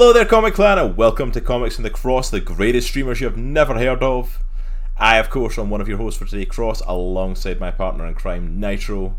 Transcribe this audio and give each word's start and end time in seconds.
Hello 0.00 0.14
there, 0.14 0.24
Comic 0.24 0.54
Clan, 0.54 0.78
and 0.78 0.96
welcome 0.96 1.30
to 1.30 1.42
Comics 1.42 1.76
and 1.76 1.84
the 1.84 1.90
Cross, 1.90 2.30
the 2.30 2.40
greatest 2.40 2.88
streamers 2.88 3.20
you 3.20 3.26
have 3.26 3.36
never 3.36 3.74
heard 3.78 4.02
of. 4.02 4.38
I, 4.96 5.18
of 5.18 5.28
course, 5.28 5.58
am 5.58 5.68
one 5.68 5.82
of 5.82 5.88
your 5.88 5.98
hosts 5.98 6.18
for 6.18 6.24
today, 6.24 6.46
Cross, 6.46 6.80
alongside 6.86 7.60
my 7.60 7.70
partner 7.70 8.06
in 8.06 8.14
crime, 8.14 8.58
Nitro. 8.58 9.14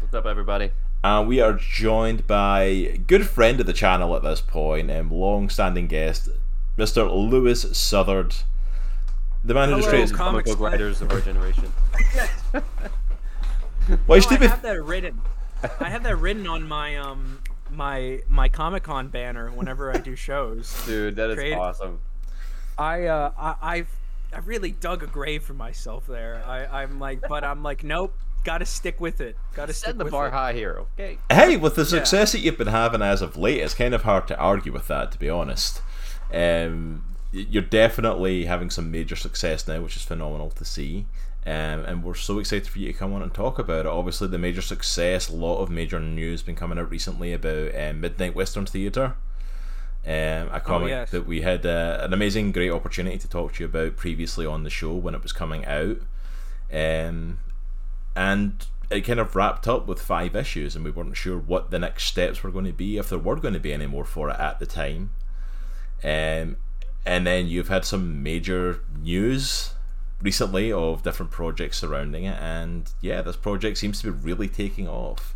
What's 0.00 0.14
up, 0.14 0.24
everybody? 0.24 0.70
And 1.04 1.28
we 1.28 1.42
are 1.42 1.52
joined 1.52 2.26
by 2.26 2.62
a 2.62 2.96
good 2.96 3.28
friend 3.28 3.60
of 3.60 3.66
the 3.66 3.74
channel 3.74 4.16
at 4.16 4.22
this 4.22 4.40
point, 4.40 4.90
and 4.90 5.12
long-standing 5.12 5.86
guest, 5.86 6.30
Mr. 6.78 7.06
Lewis 7.14 7.76
Southard, 7.76 8.36
the 9.44 9.52
man 9.52 9.68
who 9.68 9.74
Hello, 9.74 9.82
just 9.82 9.90
created. 9.90 10.14
com- 10.16 10.28
Comic 10.30 10.46
book 10.46 10.60
writers 10.60 11.02
of 11.02 11.12
our 11.12 11.20
generation. 11.20 11.70
Well, 12.62 12.62
you 13.90 13.98
No, 14.08 14.20
should 14.20 14.32
I 14.32 14.36
be- 14.38 14.46
have 14.46 14.62
that 14.62 14.82
written. 14.82 15.20
I 15.78 15.90
have 15.90 16.04
that 16.04 16.16
written 16.16 16.46
on 16.46 16.66
my 16.66 16.96
um 16.96 17.40
my 17.76 18.20
my 18.28 18.48
Comic 18.48 18.82
Con 18.84 19.08
banner 19.08 19.50
whenever 19.50 19.92
I 19.94 19.98
do 19.98 20.16
shows. 20.16 20.74
Dude, 20.86 21.16
that 21.16 21.30
is 21.30 21.36
Create- 21.36 21.54
awesome. 21.54 22.00
I 22.78 23.06
uh 23.06 23.32
I 23.38 23.54
I've 23.62 23.88
I 24.32 24.38
really 24.40 24.72
dug 24.72 25.02
a 25.02 25.06
grave 25.06 25.44
for 25.44 25.54
myself 25.54 26.06
there. 26.06 26.42
I 26.46 26.82
I'm 26.82 26.98
like, 26.98 27.20
but 27.28 27.44
I'm 27.44 27.62
like, 27.62 27.84
nope, 27.84 28.14
got 28.44 28.58
to 28.58 28.66
stick 28.66 29.00
with 29.00 29.20
it. 29.20 29.36
Got 29.54 29.66
to 29.66 29.72
stick 29.72 29.88
Set 29.88 29.98
the 29.98 30.04
with 30.04 30.12
bar 30.12 30.28
it. 30.28 30.32
high 30.32 30.52
here, 30.52 30.84
okay? 30.98 31.18
Hey, 31.30 31.56
with 31.56 31.74
the 31.76 31.84
success 31.84 32.32
that 32.32 32.40
you've 32.40 32.58
been 32.58 32.66
having 32.66 33.02
as 33.02 33.22
of 33.22 33.36
late, 33.36 33.60
it's 33.60 33.74
kind 33.74 33.94
of 33.94 34.02
hard 34.02 34.26
to 34.28 34.36
argue 34.38 34.72
with 34.72 34.88
that, 34.88 35.12
to 35.12 35.18
be 35.18 35.30
honest. 35.30 35.80
Um, 36.34 37.04
you're 37.32 37.62
definitely 37.62 38.44
having 38.46 38.70
some 38.70 38.90
major 38.90 39.16
success 39.16 39.66
now, 39.68 39.80
which 39.80 39.96
is 39.96 40.02
phenomenal 40.02 40.50
to 40.50 40.64
see. 40.64 41.06
Um, 41.46 41.84
and 41.84 42.02
we're 42.02 42.14
so 42.14 42.40
excited 42.40 42.66
for 42.66 42.80
you 42.80 42.92
to 42.92 42.98
come 42.98 43.12
on 43.12 43.22
and 43.22 43.32
talk 43.32 43.60
about 43.60 43.86
it. 43.86 43.92
Obviously, 43.92 44.26
the 44.26 44.36
major 44.36 44.62
success, 44.62 45.28
a 45.28 45.36
lot 45.36 45.62
of 45.62 45.70
major 45.70 46.00
news 46.00 46.42
been 46.42 46.56
coming 46.56 46.76
out 46.76 46.90
recently 46.90 47.32
about 47.32 47.72
um, 47.76 48.00
Midnight 48.00 48.34
Western 48.34 48.66
Theatre. 48.66 49.14
Um, 50.04 50.50
a 50.52 50.60
comic 50.64 50.88
yes. 50.88 51.10
that 51.12 51.24
we 51.24 51.42
had 51.42 51.64
uh, 51.64 51.98
an 52.00 52.12
amazing, 52.12 52.50
great 52.50 52.72
opportunity 52.72 53.18
to 53.18 53.28
talk 53.28 53.54
to 53.54 53.62
you 53.62 53.66
about 53.66 53.96
previously 53.96 54.44
on 54.44 54.64
the 54.64 54.70
show 54.70 54.94
when 54.94 55.14
it 55.14 55.22
was 55.22 55.32
coming 55.32 55.64
out. 55.66 55.98
Um, 56.72 57.38
and 58.16 58.66
it 58.90 59.02
kind 59.02 59.20
of 59.20 59.36
wrapped 59.36 59.68
up 59.68 59.86
with 59.86 60.02
five 60.02 60.34
issues, 60.34 60.74
and 60.74 60.84
we 60.84 60.90
weren't 60.90 61.16
sure 61.16 61.38
what 61.38 61.70
the 61.70 61.78
next 61.78 62.04
steps 62.04 62.42
were 62.42 62.50
going 62.50 62.64
to 62.64 62.72
be, 62.72 62.96
if 62.96 63.08
there 63.08 63.20
were 63.20 63.36
going 63.36 63.54
to 63.54 63.60
be 63.60 63.72
any 63.72 63.86
more 63.86 64.04
for 64.04 64.30
it 64.30 64.40
at 64.40 64.58
the 64.58 64.66
time. 64.66 65.10
Um, 66.02 66.56
and 67.04 67.24
then 67.24 67.46
you've 67.46 67.68
had 67.68 67.84
some 67.84 68.24
major 68.24 68.80
news 69.00 69.74
recently 70.20 70.72
of 70.72 71.02
different 71.02 71.30
projects 71.32 71.78
surrounding 71.78 72.24
it, 72.24 72.36
and 72.40 72.90
yeah, 73.00 73.22
this 73.22 73.36
project 73.36 73.78
seems 73.78 74.00
to 74.02 74.10
be 74.12 74.18
really 74.18 74.48
taking 74.48 74.88
off. 74.88 75.34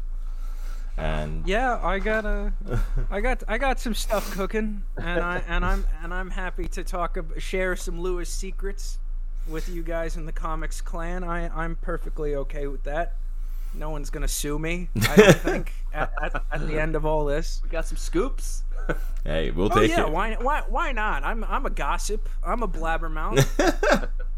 And 0.97 1.47
Yeah, 1.47 1.78
I 1.83 1.98
got 1.98 2.25
a, 2.27 2.53
I 3.11 3.20
got 3.20 3.42
I 3.48 3.58
got 3.58 3.81
some 3.81 3.95
stuff 3.95 4.31
cooking, 4.33 4.83
and 4.97 5.20
I 5.20 5.42
and 5.48 5.64
I'm 5.64 5.86
and 6.03 6.12
I'm 6.12 6.31
happy 6.31 6.67
to 6.69 6.84
talk 6.84 7.17
ab- 7.17 7.41
share 7.41 7.77
some 7.77 8.01
Lewis 8.01 8.28
secrets 8.28 8.98
with 9.48 9.69
you 9.69 9.83
guys 9.83 10.17
in 10.17 10.27
the 10.27 10.33
comics 10.33 10.81
clan. 10.81 11.25
I 11.25 11.48
I'm 11.48 11.77
perfectly 11.77 12.34
okay 12.34 12.67
with 12.67 12.83
that. 12.84 13.17
No 13.73 13.91
one's 13.91 14.11
gonna 14.11 14.28
sue 14.28 14.58
me. 14.58 14.89
I 15.08 15.17
don't 15.17 15.36
think 15.36 15.73
at, 15.95 16.12
at, 16.20 16.42
at 16.53 16.67
the 16.67 16.78
end 16.78 16.97
of 16.97 17.06
all 17.06 17.25
this. 17.25 17.61
We 17.62 17.69
got 17.70 17.86
some 17.86 17.97
scoops. 17.97 18.64
hey, 19.25 19.53
we'll 19.53 19.70
Oh 19.73 19.77
take 19.81 19.91
yeah, 19.91 20.06
it. 20.06 20.12
why 20.12 20.34
why 20.34 20.64
why 20.69 20.92
not? 20.92 21.23
I'm 21.25 21.45
I'm 21.45 21.64
a 21.64 21.70
gossip. 21.70 22.28
I'm 22.45 22.62
a 22.62 22.69
blabbermouth. 22.69 24.08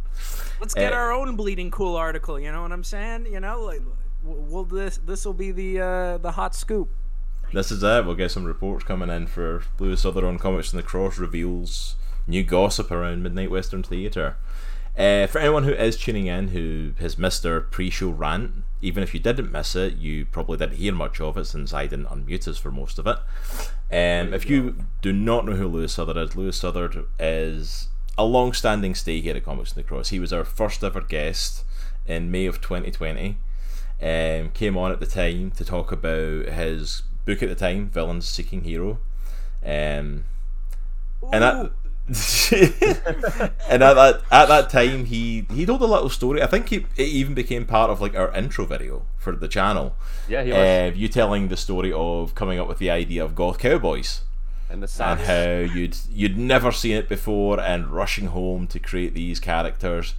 Let's 0.61 0.75
get 0.75 0.92
Eh. 0.92 0.97
our 0.97 1.12
own 1.12 1.37
bleeding 1.37 1.70
cool 1.70 1.97
article. 1.97 2.39
You 2.39 2.53
know 2.53 2.62
what 2.62 2.73
I'm 2.73 2.84
saying? 2.84 3.27
You 3.31 3.41
know, 3.41 3.62
like, 3.62 3.83
will 4.23 4.64
this 4.64 4.98
this 4.98 5.25
will 5.25 5.34
be 5.34 5.51
the 5.52 5.80
uh, 5.80 6.19
the 6.19 6.33
hot 6.33 6.55
scoop. 6.55 6.89
This 7.52 7.70
is 7.70 7.83
it. 7.83 8.07
We'll 8.07 8.14
get 8.14 8.30
some 8.30 8.45
reports 8.45 8.85
coming 8.85 9.11
in 9.11 9.27
for 9.27 9.63
Lewis 9.79 10.05
Other 10.07 10.27
on 10.27 10.39
Comics 10.39 10.73
and 10.73 10.79
the 10.83 10.86
Cross 10.86 11.19
reveals 11.19 11.96
new 12.27 12.42
gossip 12.45 12.91
around 12.91 13.23
Midnight 13.23 13.51
Western 13.51 13.83
Theatre. 13.83 14.36
Uh, 14.96 15.27
for 15.27 15.39
anyone 15.39 15.64
who 15.64 15.73
is 15.73 15.96
tuning 15.96 16.27
in 16.27 16.48
who 16.48 16.92
has 17.01 17.17
missed 17.19 17.45
our 17.46 17.61
pre-show 17.63 18.11
rant, 18.11 18.63
even 18.83 19.02
if 19.02 19.13
you 19.14 19.20
didn't 19.20 19.51
miss 19.51 19.75
it, 19.75 19.96
you 19.96 20.25
probably 20.27 20.57
didn't 20.58 20.77
hear 20.77 20.92
much 20.95 21.19
of 21.20 21.36
it 21.39 21.46
since 21.46 21.73
I 21.75 21.86
didn't 21.86 22.07
unmute 22.07 22.46
us 22.46 22.58
for 22.58 22.70
most 22.70 22.98
of 22.98 23.07
it. 23.07 23.17
Um, 23.91 24.33
if 24.35 24.48
you 24.48 24.77
do 25.01 25.13
not 25.13 25.45
know 25.46 25.52
who 25.52 25.67
Lewis 25.67 25.95
Southard 25.95 26.17
is, 26.19 26.36
Lewis 26.36 26.57
Southard 26.58 27.05
is 27.19 27.89
a 28.18 28.24
long-standing 28.24 28.95
stay 28.95 29.20
here 29.20 29.36
at 29.36 29.45
Comics 29.45 29.73
and 29.73 29.84
the 29.84 29.89
Cross. 29.89 30.11
He 30.11 30.20
was 30.20 30.33
our 30.33 30.45
first 30.45 30.84
ever 30.84 31.00
guest 31.00 31.64
in 32.06 32.30
May 32.30 32.46
of 32.46 32.61
2020 32.61 33.39
um, 34.02 34.50
came 34.50 34.77
on 34.77 34.90
at 34.90 35.00
the 35.00 35.06
time 35.06 35.52
to 35.52 35.64
talk 35.64 35.92
about 35.92 36.46
his 36.46 37.02
book 37.24 37.42
at 37.42 37.48
the 37.48 37.55
time, 37.55 37.89
Villains 37.89 38.28
Seeking 38.28 38.64
Hero. 38.64 38.98
Um, 39.64 40.24
and 41.33 41.45
at, 41.45 41.72
and 43.70 43.80
at 43.80 43.95
that 43.95 44.22
at 44.33 44.46
that 44.46 44.68
time 44.70 45.05
he 45.05 45.46
he 45.52 45.64
told 45.64 45.83
a 45.83 45.86
little 45.86 46.08
story. 46.08 46.42
I 46.42 46.48
think 46.48 46.68
he, 46.70 46.86
it 46.96 47.06
even 47.06 47.33
became 47.33 47.64
part 47.64 47.90
of 47.90 48.01
like 48.01 48.17
our 48.17 48.33
intro 48.33 48.64
video 48.64 49.06
for 49.18 49.36
the 49.36 49.46
channel. 49.46 49.95
Yeah, 50.28 50.42
he 50.42 50.51
was. 50.51 50.58
Uh, 50.58 50.92
you 50.96 51.06
telling 51.06 51.46
the 51.46 51.56
story 51.56 51.92
of 51.92 52.34
coming 52.34 52.58
up 52.58 52.67
with 52.67 52.78
the 52.78 52.90
idea 52.90 53.24
of 53.24 53.36
Goth 53.36 53.58
Cowboys 53.58 54.22
and 54.72 54.83
the 54.83 55.05
and 55.05 55.20
how 55.20 55.74
you'd 55.74 55.96
you'd 56.10 56.38
never 56.38 56.72
seen 56.72 56.96
it 56.96 57.08
before 57.08 57.60
and 57.60 57.88
rushing 57.88 58.27
home 58.28 58.66
to 58.68 58.78
create 58.78 59.14
these 59.14 59.38
characters. 59.38 60.14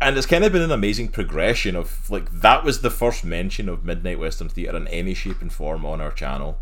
And 0.00 0.16
it's 0.16 0.26
kind 0.26 0.44
of 0.44 0.52
been 0.52 0.62
an 0.62 0.70
amazing 0.70 1.08
progression 1.08 1.74
of 1.74 2.08
like 2.08 2.30
that 2.30 2.62
was 2.64 2.80
the 2.82 2.90
first 2.90 3.24
mention 3.24 3.68
of 3.68 3.84
midnight 3.84 4.18
western 4.20 4.48
theatre 4.48 4.76
in 4.76 4.86
any 4.88 5.12
shape 5.14 5.42
and 5.42 5.52
form 5.52 5.84
on 5.84 6.00
our 6.00 6.12
channel. 6.12 6.58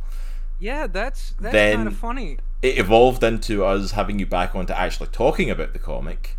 Yeah, 0.58 0.86
that's 0.86 1.34
that's 1.38 1.52
Then- 1.52 1.76
kind 1.76 1.88
of 1.88 1.96
funny. 1.96 2.38
it 2.62 2.78
evolved 2.78 3.22
into 3.22 3.62
us 3.64 3.90
having 3.92 4.18
you 4.18 4.24
back 4.26 4.54
on 4.54 4.64
to 4.66 4.78
actually 4.78 5.08
talking 5.08 5.50
about 5.50 5.74
the 5.74 5.78
comic. 5.78 6.36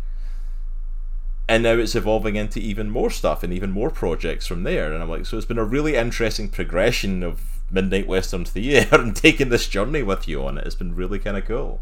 And 1.48 1.62
now 1.62 1.72
it's 1.74 1.94
evolving 1.94 2.36
into 2.36 2.58
even 2.60 2.90
more 2.90 3.08
stuff 3.10 3.42
and 3.42 3.52
even 3.54 3.70
more 3.70 3.90
projects 3.90 4.46
from 4.46 4.64
there. 4.64 4.92
And 4.92 5.02
i'm 5.02 5.08
like 5.08 5.24
so 5.24 5.36
it's 5.36 5.46
been 5.46 5.56
a 5.58 5.64
really 5.64 5.94
interesting 5.94 6.48
progression 6.48 7.22
of 7.22 7.57
midnight 7.70 8.06
western 8.06 8.44
theatre 8.44 8.96
and 9.00 9.14
taking 9.16 9.48
this 9.50 9.68
journey 9.68 10.02
with 10.02 10.26
you 10.26 10.44
on 10.44 10.58
it 10.58 10.66
it's 10.66 10.74
been 10.74 10.94
really 10.94 11.18
kind 11.18 11.36
of 11.36 11.44
cool 11.44 11.80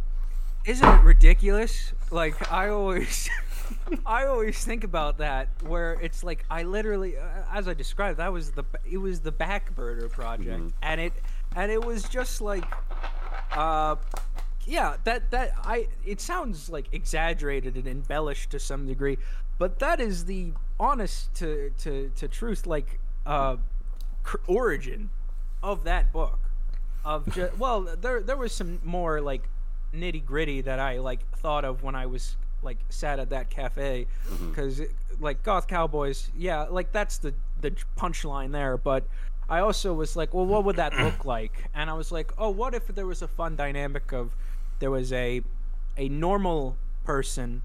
Isn't 0.64 0.88
it 0.88 1.02
ridiculous? 1.04 1.92
Like 2.10 2.50
I 2.50 2.68
always, 2.70 3.30
I 4.06 4.26
always 4.26 4.64
think 4.64 4.82
about 4.84 5.18
that. 5.18 5.48
Where 5.62 5.92
it's 6.02 6.24
like 6.24 6.44
I 6.50 6.64
literally, 6.64 7.16
uh, 7.16 7.22
as 7.52 7.68
I 7.68 7.74
described, 7.74 8.18
that 8.18 8.32
was 8.32 8.50
the 8.50 8.64
it 8.84 8.98
was 8.98 9.20
the 9.20 9.30
Backburner 9.30 10.10
project, 10.10 10.72
and 10.82 11.00
it 11.00 11.12
and 11.54 11.70
it 11.70 11.84
was 11.84 12.08
just 12.08 12.40
like, 12.40 12.64
uh, 13.52 13.94
yeah, 14.66 14.96
that 15.04 15.30
that 15.30 15.52
I 15.62 15.86
it 16.04 16.20
sounds 16.20 16.68
like 16.68 16.86
exaggerated 16.92 17.76
and 17.76 17.86
embellished 17.86 18.50
to 18.50 18.58
some 18.58 18.86
degree, 18.88 19.18
but 19.58 19.78
that 19.78 20.00
is 20.00 20.24
the 20.24 20.52
honest 20.80 21.32
to 21.36 21.70
to 21.78 22.10
to 22.16 22.26
truth 22.28 22.66
like 22.66 22.98
uh 23.24 23.56
cr- 24.24 24.38
origin 24.46 25.10
of 25.66 25.82
that 25.84 26.12
book 26.12 26.38
of 27.04 27.26
just 27.34 27.58
well 27.58 27.80
there 28.00 28.22
there 28.22 28.36
was 28.36 28.52
some 28.52 28.78
more 28.84 29.20
like 29.20 29.48
nitty 29.92 30.24
gritty 30.24 30.60
that 30.60 30.78
I 30.78 30.98
like 30.98 31.28
thought 31.38 31.64
of 31.64 31.82
when 31.82 31.94
I 31.94 32.06
was 32.06 32.36
like 32.62 32.78
sat 32.88 33.18
at 33.18 33.30
that 33.30 33.50
cafe. 33.50 34.06
Mm-hmm. 34.28 34.50
Because 34.50 34.80
like 35.20 35.42
goth 35.42 35.66
cowboys 35.66 36.30
yeah 36.36 36.62
like 36.70 36.92
that's 36.92 37.18
the 37.18 37.34
the 37.60 37.72
punchline 37.96 38.52
there 38.52 38.76
but 38.76 39.04
I 39.48 39.60
also 39.60 39.92
was 39.94 40.14
like 40.14 40.32
well 40.32 40.46
what 40.46 40.64
would 40.64 40.76
that 40.76 40.96
look 41.04 41.24
like? 41.24 41.64
And 41.74 41.90
I 41.90 41.94
was 41.94 42.12
like 42.12 42.32
oh 42.38 42.50
what 42.50 42.72
if 42.74 42.86
there 42.86 43.06
was 43.06 43.22
a 43.22 43.28
fun 43.28 43.56
dynamic 43.56 44.12
of 44.12 44.30
there 44.78 44.90
was 44.90 45.12
a 45.12 45.42
a 45.96 46.08
normal 46.08 46.76
person 47.04 47.62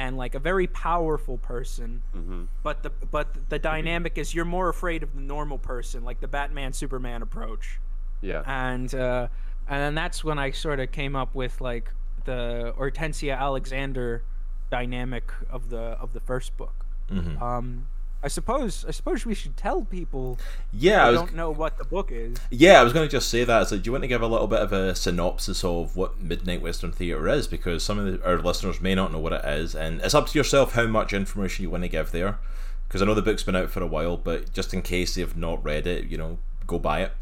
and 0.00 0.16
like 0.16 0.34
a 0.34 0.38
very 0.38 0.66
powerful 0.66 1.36
person 1.38 2.02
Mhm. 2.16 2.46
but 2.62 2.82
the 2.82 2.90
but 3.10 3.26
the 3.50 3.58
dynamic 3.58 4.16
is 4.16 4.34
you're 4.34 4.46
more 4.58 4.68
afraid 4.70 5.02
of 5.02 5.14
the 5.14 5.20
normal 5.20 5.58
person 5.58 6.04
like 6.04 6.20
the 6.20 6.28
Batman 6.28 6.72
Superman 6.72 7.20
approach 7.22 7.78
Yeah. 8.22 8.42
and 8.46 8.92
uh, 8.94 9.28
and 9.68 9.78
then 9.84 9.94
that's 9.94 10.24
when 10.24 10.38
I 10.38 10.50
sort 10.52 10.80
of 10.80 10.90
came 10.90 11.14
up 11.14 11.34
with 11.34 11.60
like 11.60 11.92
the 12.24 12.72
Hortensia 12.78 13.36
Alexander 13.38 14.22
dynamic 14.70 15.26
of 15.50 15.68
the 15.68 15.84
of 16.04 16.12
the 16.14 16.20
first 16.20 16.56
book. 16.56 16.86
Mhm. 17.10 17.40
Um, 17.42 17.86
I 18.22 18.28
suppose 18.28 18.84
I 18.86 18.90
suppose 18.90 19.24
we 19.24 19.34
should 19.34 19.56
tell 19.56 19.82
people 19.82 20.38
yeah 20.72 21.06
i 21.06 21.10
was 21.10 21.20
don't 21.20 21.34
know 21.34 21.50
what 21.50 21.78
the 21.78 21.84
book 21.84 22.10
is. 22.12 22.36
Yeah, 22.50 22.78
I 22.80 22.84
was 22.84 22.92
going 22.92 23.08
to 23.08 23.10
just 23.10 23.28
say 23.30 23.44
that. 23.44 23.68
So, 23.68 23.76
do 23.78 23.82
you 23.86 23.92
want 23.92 24.04
to 24.04 24.08
give 24.08 24.20
a 24.22 24.26
little 24.26 24.46
bit 24.46 24.60
of 24.60 24.72
a 24.72 24.94
synopsis 24.94 25.64
of 25.64 25.96
what 25.96 26.20
Midnight 26.20 26.60
Western 26.60 26.92
Theatre 26.92 27.26
is? 27.28 27.46
Because 27.46 27.82
some 27.82 27.98
of 27.98 28.04
the, 28.06 28.26
our 28.26 28.38
listeners 28.38 28.80
may 28.80 28.94
not 28.94 29.10
know 29.12 29.18
what 29.18 29.32
it 29.32 29.44
is, 29.44 29.74
and 29.74 30.00
it's 30.02 30.14
up 30.14 30.28
to 30.28 30.38
yourself 30.38 30.72
how 30.74 30.86
much 30.86 31.12
information 31.14 31.62
you 31.62 31.70
want 31.70 31.84
to 31.84 31.88
give 31.88 32.10
there. 32.12 32.38
Because 32.86 33.00
I 33.00 33.06
know 33.06 33.14
the 33.14 33.22
book's 33.22 33.42
been 33.44 33.56
out 33.56 33.70
for 33.70 33.82
a 33.82 33.86
while, 33.86 34.16
but 34.18 34.52
just 34.52 34.74
in 34.74 34.82
case 34.82 35.14
they've 35.14 35.36
not 35.36 35.64
read 35.64 35.86
it, 35.86 36.04
you 36.06 36.18
know, 36.18 36.38
go 36.66 36.78
buy 36.78 37.00
it. 37.02 37.12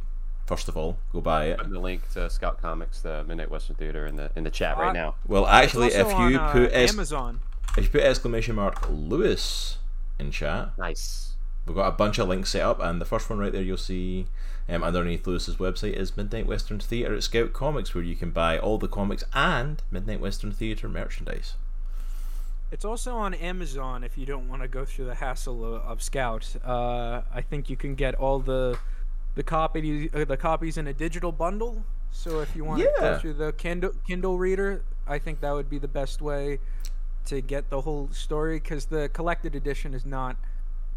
First 0.46 0.66
of 0.68 0.76
all, 0.76 0.98
go 1.12 1.20
buy 1.20 1.46
it. 1.46 1.58
Putting 1.58 1.74
the 1.74 1.78
link 1.80 2.10
to 2.14 2.28
Scout 2.30 2.60
Comics, 2.60 3.02
the 3.02 3.22
Midnight 3.24 3.50
Western 3.50 3.76
Theater, 3.76 4.06
in 4.06 4.16
the 4.16 4.30
in 4.34 4.42
the 4.44 4.50
chat 4.50 4.78
right 4.78 4.88
Uh, 4.90 4.92
now. 4.92 5.14
Well, 5.26 5.46
actually, 5.46 5.88
if 5.88 6.08
you 6.08 6.14
on, 6.14 6.34
uh, 6.36 6.52
put 6.52 6.72
es- 6.72 6.92
Amazon, 6.92 7.40
if 7.76 7.84
you 7.84 7.90
put 7.90 8.00
exclamation 8.00 8.56
mark 8.56 8.88
Lewis 8.90 9.76
in 10.18 10.30
chat, 10.30 10.70
Nice. 10.78 11.34
we've 11.66 11.76
got 11.76 11.88
a 11.88 11.92
bunch 11.92 12.18
of 12.18 12.28
links 12.28 12.50
set 12.50 12.62
up, 12.62 12.80
and 12.80 13.00
the 13.00 13.04
first 13.04 13.28
one 13.30 13.38
right 13.38 13.52
there 13.52 13.62
you'll 13.62 13.76
see 13.76 14.26
um, 14.68 14.82
underneath 14.82 15.26
Lewis's 15.26 15.56
website 15.56 15.94
is 15.94 16.16
Midnight 16.16 16.46
Western 16.46 16.78
Theatre 16.78 17.14
at 17.14 17.22
Scout 17.22 17.52
Comics, 17.52 17.94
where 17.94 18.04
you 18.04 18.16
can 18.16 18.30
buy 18.30 18.58
all 18.58 18.78
the 18.78 18.88
comics 18.88 19.24
and 19.32 19.82
Midnight 19.90 20.20
Western 20.20 20.52
Theatre 20.52 20.88
merchandise. 20.88 21.54
It's 22.70 22.84
also 22.84 23.16
on 23.16 23.32
Amazon 23.32 24.04
if 24.04 24.18
you 24.18 24.26
don't 24.26 24.46
want 24.48 24.60
to 24.60 24.68
go 24.68 24.84
through 24.84 25.06
the 25.06 25.14
hassle 25.14 25.64
of, 25.64 25.82
of 25.82 26.02
Scout. 26.02 26.54
Uh, 26.62 27.22
I 27.32 27.40
think 27.40 27.70
you 27.70 27.76
can 27.76 27.94
get 27.94 28.14
all 28.14 28.40
the 28.40 28.78
the 29.36 29.42
copy 29.42 30.10
uh, 30.12 30.24
the 30.24 30.36
copies 30.36 30.76
in 30.76 30.86
a 30.86 30.92
digital 30.92 31.32
bundle. 31.32 31.82
So 32.10 32.40
if 32.40 32.54
you 32.56 32.64
want 32.64 32.80
to 32.82 32.90
Yeah. 32.98 33.00
go 33.14 33.18
through 33.18 33.34
the 33.34 33.52
Kindle 33.52 33.92
Kindle 34.06 34.36
reader, 34.36 34.82
I 35.06 35.18
think 35.18 35.40
that 35.40 35.52
would 35.52 35.70
be 35.70 35.78
the 35.78 35.88
best 35.88 36.20
way 36.20 36.58
to 37.28 37.40
get 37.40 37.70
the 37.70 37.82
whole 37.82 38.08
story 38.12 38.58
because 38.58 38.86
the 38.86 39.08
collected 39.10 39.54
edition 39.54 39.94
is 39.94 40.04
not 40.04 40.36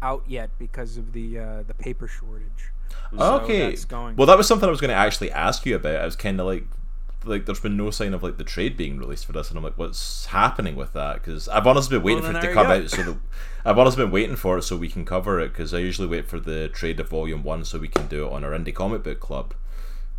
out 0.02 0.24
yet 0.26 0.50
because 0.58 0.96
of 0.96 1.12
the 1.12 1.38
uh, 1.38 1.62
the 1.62 1.74
paper 1.74 2.08
shortage. 2.08 2.72
So 3.16 3.34
okay. 3.40 3.70
that's 3.70 3.84
going. 3.84 4.16
Well, 4.16 4.26
that 4.26 4.36
was 4.36 4.46
something 4.46 4.66
I 4.66 4.70
was 4.70 4.80
going 4.80 4.90
to 4.90 4.94
actually 4.94 5.30
ask 5.30 5.64
you 5.64 5.76
about. 5.76 5.96
I 5.96 6.04
was 6.04 6.16
kind 6.16 6.40
of 6.40 6.46
like, 6.46 6.64
like, 7.24 7.46
there's 7.46 7.60
been 7.60 7.76
no 7.76 7.90
sign 7.90 8.12
of 8.14 8.22
like 8.22 8.36
the 8.36 8.44
trade 8.44 8.76
being 8.76 8.98
released 8.98 9.26
for 9.26 9.32
this, 9.32 9.48
and 9.48 9.56
I'm 9.56 9.64
like, 9.64 9.78
what's 9.78 10.26
happening 10.26 10.76
with 10.76 10.92
that? 10.94 11.14
Because 11.14 11.48
I've 11.48 11.66
honestly 11.66 11.96
been 11.96 12.04
waiting 12.04 12.22
Well, 12.22 12.32
for 12.32 12.38
it 12.38 12.48
to 12.48 12.54
come 12.54 12.66
out, 12.66 12.90
so 12.90 13.02
that 13.02 13.18
I've 13.64 13.78
honestly 13.78 14.04
been 14.04 14.12
waiting 14.12 14.36
for 14.36 14.58
it 14.58 14.62
so 14.62 14.76
we 14.76 14.88
can 14.88 15.04
cover 15.04 15.40
it. 15.40 15.48
Because 15.48 15.72
I 15.72 15.78
usually 15.78 16.08
wait 16.08 16.28
for 16.28 16.40
the 16.40 16.68
trade 16.68 17.00
of 17.00 17.08
Volume 17.08 17.42
One 17.42 17.64
so 17.64 17.78
we 17.78 17.88
can 17.88 18.08
do 18.08 18.26
it 18.26 18.32
on 18.32 18.44
our 18.44 18.50
indie 18.50 18.74
comic 18.74 19.02
book 19.02 19.20
club. 19.20 19.54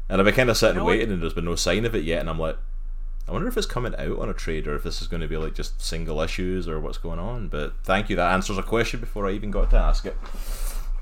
And 0.10 0.20
I've 0.20 0.26
been 0.26 0.36
kind 0.36 0.50
of 0.50 0.58
sitting 0.58 0.78
know 0.78 0.86
what? 0.86 0.92
waiting, 0.92 1.12
and 1.12 1.22
there's 1.22 1.34
been 1.34 1.46
no 1.46 1.56
sign 1.56 1.86
of 1.86 1.96
it 1.96 2.04
yet, 2.04 2.20
and 2.22 2.30
I'm 2.30 2.40
like. 2.40 2.58
I 3.28 3.32
wonder 3.32 3.48
if 3.48 3.56
it's 3.56 3.66
coming 3.68 3.96
out 3.96 4.20
on 4.20 4.30
a 4.30 4.34
trade 4.34 4.68
or 4.68 4.76
if 4.76 4.84
this 4.84 5.02
is 5.02 5.08
going 5.08 5.22
to 5.22 5.28
be 5.28 5.38
like 5.38 5.54
just 5.54 5.82
single 5.82 6.20
issues 6.22 6.68
or 6.68 6.80
what's 6.80 6.98
going 6.98 7.20
on. 7.20 7.48
But 7.48 7.74
thank 7.84 8.10
you, 8.10 8.16
that 8.18 8.34
answers 8.34 8.58
a 8.58 8.64
question 8.64 9.00
before 9.00 9.28
I 9.28 9.32
even 9.32 9.50
got 9.50 9.70
to 9.72 9.78
ask 9.78 10.06
it. 10.06 10.18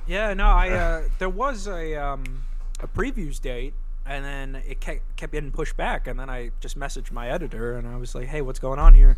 Yeah, 0.06 0.34
no, 0.34 0.46
I 0.46 0.70
uh, 0.72 1.02
there 1.20 1.30
was 1.30 1.68
a 1.68 1.96
um, 1.96 2.44
a 2.80 2.88
previews 2.88 3.42
date, 3.42 3.74
and 4.06 4.24
then 4.24 4.62
it 4.68 4.80
kept, 4.80 5.16
kept 5.16 5.32
getting 5.34 5.52
pushed 5.52 5.76
back, 5.78 6.08
and 6.08 6.20
then 6.20 6.30
I 6.30 6.52
just 6.60 6.78
messaged 6.78 7.12
my 7.12 7.30
editor, 7.30 7.76
and 7.76 7.88
I 7.88 7.98
was 7.98 8.14
like, 8.14 8.28
"Hey, 8.28 8.42
what's 8.42 8.60
going 8.60 8.80
on 8.80 8.94
here?" 8.94 9.18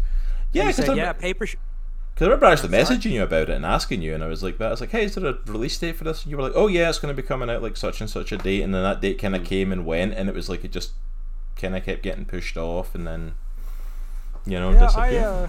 Yeah, 0.53 0.67
he 0.67 0.73
said, 0.73 0.95
"Yeah, 0.95 1.13
paper." 1.13 1.45
Sh- 1.45 1.55
Because 2.13 2.27
I 2.27 2.29
remember 2.29 2.45
actually 2.45 2.69
messaging 2.69 3.11
you 3.11 3.23
about 3.23 3.49
it 3.49 3.55
and 3.55 3.65
asking 3.65 4.01
you, 4.01 4.13
and 4.13 4.23
I 4.23 4.27
was 4.27 4.43
like, 4.43 4.59
"That." 4.59 4.67
I 4.67 4.71
was 4.71 4.81
like, 4.81 4.91
"Hey, 4.91 5.03
is 5.05 5.15
there 5.15 5.25
a 5.27 5.37
release 5.45 5.77
date 5.77 5.97
for 5.97 6.03
this?" 6.05 6.23
And 6.23 6.31
you 6.31 6.37
were 6.37 6.43
like, 6.43 6.53
"Oh 6.55 6.67
yeah, 6.67 6.87
it's 6.87 6.99
going 6.99 7.13
to 7.13 7.21
be 7.21 7.27
coming 7.27 7.49
out 7.49 7.61
like 7.61 7.75
such 7.75 7.99
and 7.99 8.09
such 8.09 8.31
a 8.31 8.37
date," 8.37 8.61
and 8.61 8.73
then 8.73 8.83
that 8.83 9.01
date 9.01 9.19
kind 9.19 9.35
of 9.35 9.43
came 9.43 9.71
and 9.73 9.85
went, 9.85 10.13
and 10.13 10.29
it 10.29 10.35
was 10.35 10.47
like 10.47 10.63
it 10.63 10.71
just 10.71 10.91
kind 11.55 11.75
of 11.75 11.83
kept 11.83 12.03
getting 12.03 12.25
pushed 12.25 12.57
off, 12.57 12.95
and 12.95 13.07
then 13.07 13.35
you 14.45 14.59
know 14.59 14.71
yeah, 14.71 14.91
I, 14.95 15.17
uh, 15.17 15.47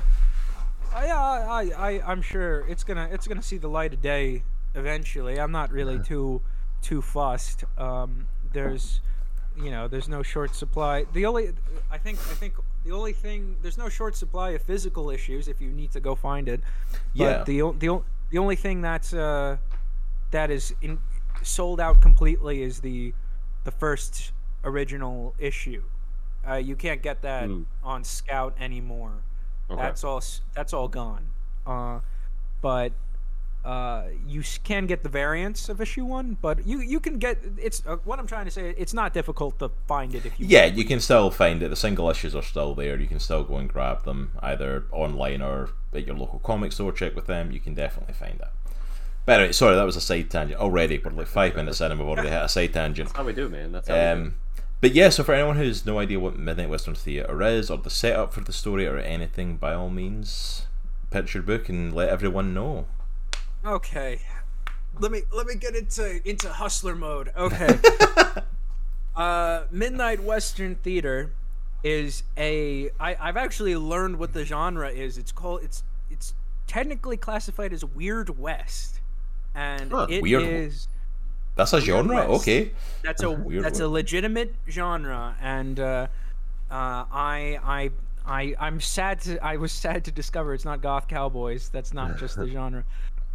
I, 0.94 1.06
I, 1.06 1.62
I, 1.76 2.02
I'm 2.06 2.22
sure 2.22 2.66
it's 2.68 2.84
gonna 2.84 3.08
it's 3.12 3.26
gonna 3.26 3.42
see 3.42 3.58
the 3.58 3.68
light 3.68 3.92
of 3.94 4.02
day 4.02 4.44
eventually. 4.74 5.40
I'm 5.40 5.52
not 5.52 5.70
really 5.70 5.98
too 5.98 6.42
too 6.82 7.00
fussed. 7.00 7.64
Um, 7.78 8.28
there's, 8.52 9.00
you 9.56 9.70
know, 9.70 9.88
there's 9.88 10.08
no 10.08 10.22
short 10.22 10.54
supply. 10.54 11.06
The 11.12 11.26
only, 11.26 11.52
I 11.90 11.98
think, 11.98 12.18
I 12.18 12.34
think 12.34 12.54
the 12.84 12.92
only 12.92 13.12
thing 13.12 13.56
there's 13.62 13.78
no 13.78 13.88
short 13.88 14.16
supply 14.16 14.50
of 14.50 14.62
physical 14.62 15.10
issues 15.10 15.48
if 15.48 15.60
you 15.60 15.70
need 15.70 15.90
to 15.92 16.00
go 16.00 16.14
find 16.14 16.48
it. 16.48 16.60
Yeah. 17.14 17.38
But 17.38 17.46
the 17.46 17.60
the 17.78 18.02
the 18.30 18.38
only 18.38 18.56
thing 18.56 18.82
that's 18.82 19.12
uh, 19.14 19.56
that 20.30 20.50
is 20.50 20.74
in, 20.82 20.98
sold 21.42 21.80
out 21.80 22.00
completely 22.02 22.62
is 22.62 22.80
the 22.80 23.14
the 23.64 23.70
first 23.72 24.32
original 24.62 25.34
issue. 25.38 25.82
Uh, 26.48 26.54
you 26.54 26.76
can't 26.76 27.02
get 27.02 27.22
that 27.22 27.46
Hmm. 27.46 27.62
on 27.82 28.04
Scout 28.04 28.54
anymore. 28.60 29.12
Okay. 29.70 29.80
That's 29.80 30.04
all. 30.04 30.22
That's 30.54 30.72
all 30.72 30.88
gone. 30.88 31.26
Uh, 31.66 32.00
but 32.60 32.92
uh, 33.64 34.04
you 34.28 34.42
can 34.62 34.86
get 34.86 35.02
the 35.02 35.08
variants 35.08 35.70
of 35.70 35.80
issue 35.80 36.04
one. 36.04 36.36
But 36.42 36.66
you 36.66 36.80
you 36.80 37.00
can 37.00 37.18
get 37.18 37.38
it's 37.56 37.82
uh, 37.86 37.96
what 38.04 38.18
I'm 38.18 38.26
trying 38.26 38.44
to 38.44 38.50
say. 38.50 38.74
It's 38.76 38.92
not 38.92 39.14
difficult 39.14 39.58
to 39.60 39.70
find 39.88 40.14
it 40.14 40.26
if 40.26 40.38
you. 40.38 40.46
yeah, 40.46 40.66
you 40.66 40.84
can 40.84 41.00
still 41.00 41.30
find 41.30 41.62
it. 41.62 41.68
The 41.70 41.76
single 41.76 42.10
issues 42.10 42.34
are 42.36 42.42
still 42.42 42.74
there. 42.74 42.98
You 43.00 43.06
can 43.06 43.18
still 43.20 43.42
go 43.42 43.56
and 43.56 43.68
grab 43.68 44.04
them 44.04 44.32
either 44.40 44.84
online 44.92 45.40
or 45.40 45.70
at 45.94 46.06
your 46.06 46.16
local 46.16 46.40
comic 46.40 46.72
store. 46.72 46.92
Check 46.92 47.14
with 47.16 47.26
them. 47.26 47.50
You 47.52 47.60
can 47.60 47.72
definitely 47.74 48.14
find 48.14 48.34
it. 48.40 48.48
But 49.26 49.40
anyway, 49.40 49.52
sorry, 49.52 49.76
that 49.76 49.84
was 49.84 49.96
a 49.96 50.02
side 50.02 50.30
tangent. 50.30 50.60
Already, 50.60 50.98
we're 51.02 51.10
like 51.12 51.26
five 51.26 51.56
minutes 51.56 51.80
in 51.80 51.90
and 51.90 51.98
we've 51.98 52.06
already 52.06 52.28
hit 52.28 52.42
a 52.42 52.48
side 52.50 52.74
tangent. 52.74 53.08
That's 53.08 53.16
how 53.16 53.24
we 53.24 53.32
do, 53.32 53.48
man. 53.48 53.72
That's 53.72 53.88
how 53.88 53.94
we 53.94 54.00
do. 54.00 54.26
Um, 54.26 54.34
but 54.84 54.92
yeah, 54.94 55.08
so 55.08 55.24
for 55.24 55.32
anyone 55.32 55.56
who 55.56 55.62
has 55.62 55.86
no 55.86 55.98
idea 55.98 56.20
what 56.20 56.38
Midnight 56.38 56.68
Western 56.68 56.94
Theatre 56.94 57.40
is, 57.40 57.70
or 57.70 57.78
the 57.78 57.88
setup 57.88 58.34
for 58.34 58.42
the 58.42 58.52
story, 58.52 58.86
or 58.86 58.98
anything, 58.98 59.56
by 59.56 59.72
all 59.72 59.88
means, 59.88 60.66
pitch 61.10 61.32
your 61.32 61.42
book 61.42 61.70
and 61.70 61.94
let 61.94 62.10
everyone 62.10 62.52
know. 62.52 62.84
Okay. 63.64 64.20
Let 65.00 65.10
me 65.10 65.22
let 65.32 65.46
me 65.46 65.54
get 65.54 65.74
into 65.74 66.20
into 66.28 66.50
hustler 66.50 66.94
mode. 66.94 67.32
Okay. 67.34 67.78
uh 69.16 69.62
Midnight 69.70 70.22
Western 70.22 70.74
Theater 70.74 71.32
is 71.82 72.22
a 72.36 72.90
I, 73.00 73.16
I've 73.18 73.38
actually 73.38 73.76
learned 73.78 74.18
what 74.18 74.34
the 74.34 74.44
genre 74.44 74.90
is. 74.90 75.16
It's 75.16 75.32
called 75.32 75.62
it's 75.62 75.82
it's 76.10 76.34
technically 76.66 77.16
classified 77.16 77.72
as 77.72 77.86
Weird 77.86 78.38
West. 78.38 79.00
And 79.54 79.92
Huh, 79.92 80.08
it 80.10 80.20
Weird- 80.22 80.42
is 80.42 80.88
That's 81.56 81.72
a 81.72 81.80
genre, 81.80 82.22
okay. 82.36 82.72
that's 83.02 83.22
a 83.22 83.30
Weird 83.30 83.64
that's 83.64 83.80
a 83.80 83.86
legitimate 83.88 84.54
genre 84.68 85.36
and 85.40 85.78
uh, 85.78 86.08
uh, 86.70 87.04
I 87.12 87.58
I 87.62 87.90
I 88.26 88.54
I'm 88.58 88.80
sad 88.80 89.20
to 89.22 89.44
I 89.44 89.56
was 89.56 89.70
sad 89.70 90.04
to 90.06 90.10
discover 90.10 90.54
it's 90.54 90.64
not 90.64 90.82
goth 90.82 91.06
cowboys. 91.06 91.68
That's 91.68 91.94
not 91.94 92.18
just 92.22 92.36
the 92.36 92.48
genre. 92.48 92.84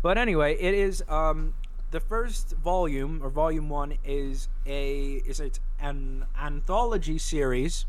But 0.02 0.18
anyway 0.18 0.58
it 0.60 0.74
is 0.74 1.04
um 1.08 1.54
the 1.92 2.00
first 2.00 2.52
volume 2.58 3.22
or 3.24 3.30
volume 3.30 3.70
1 3.70 3.98
is 4.04 4.50
a 4.66 5.22
is 5.26 5.40
it's 5.40 5.60
an 5.80 6.26
anthology 6.40 7.18
series. 7.18 7.86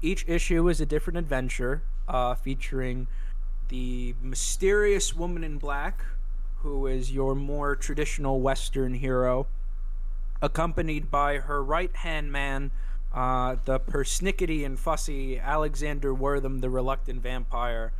Each 0.00 0.24
issue 0.28 0.68
is 0.68 0.80
a 0.80 0.86
different 0.86 1.18
adventure 1.18 1.82
uh, 2.08 2.34
featuring 2.34 3.06
the 3.68 4.14
mysterious 4.20 5.14
woman 5.14 5.44
in 5.44 5.58
black 5.58 6.04
who 6.58 6.86
is 6.86 7.10
your 7.12 7.34
more 7.34 7.74
traditional 7.74 8.40
western 8.40 8.94
hero 8.94 9.46
accompanied 10.42 11.10
by 11.10 11.38
her 11.38 11.62
right 11.62 11.94
hand 11.96 12.30
man, 12.30 12.72
uh, 13.14 13.56
the 13.64 13.78
persnickety 13.80 14.66
and 14.66 14.78
fussy 14.78 15.38
Alexander 15.38 16.12
Wortham, 16.12 16.60
the 16.60 16.68
reluctant 16.68 17.22
vampire, 17.22 17.92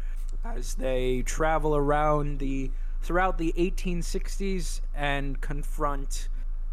as 0.45 0.75
they 0.75 1.23
travel 1.23 1.75
around 1.77 2.41
the 2.41 2.71
throughout 3.03 3.39
the 3.39 3.53
1860s 3.57 4.81
and 4.95 5.41
confront 5.41 6.29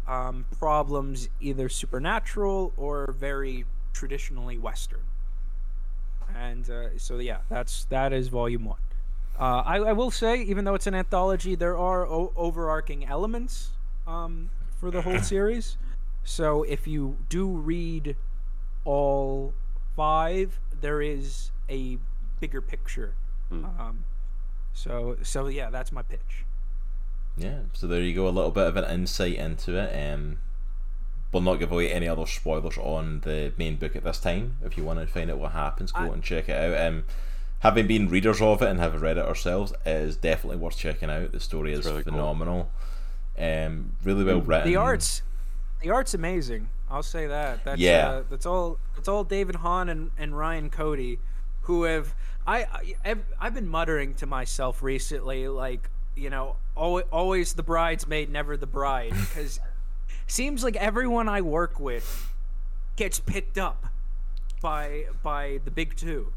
um, 0.06 0.44
problems 0.58 1.28
either 1.40 1.68
supernatural 1.68 2.72
or 2.76 3.14
very 3.18 3.64
traditionally 3.92 4.58
Western. 4.58 5.02
And 6.36 6.68
uh, 6.70 6.98
so 6.98 7.18
yeah, 7.18 7.38
that's 7.48 7.84
that 7.86 8.12
is 8.12 8.28
volume 8.28 8.64
one. 8.64 8.78
Uh, 9.38 9.62
I, 9.64 9.76
I 9.78 9.92
will 9.92 10.10
say, 10.10 10.42
even 10.42 10.64
though 10.64 10.74
it's 10.74 10.86
an 10.86 10.94
anthology, 10.94 11.54
there 11.54 11.76
are 11.76 12.06
o- 12.06 12.32
overarching 12.36 13.06
elements 13.06 13.70
um, 14.06 14.50
for 14.80 14.90
the 14.90 15.02
whole 15.02 15.18
series. 15.20 15.76
So 16.24 16.62
if 16.64 16.86
you 16.86 17.18
do 17.28 17.46
read 17.48 18.16
all 18.84 19.54
five, 19.94 20.58
there 20.80 21.02
is 21.02 21.50
a 21.68 21.98
bigger 22.40 22.60
picture. 22.60 23.14
Hmm. 23.50 23.64
Um, 23.64 24.04
so 24.72 25.16
so 25.22 25.46
yeah, 25.46 25.70
that's 25.70 25.92
my 25.92 26.02
pitch. 26.02 26.44
Yeah, 27.36 27.60
so 27.72 27.86
there 27.86 28.00
you 28.00 28.14
go, 28.14 28.26
a 28.26 28.30
little 28.30 28.50
bit 28.50 28.66
of 28.66 28.76
an 28.76 28.84
insight 28.90 29.36
into 29.36 29.76
it. 29.76 30.12
Um, 30.12 30.38
we'll 31.32 31.42
not 31.42 31.56
give 31.56 31.72
away 31.72 31.90
any 31.90 32.08
other 32.08 32.26
spoilers 32.26 32.76
on 32.76 33.20
the 33.20 33.52
main 33.56 33.76
book 33.76 33.94
at 33.96 34.04
this 34.04 34.18
time. 34.18 34.56
If 34.64 34.76
you 34.76 34.84
want 34.84 34.98
to 34.98 35.06
find 35.06 35.30
out 35.30 35.38
what 35.38 35.52
happens, 35.52 35.92
go 35.92 36.00
I- 36.00 36.06
and 36.08 36.22
check 36.22 36.48
it 36.48 36.56
out. 36.56 36.86
Um, 36.86 37.04
having 37.60 37.86
been 37.86 38.08
readers 38.08 38.42
of 38.42 38.62
it 38.62 38.68
and 38.68 38.80
having 38.80 39.00
read 39.00 39.16
it 39.16 39.24
ourselves, 39.24 39.72
it 39.86 39.88
is 39.88 40.16
definitely 40.16 40.58
worth 40.58 40.76
checking 40.76 41.08
out. 41.10 41.32
The 41.32 41.40
story 41.40 41.72
is 41.72 41.86
really 41.86 42.02
cool. 42.02 42.12
phenomenal. 42.12 42.70
Um, 43.40 43.92
really 44.04 44.24
well 44.24 44.40
written. 44.40 44.68
The 44.68 44.76
art's 44.76 45.22
the 45.80 45.90
art's 45.90 46.14
amazing. 46.14 46.68
I'll 46.90 47.02
say 47.02 47.26
that. 47.28 47.64
That's, 47.64 47.80
Yeah. 47.80 48.08
uh, 48.08 48.22
that's 48.28 48.46
all. 48.46 48.78
That's 48.96 49.08
all 49.08 49.24
David 49.24 49.56
Hahn 49.56 49.88
and, 49.88 50.10
and 50.18 50.36
Ryan 50.36 50.70
Cody, 50.70 51.18
who 51.62 51.84
have 51.84 52.14
I, 52.46 52.94
I 53.04 53.16
I've, 53.40 53.54
been 53.54 53.68
muttering 53.68 54.14
to 54.14 54.26
myself 54.26 54.82
recently, 54.82 55.46
like 55.48 55.88
you 56.16 56.28
know, 56.28 56.56
always, 56.76 57.04
always 57.12 57.54
the 57.54 57.62
bridesmaid, 57.62 58.28
never 58.28 58.56
the 58.56 58.66
bride, 58.66 59.12
because 59.20 59.60
seems 60.26 60.62
like 60.64 60.76
everyone 60.76 61.28
I 61.28 61.40
work 61.40 61.78
with 61.80 62.32
gets 62.96 63.20
picked 63.20 63.56
up 63.56 63.86
by 64.60 65.06
by 65.22 65.60
the 65.64 65.70
big 65.70 65.96
two. 65.96 66.32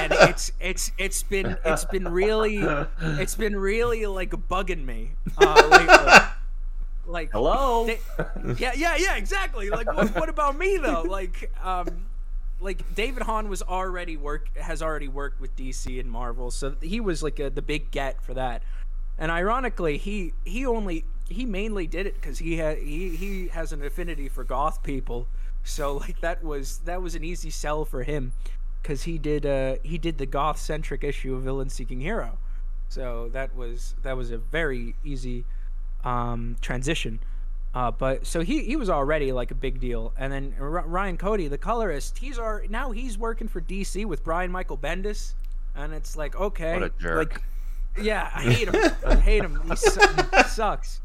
and 0.00 0.12
it's 0.20 0.52
it's 0.60 0.92
it's 0.96 1.22
been 1.24 1.58
it's 1.64 1.84
been 1.84 2.08
really 2.08 2.64
it's 3.00 3.34
been 3.34 3.56
really 3.56 4.06
like 4.06 4.30
bugging 4.30 4.84
me 4.86 5.10
uh, 5.36 5.68
lately. 5.70 6.28
Like 7.08 7.30
Hello. 7.32 7.86
they- 7.86 8.00
yeah, 8.58 8.72
yeah, 8.76 8.96
yeah, 8.96 9.16
exactly. 9.16 9.70
Like, 9.70 9.86
what, 9.92 10.14
what 10.14 10.28
about 10.28 10.56
me 10.58 10.76
though? 10.76 11.02
Like, 11.02 11.50
um, 11.64 12.06
like 12.60 12.94
David 12.94 13.22
Hahn 13.22 13.48
was 13.48 13.62
already 13.62 14.16
work 14.16 14.56
has 14.58 14.82
already 14.82 15.08
worked 15.08 15.40
with 15.40 15.56
DC 15.56 15.98
and 15.98 16.10
Marvel, 16.10 16.50
so 16.50 16.74
he 16.82 17.00
was 17.00 17.22
like 17.22 17.38
a, 17.40 17.50
the 17.50 17.62
big 17.62 17.90
get 17.90 18.22
for 18.22 18.34
that. 18.34 18.62
And 19.16 19.30
ironically, 19.30 19.96
he 19.96 20.34
he 20.44 20.66
only 20.66 21.04
he 21.28 21.46
mainly 21.46 21.86
did 21.86 22.06
it 22.06 22.14
because 22.14 22.38
he 22.38 22.56
had 22.56 22.78
he 22.78 23.16
he 23.16 23.48
has 23.48 23.72
an 23.72 23.82
affinity 23.84 24.28
for 24.28 24.44
goth 24.44 24.82
people, 24.82 25.28
so 25.64 25.96
like 25.96 26.20
that 26.20 26.44
was 26.44 26.78
that 26.84 27.00
was 27.00 27.14
an 27.14 27.24
easy 27.24 27.50
sell 27.50 27.84
for 27.84 28.02
him, 28.02 28.32
because 28.82 29.04
he 29.04 29.18
did 29.18 29.46
uh 29.46 29.76
he 29.82 29.96
did 29.98 30.18
the 30.18 30.26
goth 30.26 30.58
centric 30.58 31.02
issue 31.04 31.34
of 31.34 31.42
Villain 31.42 31.68
Seeking 31.70 32.00
Hero, 32.00 32.38
so 32.88 33.28
that 33.32 33.54
was 33.56 33.94
that 34.02 34.16
was 34.16 34.30
a 34.30 34.38
very 34.38 34.94
easy 35.04 35.44
um 36.08 36.56
transition. 36.60 37.20
Uh, 37.74 37.90
but 37.90 38.26
so 38.26 38.40
he, 38.40 38.64
he 38.64 38.76
was 38.76 38.88
already 38.88 39.30
like 39.30 39.50
a 39.50 39.54
big 39.54 39.78
deal, 39.78 40.12
and 40.18 40.32
then 40.32 40.54
R- 40.58 40.86
Ryan 40.86 41.18
Cody, 41.18 41.48
the 41.48 41.58
colorist, 41.58 42.18
he's 42.18 42.38
our 42.38 42.64
now 42.68 42.90
he's 42.92 43.18
working 43.18 43.46
for 43.46 43.60
DC 43.60 44.04
with 44.06 44.24
Brian 44.24 44.50
Michael 44.50 44.78
Bendis, 44.78 45.34
and 45.76 45.92
it's 45.92 46.16
like 46.16 46.34
okay, 46.34 46.74
What 46.74 46.82
a 46.82 46.92
jerk. 46.98 47.32
like 47.34 47.42
yeah, 48.04 48.30
I 48.34 48.42
hate 48.42 48.68
him. 48.68 48.92
I 49.06 49.14
hate 49.16 49.42
him. 49.44 49.60
He, 49.68 49.76
su- 49.76 50.00
he 50.36 50.42
sucks. 50.44 51.00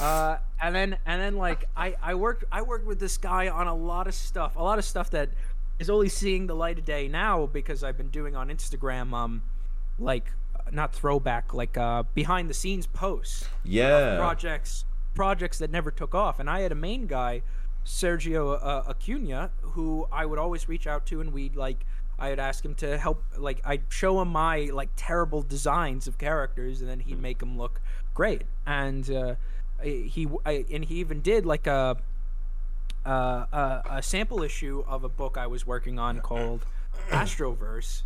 Uh, 0.00 0.38
and 0.62 0.74
then 0.74 0.96
and 1.04 1.20
then 1.20 1.36
like 1.36 1.66
I 1.76 1.94
I 2.02 2.14
worked 2.14 2.44
I 2.50 2.62
worked 2.62 2.86
with 2.86 2.98
this 2.98 3.18
guy 3.18 3.48
on 3.48 3.66
a 3.66 3.74
lot 3.74 4.06
of 4.06 4.14
stuff, 4.14 4.56
a 4.56 4.62
lot 4.62 4.78
of 4.78 4.84
stuff 4.86 5.10
that 5.10 5.28
is 5.78 5.90
only 5.90 6.08
seeing 6.08 6.46
the 6.46 6.54
light 6.54 6.78
of 6.78 6.84
day 6.86 7.06
now 7.06 7.44
because 7.46 7.84
I've 7.84 7.98
been 7.98 8.08
doing 8.10 8.34
on 8.34 8.48
Instagram 8.48 9.12
um 9.12 9.42
like 9.98 10.24
not 10.72 10.92
throwback 10.94 11.52
like 11.54 11.76
uh 11.76 12.02
behind 12.14 12.48
the 12.50 12.54
scenes 12.54 12.86
posts 12.86 13.46
Yeah. 13.64 14.16
projects 14.18 14.84
projects 15.14 15.58
that 15.58 15.70
never 15.70 15.90
took 15.90 16.14
off. 16.14 16.38
And 16.40 16.48
i 16.48 16.60
had 16.60 16.72
a 16.72 16.76
main 16.76 17.06
guy 17.06 17.42
sergio 17.84 18.58
uh, 18.62 18.82
acuna 18.88 19.50
who 19.62 20.06
i 20.12 20.24
would 20.26 20.38
always 20.38 20.68
reach 20.68 20.86
out 20.86 21.06
to 21.06 21.20
and 21.22 21.32
we'd 21.32 21.56
like 21.56 21.86
i'd 22.18 22.38
ask 22.38 22.62
him 22.64 22.74
to 22.74 22.98
help 22.98 23.22
like 23.38 23.60
i'd 23.64 23.82
show 23.88 24.20
him 24.20 24.28
my 24.28 24.68
like 24.72 24.90
terrible 24.96 25.40
designs 25.42 26.06
of 26.06 26.18
characters 26.18 26.80
and 26.82 26.90
then 26.90 27.00
he'd 27.00 27.20
make 27.20 27.38
them 27.38 27.56
look 27.56 27.80
great. 28.14 28.42
And 28.66 29.08
uh, 29.10 29.34
he 29.82 30.28
I, 30.44 30.64
and 30.72 30.84
he 30.84 30.96
even 30.96 31.20
did 31.20 31.46
like 31.46 31.66
a 31.66 31.96
uh, 33.06 33.10
a, 33.52 33.82
a 33.90 34.02
sample 34.02 34.42
issue 34.42 34.84
of 34.86 35.04
a 35.04 35.08
book 35.08 35.38
I 35.38 35.46
was 35.46 35.66
working 35.66 35.98
on 35.98 36.20
called 36.20 36.66
Astroverse, 37.10 38.02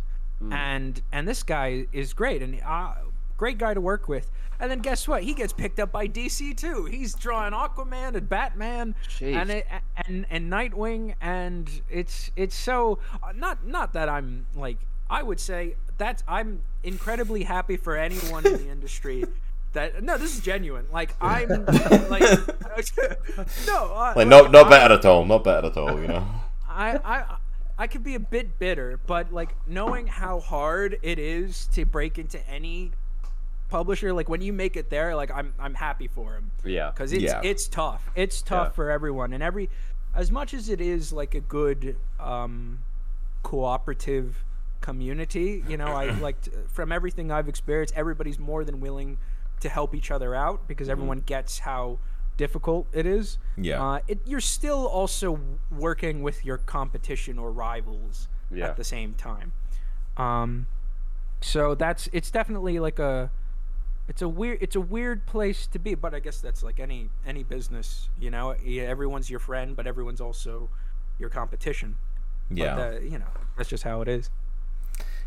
and 0.51 1.01
and 1.11 1.27
this 1.27 1.43
guy 1.43 1.87
is 1.93 2.13
great 2.13 2.41
and 2.41 2.59
uh, 2.65 2.93
great 3.37 3.57
guy 3.57 3.73
to 3.73 3.81
work 3.81 4.07
with. 4.07 4.29
And 4.59 4.71
then 4.71 4.79
guess 4.79 5.07
what? 5.07 5.23
He 5.23 5.33
gets 5.33 5.51
picked 5.51 5.79
up 5.79 5.91
by 5.91 6.07
DC 6.07 6.55
too. 6.55 6.85
He's 6.85 7.15
drawing 7.15 7.53
Aquaman 7.53 8.15
and 8.15 8.29
Batman 8.29 8.95
and 9.21 9.49
it, 9.51 9.67
and 10.05 10.25
and 10.29 10.51
Nightwing, 10.51 11.15
and 11.21 11.69
it's 11.89 12.31
it's 12.35 12.55
so 12.55 12.99
uh, 13.21 13.31
not 13.35 13.65
not 13.65 13.93
that 13.93 14.07
I'm 14.09 14.45
like 14.55 14.77
I 15.09 15.21
would 15.23 15.39
say 15.39 15.75
that 15.97 16.23
I'm 16.27 16.61
incredibly 16.83 17.43
happy 17.43 17.77
for 17.77 17.97
anyone 17.97 18.45
in 18.45 18.53
the 18.53 18.69
industry. 18.71 19.25
That 19.73 20.03
no, 20.03 20.17
this 20.17 20.35
is 20.37 20.41
genuine. 20.41 20.85
Like 20.93 21.15
I'm 21.19 21.49
like 22.09 22.21
no, 23.67 23.93
I, 23.93 24.13
Like 24.15 24.27
not 24.27 24.51
not 24.51 24.67
I- 24.67 24.69
better 24.69 24.93
at 24.93 25.05
all. 25.05 25.25
Not 25.25 25.43
bad 25.43 25.65
at 25.65 25.75
all. 25.77 25.99
You 25.99 26.07
know. 26.07 26.27
I, 26.69 26.97
I 27.03 27.35
I 27.77 27.87
could 27.87 28.03
be 28.03 28.15
a 28.15 28.19
bit 28.19 28.59
bitter, 28.59 28.99
but 29.07 29.33
like 29.33 29.55
knowing 29.67 30.07
how 30.07 30.39
hard 30.39 30.99
it 31.01 31.17
is 31.19 31.67
to 31.73 31.85
break 31.85 32.19
into 32.19 32.45
any 32.47 32.91
publisher, 33.69 34.13
like 34.13 34.29
when 34.29 34.41
you 34.41 34.53
make 34.53 34.77
it 34.77 34.89
there, 34.91 35.15
like 35.15 35.31
I'm 35.31 35.53
I'm 35.59 35.73
happy 35.73 36.07
for 36.07 36.33
him 36.35 36.51
Yeah. 36.63 36.91
because 36.91 37.11
it's 37.13 37.23
Yeah. 37.23 37.41
it's 37.43 37.67
tough. 37.67 38.09
It's 38.15 38.41
tough 38.41 38.67
Yeah. 38.67 38.71
for 38.73 38.91
everyone, 38.91 39.33
and 39.33 39.41
every 39.41 39.69
as 40.13 40.29
much 40.29 40.53
as 40.53 40.69
it 40.69 40.79
is 40.79 41.11
like 41.11 41.33
a 41.33 41.39
good 41.39 41.95
um, 42.19 42.79
cooperative 43.41 44.43
community, 44.81 45.63
you 45.67 45.77
know, 45.77 45.87
I 45.87 46.11
like 46.11 46.41
to- 46.41 46.51
from 46.67 46.91
everything 46.91 47.31
I've 47.31 47.47
experienced, 47.49 47.93
everybody's 47.95 48.37
more 48.37 48.63
than 48.63 48.79
willing 48.79 49.17
to 49.61 49.69
help 49.69 49.95
each 49.95 50.11
other 50.11 50.35
out 50.35 50.67
because 50.67 50.89
everyone 50.89 51.21
gets 51.21 51.59
how 51.59 51.97
difficult 52.37 52.87
it 52.93 53.05
is. 53.05 53.37
Yeah. 53.57 53.83
Uh, 53.83 53.99
it, 54.07 54.19
you're 54.25 54.39
still 54.41 54.87
also 54.87 55.39
working 55.71 56.23
with 56.23 56.45
your 56.45 56.57
competition 56.57 57.37
or 57.39 57.51
rivals 57.51 58.27
Yeah. 58.51 58.67
at 58.69 58.77
the 58.77 58.83
same 58.83 59.13
time. 59.13 59.53
Um, 60.17 60.67
so 61.41 61.75
that's 61.75 62.07
it's 62.13 62.31
definitely 62.31 62.79
like 62.79 62.99
a 62.99 63.31
it's 64.07 64.21
a 64.21 64.27
weird 64.29 64.57
it's 64.61 64.75
a 64.75 64.81
weird 64.81 65.25
place 65.25 65.67
to 65.67 65.79
be, 65.79 65.95
but 65.95 66.13
I 66.13 66.19
guess 66.19 66.39
that's 66.41 66.63
like 66.63 66.79
any 66.79 67.09
any 67.25 67.43
business, 67.43 68.09
you 68.19 68.29
know. 68.29 68.51
Everyone's 68.51 69.29
your 69.29 69.39
friend, 69.39 69.75
but 69.75 69.87
everyone's 69.87 70.21
also 70.21 70.69
your 71.19 71.29
competition. 71.29 71.97
Yeah. 72.49 72.75
But, 72.75 72.93
uh, 72.95 72.99
you 72.99 73.17
know, 73.19 73.27
that's 73.57 73.69
just 73.69 73.83
how 73.83 74.01
it 74.01 74.07
is. 74.07 74.29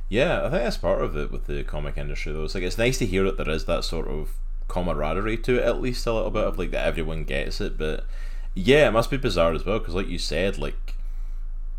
Yeah, 0.09 0.39
I 0.47 0.51
think 0.51 0.63
that's 0.63 0.77
part 0.77 1.03
of 1.03 1.17
it 1.17 1.33
with 1.33 1.47
the 1.47 1.65
comic 1.65 1.97
industry 1.97 2.33
though. 2.33 2.45
It's 2.45 2.55
like 2.55 2.63
it's 2.65 2.79
nice 2.79 2.99
to 2.99 3.07
hear 3.07 3.25
that 3.25 3.37
there 3.37 3.51
is 3.51 3.65
that 3.65 3.83
sort 3.85 4.07
of 4.09 4.35
camaraderie 4.69 5.39
to 5.39 5.57
it, 5.57 5.65
at 5.65 5.81
least 5.81 6.07
a 6.07 6.13
little 6.13 6.31
bit 6.31 6.45
of 6.45 6.59
like 6.59 6.71
that 6.73 6.87
everyone 6.87 7.25
gets 7.25 7.61
it. 7.61 7.77
But 7.79 8.05
yeah, 8.55 8.89
it 8.89 8.93
must 8.93 9.11
be 9.11 9.17
bizarre 9.17 9.53
as 9.53 9.65
well 9.65 9.79
because, 9.79 9.95
like 9.95 10.09
you 10.09 10.19
said, 10.19 10.59
like 10.59 10.95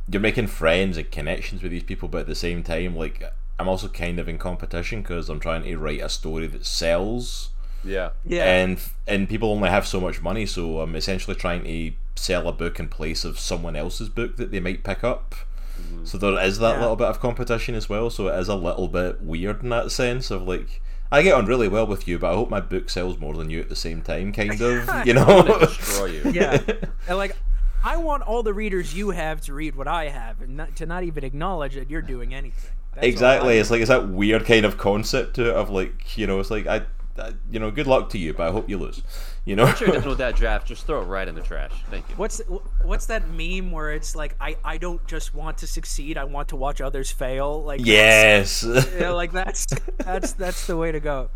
you're 0.10 0.22
making 0.22 0.48
friends 0.48 0.98
and 0.98 1.10
connections 1.12 1.62
with 1.62 1.72
these 1.72 1.84
people, 1.84 2.08
but 2.08 2.20
at 2.22 2.28
the 2.28 2.36
same 2.36 2.64
time, 2.64 2.96
like 2.96 3.24
I'm 3.60 3.68
also 3.68 3.88
kind 3.88 4.20
of 4.20 4.30
in 4.30 4.38
competition 4.38 5.02
because 5.02 5.30
I'm 5.30 5.40
trying 5.40 5.64
to 5.64 5.76
write 5.78 6.02
a 6.02 6.10
story 6.10 6.48
that 6.48 6.66
sells. 6.66 7.50
Yeah. 7.84 8.10
Yeah. 8.26 8.44
and 8.44 8.80
and 9.08 9.30
people 9.30 9.52
only 9.52 9.70
have 9.70 9.86
so 9.88 10.00
much 10.02 10.22
money, 10.22 10.46
so 10.46 10.80
I'm 10.82 10.96
essentially 10.96 11.36
trying 11.36 11.64
to 11.64 11.92
sell 12.16 12.48
a 12.48 12.52
book 12.52 12.80
in 12.80 12.88
place 12.90 13.24
of 13.24 13.38
someone 13.40 13.76
else's 13.76 14.10
book 14.10 14.38
that 14.38 14.52
they 14.52 14.60
might 14.60 14.84
pick 14.84 15.04
up. 15.04 15.36
Mm-hmm. 15.80 16.06
So 16.06 16.18
there 16.18 16.42
is 16.44 16.58
that 16.60 16.76
Yeah. 16.76 16.82
little 16.82 16.96
bit 16.96 17.08
of 17.08 17.20
competition 17.20 17.76
as 17.76 17.88
well. 17.88 18.10
So 18.10 18.28
it 18.30 18.40
is 18.40 18.48
a 18.48 18.56
little 18.56 18.88
bit 18.88 19.22
weird 19.22 19.62
in 19.62 19.70
that 19.70 19.92
sense 19.92 20.32
of 20.32 20.42
like 20.44 20.82
I 21.12 21.22
get 21.22 21.34
on 21.34 21.46
really 21.46 21.68
well 21.68 21.88
with 21.88 22.08
you, 22.08 22.20
but 22.20 22.32
I 22.32 22.36
hope 22.36 22.50
my 22.50 22.60
book 22.60 22.90
sells 22.90 23.18
more 23.18 23.34
than 23.34 23.50
you 23.50 23.60
at 23.62 23.70
the 23.70 23.76
same 23.76 24.02
time, 24.02 24.32
kind 24.34 24.60
of. 24.62 24.90
You 25.06 25.14
know? 25.14 25.60
destroy 25.60 26.06
you. 26.08 26.32
yeah. 26.32 26.62
and 27.08 27.18
like 27.18 27.36
I 27.84 27.98
want 27.98 28.24
all 28.24 28.44
the 28.44 28.54
readers 28.54 28.94
you 28.94 29.12
have 29.12 29.42
to 29.42 29.54
read 29.54 29.76
what 29.76 29.88
I 29.88 30.10
have 30.10 30.42
and 30.42 30.58
not, 30.58 30.76
to 30.78 30.86
not 30.86 31.04
even 31.04 31.24
acknowledge 31.24 31.76
that 31.76 31.90
you're 31.90 32.02
doing 32.02 32.34
anything. 32.34 32.72
That's 32.94 33.08
exactly. 33.08 33.58
It's 33.58 33.72
like 33.72 33.82
it's 33.82 33.90
that 33.90 34.10
weird 34.10 34.46
kind 34.46 34.66
of 34.66 34.78
concept 34.78 35.36
to 35.36 35.50
it 35.50 35.56
of 35.56 35.70
like 35.70 36.18
you 36.18 36.28
know, 36.28 36.40
it's 36.40 36.52
like 36.52 36.68
I, 36.68 36.82
I 37.20 37.34
you 37.52 37.60
know, 37.60 37.72
good 37.72 37.88
luck 37.88 38.10
to 38.10 38.18
you, 38.18 38.34
but 38.34 38.48
I 38.48 38.52
hope 38.52 38.70
you 38.70 38.78
lose. 38.78 39.02
You 39.46 39.56
know? 39.56 39.72
Sure, 39.74 39.88
done 39.88 40.08
with 40.08 40.18
that 40.18 40.36
draft. 40.36 40.68
Just 40.68 40.86
throw 40.86 41.02
it 41.02 41.06
right 41.06 41.28
in 41.28 41.36
the 41.36 41.42
trash. 41.42 41.72
Thank 41.90 42.10
you. 42.10 42.16
What's 42.16 42.42
what's 42.84 43.06
that 43.08 43.30
meme 43.30 43.72
where 43.72 43.92
it's 43.92 44.16
like 44.16 44.36
I, 44.40 44.58
I 44.64 44.78
don't 44.78 45.06
just 45.08 45.34
want 45.34 45.60
to 45.60 45.68
succeed, 45.68 46.18
I 46.18 46.26
want 46.26 46.50
to 46.50 46.56
watch 46.56 46.82
others 46.82 47.12
fail. 47.12 47.64
Like 47.64 47.82
yes. 47.84 48.62
that's, 48.62 48.92
yeah, 48.94 49.12
like 49.12 49.32
that's 49.32 49.68
that's 49.98 50.34
that's 50.34 50.68
the 50.68 50.78
way 50.78 50.92
to 50.92 51.00
go. 51.00 51.30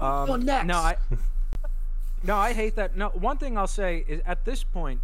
Um, 0.00 0.44
next. 0.44 0.66
No, 0.66 0.76
I 0.76 0.96
no, 2.22 2.36
I 2.36 2.52
hate 2.52 2.76
that. 2.76 2.96
No, 2.96 3.08
one 3.10 3.38
thing 3.38 3.56
I'll 3.56 3.66
say 3.66 4.04
is 4.06 4.20
at 4.26 4.44
this 4.44 4.64
point 4.64 5.00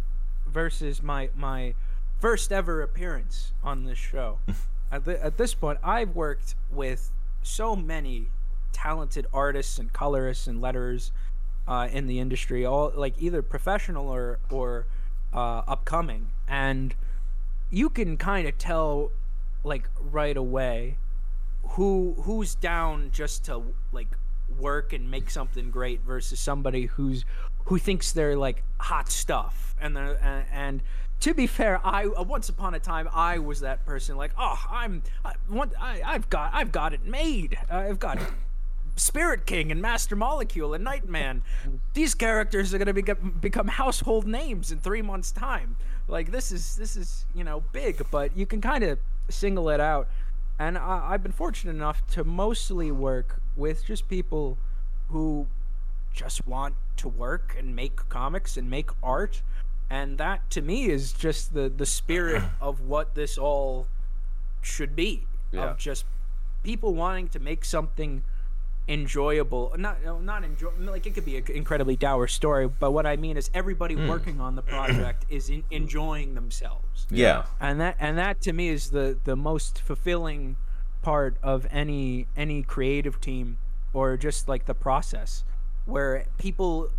versus 0.47 1.01
my 1.01 1.29
my 1.35 1.73
first 2.19 2.51
ever 2.51 2.81
appearance 2.81 3.51
on 3.63 3.85
this 3.85 3.97
show. 3.97 4.39
at, 4.91 5.05
the, 5.05 5.23
at 5.23 5.37
this 5.37 5.53
point, 5.53 5.79
I've 5.83 6.15
worked 6.15 6.55
with 6.71 7.11
so 7.41 7.75
many 7.75 8.27
talented 8.73 9.27
artists 9.31 9.79
and 9.79 9.93
colorists 9.93 10.47
and 10.47 10.61
letters 10.61 11.11
uh, 11.67 11.87
in 11.91 12.07
the 12.07 12.19
industry, 12.19 12.65
all 12.65 12.91
like 12.95 13.13
either 13.19 13.41
professional 13.41 14.09
or 14.09 14.39
or 14.49 14.85
uh, 15.33 15.61
upcoming, 15.67 16.27
and 16.47 16.93
you 17.71 17.89
can 17.89 18.17
kind 18.17 18.47
of 18.47 18.57
tell 18.57 19.11
like 19.63 19.89
right 19.99 20.35
away 20.35 20.97
who 21.69 22.15
who's 22.23 22.55
down 22.55 23.09
just 23.13 23.45
to 23.45 23.63
like 23.91 24.09
work 24.59 24.91
and 24.91 25.09
make 25.09 25.29
something 25.29 25.71
great 25.71 26.01
versus 26.01 26.39
somebody 26.39 26.85
who's 26.85 27.23
who 27.65 27.77
thinks 27.77 28.11
they're 28.11 28.35
like 28.37 28.63
hot 28.79 29.09
stuff. 29.09 29.75
And 29.79 29.95
they're 29.95 30.17
and, 30.21 30.45
and 30.51 30.81
to 31.23 31.33
be 31.33 31.47
fair 31.47 31.79
i 31.85 32.05
once 32.05 32.49
upon 32.49 32.73
a 32.73 32.79
time 32.79 33.07
i 33.13 33.37
was 33.37 33.61
that 33.61 33.85
person 33.85 34.17
like 34.17 34.31
oh 34.37 34.59
i'm 34.69 35.01
I, 35.23 35.35
want, 35.49 35.71
I, 35.79 36.01
i've 36.05 36.29
got 36.29 36.53
i've 36.53 36.73
got 36.73 36.93
it 36.93 37.05
made. 37.05 37.57
I've 37.69 37.97
got 37.97 38.19
Spirit 38.95 39.45
King 39.45 39.71
and 39.71 39.81
Master 39.81 40.15
Molecule 40.15 40.73
and 40.73 40.83
Nightman. 40.83 41.43
These 41.93 42.13
characters 42.13 42.73
are 42.73 42.77
gonna 42.77 42.93
become 42.93 43.37
become 43.41 43.67
household 43.67 44.27
names 44.27 44.71
in 44.71 44.79
three 44.79 45.01
months' 45.01 45.31
time. 45.31 45.77
Like 46.07 46.31
this 46.31 46.51
is 46.51 46.75
this 46.75 46.95
is 46.95 47.25
you 47.33 47.43
know 47.43 47.63
big, 47.71 48.05
but 48.11 48.35
you 48.37 48.45
can 48.45 48.61
kind 48.61 48.83
of 48.83 48.99
single 49.29 49.69
it 49.69 49.79
out. 49.79 50.07
And 50.59 50.77
I, 50.77 51.09
I've 51.11 51.23
been 51.23 51.31
fortunate 51.31 51.71
enough 51.71 52.05
to 52.11 52.23
mostly 52.23 52.91
work 52.91 53.41
with 53.55 53.85
just 53.85 54.07
people 54.07 54.57
who 55.09 55.47
just 56.13 56.45
want 56.47 56.75
to 56.97 57.07
work 57.07 57.55
and 57.57 57.75
make 57.75 58.07
comics 58.09 58.55
and 58.57 58.69
make 58.69 58.91
art, 59.01 59.41
and 59.89 60.19
that 60.19 60.49
to 60.51 60.61
me 60.61 60.85
is 60.85 61.11
just 61.11 61.53
the 61.53 61.69
the 61.69 61.85
spirit 61.85 62.43
of 62.61 62.81
what 62.81 63.15
this 63.15 63.37
all 63.37 63.87
should 64.61 64.95
be. 64.95 65.25
Yeah. 65.51 65.71
Of 65.71 65.77
just 65.77 66.05
people 66.63 66.93
wanting 66.93 67.29
to 67.29 67.39
make 67.39 67.65
something 67.65 68.23
enjoyable 68.87 69.73
not 69.77 69.97
not 70.23 70.43
enjoy 70.43 70.69
like 70.79 71.05
it 71.05 71.13
could 71.13 71.23
be 71.23 71.37
an 71.37 71.45
incredibly 71.53 71.95
dour 71.95 72.27
story 72.27 72.67
but 72.67 72.91
what 72.91 73.05
i 73.05 73.15
mean 73.15 73.37
is 73.37 73.49
everybody 73.53 73.95
working 73.95 74.41
on 74.41 74.55
the 74.55 74.61
project 74.75 75.25
is 75.29 75.49
in, 75.49 75.63
enjoying 75.71 76.35
themselves. 76.35 77.07
Yeah. 77.09 77.43
and 77.61 77.79
that 77.79 77.95
and 77.99 78.17
that 78.17 78.41
to 78.41 78.51
me 78.51 78.67
is 78.67 78.89
the 78.89 79.17
the 79.23 79.37
most 79.37 79.79
fulfilling 79.81 80.57
part 81.01 81.37
of 81.41 81.65
any 81.71 82.27
any 82.35 82.61
creative 82.61 83.21
team 83.21 83.57
or 83.93 84.17
just 84.17 84.49
like 84.49 84.65
the 84.65 84.73
process 84.75 85.45
where 85.85 86.25
people 86.37 86.89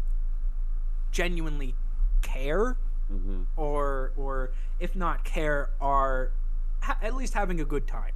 genuinely 1.13 1.75
care 2.23 2.77
hmm 3.09 3.43
or 3.57 4.13
or 4.17 4.53
if 4.81 4.97
not 4.97 5.23
care 5.25 5.69
are 5.81 6.33
ha- 6.81 6.99
at 7.03 7.15
least 7.15 7.35
having 7.35 7.61
a 7.61 7.65
good 7.65 7.87
time 7.87 8.13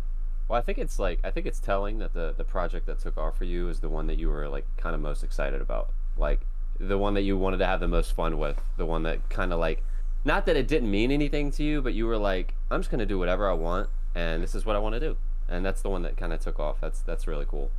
Well, 0.48 0.58
I 0.58 0.62
think 0.62 0.78
it's 0.78 0.98
like 0.98 1.20
I 1.22 1.30
think 1.30 1.46
it's 1.46 1.60
telling 1.60 1.98
that 1.98 2.14
the 2.14 2.34
the 2.36 2.44
project 2.44 2.86
that 2.86 2.98
took 2.98 3.18
off 3.18 3.36
for 3.36 3.44
you 3.44 3.68
is 3.68 3.80
the 3.80 3.88
one 3.88 4.06
that 4.06 4.18
you 4.18 4.28
were 4.30 4.48
like 4.48 4.64
kind 4.78 4.94
of 4.94 5.00
most 5.00 5.22
excited 5.22 5.60
about, 5.60 5.90
like 6.16 6.40
the 6.80 6.96
one 6.96 7.14
that 7.14 7.22
you 7.22 7.36
wanted 7.36 7.58
to 7.58 7.66
have 7.66 7.80
the 7.80 7.88
most 7.88 8.12
fun 8.12 8.38
with, 8.38 8.58
the 8.76 8.86
one 8.86 9.02
that 9.02 9.28
kind 9.28 9.52
of 9.52 9.60
like, 9.60 9.82
not 10.24 10.46
that 10.46 10.56
it 10.56 10.66
didn't 10.66 10.90
mean 10.90 11.10
anything 11.10 11.50
to 11.50 11.62
you, 11.62 11.82
but 11.82 11.92
you 11.92 12.06
were 12.06 12.16
like, 12.16 12.54
I'm 12.70 12.80
just 12.80 12.90
gonna 12.90 13.04
do 13.04 13.18
whatever 13.18 13.48
I 13.48 13.52
want, 13.52 13.90
and 14.14 14.42
this 14.42 14.54
is 14.54 14.64
what 14.64 14.74
I 14.74 14.78
want 14.78 14.94
to 14.94 15.00
do, 15.00 15.16
and 15.48 15.66
that's 15.66 15.82
the 15.82 15.90
one 15.90 16.02
that 16.02 16.16
kind 16.16 16.32
of 16.32 16.40
took 16.40 16.58
off. 16.58 16.76
That's 16.80 17.00
that's 17.00 17.26
really 17.26 17.46
cool. 17.46 17.70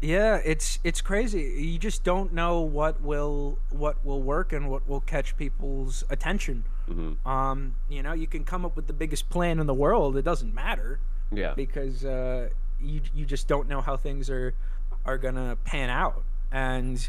Yeah, 0.00 0.40
it's 0.44 0.78
it's 0.84 1.00
crazy. 1.00 1.54
You 1.58 1.78
just 1.78 2.04
don't 2.04 2.32
know 2.32 2.60
what 2.60 3.00
will 3.00 3.58
what 3.70 4.04
will 4.04 4.22
work 4.22 4.52
and 4.52 4.70
what 4.70 4.88
will 4.88 5.00
catch 5.00 5.36
people's 5.36 6.04
attention. 6.08 6.64
hmm 6.86 7.14
Um, 7.26 7.76
you 7.88 8.02
know, 8.02 8.12
you 8.12 8.28
can 8.28 8.44
come 8.44 8.64
up 8.64 8.76
with 8.76 8.86
the 8.86 8.92
biggest 8.92 9.28
plan 9.28 9.58
in 9.58 9.66
the 9.66 9.74
world. 9.74 10.16
It 10.16 10.24
doesn't 10.24 10.54
matter 10.54 11.00
Yeah. 11.32 11.54
because 11.54 12.04
uh, 12.04 12.50
you 12.80 13.00
you 13.14 13.24
just 13.24 13.48
don't 13.48 13.68
know 13.68 13.80
how 13.80 13.96
things 13.96 14.28
are 14.30 14.54
are 15.04 15.18
gonna 15.18 15.56
pan 15.64 15.90
out. 15.90 16.22
And 16.50 17.08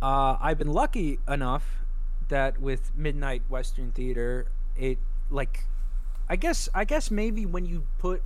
uh, 0.00 0.36
I've 0.40 0.58
been 0.58 0.72
lucky 0.72 1.18
enough 1.28 1.82
that 2.28 2.60
with 2.60 2.92
Midnight 2.96 3.42
Western 3.48 3.90
Theater, 3.92 4.46
it 4.76 4.98
like, 5.30 5.64
I 6.28 6.36
guess 6.36 6.68
I 6.74 6.84
guess 6.84 7.10
maybe 7.10 7.44
when 7.46 7.66
you 7.66 7.86
put 7.98 8.22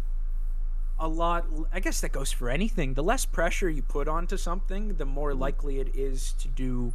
a 1.01 1.07
lot 1.07 1.47
i 1.73 1.79
guess 1.79 2.01
that 2.01 2.11
goes 2.11 2.33
for 2.33 2.51
anything 2.51 2.95
the 2.95 3.03
less 3.05 3.25
pressure 3.25 3.71
you 3.71 3.81
put 3.83 4.09
onto 4.09 4.37
something 4.37 4.97
the 4.97 5.05
more 5.05 5.33
likely 5.33 5.79
it 5.79 5.95
is 5.95 6.33
to 6.33 6.49
do 6.49 6.93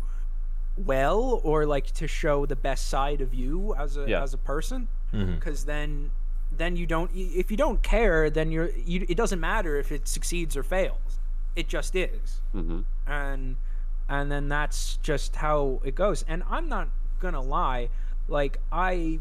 well 0.78 1.40
or 1.42 1.66
like 1.66 1.86
to 1.86 2.06
show 2.06 2.46
the 2.46 2.56
best 2.58 2.90
side 2.90 3.22
of 3.22 3.34
you 3.34 3.74
as 3.76 3.96
a 3.96 4.06
Yeah. 4.06 4.22
as 4.22 4.34
a 4.34 4.38
person 4.38 4.90
because 5.14 5.64
then 5.64 6.12
then 6.58 6.76
you 6.76 6.86
don't 6.86 7.12
if 7.14 7.52
you 7.52 7.58
don't 7.58 7.82
care 7.84 8.30
then 8.30 8.52
you're 8.52 8.70
you, 8.86 9.06
it 9.10 9.16
doesn't 9.16 9.40
matter 9.40 9.78
if 9.78 9.92
it 9.92 10.08
succeeds 10.08 10.56
or 10.58 10.64
fails. 10.64 11.20
It 11.56 11.68
just 11.68 11.96
is. 11.96 12.42
Hmm 12.52 12.82
and 13.06 13.58
and 14.10 14.32
then 14.32 14.50
that's 14.50 14.98
just 14.98 15.38
how 15.38 15.82
it 15.84 15.96
goes. 15.96 16.24
And 16.28 16.44
i'm 16.50 16.68
not 16.70 16.90
gonna 17.20 17.42
lie 17.42 17.90
like 18.28 18.60
i 18.72 19.20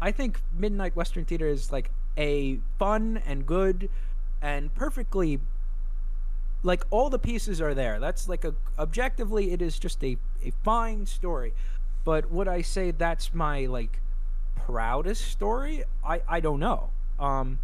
i 0.00 0.10
think 0.10 0.40
midnight 0.56 0.96
western 0.96 1.24
theater 1.24 1.46
is 1.46 1.70
like 1.70 1.90
a 2.16 2.58
fun 2.78 3.22
and 3.24 3.46
good 3.46 3.88
and 4.42 4.74
perfectly 4.74 5.40
like 6.62 6.84
all 6.90 7.08
the 7.08 7.18
pieces 7.18 7.60
are 7.60 7.72
there. 7.72 7.98
That's 7.98 8.28
like 8.28 8.44
a 8.44 8.54
objectively 8.78 9.52
it 9.52 9.62
is 9.62 9.78
just 9.78 10.02
a, 10.04 10.18
a 10.44 10.52
fine 10.62 11.06
story. 11.06 11.54
But 12.04 12.30
would 12.30 12.48
i 12.48 12.62
say 12.62 12.90
that's 12.90 13.34
my 13.34 13.66
like 13.66 14.00
proudest 14.54 15.24
story? 15.30 15.84
I 16.04 16.22
i 16.28 16.40
don't 16.40 16.60
know. 16.60 16.90
Um 17.18 17.58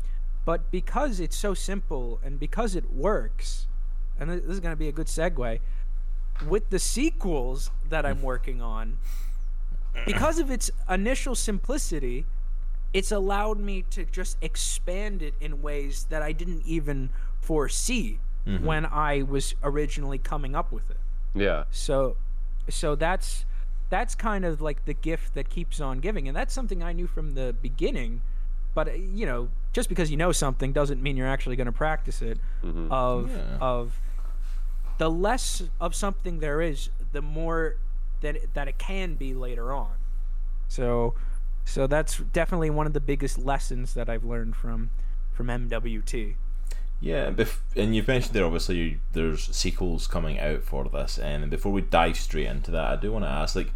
but 0.45 0.71
because 0.71 1.21
it's 1.21 1.37
so 1.37 1.55
simple 1.55 2.21
and 2.25 2.39
because 2.39 2.75
it 2.75 2.93
works 2.93 3.67
and 4.19 4.31
this 4.31 4.45
is 4.45 4.61
going 4.61 4.73
to 4.73 4.79
be 4.79 4.89
a 4.89 4.93
good 4.93 5.09
segue 5.09 5.61
with 6.49 6.71
the 6.71 6.79
sequels 6.79 7.71
that 7.89 8.07
i'm 8.07 8.23
working 8.33 8.63
on 8.63 8.97
because 10.07 10.39
of 10.39 10.51
its 10.51 10.71
initial 10.89 11.35
simplicity 11.35 12.25
it's 12.93 13.11
allowed 13.11 13.59
me 13.59 13.83
to 13.91 14.05
just 14.05 14.37
expand 14.41 15.21
it 15.21 15.35
in 15.41 15.61
ways 15.61 16.07
that 16.11 16.23
i 16.23 16.33
didn't 16.33 16.63
even 16.65 17.11
foresee 17.41 18.19
when 18.63 18.87
i 18.87 19.23
was 19.23 19.55
originally 19.65 20.19
coming 20.19 20.55
up 20.55 20.71
with 20.71 20.89
it. 20.89 20.99
Yeah. 21.35 21.65
so 21.73 22.17
so 22.69 22.95
that's 22.95 23.45
that's 23.91 24.15
kind 24.15 24.45
of 24.45 24.61
like 24.61 24.85
the 24.85 24.95
gift 24.95 25.35
that 25.35 25.49
keeps 25.49 25.81
on 25.81 26.01
giving 26.01 26.27
and 26.29 26.37
that's 26.37 26.53
something 26.55 26.83
i 26.83 26.93
knew 26.93 27.07
from 27.07 27.35
the 27.35 27.55
beginning 27.63 28.21
but 28.75 28.89
uh, 28.89 28.93
you 28.93 29.25
know 29.27 29.49
just 29.73 29.89
because 29.89 30.11
you 30.11 30.17
know 30.17 30.33
something 30.33 30.73
doesn't 30.73 31.03
mean 31.03 31.17
you're 31.17 31.27
actually 31.29 31.57
going 31.57 31.67
to 31.67 31.73
practice 31.73 32.21
it 32.23 32.39
Mhm. 32.65 32.91
of 32.91 33.31
Yeah. 33.31 33.59
of 33.61 34.01
the 34.99 35.11
less 35.11 35.63
of 35.81 35.95
something 35.95 36.39
there 36.41 36.61
is 36.61 36.89
the 37.13 37.23
more 37.23 37.77
that 38.23 38.37
it, 38.37 38.55
that 38.55 38.67
it 38.69 38.79
can 38.79 39.15
be 39.15 39.35
later 39.35 39.73
on 39.73 39.93
so 40.69 41.15
so 41.65 41.87
that's 41.87 42.19
definitely 42.33 42.71
one 42.71 42.87
of 42.87 42.93
the 42.93 43.01
biggest 43.01 43.39
lessons 43.39 43.95
that 43.95 44.09
i've 44.09 44.25
learned 44.25 44.57
from 44.57 44.91
from 45.33 45.47
mwt 45.49 46.35
Yeah, 47.01 47.31
bef- 47.31 47.59
and 47.77 47.95
you've 47.95 48.09
mentioned 48.09 48.35
there 48.35 48.45
obviously 48.45 49.01
there's 49.13 49.55
sequels 49.55 50.07
coming 50.07 50.39
out 50.41 50.63
for 50.63 50.85
this, 50.85 51.19
and 51.19 51.51
before 51.51 51.73
we 51.73 51.83
dive 51.83 52.17
straight 52.17 52.47
into 52.47 52.71
that, 52.71 52.91
I 52.91 52.97
do 52.97 53.13
want 53.13 53.25
to 53.25 53.31
ask 53.31 53.55
like, 53.55 53.73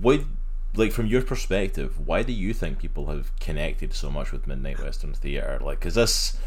would 0.00 0.26
like 0.74 0.92
from 0.92 1.06
your 1.06 1.22
perspective, 1.22 2.06
why 2.06 2.22
do 2.22 2.32
you 2.32 2.52
think 2.54 2.78
people 2.78 3.06
have 3.06 3.36
connected 3.40 3.92
so 3.92 4.10
much 4.10 4.30
with 4.30 4.46
Midnight 4.46 4.80
Western 4.80 5.12
Theater? 5.12 5.58
Like, 5.60 5.80
because 5.80 5.96
this, 5.96 6.38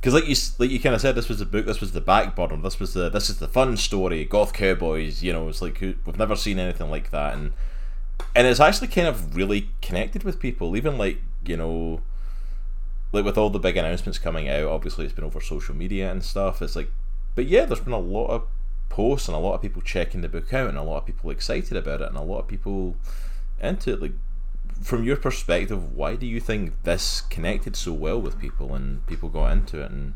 because 0.00 0.14
like 0.14 0.26
you 0.26 0.34
like 0.58 0.70
you 0.70 0.80
kind 0.80 0.94
of 0.96 1.00
said, 1.00 1.14
this 1.14 1.28
was 1.28 1.38
the 1.38 1.46
book, 1.46 1.66
this 1.66 1.80
was 1.80 1.92
the 1.92 2.00
backburner, 2.00 2.60
this 2.60 2.80
was 2.80 2.94
the 2.94 3.08
this 3.08 3.30
is 3.30 3.38
the 3.38 3.48
fun 3.48 3.76
story, 3.76 4.24
goth 4.24 4.52
cowboys. 4.52 5.22
You 5.22 5.32
know, 5.32 5.48
it's 5.48 5.62
like 5.62 5.80
we've 5.80 6.18
never 6.18 6.34
seen 6.34 6.58
anything 6.58 6.90
like 6.90 7.10
that, 7.10 7.34
and 7.34 7.52
and 8.34 8.46
it's 8.46 8.60
actually 8.60 8.88
kind 8.88 9.06
of 9.06 9.36
really 9.36 9.70
connected 9.80 10.24
with 10.24 10.40
people, 10.40 10.76
even 10.76 10.98
like 10.98 11.18
you 11.46 11.56
know 11.56 12.00
like 13.12 13.24
with 13.24 13.38
all 13.38 13.50
the 13.50 13.58
big 13.58 13.76
announcements 13.76 14.18
coming 14.18 14.48
out, 14.48 14.64
obviously 14.64 15.04
it's 15.04 15.14
been 15.14 15.24
over 15.24 15.40
social 15.40 15.74
media 15.74 16.10
and 16.10 16.22
stuff. 16.22 16.60
It's 16.60 16.76
like, 16.76 16.90
but 17.34 17.46
yeah, 17.46 17.64
there's 17.64 17.80
been 17.80 17.92
a 17.92 17.98
lot 17.98 18.28
of 18.28 18.46
posts 18.88 19.28
and 19.28 19.36
a 19.36 19.40
lot 19.40 19.54
of 19.54 19.62
people 19.62 19.82
checking 19.82 20.20
the 20.20 20.28
book 20.28 20.52
out 20.52 20.68
and 20.68 20.78
a 20.78 20.82
lot 20.82 20.98
of 20.98 21.06
people 21.06 21.30
excited 21.30 21.76
about 21.76 22.02
it 22.02 22.08
and 22.08 22.16
a 22.16 22.22
lot 22.22 22.40
of 22.40 22.48
people 22.48 22.96
into 23.60 23.92
it. 23.92 24.02
Like, 24.02 24.12
from 24.82 25.04
your 25.04 25.16
perspective, 25.16 25.94
why 25.96 26.16
do 26.16 26.26
you 26.26 26.40
think 26.40 26.82
this 26.84 27.22
connected 27.22 27.76
so 27.76 27.92
well 27.92 28.20
with 28.20 28.38
people 28.38 28.74
and 28.74 29.06
people 29.06 29.28
got 29.28 29.52
into 29.52 29.80
it? 29.80 29.90
And 29.90 30.14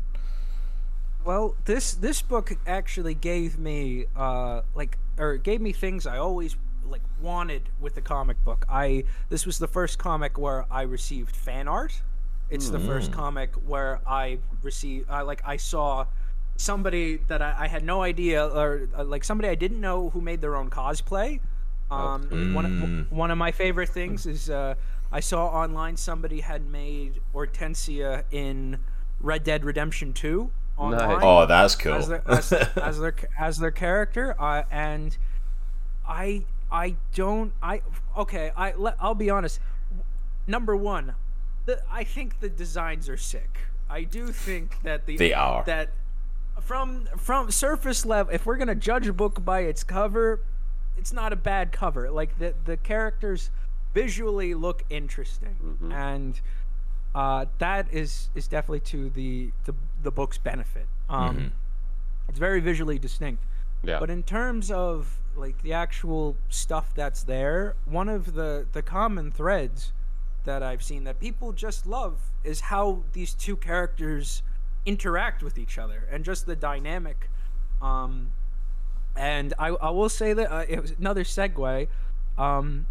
Well, 1.25 1.55
this 1.65 1.93
this 1.93 2.21
book 2.21 2.51
actually 2.67 3.13
gave 3.15 3.57
me 3.57 4.05
uh 4.15 4.61
like 4.75 4.97
or 5.17 5.37
gave 5.37 5.61
me 5.61 5.71
things 5.73 6.05
I 6.05 6.17
always 6.17 6.55
like 6.85 7.01
wanted 7.21 7.69
with 7.79 7.95
the 7.95 8.01
comic 8.01 8.43
book. 8.43 8.65
I 8.69 9.05
this 9.29 9.45
was 9.45 9.57
the 9.57 9.67
first 9.67 9.97
comic 9.97 10.37
where 10.37 10.65
I 10.71 10.83
received 10.83 11.35
fan 11.35 11.67
art. 11.67 12.01
It's 12.49 12.69
the 12.69 12.79
first 12.79 13.11
comic 13.11 13.53
where 13.65 13.99
I 14.07 14.37
received 14.61 15.09
I 15.09 15.21
like 15.21 15.41
I 15.45 15.57
saw 15.57 16.05
somebody 16.55 17.17
that 17.27 17.41
I, 17.41 17.55
I 17.61 17.67
had 17.67 17.83
no 17.83 18.03
idea 18.03 18.45
or 18.45 18.87
uh, 18.95 19.03
like 19.03 19.23
somebody 19.23 19.49
I 19.49 19.55
didn't 19.55 19.81
know 19.81 20.09
who 20.09 20.21
made 20.21 20.41
their 20.41 20.55
own 20.55 20.69
cosplay. 20.69 21.39
Um, 21.89 22.53
one 22.53 22.65
of, 22.65 23.11
one 23.11 23.31
of 23.31 23.37
my 23.37 23.51
favorite 23.51 23.89
things 23.89 24.25
is 24.25 24.49
uh, 24.49 24.75
I 25.11 25.19
saw 25.19 25.47
online 25.47 25.97
somebody 25.97 26.41
had 26.41 26.65
made 26.65 27.21
Hortensia 27.33 28.23
in 28.31 28.79
Red 29.19 29.43
Dead 29.43 29.63
Redemption 29.63 30.13
Two 30.13 30.51
online 30.77 31.19
oh, 31.21 31.45
that's 31.45 31.75
cool. 31.75 31.93
as 31.93 32.07
their 32.07 32.23
as, 32.27 32.53
as 32.77 32.99
their 32.99 33.15
as 33.39 33.57
their 33.59 33.71
character 33.71 34.35
uh, 34.39 34.63
and 34.71 35.17
i 36.07 36.43
i 36.71 36.95
don't 37.13 37.53
i 37.61 37.81
okay 38.17 38.51
i 38.57 38.73
let, 38.73 38.95
i'll 38.99 39.15
be 39.15 39.29
honest. 39.29 39.59
Number 40.45 40.75
one 40.75 41.15
the, 41.65 41.81
i 41.91 42.03
think 42.03 42.39
the 42.39 42.49
designs 42.49 43.07
are 43.09 43.17
sick 43.17 43.57
i 43.89 44.03
do 44.03 44.27
think 44.27 44.77
that 44.83 45.05
the 45.05 45.17
They 45.17 45.33
are. 45.33 45.63
that 45.65 45.89
from 46.61 47.07
from 47.17 47.51
surface 47.51 48.05
level 48.05 48.33
if 48.33 48.45
we're 48.45 48.57
gonna 48.57 48.75
judge 48.75 49.07
a 49.07 49.13
book 49.13 49.43
by 49.43 49.61
its 49.61 49.83
cover 49.83 50.39
it's 50.97 51.11
not 51.11 51.33
a 51.33 51.35
bad 51.35 51.71
cover 51.71 52.09
like 52.11 52.37
the 52.39 52.53
the 52.65 52.77
characters 52.77 53.49
visually 53.93 54.53
look 54.53 54.83
interesting 54.89 55.55
and 55.91 56.41
uh, 57.15 57.45
that 57.59 57.87
is 57.91 58.29
is 58.33 58.47
definitely 58.47 58.79
to 58.79 59.09
the 59.11 59.51
the, 59.65 59.73
the 60.01 60.09
book's 60.11 60.39
benefit. 60.39 60.87
Um, 61.09 61.51
It's 62.27 62.39
very 62.39 62.59
visually 62.59 62.97
distinct. 62.97 63.43
Yeah. 63.83 63.99
But 63.99 64.09
in 64.09 64.23
terms 64.23 64.71
of 64.71 65.19
like 65.35 65.61
the 65.61 65.73
actual 65.73 66.35
stuff 66.49 66.91
that's 66.95 67.21
there, 67.23 67.75
one 67.85 68.09
of 68.09 68.33
the 68.33 68.65
the 68.71 68.81
common 68.81 69.31
threads 69.31 69.91
that 70.45 70.61
I've 70.61 70.83
seen 70.83 71.03
that 71.05 71.19
people 71.19 71.53
just 71.53 71.85
love 71.85 72.19
is 72.43 72.61
how 72.61 73.03
these 73.13 73.33
two 73.33 73.55
characters 73.55 74.43
interact 74.85 75.41
with 75.41 75.57
each 75.57 75.77
other 75.77 76.07
and 76.11 76.25
just 76.25 76.45
the 76.45 76.55
dynamic. 76.55 77.29
Um, 77.81 78.31
and 79.15 79.53
I, 79.57 79.69
I 79.69 79.89
will 79.91 80.09
say 80.09 80.33
that 80.33 80.51
uh, 80.51 80.65
it 80.67 80.81
was 80.81 80.91
another 80.91 81.23
segue. 81.23 81.87
Um, 82.37 82.87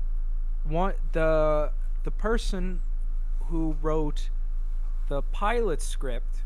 one 0.65 0.95
the 1.13 1.73
the 2.05 2.11
person 2.11 2.81
who 3.47 3.77
wrote 3.83 4.31
the 5.09 5.23
pilot 5.23 5.83
script 5.83 6.43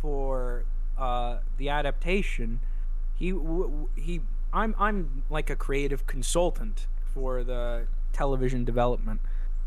for 0.00 0.64
uh, 0.98 1.38
the 1.56 1.68
adaptation, 1.68 2.60
he 3.14 3.32
he 3.94 4.20
I'm 4.52 4.74
I'm 4.78 5.22
like 5.30 5.48
a 5.48 5.56
creative 5.56 6.06
consultant 6.06 6.86
for 7.14 7.44
the 7.44 7.86
television 8.12 8.64
development 8.64 9.20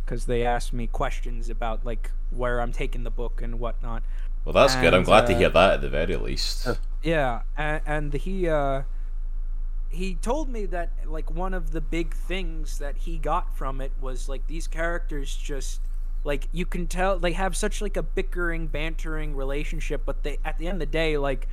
because 0.07 0.25
they 0.25 0.43
asked 0.45 0.71
me 0.71 0.87
questions 0.87 1.49
about 1.49 1.85
like 1.85 2.11
where 2.31 2.61
I'm 2.61 2.71
taking 2.71 3.03
the 3.03 3.11
book 3.11 3.41
and 3.41 3.59
whatnot. 3.59 4.03
well, 4.45 4.53
that's 4.53 4.75
good. 4.75 4.93
I'm 4.93 4.99
and, 4.99 5.05
glad 5.05 5.27
to 5.27 5.33
uh, 5.35 5.37
hear 5.37 5.49
that 5.49 5.73
at 5.73 5.81
the 5.81 5.89
very 5.89 6.15
least. 6.15 6.67
Yeah, 7.03 7.41
and, 7.57 7.81
and 7.85 8.13
he 8.13 8.47
uh 8.49 8.83
he 9.89 10.15
told 10.15 10.49
me 10.49 10.65
that 10.67 10.91
like 11.05 11.29
one 11.31 11.53
of 11.53 11.71
the 11.71 11.81
big 11.81 12.13
things 12.13 12.79
that 12.79 12.97
he 12.97 13.17
got 13.17 13.55
from 13.55 13.81
it 13.81 13.91
was 14.01 14.27
like 14.27 14.47
these 14.47 14.67
characters 14.67 15.35
just 15.35 15.81
like 16.23 16.47
you 16.51 16.65
can 16.65 16.87
tell 16.87 17.19
they 17.19 17.31
have 17.31 17.55
such 17.55 17.81
like 17.81 17.95
a 17.95 18.03
bickering 18.03 18.67
bantering 18.67 19.35
relationship 19.35 20.01
but 20.05 20.23
they 20.23 20.37
at 20.43 20.57
the 20.57 20.67
end 20.67 20.75
of 20.75 20.79
the 20.79 20.91
day 20.91 21.17
like 21.17 21.47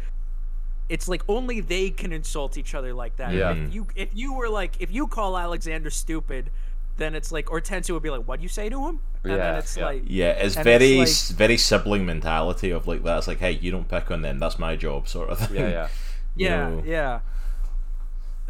it's 0.89 1.09
like 1.09 1.23
only 1.29 1.61
they 1.61 1.91
can 1.91 2.13
insult 2.13 2.59
each 2.59 2.75
other 2.75 2.93
like 2.93 3.17
that 3.17 3.33
Yeah. 3.33 3.53
if 3.53 3.75
you 3.75 3.87
if 3.95 4.09
you 4.13 4.35
were 4.35 4.49
like 4.49 4.77
if 4.81 4.91
you 4.91 5.07
call 5.07 5.39
alexander 5.39 5.91
stupid 5.91 6.51
then 6.97 7.15
it's 7.15 7.33
like 7.33 7.47
hortensia 7.47 7.93
would 7.93 8.03
be 8.03 8.11
like 8.11 8.27
what 8.27 8.39
do 8.39 8.43
you 8.43 8.49
say 8.49 8.69
to 8.69 8.87
him 8.87 9.01
and 9.25 9.33
then 9.33 9.39
Yeah, 9.39 9.59
it's 9.59 9.77
yeah. 9.77 9.85
like 9.85 10.03
Yeah, 10.07 10.31
it's 10.31 10.55
very 10.55 11.01
it's 11.01 11.31
s 11.31 11.31
very 11.31 11.57
sibling 11.57 12.07
mentality 12.07 12.71
of 12.71 12.87
like 12.87 13.03
that. 13.05 13.19
It's 13.19 13.29
like, 13.29 13.39
hey, 13.39 13.53
you 13.53 13.71
don't 13.71 13.89
pick 13.89 14.11
on 14.11 14.23
them. 14.23 14.39
That's 14.39 14.59
my 14.59 14.77
job, 14.77 15.09
sort 15.09 15.31
of 15.31 15.39
thing. 15.39 15.57
Yeah, 15.57 15.69
yeah. 15.69 15.89
yeah 16.37 16.69
know. 16.69 16.83
yeah 16.85 17.21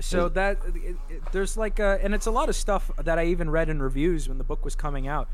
so 0.00 0.28
that 0.28 0.58
it, 0.74 0.96
it, 1.08 1.22
there's 1.32 1.56
like 1.56 1.78
a 1.78 1.98
and 2.02 2.14
it's 2.14 2.26
a 2.26 2.30
lot 2.30 2.48
of 2.48 2.56
stuff 2.56 2.90
that 3.02 3.18
i 3.18 3.24
even 3.26 3.48
read 3.48 3.68
in 3.68 3.80
reviews 3.80 4.28
when 4.28 4.38
the 4.38 4.44
book 4.44 4.64
was 4.64 4.74
coming 4.74 5.06
out 5.06 5.28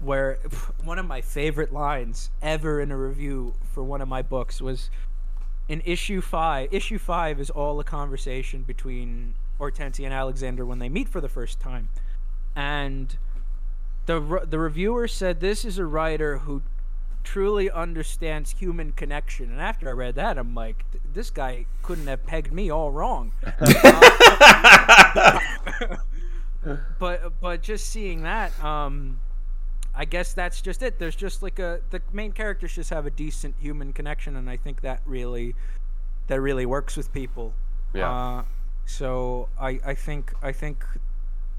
where 0.00 0.38
one 0.84 0.98
of 0.98 1.06
my 1.06 1.20
favorite 1.20 1.72
lines 1.72 2.30
ever 2.42 2.80
in 2.80 2.90
a 2.90 2.96
review 2.96 3.54
for 3.72 3.82
one 3.82 4.00
of 4.00 4.08
my 4.08 4.20
books 4.20 4.60
was 4.60 4.90
in 5.68 5.80
issue 5.84 6.20
five 6.20 6.68
issue 6.72 6.98
five 6.98 7.40
is 7.40 7.50
all 7.50 7.80
a 7.80 7.84
conversation 7.84 8.62
between 8.62 9.34
hortensia 9.58 10.04
and 10.04 10.12
alexander 10.12 10.66
when 10.66 10.78
they 10.78 10.88
meet 10.88 11.08
for 11.08 11.20
the 11.20 11.28
first 11.28 11.58
time 11.60 11.88
and 12.54 13.16
the 14.06 14.20
re- 14.20 14.44
the 14.44 14.58
reviewer 14.58 15.08
said 15.08 15.40
this 15.40 15.64
is 15.64 15.78
a 15.78 15.86
writer 15.86 16.38
who 16.38 16.62
truly 17.24 17.70
understands 17.70 18.52
human 18.52 18.92
connection. 18.92 19.50
And 19.50 19.60
after 19.60 19.88
I 19.88 19.92
read 19.92 20.14
that, 20.16 20.38
I'm 20.38 20.54
like, 20.54 20.84
this 21.12 21.30
guy 21.30 21.66
couldn't 21.82 22.06
have 22.06 22.24
pegged 22.26 22.52
me 22.52 22.70
all 22.70 22.90
wrong. 22.90 23.32
but 26.98 27.40
but 27.40 27.62
just 27.62 27.90
seeing 27.90 28.22
that, 28.22 28.58
um, 28.62 29.18
I 29.94 30.04
guess 30.04 30.32
that's 30.32 30.60
just 30.60 30.82
it. 30.82 30.98
There's 30.98 31.16
just 31.16 31.42
like 31.42 31.58
a 31.58 31.80
the 31.90 32.00
main 32.12 32.32
characters 32.32 32.74
just 32.74 32.90
have 32.90 33.06
a 33.06 33.10
decent 33.10 33.54
human 33.60 33.92
connection, 33.92 34.36
and 34.36 34.48
I 34.48 34.56
think 34.56 34.82
that 34.82 35.00
really 35.04 35.54
that 36.28 36.40
really 36.40 36.66
works 36.66 36.96
with 36.96 37.12
people. 37.12 37.54
Yeah. 37.92 38.10
Uh, 38.10 38.42
so 38.84 39.48
I 39.60 39.80
I 39.84 39.94
think 39.94 40.32
I 40.42 40.52
think 40.52 40.84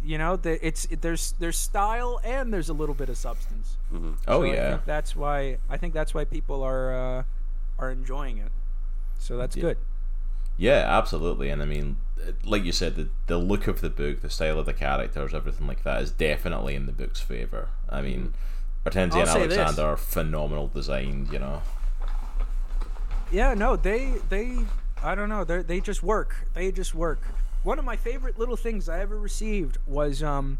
you 0.04 0.18
know 0.18 0.36
that 0.38 0.60
it's 0.66 0.86
it, 0.86 1.02
there's 1.02 1.34
there's 1.40 1.58
style 1.58 2.20
and 2.24 2.54
there's 2.54 2.70
a 2.70 2.74
little 2.74 2.96
bit 2.96 3.10
of 3.10 3.18
substance. 3.18 3.78
Oh 4.28 4.44
So 4.44 4.50
I 4.50 4.56
yeah. 4.56 4.60
think 4.60 4.86
that's 4.86 5.16
why 5.16 5.60
I 5.70 5.78
think 5.78 5.94
that's 5.94 6.14
why 6.14 6.26
people 6.26 6.64
are 6.64 6.94
uh, 7.20 7.24
are 7.80 7.92
enjoying 7.92 8.38
it. 8.38 8.52
So 9.18 9.38
that's 9.38 9.56
Yeah. 9.56 9.62
good. 9.62 9.78
Yeah, 10.58 10.86
absolutely. 10.88 11.50
And 11.50 11.62
I 11.62 11.66
mean, 11.66 11.98
like 12.44 12.64
you 12.64 12.72
said, 12.72 12.96
the, 12.96 13.10
the 13.28 13.38
look 13.38 13.68
of 13.68 13.82
the 13.82 13.90
book, 13.90 14.22
the 14.22 14.30
style 14.30 14.60
of 14.60 14.66
the 14.66 14.74
characters, 14.74 15.34
everything 15.34 15.68
like 15.68 15.84
that 15.84 16.02
is 16.02 16.12
definitely 16.12 16.76
in 16.76 16.86
the 16.86 16.92
book's 16.92 17.22
favor. 17.22 17.70
I 17.90 18.02
mean, 18.02 18.34
Hortensia 18.86 19.22
and 19.22 19.28
say 19.28 19.48
this. 19.48 19.58
Alexander 19.58 19.84
are 19.84 19.98
phenomenal 19.98 20.68
designed, 20.68 21.32
you 21.32 21.40
know. 21.40 21.64
Yeah, 23.32 23.54
no, 23.54 23.76
they 23.76 24.22
they 24.30 24.68
I 25.02 25.16
don't 25.16 25.30
know, 25.30 25.44
they 25.44 25.62
they 25.62 25.82
just 25.82 26.04
work. 26.04 26.48
They 26.54 26.72
just 26.72 26.94
work. 26.94 27.22
One 27.64 27.80
of 27.80 27.86
my 27.86 27.96
favorite 27.96 28.38
little 28.38 28.58
things 28.58 28.90
I 28.90 29.00
ever 29.00 29.18
received 29.20 29.78
was 29.88 30.22
um 30.22 30.60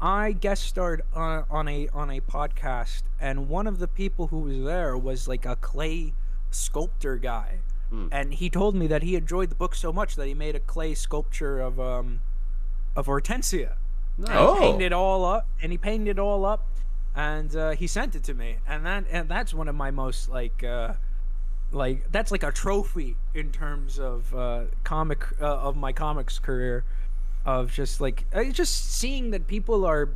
I 0.00 0.32
guest 0.32 0.64
starred 0.64 1.02
on, 1.14 1.44
on 1.50 1.68
a 1.68 1.88
on 1.88 2.10
a 2.10 2.20
podcast 2.20 3.02
and 3.20 3.48
one 3.48 3.66
of 3.66 3.78
the 3.78 3.88
people 3.88 4.28
who 4.28 4.40
was 4.40 4.62
there 4.64 4.96
was 4.96 5.26
like 5.26 5.44
a 5.46 5.56
clay 5.56 6.12
sculptor 6.50 7.16
guy. 7.16 7.58
And 8.10 8.34
he 8.34 8.50
told 8.50 8.74
me 8.74 8.88
that 8.88 9.02
he 9.04 9.14
enjoyed 9.14 9.48
the 9.48 9.54
book 9.54 9.74
so 9.74 9.90
much 9.92 10.16
that 10.16 10.26
he 10.26 10.34
made 10.34 10.54
a 10.56 10.60
clay 10.60 10.92
sculpture 10.94 11.60
of 11.60 11.80
um 11.80 12.20
of 12.94 13.06
Hortensia. 13.06 13.74
Nice. 14.18 14.28
and 14.30 14.38
Oh. 14.38 14.54
he 14.54 14.60
painted 14.60 14.84
it 14.86 14.92
all 14.92 15.24
up 15.24 15.46
and 15.62 15.72
he 15.72 15.78
painted 15.78 16.08
it 16.10 16.18
all 16.18 16.44
up 16.44 16.66
and 17.14 17.54
uh, 17.56 17.70
he 17.70 17.86
sent 17.86 18.14
it 18.14 18.22
to 18.24 18.34
me 18.34 18.56
and 18.66 18.84
that 18.84 19.04
and 19.10 19.28
that's 19.28 19.54
one 19.54 19.68
of 19.68 19.74
my 19.74 19.90
most 19.90 20.28
like 20.28 20.62
uh 20.64 20.94
like 21.72 22.10
that's 22.12 22.30
like 22.30 22.42
a 22.42 22.52
trophy 22.52 23.16
in 23.34 23.50
terms 23.50 23.98
of 23.98 24.34
uh 24.34 24.62
comic 24.84 25.24
uh, 25.40 25.44
of 25.68 25.76
my 25.76 25.92
comics 25.92 26.38
career 26.38 26.84
of 27.44 27.72
just 27.72 28.00
like 28.00 28.24
uh, 28.34 28.44
just 28.44 28.92
seeing 28.94 29.30
that 29.32 29.46
people 29.46 29.84
are 29.84 30.10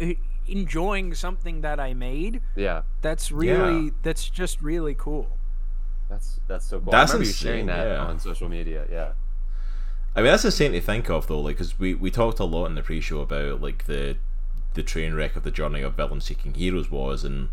uh, 0.00 0.06
enjoying 0.46 1.14
something 1.14 1.60
that 1.60 1.78
I 1.78 1.92
made 1.94 2.40
Yeah. 2.56 2.82
that's 3.02 3.30
really 3.30 3.84
Yeah. 3.86 3.90
that's 4.02 4.28
just 4.28 4.62
really 4.62 4.94
cool 4.94 5.36
That's 6.08 6.40
that's 6.48 6.64
so 6.66 6.80
cool. 6.80 6.90
That's 6.90 7.10
I 7.10 7.14
remember 7.14 7.28
you 7.28 7.34
sharing 7.34 7.60
insane, 7.60 7.76
that 7.76 7.86
yeah. 7.88 8.04
on 8.06 8.18
social 8.18 8.48
media. 8.48 8.86
Yeah. 8.90 9.12
I 10.16 10.20
mean, 10.22 10.30
that's 10.32 10.44
insane 10.44 10.72
to 10.72 10.80
think 10.80 11.10
of, 11.10 11.26
though, 11.26 11.38
like, 11.40 11.56
because 11.56 11.78
we, 11.78 11.94
we 11.94 12.10
talked 12.10 12.40
a 12.40 12.44
lot 12.44 12.64
in 12.66 12.74
the 12.74 12.82
pre-show 12.82 13.20
about, 13.20 13.60
like, 13.60 13.84
the 13.84 14.16
the 14.74 14.82
train 14.82 15.12
wreck 15.14 15.36
of 15.36 15.42
the 15.42 15.50
journey 15.50 15.82
of 15.82 15.94
villain 15.94 16.20
seeking 16.20 16.54
heroes 16.54 16.90
was, 16.90 17.24
and 17.24 17.48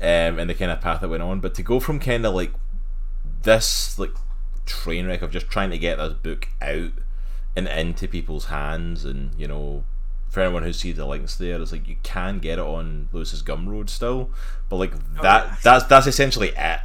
um, 0.00 0.38
and 0.38 0.48
the 0.48 0.54
kind 0.54 0.70
of 0.70 0.80
path 0.80 1.00
that 1.00 1.08
went 1.08 1.22
on. 1.24 1.40
But 1.40 1.54
to 1.54 1.62
go 1.62 1.80
from 1.80 1.98
kind 1.98 2.24
of 2.24 2.34
like 2.34 2.52
this, 3.42 3.98
like, 3.98 4.14
train 4.66 5.06
wreck 5.06 5.22
of 5.22 5.30
just 5.30 5.48
trying 5.48 5.70
to 5.70 5.78
get 5.78 5.96
this 5.96 6.12
book 6.14 6.48
out 6.60 6.90
and 7.56 7.66
into 7.68 8.06
people's 8.08 8.46
hands, 8.46 9.04
and 9.04 9.32
you 9.38 9.48
know, 9.48 9.84
for 10.28 10.40
anyone 10.40 10.62
who 10.62 10.72
sees 10.72 10.96
the 10.96 11.06
links 11.06 11.36
there, 11.36 11.60
it's 11.60 11.72
like 11.72 11.88
you 11.88 11.96
can 12.02 12.38
get 12.38 12.58
it 12.58 12.64
on 12.64 13.08
Lewis's 13.12 13.42
Gumroad 13.42 13.88
still, 13.88 14.30
but 14.68 14.76
like 14.76 14.94
oh, 14.94 15.22
that 15.22 15.46
yeah. 15.46 15.56
that's 15.62 15.84
that's 15.86 16.06
essentially 16.06 16.52
it. 16.56 16.80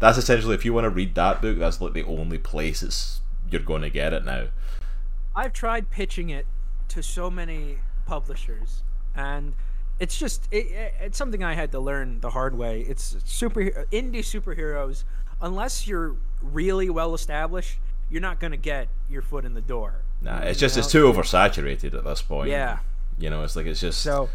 That's 0.00 0.18
essentially 0.18 0.54
if 0.54 0.64
you 0.64 0.72
want 0.72 0.84
to 0.84 0.90
read 0.90 1.14
that 1.14 1.40
book, 1.42 1.58
that's 1.58 1.80
like 1.80 1.92
the 1.92 2.04
only 2.04 2.38
place 2.38 2.82
it's 2.82 3.20
you're 3.50 3.62
going 3.62 3.82
to 3.82 3.90
get 3.90 4.12
it 4.12 4.24
now. 4.24 4.46
I've 5.34 5.52
tried 5.52 5.90
pitching 5.90 6.30
it 6.30 6.46
to 6.88 7.02
so 7.02 7.30
many 7.30 7.78
publishers, 8.06 8.82
and 9.14 9.54
it's 9.98 10.18
just 10.18 10.48
it, 10.50 10.66
it- 10.66 10.94
it's 11.00 11.18
something 11.18 11.42
I 11.42 11.54
had 11.54 11.72
to 11.72 11.80
learn 11.80 12.20
the 12.20 12.30
hard 12.30 12.56
way. 12.56 12.80
It's 12.82 13.16
super 13.24 13.60
indie 13.92 14.18
superheroes. 14.20 15.04
Unless 15.40 15.86
you're 15.86 16.16
really 16.42 16.88
well 16.90 17.14
established, 17.14 17.78
you're 18.10 18.22
not 18.22 18.40
gonna 18.40 18.56
get 18.56 18.88
your 19.08 19.22
foot 19.22 19.44
in 19.44 19.54
the 19.54 19.60
door. 19.60 20.02
Nah, 20.22 20.38
it's 20.38 20.58
just 20.58 20.76
it's 20.76 20.90
too 20.90 21.04
oversaturated 21.04 21.94
at 21.94 22.04
this 22.04 22.22
point. 22.22 22.50
Yeah. 22.50 22.78
you 23.18 23.30
know, 23.30 23.42
it's 23.44 23.56
like 23.56 23.66
it's 23.66 23.80
just. 23.80 24.00
So 24.00 24.28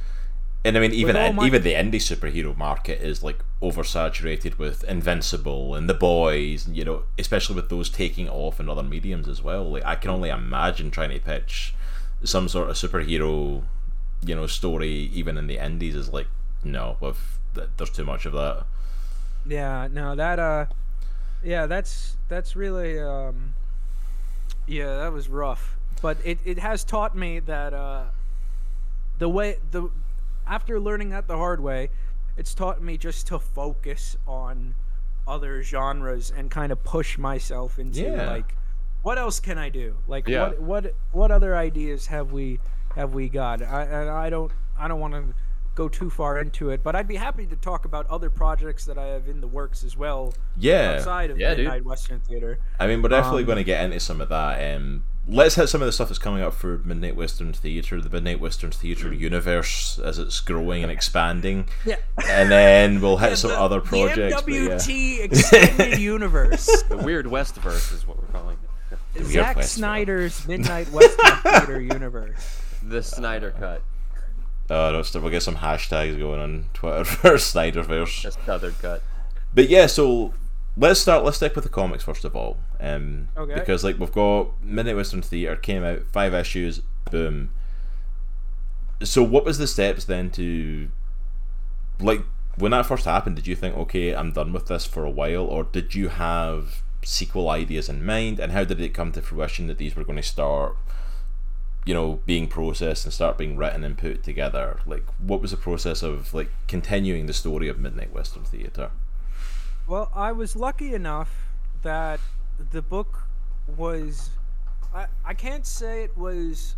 and 0.65 0.77
I 0.77 0.81
mean, 0.81 0.91
even 0.93 1.35
my- 1.35 1.45
even 1.45 1.63
the 1.63 1.73
indie 1.73 1.95
superhero 1.95 2.55
market 2.55 3.01
is 3.01 3.23
like 3.23 3.39
oversaturated 3.61 4.57
with 4.57 4.83
Invincible 4.83 5.73
and 5.75 5.89
The 5.89 5.93
Boys, 5.93 6.67
and, 6.67 6.75
you 6.75 6.83
know, 6.83 7.03
especially 7.17 7.55
with 7.55 7.69
those 7.69 7.89
taking 7.89 8.27
off 8.29 8.59
in 8.59 8.69
other 8.69 8.83
mediums 8.83 9.27
as 9.29 9.41
well. 9.41 9.71
Like 9.71 9.85
I 9.85 9.95
can 9.95 10.11
only 10.11 10.29
imagine 10.29 10.91
trying 10.91 11.11
to 11.11 11.19
pitch 11.19 11.73
some 12.23 12.49
sort 12.49 12.69
of 12.69 12.75
superhero, 12.75 13.63
you 14.25 14.35
know, 14.35 14.47
story 14.47 15.09
even 15.13 15.37
in 15.37 15.47
the 15.47 15.57
indies 15.63 15.95
is 15.95 16.11
like 16.11 16.27
no, 16.63 16.97
with 16.99 17.39
th- 17.55 17.69
there's 17.77 17.89
too 17.89 18.03
much 18.03 18.25
of 18.25 18.33
that. 18.33 18.65
yeah, 19.47 19.87
no, 19.89 20.13
that 20.15 20.39
uh, 20.39 20.65
yeah, 21.43 21.65
that's 21.65 22.17
that's 22.27 22.55
really 22.55 22.99
um, 22.99 23.53
yeah, 24.67 24.97
that 24.97 25.11
was 25.13 25.27
rough. 25.29 25.77
But 26.01 26.17
it, 26.23 26.39
it 26.45 26.59
has 26.59 26.83
taught 26.83 27.15
me 27.15 27.39
that 27.39 27.73
uh, 27.73 28.05
the 29.17 29.27
way 29.29 29.57
the 29.71 29.89
after 30.47 30.79
learning 30.79 31.09
that 31.09 31.27
the 31.27 31.37
hard 31.37 31.59
way, 31.59 31.89
it's 32.37 32.53
taught 32.53 32.81
me 32.81 32.97
just 32.97 33.27
to 33.27 33.39
focus 33.39 34.17
on 34.27 34.75
other 35.27 35.61
genres 35.61 36.31
and 36.35 36.49
kind 36.49 36.71
of 36.71 36.83
push 36.83 37.17
myself 37.17 37.77
into 37.77 38.01
Yeah. 38.01 38.31
like 38.31 38.55
what 39.01 39.17
else 39.17 39.39
can 39.39 39.57
I 39.57 39.69
do? 39.69 39.95
Like 40.07 40.27
Yeah. 40.27 40.49
what 40.49 40.59
what 40.61 40.95
what 41.11 41.31
other 41.31 41.55
ideas 41.55 42.07
have 42.07 42.31
we 42.31 42.59
have 42.95 43.13
we 43.13 43.29
got? 43.29 43.61
I 43.61 43.83
and 43.83 44.09
I 44.09 44.29
don't 44.29 44.51
I 44.77 44.87
don't 44.87 44.99
want 44.99 45.13
to 45.13 45.33
go 45.79 45.87
too 45.87 46.09
far 46.09 46.37
into 46.39 46.69
it, 46.71 46.83
but 46.83 46.93
I'd 46.93 47.07
be 47.07 47.15
happy 47.15 47.45
to 47.45 47.55
talk 47.55 47.85
about 47.85 48.05
other 48.07 48.29
projects 48.29 48.83
that 48.83 48.97
I 48.97 49.05
have 49.07 49.29
in 49.29 49.39
the 49.39 49.47
works 49.47 49.85
as 49.85 49.95
well 49.95 50.33
Yeah, 50.57 50.95
outside 50.97 51.31
of 51.31 51.39
Yeah, 51.39 51.51
dude. 51.55 51.59
Midnight 51.65 51.85
Western 51.85 52.19
Theater. 52.19 52.59
I 52.77 52.85
mean, 52.87 53.01
we're 53.01 53.07
definitely 53.07 53.43
Um, 53.43 53.47
going 53.47 53.57
to 53.59 53.63
get 53.63 53.85
into 53.85 53.97
some 54.01 54.19
of 54.19 54.27
that. 54.27 54.75
Um, 54.75 55.03
let's 55.25 55.55
hit 55.55 55.67
some 55.67 55.81
of 55.81 55.85
the 55.85 55.93
stuff 55.93 56.09
that's 56.09 56.19
coming 56.19 56.41
up 56.43 56.53
for 56.53 56.79
Midnight 56.79 57.15
Western 57.15 57.53
Theatre, 57.53 58.01
the 58.01 58.09
Midnight 58.09 58.41
Western 58.41 58.71
Theatre 58.71 59.13
universe 59.13 59.97
as 60.03 60.19
it's 60.19 60.41
growing 60.41 60.83
and 60.83 60.91
expanding. 60.91 61.69
Yeah. 61.85 61.95
And 62.27 62.51
then 62.51 62.99
we'll 62.99 63.17
hit 63.17 63.37
some 63.43 63.51
the, 63.51 63.59
other 63.59 63.79
the 63.79 63.85
projects. 63.87 64.41
but 64.41 64.51
yeah. 64.53 65.21
Extended 65.23 65.97
universe. 65.97 66.83
The 66.89 66.97
weird 66.97 67.25
West 67.27 67.55
verse 67.55 67.93
is 67.93 68.05
what 68.05 68.17
we're 68.21 68.27
calling 68.37 68.57
it. 68.91 68.99
weird 69.17 69.27
Zack 69.31 69.63
Snyder's 69.63 70.45
Midnight 70.45 70.89
Western 70.91 71.37
Theater 71.37 71.79
universe. 71.95 72.61
The 72.83 73.01
Snyder 73.01 73.51
cut. 73.57 73.81
Oh, 74.69 74.91
no, 74.91 75.21
we'll 75.21 75.31
get 75.31 75.41
some 75.43 75.55
hashtags 75.57 76.17
going 76.19 76.39
on 76.39 76.65
Twitter 76.73 77.03
for 77.05 77.31
Snyderverse. 77.31 78.21
The 78.23 78.31
Southern 78.45 78.73
cut. 78.81 79.01
But 79.53 79.67
yeah, 79.69 79.87
so 79.87 80.33
let's 80.77 80.99
start. 80.99 81.23
Let's 81.25 81.37
stick 81.37 81.55
with 81.55 81.63
the 81.63 81.69
comics 81.69 82.03
first 82.03 82.23
of 82.23 82.35
all, 82.35 82.57
um, 82.79 83.29
Okay. 83.35 83.55
because 83.55 83.83
like 83.83 83.97
we've 83.99 84.11
got 84.11 84.63
Midnight 84.63 84.95
Western 84.95 85.21
Theatre 85.21 85.55
came 85.55 85.83
out 85.83 86.01
five 86.11 86.33
issues, 86.33 86.81
boom. 87.09 87.49
So 89.01 89.23
what 89.23 89.45
was 89.45 89.57
the 89.57 89.65
steps 89.67 90.03
then 90.05 90.29
to, 90.31 90.89
like, 92.01 92.21
when 92.57 92.71
that 92.71 92.85
first 92.85 93.05
happened? 93.05 93.37
Did 93.37 93.47
you 93.47 93.55
think, 93.55 93.75
okay, 93.77 94.13
I'm 94.13 94.33
done 94.33 94.51
with 94.51 94.67
this 94.67 94.85
for 94.85 95.05
a 95.05 95.09
while, 95.09 95.45
or 95.45 95.63
did 95.63 95.95
you 95.95 96.09
have 96.09 96.81
sequel 97.01 97.49
ideas 97.49 97.87
in 97.87 98.05
mind, 98.05 98.39
and 98.39 98.51
how 98.51 98.65
did 98.65 98.81
it 98.81 98.89
come 98.93 99.13
to 99.13 99.21
fruition 99.21 99.67
that 99.67 99.77
these 99.77 99.95
were 99.95 100.03
going 100.03 100.17
to 100.17 100.23
start, 100.23 100.75
you 101.89 101.95
know, 101.95 102.19
being 102.27 102.47
processed 102.47 103.03
and 103.05 103.11
start 103.11 103.35
being 103.35 103.57
written 103.57 103.83
and 103.83 103.97
put 103.97 104.21
together? 104.23 104.79
Like, 104.85 105.05
what 105.17 105.41
was 105.41 105.49
the 105.49 105.57
process 105.57 106.03
of 106.03 106.31
like 106.35 106.51
continuing 106.67 107.25
the 107.25 107.33
story 107.33 107.67
of 107.67 107.79
Midnight 107.79 108.13
Western 108.13 108.43
Theater? 108.43 108.91
Well, 109.87 110.11
I 110.13 110.31
was 110.31 110.55
lucky 110.55 110.93
enough 110.93 111.31
that 111.81 112.19
the 112.75 112.83
book 112.83 113.23
was. 113.75 114.29
I, 114.93 115.07
I 115.25 115.33
can't 115.33 115.65
say 115.65 116.03
it 116.03 116.15
was 116.15 116.75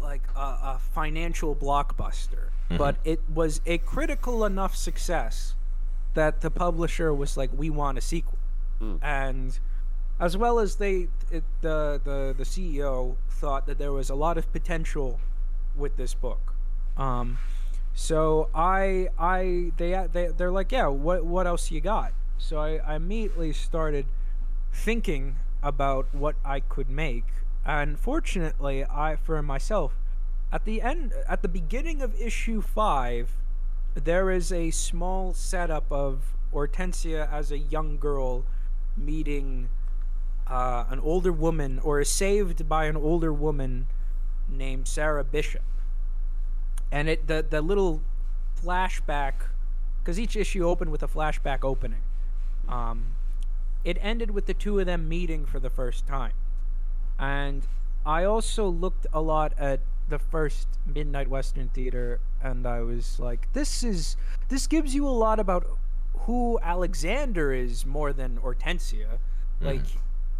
like 0.00 0.22
a, 0.34 0.40
a 0.74 0.80
financial 0.94 1.54
blockbuster, 1.54 2.48
Mm-hmm. 2.70 2.78
but 2.78 2.96
it 3.04 3.20
was 3.32 3.60
a 3.66 3.76
critical 3.78 4.44
enough 4.44 4.74
success 4.74 5.54
that 6.14 6.40
the 6.40 6.50
publisher 6.50 7.12
was 7.14 7.36
like, 7.36 7.50
"We 7.54 7.68
want 7.70 7.98
a 7.98 8.00
sequel," 8.00 8.38
and 9.02 9.58
as 10.18 10.36
well 10.36 10.58
as 10.58 10.76
they, 10.76 11.08
it, 11.30 11.44
the 11.60 12.00
the 12.02 12.34
the 12.36 12.44
CEO 12.44 13.16
thought 13.28 13.66
that 13.66 13.78
there 13.78 13.92
was 13.92 14.08
a 14.08 14.14
lot 14.14 14.38
of 14.38 14.50
potential 14.52 15.20
with 15.76 15.96
this 15.96 16.14
book. 16.14 16.54
Um, 16.96 17.38
so 17.94 18.48
I 18.54 19.08
I 19.18 19.72
they 19.76 20.06
they 20.12 20.28
they're 20.28 20.50
like, 20.50 20.72
"Yeah, 20.72 20.88
what 20.88 21.24
what 21.24 21.46
else 21.46 21.70
you 21.70 21.80
got?" 21.80 22.12
So 22.38 22.58
I, 22.58 22.76
I 22.76 22.96
immediately 22.96 23.52
started 23.52 24.06
thinking 24.72 25.36
about 25.62 26.06
what 26.14 26.36
I 26.44 26.60
could 26.60 26.88
make, 26.88 27.26
and 27.64 27.98
fortunately, 27.98 28.84
I 28.84 29.16
for 29.16 29.42
myself, 29.42 29.94
at 30.50 30.64
the 30.64 30.80
end, 30.80 31.12
at 31.28 31.42
the 31.42 31.48
beginning 31.48 32.00
of 32.00 32.18
issue 32.20 32.62
five, 32.62 33.32
there 33.94 34.30
is 34.30 34.52
a 34.52 34.70
small 34.70 35.34
setup 35.34 35.90
of 35.90 36.34
Hortensia 36.52 37.30
as 37.30 37.50
a 37.50 37.58
young 37.58 37.98
girl 37.98 38.44
meeting 38.96 39.68
uh, 40.46 40.84
an 40.88 41.00
older 41.00 41.32
woman, 41.32 41.80
or 41.82 42.00
is 42.00 42.10
saved 42.10 42.68
by 42.68 42.86
an 42.86 42.96
older 42.96 43.32
woman 43.32 43.88
named 44.48 44.88
Sarah 44.88 45.24
Bishop, 45.24 45.62
and 46.90 47.08
it 47.08 47.26
the 47.26 47.44
the 47.48 47.60
little 47.60 48.02
flashback, 48.62 49.34
because 50.02 50.18
each 50.18 50.36
issue 50.36 50.64
opened 50.66 50.90
with 50.92 51.02
a 51.02 51.08
flashback 51.08 51.64
opening. 51.64 52.02
Um, 52.68 53.16
it 53.84 53.98
ended 54.00 54.32
with 54.32 54.46
the 54.46 54.54
two 54.54 54.80
of 54.80 54.86
them 54.86 55.08
meeting 55.08 55.46
for 55.46 55.60
the 55.60 55.70
first 55.70 56.06
time. 56.08 56.32
And 57.18 57.62
I 58.04 58.24
also 58.24 58.68
looked 58.68 59.06
a 59.12 59.20
lot 59.20 59.52
at 59.58 59.80
the 60.08 60.18
first 60.18 60.66
Midnight 60.84 61.28
Western 61.28 61.68
Theater 61.68 62.20
and 62.42 62.66
I 62.66 62.80
was 62.80 63.18
like, 63.18 63.52
this 63.52 63.82
is 63.82 64.16
this 64.48 64.66
gives 64.66 64.94
you 64.94 65.06
a 65.06 65.10
lot 65.10 65.40
about 65.40 65.66
who 66.20 66.58
Alexander 66.62 67.52
is 67.52 67.86
more 67.86 68.12
than 68.12 68.38
Hortensia. 68.38 69.18
Like 69.60 69.82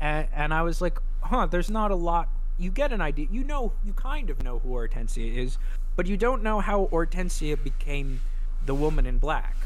and, 0.01 0.29
and 0.35 0.55
I 0.55 0.63
was 0.63 0.81
like, 0.81 0.99
huh, 1.21 1.47
there's 1.47 1.71
not 1.71 1.91
a 1.91 1.95
lot. 1.95 2.29
You 2.59 2.71
get 2.71 2.93
an 2.93 3.01
idea. 3.01 3.27
You 3.31 3.45
know 3.45 3.73
you 3.85 3.93
kind 3.93 4.31
of 4.31 4.43
know 4.43 4.59
who 4.61 4.71
Hortensia 4.71 5.37
is, 5.37 5.59
but 5.95 6.07
you 6.07 6.17
don't 6.17 6.43
know 6.43 6.61
how 6.61 6.87
Hortensia 6.87 7.63
became 7.63 8.21
the 8.65 8.75
woman 8.75 9.07
in 9.07 9.19
black. 9.19 9.57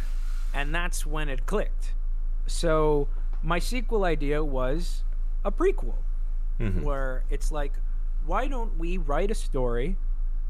And 0.53 0.75
that's 0.75 1.07
when 1.07 1.29
it 1.29 1.47
clicked. 1.47 1.93
So 2.47 3.09
my 3.43 3.59
sequel 3.59 4.05
idea 4.05 4.45
was 4.45 5.05
a 5.45 5.53
prequel 5.53 5.95
mm-hmm. 6.59 6.83
where 6.83 7.25
it's 7.31 7.53
like, 7.53 7.75
why 8.27 8.49
don't 8.49 8.77
we 8.79 8.99
write 8.99 9.31
a 9.31 9.35
story 9.35 9.97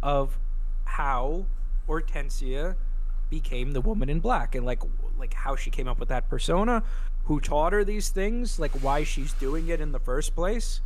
of 0.02 0.38
how 0.84 1.46
Hortensia 1.88 2.76
became 3.28 3.72
the 3.72 3.80
woman 3.80 4.08
in 4.08 4.20
black? 4.20 4.54
And 4.54 4.64
like 4.64 4.82
like 5.18 5.34
how 5.34 5.54
she 5.54 5.70
came 5.70 5.86
up 5.86 6.00
with 6.00 6.08
that 6.08 6.28
persona, 6.28 6.82
who 7.30 7.38
taught 7.38 7.72
her 7.72 7.84
these 7.84 8.08
things, 8.08 8.58
like 8.58 8.72
why 8.82 9.04
she's 9.04 9.32
doing 9.34 9.68
it 9.68 9.80
in 9.80 9.92
the 9.92 10.00
first 10.00 10.34
place. 10.34 10.80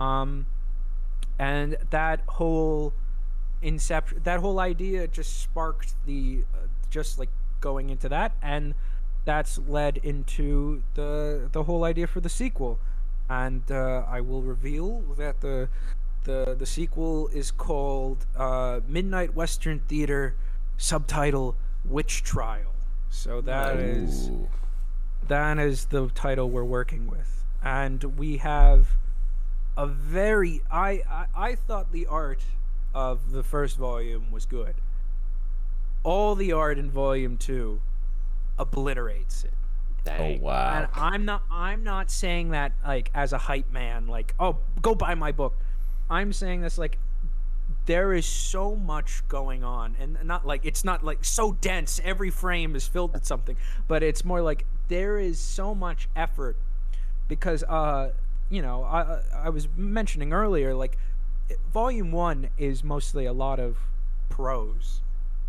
Um, 0.00 0.46
and 1.36 1.76
that 1.90 2.20
whole 2.28 2.92
inception, 3.60 4.20
that 4.22 4.38
whole 4.38 4.60
idea 4.60 5.08
just 5.08 5.40
sparked 5.40 5.96
the 6.06 6.44
uh, 6.54 6.68
just 6.90 7.18
like 7.18 7.28
going 7.60 7.90
into 7.90 8.08
that 8.08 8.36
and 8.40 8.76
that's 9.24 9.58
led 9.66 9.96
into 9.96 10.84
the 10.94 11.48
the 11.50 11.64
whole 11.64 11.82
idea 11.82 12.06
for 12.06 12.20
the 12.20 12.28
sequel 12.28 12.78
and 13.28 13.62
uh, 13.72 14.04
I 14.08 14.20
will 14.20 14.42
reveal 14.42 15.00
that 15.18 15.40
the 15.40 15.68
the 16.22 16.54
the 16.56 16.66
sequel 16.66 17.26
is 17.34 17.50
called 17.50 18.26
uh, 18.36 18.78
Midnight 18.86 19.34
Western 19.34 19.80
Theater 19.80 20.36
subtitle 20.76 21.56
Witch 21.84 22.22
Trial 22.22 22.74
so 23.10 23.40
that 23.40 23.76
is 23.76 24.28
Ooh. 24.28 24.48
That 25.30 25.58
is 25.60 25.86
the 25.86 26.08
title 26.08 26.50
we're 26.50 26.64
working 26.64 27.06
with. 27.06 27.44
And 27.62 28.18
we 28.18 28.38
have 28.38 28.88
a 29.76 29.86
very 29.86 30.60
I, 30.70 31.02
I 31.08 31.26
I 31.34 31.54
thought 31.54 31.92
the 31.92 32.06
art 32.06 32.42
of 32.94 33.30
the 33.30 33.42
first 33.42 33.76
volume 33.76 34.32
was 34.32 34.44
good. 34.44 34.74
All 36.02 36.34
the 36.34 36.52
art 36.52 36.78
in 36.78 36.90
volume 36.90 37.36
2 37.36 37.80
obliterates 38.58 39.44
it. 39.44 39.52
Oh 40.08 40.38
wow. 40.40 40.78
and 40.78 40.88
I'm 40.94 41.24
not 41.24 41.42
I'm 41.50 41.84
not 41.84 42.10
saying 42.10 42.50
that 42.50 42.72
like 42.84 43.10
as 43.14 43.32
a 43.32 43.38
hype 43.38 43.70
man 43.70 44.08
like 44.08 44.34
oh 44.40 44.58
go 44.82 44.94
buy 44.94 45.14
my 45.14 45.30
book. 45.30 45.56
I'm 46.08 46.32
saying 46.32 46.62
this 46.62 46.76
like 46.76 46.98
there 47.86 48.12
is 48.12 48.26
so 48.26 48.74
much 48.74 49.22
going 49.28 49.62
on 49.62 49.96
and 50.00 50.18
not 50.24 50.44
like 50.44 50.64
it's 50.64 50.82
not 50.82 51.04
like 51.04 51.24
so 51.24 51.52
dense. 51.52 52.00
Every 52.02 52.30
frame 52.30 52.74
is 52.74 52.88
filled 52.88 53.12
with 53.12 53.24
something. 53.24 53.56
But 53.86 54.02
it's 54.02 54.24
more 54.24 54.42
like 54.42 54.64
there 54.90 55.18
is 55.18 55.38
so 55.38 55.74
much 55.74 56.08
effort 56.14 56.56
because 57.28 57.62
uh 57.64 58.10
you 58.50 58.60
know 58.60 58.82
I 58.84 59.20
I 59.34 59.48
was 59.48 59.68
mentioning 59.76 60.32
earlier 60.32 60.74
like 60.74 60.98
volume 61.72 62.12
1 62.12 62.50
is 62.58 62.84
mostly 62.84 63.24
a 63.24 63.32
lot 63.32 63.58
of 63.58 63.78
pros 64.28 65.00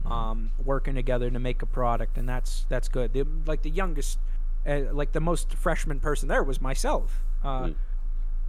um, 0.04 0.50
working 0.64 0.96
together 0.96 1.30
to 1.30 1.38
make 1.38 1.62
a 1.62 1.68
product, 1.68 2.18
and 2.18 2.28
that's 2.28 2.66
that's 2.70 2.88
good. 2.88 3.14
The, 3.14 3.24
like 3.46 3.62
the 3.62 3.70
youngest, 3.70 4.18
uh, 4.66 4.92
like 4.92 5.12
the 5.12 5.20
most 5.20 5.54
freshman 5.54 6.00
person 6.00 6.28
there 6.28 6.42
was 6.44 6.60
myself. 6.60 7.22
Uh, 7.44 7.66
Mm. 7.66 7.76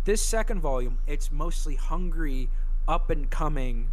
This 0.06 0.22
second 0.22 0.60
volume, 0.62 0.96
it's 1.06 1.30
mostly 1.30 1.74
hungry, 1.76 2.48
up 2.88 3.10
and 3.10 3.28
coming 3.30 3.88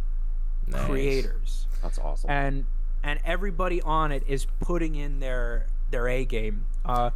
Nice. 0.66 0.86
creators, 0.86 1.66
That's 1.82 1.98
awesome. 1.98 2.30
and 2.30 2.64
and 3.02 3.20
everybody 3.26 3.82
on 3.82 4.10
it 4.10 4.22
is 4.26 4.46
putting 4.60 4.94
in 4.94 5.20
their 5.20 5.66
their 5.90 6.08
A 6.08 6.24
game. 6.24 6.64
Uh, 6.84 7.10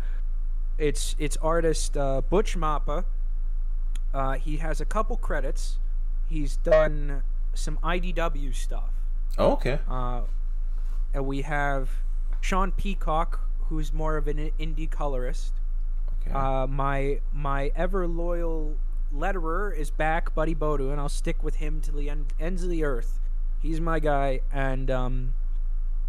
it's 0.79 1.14
it's 1.18 1.37
artist 1.38 1.96
uh, 1.96 2.20
Butch 2.22 2.57
Mappa. 2.57 3.05
Uh, 4.12 4.35
he 4.35 4.59
has 4.59 4.81
a 4.81 4.85
couple 4.85 5.16
credits. 5.16 5.79
He's 6.29 6.57
done 6.57 7.22
some 7.55 7.79
IDW 7.83 8.55
stuff. 8.55 8.90
Oh, 9.38 9.53
okay. 9.53 9.81
Uh, 9.88 10.22
and 11.12 11.27
we 11.27 11.42
have 11.42 11.90
Sean 12.40 12.72
Peacock, 12.72 13.40
who's 13.68 13.92
more 13.92 14.16
of 14.16 14.29
an 14.29 14.50
indie 14.59 14.90
colorist. 14.90 15.55
Okay. 16.20 16.35
Uh, 16.35 16.66
my 16.66 17.20
my 17.33 17.72
ever 17.77 18.07
loyal 18.07 18.77
letterer 19.14 19.77
is 19.77 19.90
back, 19.90 20.35
Buddy 20.35 20.55
Bodu, 20.55 20.90
and 20.90 21.00
I'll 21.00 21.09
stick 21.09 21.42
with 21.42 21.57
him 21.57 21.81
to 21.83 21.92
the 21.92 22.11
end, 22.11 22.27
ends 22.40 22.64
of 22.64 22.70
the 22.70 22.85
earth. 22.85 23.20
He's 23.61 23.81
my 23.81 23.98
guy, 23.98 24.40
and 24.53 24.90
um, 24.90 25.35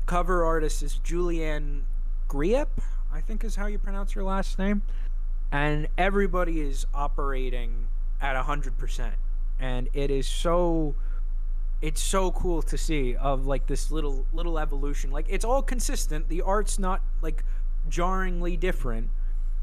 cover 0.06 0.44
artist 0.44 0.84
is 0.84 1.00
Julianne 1.04 1.82
Griep, 2.28 2.68
I 3.15 3.21
think 3.21 3.43
is 3.45 3.56
how 3.56 3.67
you 3.67 3.80
pronounce 3.80 4.13
your 4.13 4.25
last 4.25 4.60
name. 4.60 4.82
And 5.51 5.88
everybody 5.97 6.60
is 6.60 6.86
operating 6.93 7.88
at 8.21 8.36
hundred 8.36 8.78
percent, 8.78 9.15
and 9.60 9.88
it 9.93 10.12
is 10.12 10.28
so 10.28 10.95
it's 11.82 12.01
so 12.01 12.32
cool 12.32 12.62
to 12.63 12.78
see 12.78 13.15
of 13.15 13.45
like 13.45 13.67
this 13.67 13.91
little 13.91 14.25
little 14.34 14.58
evolution 14.58 15.12
like 15.12 15.25
it's 15.30 15.43
all 15.43 15.62
consistent 15.62 16.30
the 16.30 16.41
art's 16.41 16.80
not 16.80 17.01
like 17.21 17.43
jarringly 17.89 18.56
different 18.56 19.10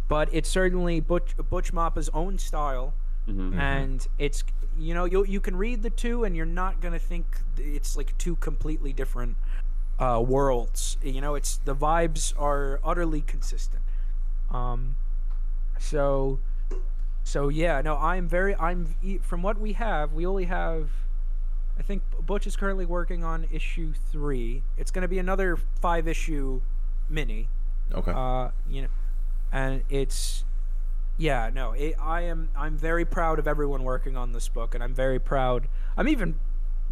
but 0.08 0.28
it's 0.30 0.48
certainly 0.48 1.00
butch 1.00 1.34
butch 1.48 1.72
mappa's 1.72 2.10
own 2.12 2.36
style 2.38 2.92
Mhm. 3.26 3.58
and 3.58 4.06
it's 4.18 4.44
you 4.78 4.92
know 4.92 5.06
you 5.06 5.24
you 5.24 5.40
can 5.40 5.56
read 5.56 5.82
the 5.82 5.90
two 5.90 6.22
and 6.24 6.36
you're 6.36 6.44
not 6.44 6.80
gonna 6.82 6.98
think 6.98 7.24
it's 7.56 7.96
like 7.96 8.16
two 8.18 8.36
completely 8.36 8.92
different 8.92 9.36
uh, 10.02 10.20
worlds. 10.20 10.96
You 11.02 11.20
know 11.20 11.34
it's 11.34 11.58
the 11.64 11.74
vibes 11.74 12.34
are 12.38 12.80
utterly 12.84 13.20
consistent. 13.20 13.82
Um 14.50 14.96
so 15.78 16.38
so 17.24 17.48
yeah 17.48 17.80
no 17.80 17.96
i'm 17.96 18.28
very 18.28 18.54
i'm 18.56 18.94
from 19.22 19.42
what 19.42 19.58
we 19.58 19.72
have 19.74 20.12
we 20.12 20.26
only 20.26 20.44
have 20.44 20.90
i 21.78 21.82
think 21.82 22.02
butch 22.24 22.46
is 22.46 22.56
currently 22.56 22.84
working 22.84 23.24
on 23.24 23.46
issue 23.50 23.92
three. 24.10 24.62
It's 24.76 24.90
going 24.90 25.02
to 25.02 25.08
be 25.08 25.18
another 25.18 25.56
five 25.80 26.06
issue 26.08 26.60
mini. 27.08 27.48
Okay. 27.92 28.12
uh 28.14 28.50
you 28.68 28.82
know 28.82 28.88
and 29.52 29.82
it's 29.90 30.44
yeah 31.18 31.50
no 31.52 31.72
it, 31.72 31.94
i 32.00 32.22
am 32.22 32.48
i'm 32.56 32.76
very 32.76 33.04
proud 33.04 33.38
of 33.38 33.46
everyone 33.46 33.84
working 33.84 34.16
on 34.16 34.32
this 34.32 34.48
book 34.48 34.74
and 34.74 34.82
i'm 34.82 34.94
very 34.94 35.18
proud 35.18 35.68
i'm 35.96 36.08
even 36.08 36.36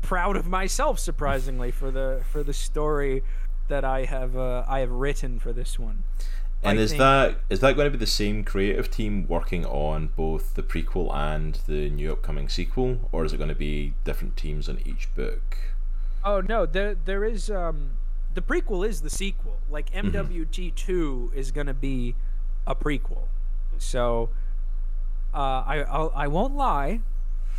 proud 0.02 0.36
of 0.36 0.46
myself 0.46 0.98
surprisingly 0.98 1.70
for 1.70 1.90
the 1.90 2.22
for 2.30 2.42
the 2.42 2.52
story 2.52 3.22
that 3.68 3.84
i 3.84 4.04
have 4.04 4.36
uh, 4.36 4.64
i 4.68 4.80
have 4.80 4.90
written 4.90 5.38
for 5.38 5.52
this 5.52 5.78
one 5.78 6.02
And 6.62 6.78
I 6.78 6.82
is 6.82 6.90
think- 6.90 6.98
that 7.00 7.36
is 7.48 7.60
that 7.60 7.74
going 7.76 7.86
to 7.86 7.90
be 7.90 7.96
the 7.98 8.06
same 8.10 8.44
creative 8.44 8.90
team 8.90 9.26
working 9.28 9.64
on 9.64 10.08
both 10.16 10.54
the 10.54 10.62
prequel 10.62 11.12
and 11.14 11.54
the 11.66 11.88
new 11.88 12.12
upcoming 12.12 12.48
sequel, 12.50 13.08
or 13.12 13.24
is 13.24 13.32
it 13.32 13.38
going 13.38 13.48
to 13.48 13.54
be 13.70 13.94
different 14.04 14.36
teams 14.36 14.68
on 14.68 14.76
each 14.84 15.08
book? 15.14 15.56
Oh 16.22 16.42
no, 16.42 16.66
there 16.66 16.94
there 16.94 17.24
is 17.24 17.50
um 17.50 17.92
the 18.34 18.42
prequel 18.42 18.86
is 18.86 19.00
the 19.00 19.08
sequel. 19.08 19.56
Like 19.70 19.90
MWT 19.92 20.74
two 20.74 21.32
is 21.34 21.50
gonna 21.50 21.72
be 21.72 22.14
a 22.66 22.74
prequel. 22.74 23.28
So 23.78 24.28
uh, 25.32 25.62
I 25.66 25.76
I'll, 25.88 26.12
I 26.14 26.26
won't 26.28 26.54
lie. 26.56 27.00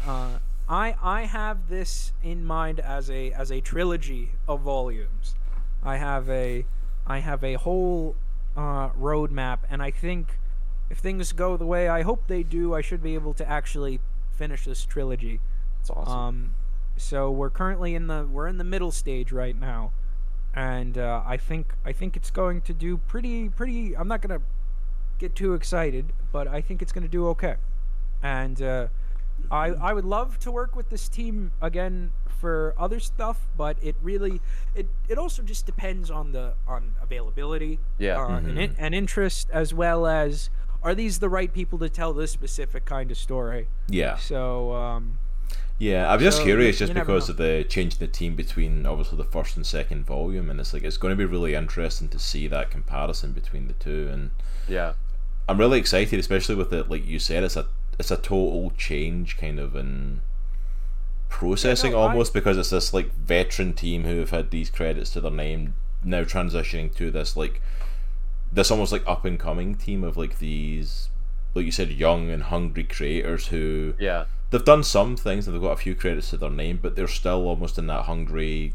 Uh, 0.06 0.38
I 0.72 0.96
I 1.04 1.26
have 1.26 1.68
this 1.68 2.14
in 2.24 2.46
mind 2.46 2.80
as 2.80 3.12
a 3.12 3.34
as 3.34 3.52
a 3.52 3.60
trilogy 3.60 4.32
of 4.48 4.62
volumes. 4.62 5.36
I 5.84 5.98
have 5.98 6.30
a 6.30 6.66
I 7.06 7.20
have 7.20 7.44
a 7.44 7.56
whole 7.56 8.16
uh, 8.56 8.90
roadmap, 8.92 9.60
and 9.70 9.84
I 9.84 9.92
think 9.92 10.40
if 10.90 11.00
things 11.00 11.34
go 11.34 11.58
the 11.58 11.66
way 11.66 11.90
I 11.90 12.04
hope 12.04 12.28
they 12.28 12.42
do, 12.42 12.74
I 12.74 12.80
should 12.82 13.04
be 13.04 13.16
able 13.16 13.34
to 13.34 13.50
actually 13.50 14.00
finish 14.38 14.64
this 14.64 14.86
trilogy. 14.86 15.42
It's 15.82 15.90
awesome. 15.90 16.18
Um, 16.18 16.56
so 16.96 17.30
we're 17.30 17.50
currently 17.50 17.94
in 17.94 18.08
the 18.08 18.26
we're 18.32 18.48
in 18.48 18.58
the 18.58 18.64
middle 18.64 18.92
stage 18.92 19.34
right 19.34 19.60
now, 19.60 19.92
and 20.56 20.98
uh, 20.98 21.22
I 21.26 21.36
think 21.36 21.74
I 21.84 21.92
think 21.92 22.16
it's 22.16 22.32
going 22.32 22.62
to 22.62 22.74
do 22.74 22.96
pretty 22.96 23.50
pretty. 23.50 23.98
I'm 23.98 24.08
not 24.08 24.22
gonna 24.22 24.42
get 25.20 25.36
too 25.36 25.54
excited, 25.54 26.14
but 26.32 26.48
I 26.48 26.62
think 26.62 26.82
it's 26.82 26.94
gonna 26.94 27.10
do 27.10 27.28
okay, 27.28 27.56
and 28.24 28.62
uh, 28.62 28.88
I 29.50 29.68
I 29.70 29.94
would 29.94 30.06
love 30.06 30.38
to 30.40 30.52
work 30.52 30.76
with 30.76 30.90
this 30.90 31.08
team 31.10 31.52
again 31.62 32.12
for 32.28 32.74
other 32.78 33.00
stuff, 33.00 33.48
but 33.58 33.78
it 33.82 33.96
really 34.02 34.42
it 34.76 34.88
it 35.08 35.18
also 35.18 35.42
just 35.44 35.66
depends 35.66 36.10
on 36.12 36.32
the 36.32 36.54
on 36.68 36.96
availability, 37.02 37.80
Yeah. 38.00 38.20
uh, 38.22 38.38
and, 38.38 38.58
in, 38.60 38.76
and 38.78 38.96
interest 38.96 39.50
as 39.52 39.74
well 39.74 40.06
as 40.08 40.50
are 40.84 40.96
these 40.96 41.20
the 41.20 41.30
right 41.30 41.54
people 41.54 41.78
to 41.80 41.90
tell 41.90 42.14
this 42.14 42.32
specific 42.32 42.86
kind 42.86 43.12
of 43.12 43.18
story. 43.18 43.68
Yeah, 43.88 44.18
So 44.18 44.74
um, 44.74 45.20
yeah. 45.78 46.12
I'm 46.12 46.20
just 46.20 46.38
So, 46.38 46.44
curious, 46.44 46.80
just 46.80 46.94
because 46.96 47.28
know. 47.28 47.34
of 47.34 47.38
the 47.38 47.64
change 47.70 47.94
in 47.94 48.00
the 48.00 48.08
team 48.08 48.36
between 48.36 48.86
obviously 48.88 49.18
the 49.20 49.24
first 49.24 49.56
and 49.56 49.64
second 49.66 50.06
volume, 50.08 50.50
and 50.50 50.60
it's 50.60 50.74
like 50.74 50.84
it's 50.84 50.98
going 50.98 51.12
to 51.12 51.16
be 51.16 51.26
really 51.26 51.54
interesting 51.54 52.08
to 52.10 52.18
see 52.18 52.48
that 52.48 52.72
comparison 52.72 53.32
between 53.34 53.68
the 53.68 53.74
two, 53.74 54.10
and 54.12 54.32
yeah. 54.68 54.94
I'm 55.48 55.60
really 55.60 55.78
excited, 55.80 56.20
especially 56.20 56.56
with 56.56 56.72
it. 56.74 56.90
Like 56.90 57.06
you 57.06 57.20
said, 57.20 57.44
it's 57.44 57.56
a 57.58 57.68
it's 58.00 58.12
a 58.12 58.18
total 58.18 58.72
change, 58.78 59.38
kind 59.38 59.60
of 59.60 59.76
in 59.76 60.22
processing 61.30 61.92
no, 61.94 62.00
I- 62.02 62.10
almost 62.10 62.34
because 62.34 62.58
it's 62.58 62.70
this 62.72 62.94
like 62.94 63.14
veteran 63.16 63.74
team 63.74 64.04
who 64.04 64.20
have 64.20 64.32
had 64.32 64.52
these 64.52 64.70
credits 64.70 65.12
to 65.12 65.22
their 65.22 65.32
name 65.32 65.76
now 66.04 66.24
transitioning 66.24 66.94
to 66.96 67.10
this 67.12 67.38
like 67.38 67.62
this 68.52 68.70
almost 68.72 68.92
like 68.92 69.08
up 69.08 69.24
and 69.24 69.40
coming 69.40 69.76
team 69.76 70.04
of 70.04 70.18
like 70.18 70.40
these 70.40 71.10
like 71.54 71.66
you 71.66 71.72
said 71.72 71.90
young 71.92 72.30
and 72.30 72.44
hungry 72.44 72.84
creators 72.84 73.48
who 73.48 73.94
Yeah. 74.00 74.26
they've 74.50 74.64
done 74.66 74.84
some 74.84 75.16
things 75.16 75.48
and 75.48 75.56
they've 75.56 75.62
got 75.62 75.72
a 75.72 75.78
few 75.78 75.96
credits 75.96 76.30
to 76.32 76.38
their 76.38 76.50
name, 76.50 76.80
but 76.82 76.96
they're 76.96 77.08
still 77.08 77.48
almost 77.48 77.78
in 77.78 77.88
that 77.88 78.06
hungry, 78.06 78.74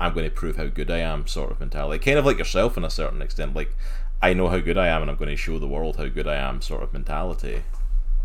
I'm 0.00 0.12
going 0.14 0.24
to 0.28 0.30
prove 0.34 0.56
how 0.56 0.66
good 0.66 0.90
I 0.90 0.98
am 0.98 1.26
sort 1.26 1.50
of 1.50 1.58
mentality. 1.60 2.02
Kind 2.04 2.18
of 2.18 2.26
like 2.26 2.38
yourself 2.38 2.76
in 2.76 2.84
a 2.84 2.90
certain 2.90 3.22
extent. 3.22 3.54
Like, 3.54 3.74
I 4.22 4.34
know 4.34 4.48
how 4.48 4.58
good 4.58 4.76
I 4.76 4.88
am 4.88 5.00
and 5.02 5.10
I'm 5.10 5.16
going 5.16 5.30
to 5.30 5.36
show 5.36 5.58
the 5.58 5.66
world 5.66 5.96
how 5.96 6.06
good 6.08 6.28
I 6.28 6.34
am 6.36 6.60
sort 6.60 6.82
of 6.82 6.92
mentality. 6.92 7.62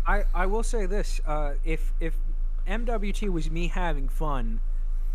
I, 0.06 0.24
I 0.34 0.46
will 0.46 0.62
say 0.62 0.86
this: 0.86 1.20
uh, 1.26 1.54
if 1.64 1.92
if 2.00 2.14
MWT 2.68 3.28
was 3.30 3.50
me 3.50 3.68
having 3.68 4.08
fun, 4.08 4.60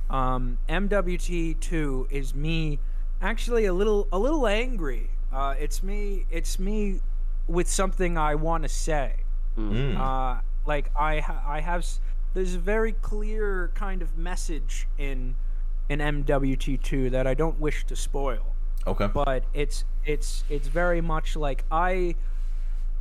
um, 0.10 0.58
MWT 0.68 1.60
two 1.60 2.08
is 2.10 2.34
me 2.34 2.80
actually 3.22 3.66
a 3.66 3.74
little 3.74 4.08
a 4.12 4.20
little 4.20 4.48
angry. 4.48 5.10
Uh, 5.32 5.54
it's 5.60 5.84
me 5.84 6.26
it's 6.32 6.60
me 6.60 7.02
with 7.48 7.70
something 7.70 8.18
I 8.18 8.36
want 8.36 8.64
to 8.64 8.70
say. 8.70 9.14
Mm. 9.58 9.98
Uh, 9.98 10.42
like 10.66 10.90
I 10.98 11.20
ha- 11.20 11.44
I 11.46 11.62
have 11.62 11.82
s- 11.82 12.00
there's 12.34 12.56
a 12.56 12.60
very 12.60 12.94
clear 12.94 13.72
kind 13.76 14.02
of 14.02 14.18
message 14.18 14.88
in 14.98 15.36
in 15.90 16.00
MWT 16.00 16.82
two 16.82 17.10
that 17.10 17.26
I 17.28 17.34
don't 17.34 17.60
wish 17.60 17.84
to 17.86 17.96
spoil 17.96 18.56
Okay. 18.88 19.08
but 19.08 19.44
it's 19.54 19.84
it's 20.06 20.44
it's 20.50 20.68
very 20.68 21.02
much 21.02 21.36
like 21.36 21.64
I 21.72 22.16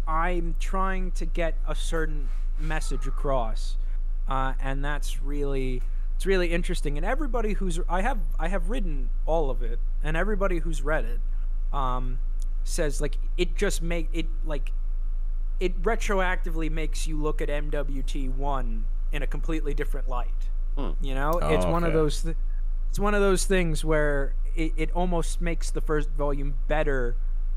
I'm 0.08 0.54
trying 0.58 1.10
to 1.12 1.26
get 1.26 1.54
a 1.68 1.74
certain 1.74 2.28
message 2.58 3.06
across, 3.06 3.76
uh, 4.28 4.54
and 4.60 4.84
that's 4.84 5.22
really 5.22 5.82
it's 6.16 6.26
really 6.26 6.48
interesting. 6.50 6.96
And 6.96 7.04
everybody 7.06 7.52
who's 7.52 7.78
I 7.88 8.00
have 8.02 8.18
I 8.38 8.48
have 8.48 8.70
written 8.70 9.10
all 9.26 9.50
of 9.50 9.62
it, 9.62 9.78
and 10.02 10.16
everybody 10.16 10.58
who's 10.60 10.82
read 10.82 11.04
it 11.04 11.20
um, 11.76 12.18
says 12.64 13.00
like 13.00 13.18
it 13.36 13.54
just 13.56 13.82
make 13.82 14.08
it 14.12 14.26
like 14.44 14.72
it 15.60 15.80
retroactively 15.82 16.70
makes 16.70 17.06
you 17.06 17.20
look 17.20 17.42
at 17.42 17.48
MWT 17.48 18.34
one 18.34 18.84
in 19.12 19.22
a 19.22 19.26
completely 19.26 19.74
different 19.74 20.08
light. 20.08 20.48
Hmm. 20.76 20.90
You 21.00 21.14
know, 21.14 21.32
it's 21.42 21.64
Oh, 21.64 21.70
one 21.70 21.84
of 21.84 21.92
those. 21.92 22.22
Th- 22.22 22.36
it's 22.88 22.98
one 22.98 23.12
of 23.12 23.20
those 23.20 23.44
things 23.44 23.84
where 23.84 24.32
it, 24.56 24.72
it 24.76 24.90
almost 24.92 25.42
makes 25.42 25.70
the 25.70 25.82
first 25.82 26.08
volume 26.10 26.54
better 26.68 27.16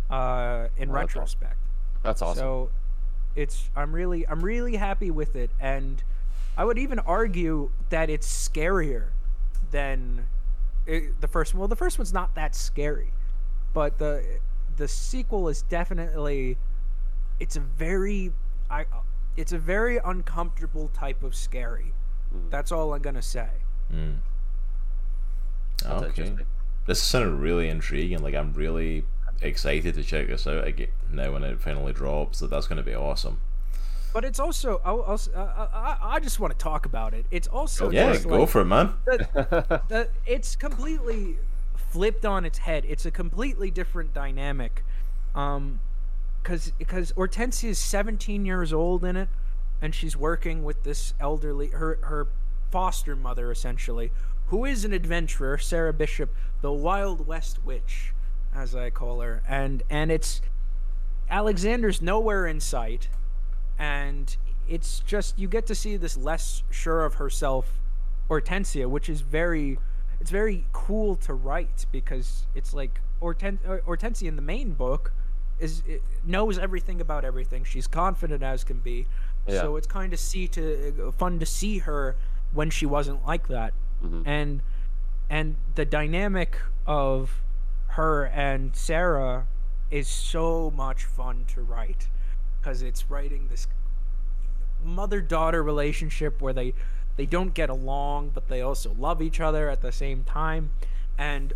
uh, 0.10 0.68
in 0.78 0.90
Oh, 0.90 0.94
retrospect. 0.94 1.56
That's 2.04 2.22
awesome. 2.22 2.40
So 2.40 2.70
it's 3.36 3.70
I'm 3.76 3.94
really 3.94 4.28
I'm 4.28 4.42
really 4.42 4.76
happy 4.76 5.12
with 5.12 5.36
it, 5.36 5.52
and 5.60 6.04
I 6.58 6.66
would 6.66 6.78
even 6.78 7.00
argue 7.00 7.70
that 7.90 8.10
it's 8.10 8.28
scarier 8.28 9.08
than 9.72 10.28
it, 10.86 11.20
the 11.22 11.28
first 11.28 11.54
one. 11.54 11.60
Well, 11.60 11.68
the 11.68 11.76
first 11.76 11.98
one's 11.98 12.14
not 12.14 12.36
that 12.36 12.56
scary, 12.56 13.12
but 13.74 13.98
the 13.98 14.24
the 14.78 14.88
sequel 14.88 15.48
is 15.48 15.62
definitely 15.64 16.58
it's 17.40 17.56
a 17.56 17.60
very 17.62 18.34
I 18.70 18.86
it's 19.38 19.52
a 19.54 19.58
very 19.60 19.98
uncomfortable 20.04 20.90
type 20.94 21.24
of 21.24 21.36
scary. 21.36 21.94
Mm. 22.36 22.50
That's 22.50 22.72
all 22.72 22.94
I'm 22.94 23.02
gonna 23.02 23.22
say. 23.22 23.50
Mm. 23.94 24.18
That's 25.84 26.04
Okay. 26.04 26.06
interesting. 26.24 26.46
This 26.86 27.02
sounded 27.02 27.36
really 27.36 27.70
intriguing. 27.70 28.20
Like, 28.24 28.34
I'm 28.36 28.54
really 28.54 29.06
excited 29.42 29.96
to 29.96 30.04
check 30.04 30.28
this 30.28 30.48
out 30.48 30.68
again 30.68 30.90
now 31.12 31.34
when 31.34 31.44
it 31.44 31.62
finally 31.62 31.94
drops. 31.94 32.40
So 32.40 32.48
that's 32.48 32.68
going 32.68 32.78
to 32.78 32.84
be 32.84 32.96
awesome. 32.96 33.40
But 34.14 34.26
it's 34.26 34.40
also 34.40 34.82
I'll, 34.84 35.04
I'll, 35.04 35.20
uh, 35.36 35.68
I, 35.74 35.98
I 36.02 36.20
just 36.20 36.40
want 36.40 36.52
to 36.52 36.60
talk 36.60 36.86
about 36.86 37.14
it. 37.14 37.26
It's 37.32 37.48
also 37.48 37.90
Yeah, 37.90 38.12
just 38.12 38.28
go 38.28 38.42
like, 38.42 38.50
for 38.50 38.62
it, 38.62 38.66
man. 38.66 38.94
the, 39.06 39.82
the, 39.88 40.10
it's 40.26 40.56
completely 40.56 41.38
flipped 41.92 42.26
on 42.26 42.46
its 42.46 42.60
head. 42.60 42.86
It's 42.88 43.06
a 43.06 43.12
completely 43.12 43.72
different 43.72 44.14
dynamic. 44.14 44.84
Um, 45.34 45.80
because 46.42 46.72
because 46.78 47.12
Hortensia 47.14 47.70
is 47.70 47.78
17 47.78 48.46
years 48.46 48.74
old 48.74 49.06
in 49.06 49.16
it, 49.16 49.30
and 49.82 49.94
she's 49.94 50.18
working 50.18 50.64
with 50.64 50.84
this 50.84 51.14
elderly 51.20 51.68
her 51.68 52.00
her 52.02 52.28
foster 52.72 53.16
mother 53.16 53.52
essentially, 53.52 54.12
who 54.48 54.66
is 54.66 54.84
an 54.84 54.94
adventurer, 54.94 55.58
Sarah 55.58 55.94
Bishop, 55.94 56.34
the 56.62 56.72
Wild 56.72 57.28
West 57.28 57.64
Witch, 57.64 58.14
as 58.54 58.76
I 58.76 58.90
call 58.90 59.22
her, 59.22 59.42
and 59.48 59.84
and 59.90 60.12
it's 60.12 60.42
Alexander's 61.30 62.02
nowhere 62.02 62.46
in 62.46 62.60
sight, 62.60 63.08
and 63.80 64.36
it's 64.68 65.00
just 65.02 65.38
you 65.40 65.48
get 65.48 65.66
to 65.68 65.76
see 65.76 65.98
this 65.98 66.18
less 66.18 66.64
sure 66.70 67.06
of 67.06 67.16
herself 67.16 67.80
Hortensia, 68.30 68.90
which 68.90 69.10
is 69.10 69.22
very 69.22 69.80
it's 70.20 70.32
very 70.32 70.66
cool 70.74 71.16
to 71.18 71.34
write 71.34 71.86
because 71.92 72.46
it's 72.54 72.74
like 72.74 73.02
Horten- 73.22 73.60
Hortensia 73.84 74.28
in 74.28 74.36
the 74.36 74.42
main 74.42 74.72
book 74.74 75.14
is 75.60 75.84
knows 76.26 76.58
everything 76.58 77.00
about 77.02 77.24
everything. 77.24 77.64
She's 77.64 77.88
confident 77.88 78.44
as 78.44 78.64
can 78.64 78.80
be. 78.80 79.08
Yeah. 79.48 79.62
So 79.62 79.76
it's 79.76 79.88
kind 79.88 80.14
of 80.14 80.20
see 80.20 80.48
to 80.50 81.14
fun 81.18 81.40
to 81.40 81.46
see 81.46 81.80
her 81.80 82.16
when 82.54 82.70
she 82.70 82.86
wasn't 82.86 83.26
like 83.26 83.48
that. 83.48 83.74
Mhm. 84.04 84.24
And 84.26 84.62
and 85.30 85.56
the 85.76 85.86
dynamic 85.86 86.58
of 86.86 87.41
her 87.92 88.26
and 88.26 88.76
Sarah 88.76 89.48
is 89.89 90.08
so 90.08 90.72
much 90.72 91.04
fun 91.04 91.46
to 91.54 91.62
write 91.62 92.08
because 92.60 92.82
it's 92.82 93.10
writing 93.10 93.48
this 93.50 93.68
mother 94.84 95.22
daughter 95.22 95.62
relationship 95.62 96.42
where 96.42 96.54
they 96.54 96.74
they 97.18 97.26
don't 97.26 97.54
get 97.54 97.70
along 97.70 98.32
but 98.34 98.48
they 98.48 98.62
also 98.62 98.96
love 98.98 99.22
each 99.22 99.39
other 99.39 99.70
at 99.70 99.82
the 99.82 99.92
same 99.92 100.24
time. 100.24 100.72
And 101.18 101.54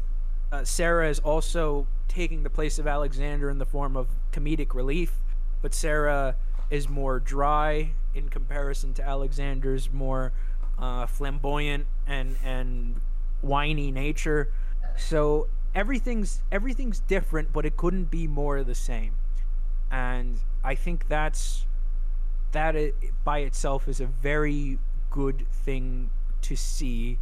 uh, 0.52 0.64
Sarah 0.64 1.10
is 1.10 1.20
also 1.20 1.88
taking 2.08 2.44
the 2.44 2.50
place 2.50 2.78
of 2.78 2.88
Alexander 2.88 3.50
in 3.50 3.58
the 3.58 3.66
form 3.66 3.96
of 3.96 4.10
comedic 4.32 4.74
relief 4.74 5.14
but 5.62 5.74
Sarah 5.74 6.36
is 6.70 6.90
more 6.90 7.20
dry 7.20 7.92
in 8.14 8.30
comparison 8.30 8.94
to 8.96 9.04
Alexander's 9.04 9.92
more 9.92 10.34
uh, 10.78 11.06
flamboyant 11.06 11.86
and 12.06 12.36
and 12.44 13.00
whiny 13.42 13.92
nature. 13.92 14.52
So 14.98 15.48
everything's 15.76 16.42
everything's 16.52 17.02
different 17.02 17.54
but 17.54 17.66
it 17.66 17.78
couldn't 17.78 18.06
be 18.12 18.28
more 18.28 18.64
the 18.64 18.76
same 18.76 19.14
and 19.92 20.40
I 20.64 20.76
think 20.76 21.08
that's 21.10 21.66
that 22.54 22.76
i 22.76 22.94
by 23.26 23.40
itself 23.40 23.88
is 23.88 24.00
a 24.02 24.08
very 24.08 24.80
good 25.12 25.46
thing 25.52 26.10
to 26.42 26.56
see 26.56 27.20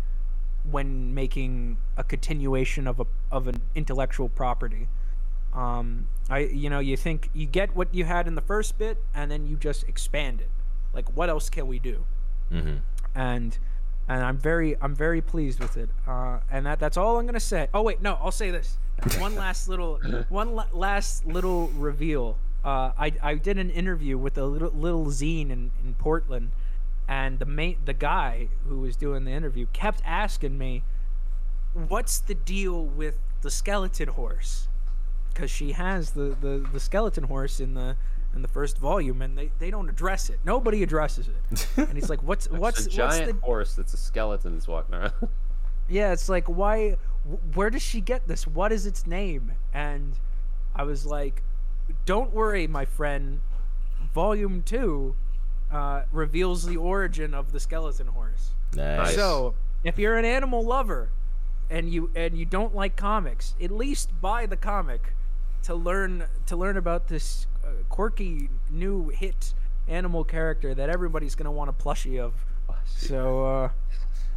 when 0.69 1.13
making 1.13 1.77
a 1.97 2.03
continuation 2.03 2.87
of 2.87 2.99
a 2.99 3.05
of 3.31 3.47
an 3.47 3.61
intellectual 3.75 4.29
property 4.29 4.87
Um, 5.53 6.09
I 6.29 6.39
you 6.39 6.69
know 6.69 6.79
you 6.79 6.97
think 6.97 7.29
you 7.33 7.45
get 7.45 7.75
what 7.75 7.93
you 7.93 8.05
had 8.05 8.27
in 8.27 8.35
the 8.35 8.41
first 8.41 8.77
bit, 8.77 8.97
and 9.13 9.31
then 9.31 9.45
you 9.47 9.55
just 9.57 9.83
expand 9.87 10.41
it. 10.41 10.49
Like 10.93 11.15
what 11.15 11.29
else 11.29 11.49
can 11.49 11.67
we 11.67 11.79
do? 11.79 12.05
Mm-hmm. 12.51 12.77
And 13.15 13.57
and 14.07 14.23
I'm 14.23 14.37
very 14.37 14.75
I'm 14.81 14.95
very 14.95 15.21
pleased 15.21 15.59
with 15.59 15.77
it. 15.77 15.89
Uh, 16.07 16.39
and 16.51 16.65
that 16.65 16.79
that's 16.79 16.97
all 16.97 17.17
I'm 17.17 17.25
gonna 17.25 17.39
say. 17.39 17.67
Oh 17.73 17.81
wait, 17.81 18.01
no, 18.01 18.17
I'll 18.21 18.31
say 18.31 18.51
this. 18.51 18.77
One 19.19 19.35
last 19.35 19.67
little 19.69 19.99
one 20.29 20.55
la- 20.55 20.67
last 20.73 21.25
little 21.25 21.67
reveal. 21.69 22.37
Uh, 22.63 22.91
I 22.97 23.13
I 23.21 23.35
did 23.35 23.57
an 23.57 23.69
interview 23.69 24.17
with 24.17 24.37
a 24.37 24.45
little 24.45 24.71
little 24.71 25.05
zine 25.07 25.49
in, 25.49 25.71
in 25.83 25.95
Portland, 25.97 26.51
and 27.07 27.39
the 27.39 27.45
main 27.45 27.77
the 27.83 27.93
guy 27.93 28.49
who 28.67 28.79
was 28.79 28.95
doing 28.95 29.25
the 29.25 29.31
interview 29.31 29.67
kept 29.73 30.01
asking 30.05 30.57
me, 30.57 30.83
"What's 31.73 32.19
the 32.19 32.35
deal 32.35 32.85
with 32.85 33.17
the 33.41 33.51
skeleton 33.51 34.09
horse?" 34.09 34.67
Because 35.33 35.49
she 35.49 35.71
has 35.71 36.11
the, 36.11 36.35
the 36.39 36.65
the 36.71 36.79
skeleton 36.79 37.25
horse 37.25 37.59
in 37.59 37.73
the 37.73 37.95
in 38.35 38.41
the 38.41 38.47
first 38.47 38.77
volume, 38.77 39.21
and 39.21 39.37
they, 39.37 39.51
they 39.59 39.69
don't 39.69 39.89
address 39.89 40.29
it. 40.29 40.39
Nobody 40.43 40.83
addresses 40.83 41.27
it. 41.27 41.67
And 41.77 41.95
he's 41.95 42.09
like, 42.09 42.23
"What's 42.23 42.49
what's 42.49 42.85
it's 42.85 42.97
a 42.97 43.01
what's 43.01 43.17
giant 43.17 43.41
the 43.41 43.45
horse 43.45 43.75
that's 43.75 43.93
a 43.93 43.97
skeleton 43.97 44.53
that's 44.53 44.67
walking 44.67 44.95
around. 44.95 45.13
yeah, 45.89 46.11
it's 46.11 46.29
like 46.29 46.47
why 46.47 46.97
where 47.53 47.69
does 47.69 47.81
she 47.81 48.01
get 48.01 48.27
this? 48.27 48.47
What 48.47 48.71
is 48.71 48.85
its 48.85 49.05
name? 49.05 49.53
And 49.73 50.17
I 50.75 50.83
was 50.83 51.05
like, 51.05 51.43
"Don't 52.05 52.33
worry, 52.33 52.67
my 52.67 52.85
friend. 52.85 53.41
Volume 54.13 54.63
2 54.63 55.15
uh, 55.71 56.03
reveals 56.11 56.65
the 56.65 56.77
origin 56.77 57.33
of 57.33 57.51
the 57.51 57.59
skeleton 57.59 58.07
horse." 58.07 58.51
Nice. 58.75 59.15
So, 59.15 59.55
if 59.83 59.99
you're 59.99 60.17
an 60.17 60.25
animal 60.25 60.63
lover 60.63 61.09
and 61.69 61.91
you 61.91 62.09
and 62.15 62.37
you 62.37 62.45
don't 62.45 62.73
like 62.73 62.95
comics, 62.95 63.55
at 63.61 63.71
least 63.71 64.09
buy 64.21 64.45
the 64.45 64.57
comic 64.57 65.13
to 65.63 65.75
learn 65.75 66.25
to 66.45 66.55
learn 66.55 66.77
about 66.77 67.07
this 67.07 67.47
quirky 67.89 68.49
new 68.69 69.09
hit 69.09 69.53
animal 69.87 70.23
character 70.23 70.73
that 70.73 70.89
everybody's 70.89 71.35
going 71.35 71.45
to 71.45 71.51
want 71.51 71.69
a 71.69 71.73
plushie 71.73 72.19
of. 72.19 72.33
So 72.85 73.45
uh 73.45 73.69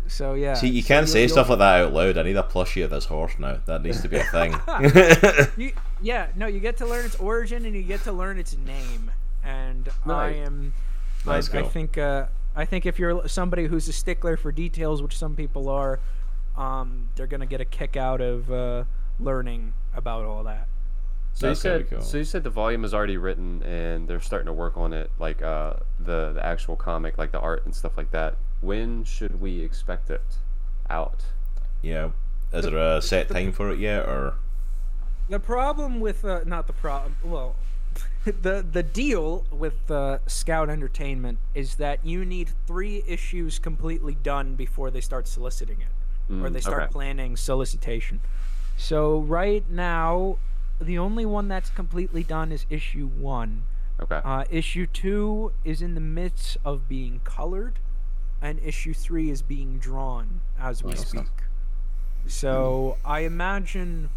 so 0.08 0.34
yeah. 0.34 0.54
See, 0.54 0.68
you 0.68 0.82
can't 0.84 1.06
you'll- 1.06 1.12
say 1.12 1.20
you'll- 1.22 1.30
stuff 1.30 1.48
like 1.48 1.58
that 1.58 1.80
out 1.84 1.92
loud. 1.92 2.16
I 2.18 2.22
need 2.22 2.36
a 2.36 2.42
plushie 2.42 2.84
of 2.84 2.90
this 2.90 3.06
horse 3.06 3.32
now. 3.38 3.58
That 3.66 3.82
needs 3.82 4.00
to 4.02 4.08
be 4.08 4.16
a 4.16 4.24
thing. 4.24 4.54
You, 5.56 5.72
yeah, 6.02 6.28
no, 6.36 6.46
you 6.46 6.60
get 6.60 6.76
to 6.78 6.86
learn 6.86 7.04
its 7.06 7.16
origin 7.16 7.64
and 7.64 7.74
you 7.74 7.82
get 7.82 8.02
to 8.04 8.12
learn 8.12 8.38
its 8.38 8.56
name. 8.58 9.10
And 9.42 9.88
I 10.04 10.28
am, 10.30 10.74
Nice 11.24 11.52
I, 11.54 11.60
I 11.60 11.62
think, 11.62 11.96
uh, 11.98 12.26
I 12.54 12.64
think 12.66 12.84
if 12.86 12.98
you're 12.98 13.26
somebody 13.28 13.66
who's 13.66 13.88
a 13.88 13.92
stickler 13.92 14.36
for 14.36 14.52
details, 14.52 15.00
which 15.02 15.16
some 15.16 15.34
people 15.34 15.68
are, 15.68 15.98
um, 16.56 17.08
they're 17.16 17.26
gonna 17.26 17.46
get 17.46 17.60
a 17.60 17.64
kick 17.64 17.96
out 17.96 18.20
of 18.20 18.50
uh, 18.52 18.84
learning 19.18 19.72
about 19.94 20.24
all 20.24 20.44
that. 20.44 20.68
So 21.36 21.48
you 21.50 21.54
said 21.54 21.90
cool. 21.90 22.00
so 22.00 22.16
you 22.18 22.24
said 22.24 22.44
the 22.44 22.50
volume 22.50 22.84
is 22.84 22.94
already 22.94 23.16
written 23.18 23.62
and 23.62 24.08
they're 24.08 24.20
starting 24.20 24.46
to 24.46 24.52
work 24.54 24.76
on 24.76 24.92
it, 24.92 25.10
like 25.18 25.42
uh, 25.42 25.74
the 25.98 26.32
the 26.32 26.44
actual 26.44 26.76
comic, 26.76 27.18
like 27.18 27.30
the 27.32 27.40
art 27.40 27.64
and 27.66 27.74
stuff 27.74 27.96
like 27.96 28.10
that. 28.12 28.38
When 28.60 29.04
should 29.04 29.40
we 29.40 29.60
expect 29.60 30.10
it 30.10 30.22
out? 30.90 31.24
yeah. 31.82 32.10
Is 32.52 32.64
there 32.64 32.78
a 32.78 33.02
set 33.02 33.28
time 33.28 33.52
for 33.52 33.70
it 33.70 33.78
yet, 33.78 34.06
or 34.06 34.34
The 35.28 35.38
problem 35.40 36.00
with 36.00 36.24
uh, 36.24 36.40
not 36.44 36.66
the 36.66 36.72
problem. 36.72 37.16
Well, 37.22 37.56
the 38.24 38.64
the 38.68 38.82
deal 38.82 39.46
with 39.50 39.90
uh, 39.90 40.18
Scout 40.26 40.70
Entertainment 40.70 41.38
is 41.54 41.76
that 41.76 42.04
you 42.04 42.24
need 42.24 42.50
three 42.66 43.02
issues 43.06 43.58
completely 43.58 44.14
done 44.14 44.54
before 44.56 44.90
they 44.90 45.00
start 45.00 45.28
soliciting 45.28 45.80
it, 45.82 45.88
or 46.42 46.48
Mm, 46.48 46.52
they 46.52 46.60
start 46.60 46.84
okay. 46.84 46.92
planning 46.92 47.36
solicitation. 47.36 48.20
So 48.76 49.20
right 49.20 49.68
now, 49.70 50.38
the 50.80 50.98
only 50.98 51.24
one 51.26 51.48
that's 51.48 51.70
completely 51.70 52.22
done 52.22 52.52
is 52.52 52.66
issue 52.70 53.06
one. 53.06 53.64
Okay. 54.00 54.20
Uh, 54.24 54.44
issue 54.50 54.86
two 54.86 55.52
is 55.64 55.80
in 55.80 55.94
the 55.94 56.00
midst 56.00 56.58
of 56.64 56.88
being 56.88 57.20
colored, 57.24 57.78
and 58.42 58.60
issue 58.62 58.92
three 58.92 59.30
is 59.30 59.40
being 59.42 59.78
drawn 59.78 60.42
as 60.58 60.82
we 60.82 60.90
Nice. 60.90 61.08
speak. 61.08 61.26
So 62.26 62.98
I 63.04 63.20
imagine 63.20 64.10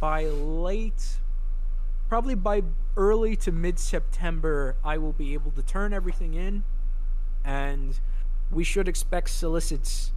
by 0.00 0.26
late, 0.26 1.18
probably 2.08 2.34
by 2.34 2.62
early 2.96 3.36
to 3.36 3.52
mid 3.52 3.78
September, 3.78 4.76
I 4.84 4.98
will 4.98 5.12
be 5.12 5.32
able 5.32 5.52
to 5.52 5.62
turn 5.62 5.92
everything 5.92 6.34
in, 6.34 6.64
and 7.44 7.98
we 8.50 8.64
should 8.64 8.88
expect 8.88 9.30
solicits. 9.30 10.12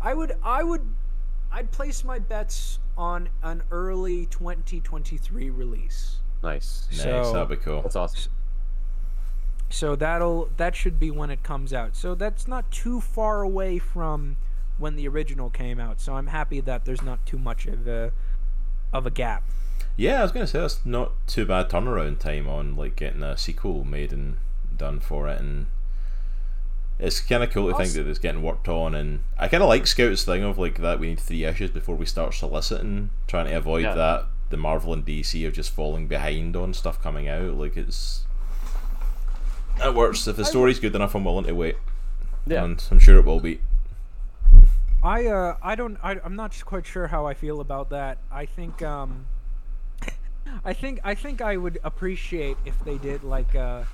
I 0.00 0.12
would, 0.14 0.36
I 0.42 0.62
would, 0.64 0.82
I'd 1.50 1.70
place 1.70 2.04
my 2.04 2.18
bets 2.18 2.78
on 2.98 3.30
an 3.42 3.62
early 3.70 4.26
2023 4.26 5.48
release. 5.48 6.16
nice. 6.90 7.04
nice? 7.06 7.32
That'd 7.32 7.48
be 7.48 7.56
cool. 7.56 7.80
That's 7.82 7.96
awesome. 7.96 8.32
So 9.70 9.96
that'll 9.96 10.50
that 10.56 10.74
should 10.74 10.98
be 10.98 11.10
when 11.10 11.30
it 11.30 11.42
comes 11.42 11.72
out. 11.72 11.94
So 11.94 12.14
that's 12.14 12.48
not 12.48 12.70
too 12.70 13.00
far 13.00 13.42
away 13.42 13.78
from 13.78 14.36
when 14.78 14.96
the 14.96 15.06
original 15.08 15.50
came 15.50 15.78
out. 15.78 16.00
So 16.00 16.16
I'm 16.16 16.28
happy 16.28 16.60
that 16.60 16.84
there's 16.84 17.02
not 17.02 17.24
too 17.26 17.38
much 17.38 17.66
of 17.66 17.86
a 17.86 18.12
of 18.92 19.06
a 19.06 19.10
gap. 19.10 19.44
Yeah, 19.96 20.20
I 20.20 20.22
was 20.22 20.32
gonna 20.32 20.46
say 20.46 20.60
that's 20.60 20.84
not 20.86 21.12
too 21.26 21.44
bad 21.44 21.68
turnaround 21.68 22.18
time 22.18 22.48
on 22.48 22.76
like 22.76 22.96
getting 22.96 23.22
a 23.22 23.36
sequel 23.36 23.84
made 23.84 24.12
and 24.12 24.38
done 24.76 25.00
for 25.00 25.28
it, 25.28 25.40
and 25.40 25.66
it's 26.98 27.20
kind 27.20 27.42
of 27.44 27.50
cool 27.50 27.70
to 27.70 27.76
think 27.76 27.92
that 27.92 28.06
it's 28.08 28.18
getting 28.18 28.42
worked 28.42 28.68
on. 28.68 28.94
And 28.94 29.20
I 29.38 29.48
kind 29.48 29.62
of 29.62 29.68
like 29.68 29.86
Scout's 29.86 30.24
thing 30.24 30.42
of 30.42 30.58
like 30.58 30.80
that 30.80 30.98
we 30.98 31.08
need 31.08 31.20
three 31.20 31.44
issues 31.44 31.70
before 31.70 31.94
we 31.94 32.06
start 32.06 32.34
soliciting, 32.34 33.10
trying 33.26 33.46
to 33.46 33.52
avoid 33.56 33.84
Yeah. 33.84 33.94
that 33.94 34.26
the 34.50 34.56
Marvel 34.56 34.92
and 34.92 35.04
DC 35.04 35.46
of 35.46 35.52
just 35.52 35.70
falling 35.70 36.06
behind 36.08 36.56
on 36.56 36.72
stuff 36.74 37.00
coming 37.02 37.28
out. 37.28 37.54
Like 37.54 37.76
it's 37.76 38.24
that 39.78 39.94
works. 39.94 40.26
If 40.26 40.36
the 40.36 40.44
story's 40.44 40.80
good 40.80 40.94
enough, 40.94 41.14
I'm 41.14 41.24
willing 41.24 41.44
to 41.44 41.52
wait, 41.54 41.76
Yeah. 42.46 42.64
and 42.64 42.82
I'm 42.90 42.98
sure 42.98 43.16
it 43.18 43.24
will 43.24 43.40
be. 43.40 43.60
I 45.02 45.26
uh 45.26 45.56
I 45.62 45.76
don't 45.76 45.96
I, 46.02 46.18
I'm 46.24 46.34
not 46.34 46.60
quite 46.64 46.84
sure 46.84 47.06
how 47.06 47.26
I 47.26 47.34
feel 47.34 47.60
about 47.60 47.90
that. 47.90 48.18
I 48.32 48.46
think 48.46 48.82
um 48.82 49.26
I 50.64 50.72
think 50.72 50.98
I 51.04 51.14
think 51.14 51.40
I 51.40 51.56
would 51.56 51.78
appreciate 51.84 52.56
if 52.64 52.82
they 52.84 52.98
did 52.98 53.22
like 53.22 53.54
a 53.54 53.86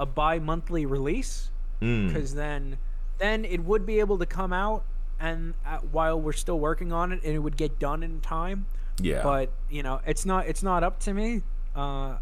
a 0.00 0.06
bi-monthly 0.06 0.86
release 0.86 1.50
Mm. 1.80 2.08
because 2.08 2.34
then 2.34 2.78
then 3.18 3.44
it 3.44 3.64
would 3.64 3.86
be 3.86 4.00
able 4.00 4.18
to 4.18 4.26
come 4.26 4.52
out 4.52 4.84
and 5.20 5.54
uh, 5.66 5.78
while 5.78 6.20
we're 6.20 6.32
still 6.32 6.58
working 6.58 6.92
on 6.92 7.12
it 7.12 7.20
and 7.24 7.34
it 7.34 7.38
would 7.38 7.56
get 7.56 7.78
done 7.78 8.02
in 8.02 8.20
time. 8.20 8.66
Yeah, 9.00 9.22
but 9.22 9.50
you 9.70 9.82
know 9.82 10.00
it's 10.06 10.26
not 10.26 10.46
it's 10.48 10.62
not 10.62 10.82
up 10.82 10.98
to 11.00 11.14
me 11.14 11.42
uh 11.76 12.16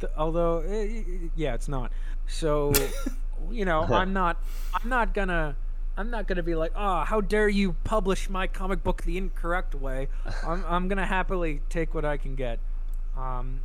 th- 0.00 0.12
although 0.16 0.60
eh, 0.60 1.02
yeah 1.36 1.54
it's 1.54 1.68
not 1.68 1.92
so 2.26 2.72
you 3.52 3.64
know 3.64 3.82
i'm 3.82 4.12
not 4.12 4.36
i'm 4.74 4.88
not 4.88 5.14
gonna 5.14 5.54
i'm 5.96 6.10
not 6.10 6.26
gonna 6.26 6.42
be 6.42 6.54
like 6.56 6.72
oh 6.74 7.04
how 7.04 7.20
dare 7.20 7.48
you 7.48 7.74
publish 7.84 8.28
my 8.28 8.46
comic 8.46 8.82
book 8.82 9.02
the 9.02 9.16
incorrect 9.16 9.74
way 9.74 10.08
i'm, 10.44 10.64
I'm 10.66 10.88
gonna 10.88 11.06
happily 11.06 11.60
take 11.68 11.94
what 11.94 12.04
i 12.04 12.16
can 12.16 12.34
get 12.34 12.58
um 13.16 13.60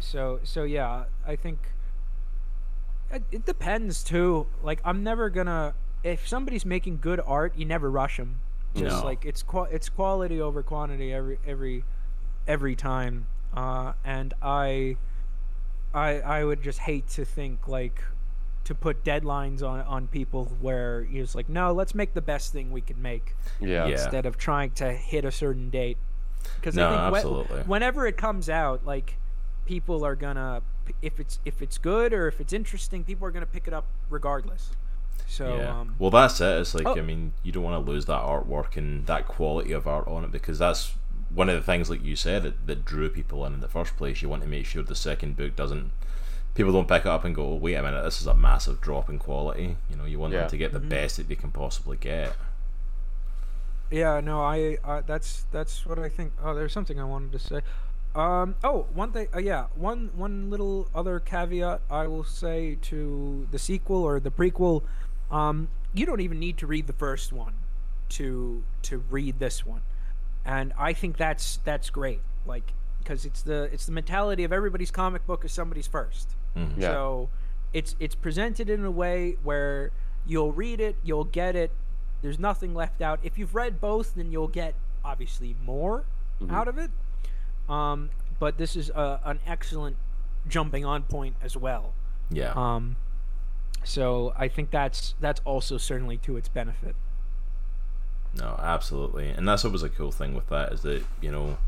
so 0.00 0.40
so 0.42 0.64
yeah 0.64 1.04
i 1.26 1.36
think 1.36 1.58
it, 3.12 3.22
it 3.30 3.44
depends 3.46 4.02
too 4.02 4.46
like 4.62 4.80
i'm 4.84 5.02
never 5.02 5.28
gonna 5.30 5.74
if 6.02 6.26
somebody's 6.26 6.64
making 6.64 6.98
good 7.00 7.20
art 7.26 7.52
you 7.56 7.64
never 7.64 7.90
rush 7.90 8.16
them 8.16 8.40
just 8.74 8.98
No. 9.00 9.04
like 9.04 9.24
it's 9.24 9.42
qua- 9.42 9.68
it's 9.70 9.88
quality 9.88 10.40
over 10.40 10.62
quantity 10.62 11.12
every 11.12 11.38
every 11.46 11.84
every 12.48 12.74
time 12.74 13.26
uh 13.54 13.92
and 14.04 14.32
i 14.42 14.96
i 15.94 16.20
i 16.20 16.44
would 16.44 16.62
just 16.62 16.78
hate 16.80 17.06
to 17.08 17.24
think 17.24 17.68
like 17.68 18.02
to 18.64 18.74
put 18.74 19.04
deadlines 19.04 19.62
on 19.62 19.80
on 19.80 20.06
people 20.06 20.46
where 20.60 21.06
you're 21.10 21.24
just 21.24 21.34
like 21.34 21.48
no 21.48 21.72
let's 21.72 21.94
make 21.94 22.14
the 22.14 22.22
best 22.22 22.52
thing 22.52 22.70
we 22.72 22.80
can 22.80 23.00
make 23.02 23.34
Yeah. 23.60 23.86
Yeah. 23.86 23.88
instead 23.88 24.24
of 24.24 24.38
trying 24.38 24.70
to 24.72 24.92
hit 24.92 25.24
a 25.24 25.32
certain 25.32 25.68
date 25.68 25.98
because 26.56 26.74
No, 26.74 26.88
I 26.88 26.90
think 26.90 27.00
whe- 27.12 27.16
absolutely. 27.18 27.60
whenever 27.64 28.06
it 28.06 28.16
comes 28.16 28.48
out 28.48 28.86
like 28.86 29.16
people 29.66 30.04
are 30.04 30.16
gonna 30.16 30.62
if 31.00 31.18
it's 31.20 31.38
if 31.44 31.62
it's 31.62 31.78
good 31.78 32.12
or 32.12 32.28
if 32.28 32.40
it's 32.40 32.52
interesting 32.52 33.04
people 33.04 33.26
are 33.26 33.30
gonna 33.30 33.46
pick 33.46 33.66
it 33.66 33.72
up 33.72 33.86
regardless 34.10 34.70
so 35.26 35.56
yeah. 35.56 35.80
um 35.80 35.94
well, 35.98 36.10
that's 36.10 36.40
it. 36.40 36.60
It's 36.60 36.74
like 36.74 36.86
Oh. 36.86 36.96
I 36.98 37.00
mean, 37.00 37.32
you 37.42 37.52
don't 37.52 37.62
want 37.62 37.82
to 37.84 37.90
lose 37.90 38.04
that 38.06 38.20
artwork 38.22 38.76
and 38.76 39.06
that 39.06 39.26
quality 39.28 39.72
of 39.72 39.86
art 39.86 40.06
on 40.06 40.24
it 40.24 40.30
because 40.32 40.58
that's 40.58 40.92
one 41.34 41.48
of 41.48 41.56
the 41.56 41.62
things, 41.62 41.88
like 41.88 42.04
you 42.04 42.16
said, 42.16 42.42
that, 42.42 42.66
that 42.66 42.84
drew 42.84 43.08
people 43.08 43.46
in 43.46 43.54
in 43.54 43.60
the 43.60 43.68
first 43.68 43.96
place. 43.96 44.20
You 44.20 44.28
want 44.28 44.42
to 44.42 44.48
make 44.48 44.66
sure 44.66 44.82
the 44.82 44.94
second 44.94 45.36
book 45.38 45.56
doesn't. 45.56 45.90
People 46.54 46.72
don't 46.72 46.86
pick 46.88 47.02
it 47.02 47.06
up 47.06 47.24
and 47.24 47.34
go, 47.34 47.46
oh, 47.52 47.54
"Wait 47.54 47.74
a 47.76 47.82
minute, 47.82 48.02
this 48.02 48.20
is 48.20 48.26
a 48.26 48.34
massive 48.34 48.82
drop 48.82 49.08
in 49.08 49.18
quality." 49.18 49.76
You 49.88 49.96
know, 49.96 50.04
you 50.04 50.18
want 50.18 50.34
Yeah. 50.34 50.40
them 50.40 50.50
to 50.50 50.56
get 50.58 50.72
the 50.72 50.80
Mm-hmm. 50.80 50.88
best 50.90 51.16
that 51.16 51.28
they 51.28 51.36
can 51.36 51.50
possibly 51.50 51.96
get. 51.96 52.34
Yeah, 53.90 54.20
no, 54.20 54.42
I, 54.42 54.78
I 54.84 55.00
that's 55.02 55.44
that's 55.52 55.84
what 55.86 55.98
I 55.98 56.08
think. 56.08 56.32
Oh, 56.42 56.54
there's 56.54 56.72
something 56.72 56.98
I 56.98 57.04
wanted 57.04 57.32
to 57.32 57.38
say. 57.38 57.60
Um, 58.14 58.56
oh, 58.62 58.86
one 58.92 59.12
thing. 59.12 59.28
Uh, 59.34 59.38
yeah, 59.38 59.66
one 59.74 60.10
one 60.14 60.50
little 60.50 60.88
other 60.94 61.18
caveat 61.18 61.80
I 61.90 62.06
will 62.06 62.24
say 62.24 62.76
to 62.82 63.48
the 63.50 63.58
sequel 63.58 64.02
or 64.02 64.20
the 64.20 64.30
prequel. 64.30 64.82
Um, 65.30 65.68
you 65.94 66.04
don't 66.04 66.20
even 66.20 66.38
need 66.38 66.58
to 66.58 66.66
read 66.66 66.86
the 66.86 66.92
first 66.92 67.32
one 67.32 67.54
to 68.10 68.62
to 68.82 68.98
read 69.10 69.38
this 69.38 69.64
one, 69.64 69.80
and 70.44 70.72
I 70.78 70.92
think 70.92 71.16
that's 71.16 71.58
that's 71.64 71.88
great. 71.90 72.20
Like 72.46 72.72
because 72.98 73.24
it's 73.24 73.42
the 73.42 73.64
it's 73.72 73.86
the 73.86 73.92
mentality 73.92 74.44
of 74.44 74.52
everybody's 74.52 74.90
comic 74.90 75.26
book 75.26 75.44
is 75.44 75.50
somebody's 75.52 75.88
1st 75.88 76.26
Mhm. 76.56 76.74
Yeah. 76.76 76.90
So 76.92 77.30
it's 77.72 77.96
it's 77.98 78.14
presented 78.14 78.68
in 78.70 78.84
a 78.84 78.90
way 78.90 79.38
where 79.42 79.90
you'll 80.26 80.52
read 80.52 80.80
it, 80.80 80.96
you'll 81.02 81.24
get 81.24 81.56
it. 81.56 81.70
There's 82.20 82.38
nothing 82.38 82.74
left 82.74 83.00
out. 83.00 83.18
If 83.22 83.38
you've 83.38 83.54
read 83.54 83.80
both, 83.80 84.14
then 84.14 84.30
you'll 84.30 84.48
get 84.48 84.74
obviously 85.04 85.56
more 85.64 86.04
out 86.50 86.68
of 86.68 86.76
it. 86.78 86.90
Um, 87.68 88.10
but 88.38 88.58
this 88.58 88.76
is 88.76 88.90
a, 88.90 89.20
an 89.24 89.40
excellent 89.46 89.96
jumping 90.48 90.84
on 90.84 91.02
point 91.02 91.36
as 91.42 91.56
well. 91.56 91.94
Yeah. 92.30 92.52
Um, 92.56 92.96
so 93.84 94.32
I 94.36 94.48
think 94.48 94.70
that's 94.70 95.14
that's 95.20 95.40
also 95.44 95.76
certainly 95.78 96.16
to 96.18 96.36
its 96.36 96.48
benefit. 96.48 96.94
No, 98.34 98.58
absolutely, 98.62 99.28
and 99.28 99.46
that's 99.46 99.64
always 99.64 99.82
a 99.82 99.88
cool 99.88 100.12
thing 100.12 100.34
with 100.34 100.48
that 100.48 100.72
is 100.72 100.82
that 100.82 101.04
you 101.20 101.30
know, 101.30 101.58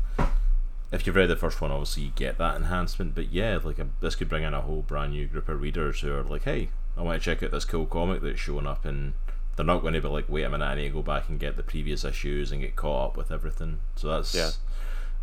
if 0.91 1.05
you've 1.05 1.15
read 1.15 1.29
the 1.29 1.35
first 1.35 1.61
one, 1.61 1.71
obviously 1.71 2.03
you 2.03 2.11
get 2.15 2.37
that 2.39 2.55
enhancement. 2.55 3.13
But 3.15 3.31
yeah, 3.31 3.59
like 3.63 3.79
a, 3.79 3.87
this 4.01 4.15
could 4.15 4.29
bring 4.29 4.43
in 4.43 4.53
a 4.53 4.61
whole 4.61 4.81
brand 4.81 5.13
new 5.13 5.27
group 5.27 5.47
of 5.49 5.61
readers 5.61 5.99
who 5.99 6.13
are 6.13 6.23
like, 6.23 6.43
"Hey, 6.43 6.69
I 6.97 7.01
want 7.01 7.21
to 7.21 7.23
check 7.23 7.43
out 7.43 7.51
this 7.51 7.65
cool 7.65 7.85
comic 7.85 8.21
that's 8.21 8.39
showing 8.39 8.65
up," 8.65 8.85
and 8.85 9.13
they're 9.55 9.65
not 9.65 9.81
going 9.81 9.93
to 9.93 10.01
be 10.01 10.07
like, 10.07 10.27
"Wait 10.27 10.43
a 10.43 10.49
minute, 10.49 10.65
I 10.65 10.75
need 10.75 10.87
to 10.87 10.89
go 10.89 11.03
back 11.03 11.29
and 11.29 11.39
get 11.39 11.57
the 11.57 11.63
previous 11.63 12.03
issues 12.03 12.51
and 12.51 12.61
get 12.61 12.75
caught 12.75 13.11
up 13.11 13.17
with 13.17 13.31
everything." 13.31 13.79
So 13.95 14.07
that's 14.07 14.33
Yeah. 14.33 14.51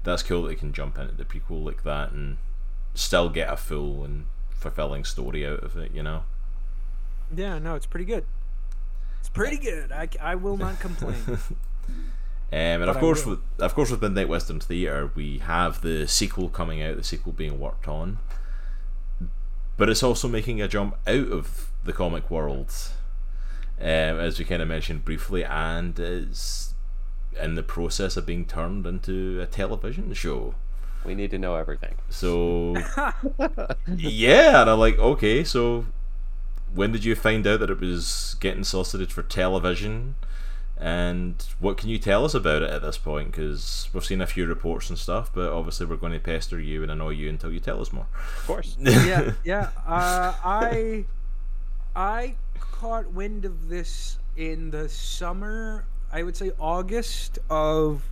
That's 0.04 0.22
cool 0.22 0.42
that 0.42 0.48
they 0.48 0.54
can 0.54 0.72
jump 0.72 0.98
into 0.98 1.14
the 1.14 1.24
prequel 1.24 1.64
like 1.64 1.82
that 1.84 2.12
and 2.12 2.38
still 2.94 3.28
get 3.28 3.52
a 3.52 3.56
full 3.56 4.04
and 4.04 4.26
fulfilling 4.50 5.04
story 5.04 5.46
out 5.46 5.62
of 5.62 5.76
it. 5.76 5.92
You 5.92 6.02
know. 6.02 6.24
Yeah, 7.34 7.58
no, 7.58 7.74
it's 7.74 7.86
pretty 7.86 8.04
good. 8.04 8.24
It's 9.20 9.28
pretty 9.28 9.56
good. 9.56 9.92
I, 9.92 10.08
I 10.20 10.34
will 10.34 10.56
not 10.56 10.80
complain. 10.80 11.38
Um, 12.52 12.58
and 12.58 12.80
But 12.82 12.90
of 12.90 12.98
course, 12.98 13.24
with 13.24 13.40
of 13.58 13.74
course, 13.74 13.90
with 13.90 14.02
Midnight 14.02 14.28
Western 14.28 14.60
Theatre, 14.60 15.10
we 15.14 15.38
have 15.38 15.80
the 15.80 16.06
sequel 16.06 16.50
coming 16.50 16.82
out. 16.82 16.98
The 16.98 17.02
sequel 17.02 17.32
being 17.32 17.58
worked 17.58 17.88
on, 17.88 18.18
but 19.78 19.88
it's 19.88 20.02
also 20.02 20.28
making 20.28 20.60
a 20.60 20.68
jump 20.68 20.96
out 21.06 21.28
of 21.28 21.70
the 21.82 21.94
comic 21.94 22.30
world, 22.30 22.70
um, 23.80 23.86
as 23.86 24.38
we 24.38 24.44
kind 24.44 24.60
of 24.60 24.68
mentioned 24.68 25.02
briefly, 25.02 25.42
and 25.42 25.98
is 25.98 26.71
in 27.40 27.54
the 27.54 27.62
process 27.62 28.16
of 28.16 28.26
being 28.26 28.44
turned 28.44 28.86
into 28.86 29.40
a 29.40 29.46
television 29.46 30.12
show. 30.14 30.54
We 31.04 31.14
need 31.14 31.30
to 31.32 31.38
know 31.38 31.56
everything. 31.56 31.96
So, 32.10 32.76
yeah, 33.96 34.60
and 34.60 34.70
I'm 34.70 34.78
like, 34.78 34.98
okay, 34.98 35.42
so 35.42 35.86
when 36.74 36.92
did 36.92 37.04
you 37.04 37.14
find 37.14 37.46
out 37.46 37.60
that 37.60 37.70
it 37.70 37.80
was 37.80 38.36
getting 38.40 38.64
solicited 38.64 39.12
for 39.12 39.22
television? 39.22 40.14
And 40.78 41.44
what 41.60 41.76
can 41.76 41.88
you 41.88 41.98
tell 41.98 42.24
us 42.24 42.34
about 42.34 42.62
it 42.62 42.70
at 42.70 42.82
this 42.82 42.98
point? 42.98 43.30
Because 43.30 43.88
we've 43.92 44.04
seen 44.04 44.20
a 44.20 44.26
few 44.26 44.46
reports 44.46 44.90
and 44.90 44.98
stuff, 44.98 45.30
but 45.32 45.52
obviously 45.52 45.86
we're 45.86 45.96
going 45.96 46.12
to 46.12 46.18
pester 46.18 46.58
you 46.58 46.82
and 46.82 46.90
annoy 46.90 47.10
you 47.10 47.28
until 47.28 47.52
you 47.52 47.60
tell 47.60 47.80
us 47.80 47.92
more. 47.92 48.06
Of 48.38 48.46
course. 48.46 48.76
yeah, 48.80 49.32
yeah. 49.44 49.70
Uh, 49.86 50.34
I 50.44 51.04
I 51.94 52.34
caught 52.58 53.12
wind 53.12 53.44
of 53.44 53.68
this 53.68 54.18
in 54.36 54.70
the 54.70 54.88
summer. 54.88 55.84
I 56.14 56.22
would 56.22 56.36
say 56.36 56.52
August 56.60 57.38
of 57.48 58.10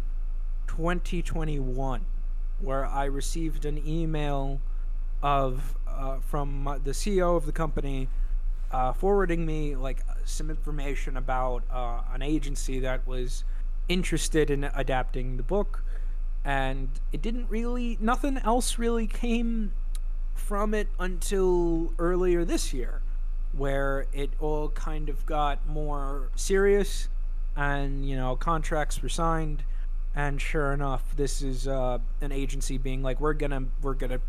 2021, 0.69 2.07
where 2.59 2.87
I 2.87 3.05
received 3.05 3.67
an 3.67 3.87
email 3.87 4.59
of 5.23 5.77
uh, 5.87 6.21
from 6.21 6.81
the 6.83 6.93
CEO 6.93 7.37
of 7.37 7.45
the 7.45 7.53
company 7.53 8.09
uh, 8.71 8.95
forwarding 8.95 9.45
me 9.45 9.77
like 9.77 10.01
some 10.25 10.49
information 10.49 11.19
about 11.19 11.63
uh, 11.71 12.01
an 12.15 12.23
agency 12.23 12.81
that 12.81 13.07
was 13.07 13.45
interested 13.87 14.51
in 14.51 14.65
adapting 14.65 15.37
the 15.37 15.43
book. 15.43 15.85
And 16.43 16.89
it 17.13 17.21
didn't 17.21 17.51
really 17.51 17.99
nothing 18.01 18.39
else 18.39 18.79
really 18.79 19.07
came 19.07 19.73
from 20.35 20.73
it 20.73 20.89
until 20.99 21.93
earlier 21.99 22.47
this 22.47 22.73
year 22.73 23.03
where 23.53 24.07
it 24.15 24.31
all 24.41 24.71
kind 24.71 25.11
of 25.11 25.27
got 25.27 25.67
more 25.69 26.31
serious 26.35 27.09
and 27.57 28.09
you 28.09 28.17
know 28.17 28.37
contracts 28.37 29.03
were 29.03 29.09
signed. 29.09 29.65
And 30.15 30.41
sure 30.41 30.73
enough 30.73 31.15
this 31.17 31.41
is 31.41 31.69
uh, 31.69 31.99
an 32.21 32.33
agency 32.33 32.79
being 32.79 33.03
like 33.03 33.21
we're 33.21 33.35
gonna 33.35 33.65
we're 33.83 33.95
gonna 33.95 34.21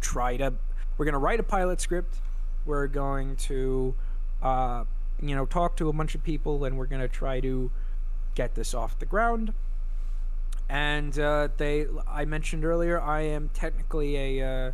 try 0.00 0.36
to 0.38 0.54
we're 0.96 1.04
gonna 1.04 1.18
write 1.18 1.40
a 1.40 1.44
pilot 1.44 1.80
script. 1.80 2.16
We're 2.64 2.86
going 2.86 3.36
to 3.36 3.94
uh, 4.42 4.84
you 5.20 5.34
know 5.34 5.46
talk 5.46 5.76
to 5.76 5.88
a 5.88 5.92
bunch 5.92 6.14
of 6.14 6.22
people 6.22 6.64
and 6.64 6.78
we're 6.78 6.86
gonna 6.86 7.08
try 7.08 7.40
to 7.40 7.70
get 8.34 8.54
this 8.54 8.74
off 8.74 8.98
the 8.98 9.06
ground. 9.06 9.52
And 10.68 11.18
uh, 11.18 11.48
they 11.56 11.86
i 12.08 12.24
mentioned 12.24 12.64
earlier 12.64 13.00
i 13.00 13.20
am 13.20 13.50
technically 13.54 14.40
a 14.40 14.68
uh, 14.68 14.72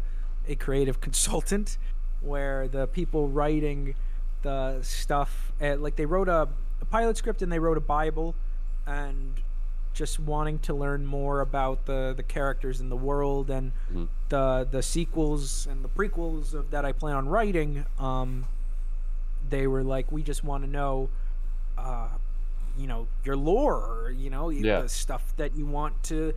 a 0.49 0.55
creative 0.55 1.01
consultant 1.07 1.77
where 2.21 2.69
the 2.69 2.87
people 2.87 3.29
writing 3.29 3.95
the 4.43 4.79
stuff 4.83 5.53
uh, 5.61 5.77
like 5.77 5.97
they 5.97 6.07
wrote 6.07 6.29
a, 6.29 6.49
a 6.83 6.85
pilot 6.85 7.16
script 7.16 7.41
and 7.43 7.51
they 7.51 7.59
wrote 7.59 7.78
a 7.78 7.80
bible 7.80 8.35
and 8.87 9.41
just 9.95 10.18
wanting 10.18 10.59
to 10.59 10.74
learn 10.74 11.07
more 11.07 11.41
about 11.41 11.87
the 11.87 12.12
the 12.16 12.22
characters 12.22 12.80
in 12.80 12.89
the 12.89 12.97
world 12.97 13.49
and 13.51 13.72
Mhm. 13.93 14.09
the 14.30 14.66
the 14.70 14.83
sequels 14.83 15.66
and 15.66 15.85
the 15.85 15.89
prequels 15.89 16.55
of, 16.55 16.70
that 16.70 16.85
I 16.85 16.93
plan 16.93 17.14
on 17.16 17.28
writing 17.28 17.85
um 17.99 18.47
they 19.49 19.66
were 19.66 19.83
like 19.85 20.11
we 20.11 20.22
just 20.22 20.43
want 20.45 20.64
to 20.64 20.70
know 20.70 21.09
uh 21.78 22.09
you 22.78 22.87
know 22.87 23.07
your 23.24 23.37
lore 23.37 23.76
or, 24.07 24.11
you 24.11 24.30
know 24.30 24.49
Yeah. 24.51 24.80
the 24.83 24.89
stuff 24.89 25.35
that 25.37 25.55
you 25.55 25.66
want 25.66 26.03
to 26.05 26.33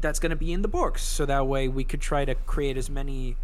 that's 0.00 0.18
going 0.18 0.30
to 0.30 0.36
be 0.36 0.50
in 0.52 0.62
the 0.62 0.68
books 0.68 1.02
so 1.02 1.26
that 1.26 1.46
way 1.46 1.68
we 1.68 1.84
could 1.84 2.00
try 2.00 2.24
to 2.24 2.34
create 2.34 2.78
as 2.78 2.88
many 2.88 3.36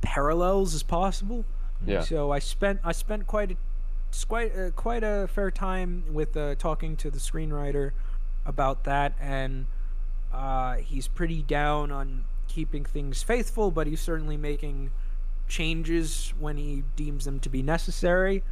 parallels 0.00 0.74
as 0.74 0.82
possible 0.82 1.44
Yeah. 1.86 2.00
so 2.02 2.32
I 2.32 2.40
spent 2.40 2.80
I 2.84 2.92
spent 2.92 3.26
quite 3.28 3.52
a 3.52 3.56
quite 4.24 4.56
uh, 4.56 4.70
quite 4.70 5.02
a 5.02 5.28
fair 5.32 5.50
time 5.50 6.04
with 6.12 6.36
uh, 6.36 6.54
talking 6.56 6.96
to 6.96 7.10
the 7.10 7.18
screenwriter 7.18 7.92
about 8.44 8.84
that, 8.84 9.14
and 9.20 9.66
uh, 10.32 10.76
he's 10.76 11.08
pretty 11.08 11.42
down 11.42 11.90
on 11.90 12.24
keeping 12.48 12.84
things 12.84 13.22
faithful, 13.22 13.70
but 13.70 13.86
he's 13.86 14.00
certainly 14.00 14.36
making 14.36 14.90
changes 15.48 16.32
when 16.38 16.56
he 16.56 16.84
deems 16.96 17.24
them 17.24 17.40
to 17.40 17.48
be 17.48 17.62
necessary. 17.62 18.42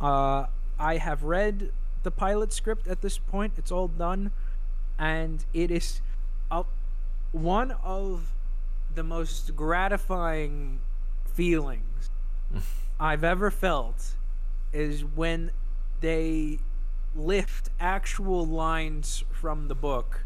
Uh, 0.00 0.46
I 0.78 0.96
have 0.96 1.24
read 1.24 1.72
the 2.02 2.10
pilot 2.10 2.52
script 2.52 2.86
at 2.86 3.02
this 3.02 3.18
point; 3.18 3.54
it's 3.56 3.72
all 3.72 3.88
done, 3.88 4.32
and 4.98 5.44
it 5.52 5.70
is 5.70 6.00
one 7.32 7.70
of 7.84 8.32
the 8.94 9.02
most 9.02 9.54
gratifying 9.54 10.80
feelings 11.24 12.10
I've 13.00 13.24
ever 13.24 13.50
felt 13.50 14.14
is 14.72 15.04
when 15.04 15.50
they 16.00 16.58
lift 17.14 17.70
actual 17.80 18.46
lines 18.46 19.24
from 19.32 19.68
the 19.68 19.74
book 19.74 20.24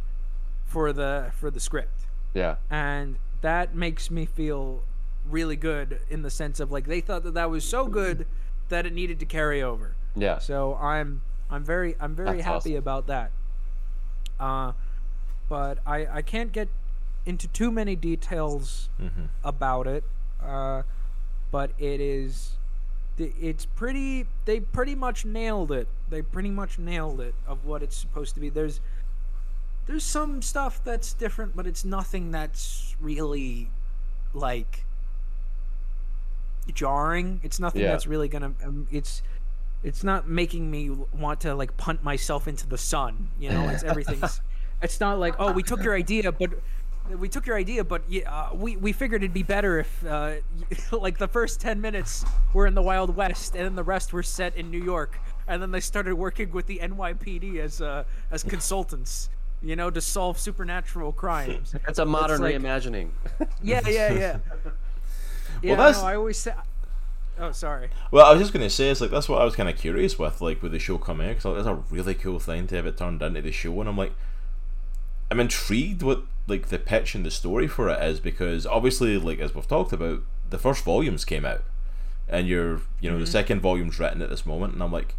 for 0.66 0.92
the 0.92 1.30
for 1.38 1.50
the 1.50 1.60
script 1.60 2.06
Yeah. 2.34 2.56
and 2.70 3.18
that 3.40 3.74
makes 3.74 4.10
me 4.10 4.26
feel 4.26 4.82
really 5.28 5.56
good 5.56 6.00
in 6.10 6.22
the 6.22 6.30
sense 6.30 6.60
of 6.60 6.70
like 6.70 6.86
they 6.86 7.00
thought 7.00 7.22
that 7.24 7.34
that 7.34 7.48
was 7.50 7.64
so 7.64 7.86
good 7.86 8.26
that 8.68 8.84
it 8.86 8.92
needed 8.92 9.18
to 9.20 9.26
carry 9.26 9.62
over 9.62 9.94
Yeah. 10.14 10.38
so 10.38 10.74
i'm 10.76 11.22
i'm 11.50 11.64
very 11.64 11.96
i'm 12.00 12.14
very 12.14 12.36
That's 12.36 12.44
happy 12.44 12.58
awesome. 12.72 12.76
about 12.76 13.06
that 13.06 13.30
uh 14.38 14.72
but 15.48 15.78
i 15.86 16.06
i 16.18 16.22
can't 16.22 16.52
get 16.52 16.68
into 17.24 17.48
too 17.48 17.70
many 17.70 17.96
details 17.96 18.90
Mhm. 19.00 19.28
about 19.42 19.86
it 19.86 20.04
uh 20.42 20.82
but 21.50 21.70
it 21.78 22.00
is 22.00 22.56
it's 23.18 23.64
pretty 23.64 24.26
they 24.44 24.60
pretty 24.60 24.94
much 24.94 25.24
nailed 25.24 25.70
it. 25.72 25.88
They 26.08 26.22
pretty 26.22 26.50
much 26.50 26.78
nailed 26.78 27.20
it 27.20 27.34
of 27.46 27.64
what 27.64 27.82
it's 27.82 27.96
supposed 27.96 28.34
to 28.34 28.40
be. 28.40 28.48
There's 28.48 28.80
there's 29.86 30.04
some 30.04 30.40
stuff 30.42 30.80
that's 30.82 31.12
different 31.12 31.54
but 31.54 31.66
it's 31.66 31.84
nothing 31.84 32.30
that's 32.30 32.96
really 33.00 33.68
like 34.32 34.84
jarring. 36.72 37.40
It's 37.42 37.60
nothing 37.60 37.82
Yeah. 37.82 37.88
that's 37.92 38.06
really 38.06 38.28
gonna 38.28 38.52
um, 38.64 38.86
it's 38.90 39.22
it's 39.82 40.02
not 40.02 40.26
making 40.28 40.70
me 40.70 40.88
want 40.90 41.40
to 41.40 41.54
like 41.54 41.76
punt 41.76 42.02
myself 42.02 42.48
into 42.48 42.66
the 42.66 42.78
sun 42.78 43.28
you 43.38 43.50
know? 43.50 43.68
It's 43.68 43.82
everything's 43.92 44.40
it's 44.82 44.98
not 45.00 45.18
like 45.18 45.34
oh 45.38 45.52
we 45.52 45.62
took 45.62 45.82
your 45.82 45.94
idea 45.94 46.32
but 46.32 46.50
we 47.10 47.28
took 47.28 47.46
your 47.46 47.56
idea 47.56 47.84
but 47.84 48.02
yeah, 48.08 48.32
uh, 48.32 48.54
we 48.54 48.76
we 48.76 48.92
figured 48.92 49.22
it'd 49.22 49.34
be 49.34 49.42
better 49.42 49.78
if 49.80 50.06
uh, 50.06 50.34
like 50.92 51.18
the 51.18 51.28
first 51.28 51.60
10 51.60 51.80
minutes 51.80 52.24
were 52.52 52.66
in 52.66 52.74
the 52.74 52.82
wild 52.82 53.14
west 53.14 53.54
and 53.54 53.64
then 53.64 53.74
the 53.74 53.82
rest 53.82 54.12
were 54.12 54.22
set 54.22 54.56
in 54.56 54.70
new 54.70 54.82
york. 54.82 55.18
And 55.46 55.60
then 55.60 55.70
they 55.70 55.80
started 55.80 56.14
working 56.14 56.50
with 56.52 56.66
the 56.66 56.78
nypd 56.78 57.58
as 57.58 57.80
uh, 57.80 58.04
as 58.30 58.42
consultants 58.42 59.28
you 59.62 59.76
know 59.76 59.90
to 59.90 60.00
solve 60.00 60.38
supernatural 60.38 61.12
crimes. 61.12 61.74
That's 61.86 61.98
a 61.98 62.06
modern 62.06 62.40
like- 62.40 62.56
reimagining. 62.56 63.10
yeah 63.62 63.80
yeah 63.86 64.12
yeah. 64.12 64.38
Yeah 65.62 65.76
that's- 65.76 66.00
no, 66.00 66.06
i 66.08 66.16
always 66.16 66.38
say 66.38 66.52
oh 67.38 67.52
sorry. 67.52 67.90
Well, 68.10 68.24
I 68.26 68.32
was 68.32 68.40
just 68.40 68.52
going 68.52 68.64
to 68.64 68.70
say, 68.70 68.90
it's 68.90 69.00
like 69.00 69.10
that's 69.10 69.28
what 69.28 69.40
I 69.40 69.44
was 69.44 69.56
kind 69.56 69.68
of 69.68 69.76
curious 69.76 70.18
with, 70.18 70.40
like 70.40 70.62
with 70.62 70.72
the 70.72 70.78
show 70.78 70.98
coming 70.98 71.28
out, 71.28 71.36
because 71.36 71.56
that's 71.56 71.66
a 71.66 71.74
really 71.90 72.14
cool 72.14 72.38
thing 72.38 72.66
to 72.68 72.76
have 72.76 72.86
it 72.86 72.96
turned 72.96 73.22
into 73.22 73.42
the 73.42 73.52
show, 73.52 73.78
and 73.80 73.88
I'm 73.88 73.96
like, 73.96 74.12
I'm 75.30 75.40
intrigued 75.40 76.02
what 76.02 76.22
like 76.46 76.68
the 76.68 76.78
pitch 76.78 77.14
and 77.14 77.24
the 77.24 77.30
story 77.30 77.66
for 77.66 77.88
it 77.88 78.02
is 78.02 78.20
because 78.20 78.66
obviously, 78.66 79.16
like 79.18 79.38
as 79.38 79.54
we've 79.54 79.66
talked 79.66 79.92
about, 79.92 80.22
the 80.50 80.58
first 80.58 80.84
volumes 80.84 81.24
came 81.24 81.44
out, 81.44 81.64
and 82.28 82.46
you're 82.46 82.82
you 83.00 83.10
know 83.10 83.18
the 83.18 83.24
mm-hmm. 83.24 83.32
second 83.32 83.60
volume's 83.60 83.98
written 83.98 84.22
at 84.22 84.30
this 84.30 84.46
moment, 84.46 84.74
and 84.74 84.82
I'm 84.82 84.92
like, 84.92 85.14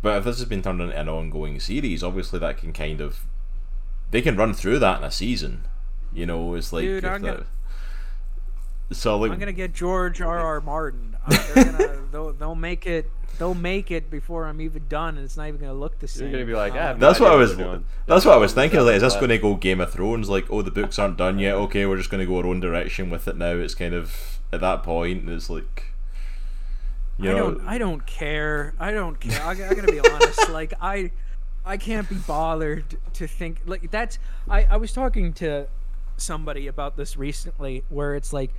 but 0.00 0.18
if 0.18 0.24
this 0.24 0.38
has 0.38 0.48
been 0.48 0.62
turned 0.62 0.80
into 0.80 0.96
an 0.96 1.08
ongoing 1.08 1.58
series, 1.60 2.02
obviously 2.02 2.38
that 2.38 2.58
can 2.58 2.72
kind 2.72 3.00
of 3.00 3.26
they 4.10 4.22
can 4.22 4.36
run 4.36 4.54
through 4.54 4.78
that 4.78 4.98
in 4.98 5.04
a 5.04 5.10
season. 5.10 5.62
You 6.12 6.26
know, 6.26 6.54
it's 6.54 6.72
like 6.72 6.82
Dude, 6.82 7.04
if 7.04 7.10
I'm 7.10 7.22
that- 7.22 7.34
gonna- 7.36 7.46
so 8.92 9.18
like 9.18 9.32
I'm 9.32 9.38
gonna 9.38 9.52
get 9.52 9.72
George 9.72 10.20
R. 10.20 10.38
R. 10.38 10.60
Martin. 10.60 11.16
They're 11.26 11.64
gonna, 11.64 11.98
they'll, 12.12 12.32
they'll 12.34 12.54
make 12.54 12.86
it. 12.86 13.10
They'll 13.38 13.54
make 13.54 13.90
it 13.90 14.10
before 14.10 14.46
I'm 14.46 14.60
even 14.60 14.86
done, 14.88 15.16
and 15.16 15.24
it's 15.24 15.36
not 15.36 15.48
even 15.48 15.60
gonna 15.60 15.74
look 15.74 15.98
the 15.98 16.08
same. 16.08 16.28
You're 16.28 16.32
gonna 16.32 16.46
be 16.46 16.54
like, 16.54 16.74
I 16.74 16.82
have 16.82 16.98
no 16.98 17.06
That's 17.08 17.18
what 17.18 17.32
I 17.32 17.36
was. 17.36 17.56
That's 18.06 18.24
what 18.24 18.34
I 18.34 18.36
was 18.36 18.52
thinking. 18.52 18.80
Like, 18.80 18.96
is 18.96 19.02
this 19.02 19.14
going 19.14 19.30
to 19.30 19.38
go 19.38 19.54
Game 19.56 19.80
of 19.80 19.92
Thrones? 19.92 20.28
Like, 20.28 20.50
oh, 20.50 20.62
the 20.62 20.70
books 20.70 20.98
aren't 20.98 21.16
done 21.16 21.38
yet. 21.38 21.54
Okay, 21.54 21.86
we're 21.86 21.96
just 21.96 22.10
going 22.10 22.20
to 22.20 22.26
go 22.26 22.38
our 22.38 22.46
own 22.46 22.60
direction 22.60 23.10
with 23.10 23.26
it 23.26 23.36
now. 23.36 23.52
It's 23.52 23.74
kind 23.74 23.94
of 23.94 24.40
at 24.52 24.60
that 24.60 24.82
point. 24.82 25.28
It's 25.28 25.48
like, 25.48 25.84
you 27.18 27.30
I 27.30 27.34
know, 27.34 27.54
don't. 27.54 27.66
I 27.66 27.78
don't 27.78 28.06
care. 28.06 28.74
I 28.78 28.92
don't 28.92 29.18
care. 29.18 29.42
I, 29.42 29.50
I 29.50 29.74
gotta 29.74 29.90
be 29.90 30.00
honest. 30.00 30.40
Like 30.50 30.74
I, 30.80 31.10
I 31.64 31.76
can't 31.76 32.08
be 32.08 32.16
bothered 32.16 32.84
to 33.14 33.26
think 33.26 33.62
like 33.64 33.90
that's. 33.90 34.18
I 34.48 34.64
I 34.64 34.76
was 34.76 34.92
talking 34.92 35.32
to 35.34 35.68
somebody 36.16 36.66
about 36.66 36.96
this 36.96 37.16
recently, 37.16 37.84
where 37.88 38.14
it's 38.14 38.32
like, 38.32 38.52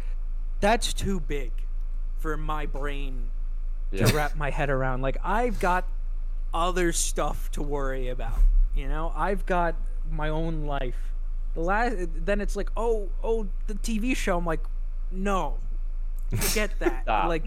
that's 0.59 0.93
too 0.93 1.19
big 1.19 1.51
for 2.17 2.37
my 2.37 2.65
brain 2.65 3.29
Yeah. 3.93 4.07
to 4.07 4.15
wrap 4.15 4.35
my 4.35 4.49
head 4.49 4.69
around. 4.69 5.01
Like 5.01 5.17
I've 5.23 5.59
got 5.59 5.85
other 6.53 6.91
stuff 6.91 7.51
to 7.51 7.61
worry 7.61 8.09
about. 8.09 8.39
You 8.75 8.87
know, 8.87 9.13
I've 9.15 9.45
got 9.45 9.75
my 10.11 10.29
own 10.29 10.65
life. 10.65 10.97
The 11.53 11.61
last, 11.61 11.95
then 12.25 12.41
it's 12.41 12.55
like, 12.55 12.69
oh, 12.75 13.09
oh, 13.23 13.47
the 13.67 13.75
TV 13.75 14.15
show. 14.15 14.37
I'm 14.37 14.45
like, 14.45 14.61
no, 15.11 15.57
forget 16.35 16.71
that. 16.79 17.03
Like, 17.05 17.45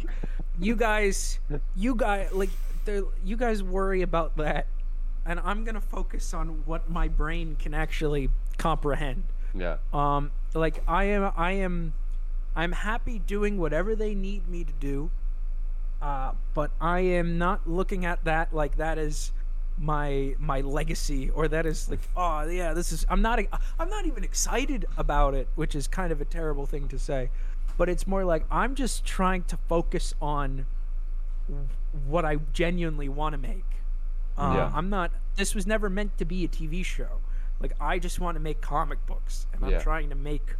you 0.61 0.77
guys, 0.77 1.41
you 1.75 1.95
guys, 1.97 2.31
like, 2.33 2.51
you 3.25 3.37
guys 3.37 3.63
worry 3.65 4.03
about 4.03 4.37
that, 4.37 4.67
and 5.25 5.41
I'm 5.41 5.65
gonna 5.65 5.81
focus 5.81 6.33
on 6.33 6.63
what 6.67 6.89
my 6.89 7.09
brain 7.09 7.57
can 7.59 7.75
actually 7.75 8.31
comprehend. 8.59 9.25
Yeah. 9.55 9.79
Um, 9.93 10.31
like 10.55 10.83
I 10.87 11.05
am, 11.05 11.33
I 11.37 11.53
am, 11.53 11.95
I'm 12.55 12.73
happy 12.73 13.19
doing 13.19 13.59
whatever 13.59 13.97
they 13.97 14.15
need 14.15 14.49
me 14.49 14.63
to 14.63 14.73
do. 14.79 15.11
Uh, 16.07 16.31
but 16.55 16.71
I 16.81 17.01
am 17.01 17.37
not 17.37 17.69
looking 17.69 18.05
at 18.05 18.23
that 18.25 18.55
like 18.55 18.77
that 18.77 18.97
is 18.97 19.33
my 19.77 20.37
my 20.39 20.61
legacy 20.61 21.31
or 21.31 21.49
that 21.49 21.67
is 21.67 21.91
like 21.91 21.99
oh 22.17 22.45
yeah 22.49 22.73
this 22.75 22.93
is 22.93 23.05
I'm 23.09 23.21
not 23.23 23.41
I'm 23.81 23.89
not 23.89 24.07
even 24.07 24.23
excited 24.23 24.87
about 24.97 25.35
it 25.35 25.49
which 25.57 25.75
is 25.75 25.89
kind 25.89 26.13
of 26.13 26.21
a 26.21 26.25
terrible 26.25 26.65
thing 26.65 26.87
to 26.89 26.99
say. 26.99 27.31
But 27.77 27.89
it's 27.89 28.07
more 28.07 28.25
like 28.25 28.45
I'm 28.53 28.77
just 28.77 29.05
trying 29.05 29.43
to 29.45 29.57
focus 29.69 30.15
on 30.23 30.67
what 32.07 32.25
I 32.25 32.37
genuinely 32.53 33.09
want 33.09 33.33
to 33.33 33.39
make. 33.39 33.65
Uh, 34.39 34.53
Yeah. 34.57 34.73
I'm 34.73 34.89
not 34.89 35.11
this 35.35 35.57
was 35.57 35.67
never 35.67 35.91
meant 35.91 36.17
to 36.19 36.25
be 36.25 36.45
a 36.45 36.49
TV 36.49 36.85
show. 36.85 37.19
Like 37.59 37.73
I 37.81 37.99
just 37.99 38.21
want 38.21 38.37
to 38.37 38.41
make 38.41 38.61
comic 38.61 39.05
books 39.07 39.47
and 39.53 39.65
I'm 39.65 39.73
Yeah. 39.73 39.81
trying 39.81 40.09
to 40.11 40.15
make 40.15 40.55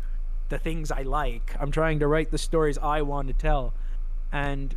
the 0.49 0.59
things 0.59 0.91
I 0.91 1.03
like. 1.03 1.55
I'm 1.61 1.71
trying 1.71 2.01
to 2.01 2.09
write 2.09 2.33
the 2.33 2.39
stories 2.39 2.79
I 2.79 3.03
want 3.03 3.29
to 3.29 3.35
tell. 3.35 3.75
And 4.33 4.77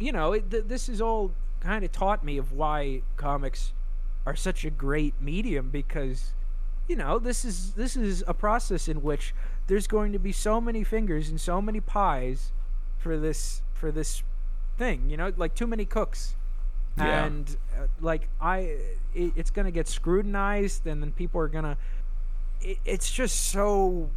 you 0.00 0.12
know 0.12 0.32
it, 0.32 0.50
th- 0.50 0.64
this 0.66 0.88
is 0.88 1.00
all 1.00 1.32
kind 1.60 1.84
of 1.84 1.92
taught 1.92 2.24
me 2.24 2.38
of 2.38 2.52
why 2.52 3.02
comics 3.16 3.72
are 4.26 4.34
such 4.36 4.64
a 4.64 4.70
great 4.70 5.14
medium 5.20 5.68
because 5.70 6.32
you 6.88 6.96
know 6.96 7.18
this 7.18 7.44
is 7.44 7.72
this 7.72 7.96
is 7.96 8.24
a 8.26 8.34
process 8.34 8.88
in 8.88 9.02
which 9.02 9.34
there's 9.66 9.86
going 9.86 10.12
to 10.12 10.18
be 10.18 10.32
so 10.32 10.60
many 10.60 10.82
fingers 10.82 11.28
and 11.28 11.40
so 11.40 11.60
many 11.62 11.80
pies 11.80 12.52
for 12.98 13.16
this 13.18 13.62
for 13.74 13.92
this 13.92 14.22
thing 14.78 15.08
you 15.10 15.16
know 15.16 15.32
like 15.36 15.54
too 15.54 15.66
many 15.66 15.84
cooks 15.84 16.34
Yeah. 16.96 17.24
and 17.26 17.56
uh, 17.78 17.86
like 18.00 18.28
i 18.40 18.58
it, 19.14 19.32
it's 19.36 19.50
going 19.50 19.66
to 19.66 19.70
get 19.70 19.86
scrutinized 19.88 20.86
and 20.86 21.02
then 21.02 21.12
people 21.12 21.40
are 21.40 21.48
going 21.48 21.64
to 21.64 21.76
it, 22.62 22.78
it's 22.84 23.10
just 23.10 23.48
so 23.50 24.10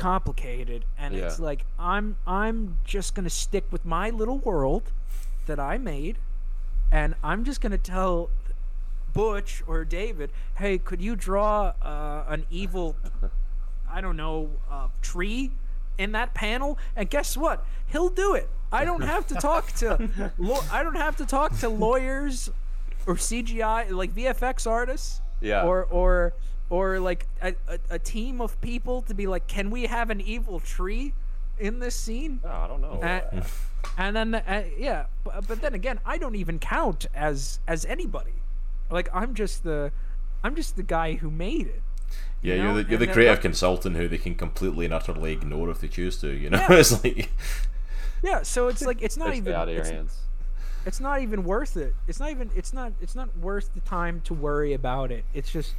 complicated 0.00 0.84
and 0.98 1.14
it's 1.14 1.38
like 1.38 1.64
i'm 1.78 2.16
i'm 2.26 2.78
just 2.84 3.14
to 3.24 3.30
stick 3.30 3.64
with 3.70 3.84
my 3.84 4.10
little 4.10 4.38
world 4.38 4.90
that 5.46 5.60
i 5.60 5.76
made 5.78 6.16
and 6.90 7.14
i'm 7.22 7.44
just 7.44 7.60
to 7.72 7.78
tell 7.78 8.30
butch 9.12 9.62
or 9.66 9.84
david 9.84 10.30
hey 10.58 10.78
could 10.78 11.00
you 11.02 11.14
draw 11.16 11.72
uh, 11.82 12.24
an 12.28 12.44
evil 12.50 12.96
i 13.90 14.00
don't 14.00 14.16
know 14.16 14.50
uh, 14.70 14.88
tree 15.02 15.50
in 15.98 16.12
that 16.12 16.32
panel? 16.32 16.78
And 16.96 17.10
guess 17.10 17.36
what? 17.36 17.62
He'll 17.88 18.08
do 18.08 18.32
it. 18.32 18.48
I 18.72 18.86
don't 18.86 19.02
have 19.02 19.26
to 19.26 19.34
talk 19.34 19.70
to 19.72 20.08
law- 20.38 20.64
i 20.72 20.82
don't 20.82 20.94
have 20.96 21.14
to 21.18 21.26
talk 21.26 21.58
to 21.58 21.68
lawyers 21.68 22.48
or 23.06 23.16
cgi 23.16 23.90
like 23.90 24.14
vfx 24.14 24.66
artists 24.66 25.20
Yeah. 25.42 25.64
or 25.64 25.84
or 25.84 26.32
or 26.70 26.98
like 27.00 27.26
a, 27.42 27.54
a, 27.68 27.78
a 27.90 27.98
team 27.98 28.40
of 28.40 28.58
people 28.60 29.02
to 29.02 29.12
be 29.14 29.26
like 29.26 29.46
can 29.46 29.70
we 29.70 29.82
have 29.86 30.08
an 30.10 30.20
evil 30.20 30.60
tree 30.60 31.12
in 31.58 31.78
this 31.80 31.94
scene 31.94 32.40
Oh, 32.44 32.48
I 32.48 32.66
don't 32.68 32.80
know. 32.80 33.00
uh, 33.02 33.42
and 33.98 34.16
then 34.16 34.34
uh, 34.34 34.64
yeah 34.78 35.06
but, 35.24 35.46
but 35.46 35.60
then 35.60 35.74
again 35.74 36.00
i 36.06 36.16
don't 36.16 36.36
even 36.36 36.58
count 36.58 37.06
as 37.14 37.58
as 37.66 37.84
anybody 37.84 38.32
like 38.90 39.08
i'm 39.12 39.34
just 39.34 39.64
the 39.64 39.90
i'm 40.44 40.54
just 40.54 40.76
the 40.76 40.82
guy 40.82 41.14
who 41.14 41.30
made 41.30 41.66
it 41.66 41.82
yeah, 42.42 42.54
you 42.54 42.62
you're 42.62 42.68
know, 42.68 42.74
the, 42.76 42.80
you're 42.84 42.92
and 42.92 43.02
the 43.02 43.06
then, 43.06 43.14
creative 43.14 43.34
like- 43.36 43.42
consultant 43.42 43.96
who 43.96 44.08
they 44.08 44.16
can 44.18 44.34
completely 44.34 44.86
and 44.86 44.94
utterly 44.94 45.32
ignore 45.32 45.68
if 45.68 45.80
they 45.82 45.88
choose 45.88 46.16
to. 46.22 46.28
You 46.30 46.48
know, 46.48 46.56
Yeah. 46.58 46.72
it's 46.78 47.04
like, 47.04 47.30
yeah 48.22 48.42
so 48.42 48.68
it's 48.68 48.82
like 48.82 49.02
it's 49.02 49.16
not 49.18 49.34
even 49.34 49.52
out 49.54 49.68
of 49.68 49.74
your 49.74 49.82
it's, 49.82 49.90
hands. 49.90 50.18
it's 50.86 51.00
not 51.00 51.20
even 51.20 51.44
worth 51.44 51.76
it 51.76 51.94
it's 52.08 52.18
not 52.18 52.30
even 52.30 52.50
it's 52.56 52.72
not 52.72 52.92
it's 53.00 53.14
not 53.14 53.28
worth 53.38 53.72
the 53.74 53.80
time 53.80 54.20
to 54.24 54.32
worry 54.34 54.72
about 54.72 55.12
it 55.12 55.24
it's 55.34 55.50
just 55.52 55.74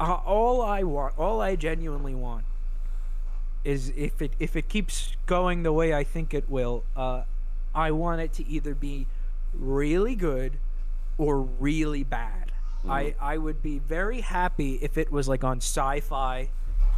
uh, 0.00 0.14
all 0.24 0.62
i 0.62 0.82
want 0.82 1.18
all 1.18 1.40
i 1.40 1.56
genuinely 1.56 2.14
want 2.14 2.44
is 3.64 3.92
if 3.96 4.22
it 4.22 4.32
if 4.38 4.56
it 4.56 4.68
keeps 4.68 5.16
going 5.26 5.62
the 5.62 5.72
way 5.72 5.92
i 5.92 6.04
think 6.04 6.32
it 6.32 6.48
will 6.48 6.84
uh 6.96 7.22
i 7.74 7.90
want 7.90 8.20
it 8.20 8.32
to 8.32 8.46
either 8.48 8.74
be 8.74 9.06
really 9.52 10.14
good 10.14 10.58
or 11.16 11.40
really 11.40 12.04
bad. 12.04 12.52
I 12.88 13.14
i 13.20 13.36
would 13.36 13.60
be 13.60 13.80
very 13.80 14.20
happy 14.20 14.78
if 14.80 14.96
it 14.96 15.10
was 15.10 15.28
like 15.28 15.42
on 15.42 15.58
sci-fi 15.58 16.48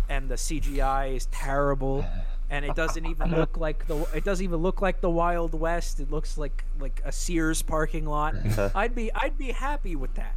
and 0.08 0.28
the 0.28 0.34
cgi 0.34 1.16
is 1.16 1.26
terrible 1.26 2.04
and 2.50 2.64
it 2.64 2.76
doesn't 2.76 3.06
even 3.06 3.30
look 3.40 3.56
like 3.56 3.86
the 3.86 3.96
it 4.14 4.22
doesn't 4.22 4.44
even 4.44 4.58
look 4.58 4.82
like 4.82 5.00
the 5.00 5.10
wild 5.10 5.54
west. 5.54 5.98
It 5.98 6.10
looks 6.10 6.36
like 6.36 6.64
like 6.78 7.00
a 7.04 7.12
sears 7.12 7.62
parking 7.62 8.04
lot. 8.06 8.34
I'd 8.74 8.94
be 8.94 9.10
i'd 9.14 9.38
be 9.38 9.52
happy 9.52 9.96
with 9.96 10.14
that 10.14 10.34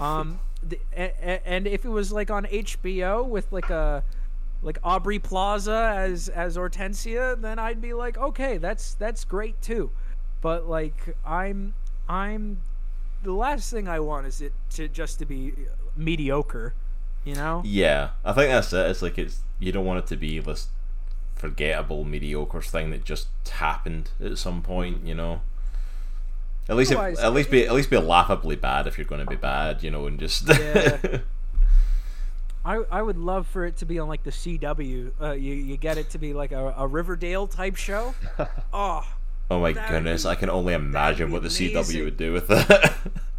um 0.00 0.40
the, 0.62 0.78
a, 0.96 1.46
and 1.46 1.66
if 1.66 1.84
it 1.84 1.88
was 1.88 2.12
like 2.12 2.30
on 2.30 2.44
hbo 2.44 3.26
with 3.26 3.50
like 3.52 3.70
a 3.70 4.02
like 4.62 4.78
aubrey 4.82 5.18
plaza 5.18 5.94
as 5.96 6.28
as 6.28 6.56
hortensia 6.56 7.40
then 7.40 7.58
i'd 7.58 7.80
be 7.80 7.94
like 7.94 8.18
okay 8.18 8.58
that's 8.58 8.94
that's 8.94 9.24
great 9.24 9.60
too 9.62 9.90
but 10.40 10.68
like 10.68 11.16
i'm 11.24 11.72
i'm 12.08 12.60
the 13.22 13.32
last 13.32 13.70
thing 13.70 13.88
i 13.88 13.98
want 13.98 14.26
is 14.26 14.40
it 14.40 14.52
to 14.68 14.88
just 14.88 15.18
to 15.18 15.24
be 15.24 15.52
mediocre 15.96 16.74
you 17.24 17.34
know 17.34 17.62
yeah, 17.64 18.10
I 18.24 18.32
think 18.32 18.50
that's 18.50 18.72
it. 18.72 18.90
It's 18.90 19.02
like 19.02 19.18
it's 19.18 19.40
you 19.58 19.72
don't 19.72 19.84
want 19.84 19.98
it 19.98 20.06
to 20.08 20.16
be 20.16 20.38
this 20.38 20.68
forgettable, 21.34 22.04
mediocre 22.04 22.62
thing 22.62 22.90
that 22.90 23.04
just 23.04 23.28
happened 23.50 24.10
at 24.22 24.38
some 24.38 24.62
point. 24.62 25.06
You 25.06 25.14
know. 25.14 25.42
At 26.70 26.76
least, 26.76 26.92
Otherwise- 26.92 27.18
it, 27.18 27.24
at 27.24 27.34
least 27.34 27.50
be 27.50 27.66
at 27.66 27.74
least 27.74 27.90
be 27.90 27.98
laughably 27.98 28.54
bad 28.54 28.86
if 28.86 28.96
you're 28.96 29.04
going 29.04 29.20
to 29.24 29.26
be 29.28 29.34
bad, 29.36 29.82
you 29.82 29.90
know, 29.90 30.06
and 30.06 30.18
just 30.20 30.48
Yeah. 30.48 31.18
I, 32.64 32.76
I 32.90 33.02
would 33.02 33.16
love 33.16 33.46
for 33.46 33.64
it 33.66 33.78
to 33.78 33.86
be 33.86 33.98
on 33.98 34.06
like 34.06 34.22
the 34.22 34.30
CW. 34.30 35.12
Uh, 35.20 35.32
you 35.32 35.54
you 35.54 35.76
get 35.76 35.98
it 35.98 36.10
to 36.10 36.18
be 36.18 36.32
like 36.32 36.52
a, 36.52 36.74
a 36.76 36.86
Riverdale 36.86 37.46
type 37.46 37.76
show. 37.76 38.14
Oh, 38.72 39.02
Oh 39.50 39.58
my 39.60 39.72
goodness, 39.72 40.22
be- 40.22 40.28
I 40.28 40.34
can 40.36 40.48
only 40.48 40.74
imagine 40.74 41.32
what 41.32 41.42
the 41.42 41.48
CW 41.48 42.04
would 42.04 42.16
do 42.16 42.32
with 42.32 42.46
that. 42.46 42.96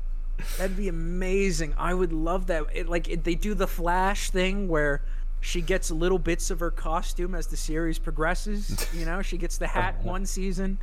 that'd 0.58 0.76
be 0.76 0.90
amazing. 0.90 1.74
I 1.78 1.94
would 1.94 2.12
love 2.12 2.48
that. 2.48 2.66
It, 2.74 2.90
like 2.90 3.08
it, 3.08 3.24
they 3.24 3.36
do 3.36 3.54
the 3.54 3.68
Flash 3.68 4.30
thing 4.30 4.68
where 4.68 5.02
she 5.40 5.62
gets 5.62 5.90
little 5.90 6.20
bits 6.20 6.52
of 6.52 6.60
her 6.60 6.70
costume 6.72 7.34
as 7.34 7.48
the 7.48 7.56
series 7.56 7.98
progresses. 7.98 8.88
You 8.94 9.06
know, 9.06 9.22
she 9.22 9.38
gets 9.38 9.58
the 9.58 9.68
hat 9.68 10.04
one 10.04 10.26
season, 10.26 10.80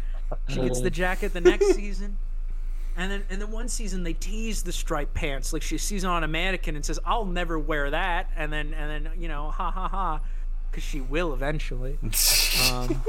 she 0.49 0.61
gets 0.61 0.81
the 0.81 0.91
jacket 0.91 1.35
the 1.35 1.43
next 1.43 1.75
season. 1.75 2.17
And 2.99 3.13
then, 3.13 3.23
and 3.31 3.41
then 3.41 3.53
one 3.53 3.69
season 3.69 4.03
they 4.03 4.13
tease 4.13 4.65
the 4.65 4.73
striped 4.73 5.15
pants, 5.15 5.53
like 5.53 5.63
she 5.63 5.79
sees 5.79 6.03
it 6.03 6.09
on 6.09 6.25
a 6.25 6.29
mannequin 6.29 6.75
and 6.75 6.85
says, 6.85 6.99
"I'll 7.07 7.25
never 7.25 7.57
wear 7.57 7.91
that." 7.91 8.29
And 8.37 8.53
then, 8.53 8.75
and 8.75 9.07
then, 9.07 9.13
you 9.17 9.29
know, 9.29 9.53
ha 9.53 9.71
ha 9.71 9.87
ha, 9.87 10.21
because 10.69 10.83
she 10.83 11.01
will 11.01 11.33
eventually. 11.33 11.99
Um, 12.73 13.05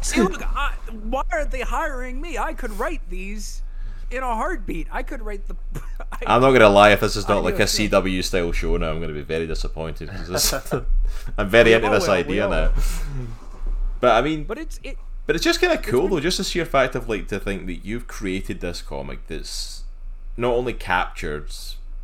see, 0.00 0.20
look, 0.20 0.42
I, 0.42 0.72
why 0.90 1.22
aren't 1.30 1.52
they 1.52 1.60
hiring 1.60 2.20
me? 2.20 2.38
I 2.38 2.54
could 2.54 2.76
write 2.76 3.02
these 3.08 3.62
in 4.10 4.22
a 4.22 4.34
heartbeat. 4.34 4.88
I 4.90 5.04
could 5.04 5.22
write 5.22 5.46
the, 5.46 5.54
I 6.12 6.16
I'm 6.26 6.40
not 6.40 6.50
gonna 6.50 6.68
lie. 6.68 6.90
If 6.90 7.00
this 7.00 7.14
is 7.14 7.26
I 7.26 7.34
not 7.34 7.44
like 7.44 7.60
a. 7.60 7.64
CW 7.64 8.24
style 8.24 8.50
show 8.50 8.76
now, 8.78 8.90
I'm 8.90 9.00
gonna 9.00 9.12
be 9.12 9.22
very 9.22 9.46
disappointed 9.46 10.10
I'm 11.38 11.48
very 11.48 11.72
into 11.74 11.88
this 11.90 12.08
idea 12.08 12.48
now. 12.48 12.72
But 14.00 14.12
I 14.12 14.22
mean, 14.22 14.42
But 14.42 14.58
it's 14.58 14.80
it. 14.82 14.98
But 15.26 15.36
it's 15.36 15.44
just 15.44 15.60
kind 15.60 15.72
of 15.72 15.82
cool 15.82 16.08
though, 16.08 16.20
just 16.20 16.38
the 16.38 16.44
sheer 16.44 16.64
fact 16.64 16.94
of 16.94 17.08
like 17.08 17.28
to 17.28 17.38
think 17.38 17.66
that 17.66 17.84
you've 17.84 18.08
created 18.08 18.60
this 18.60 18.82
comic 18.82 19.26
that's 19.28 19.84
not 20.36 20.52
only 20.52 20.72
captured 20.72 21.48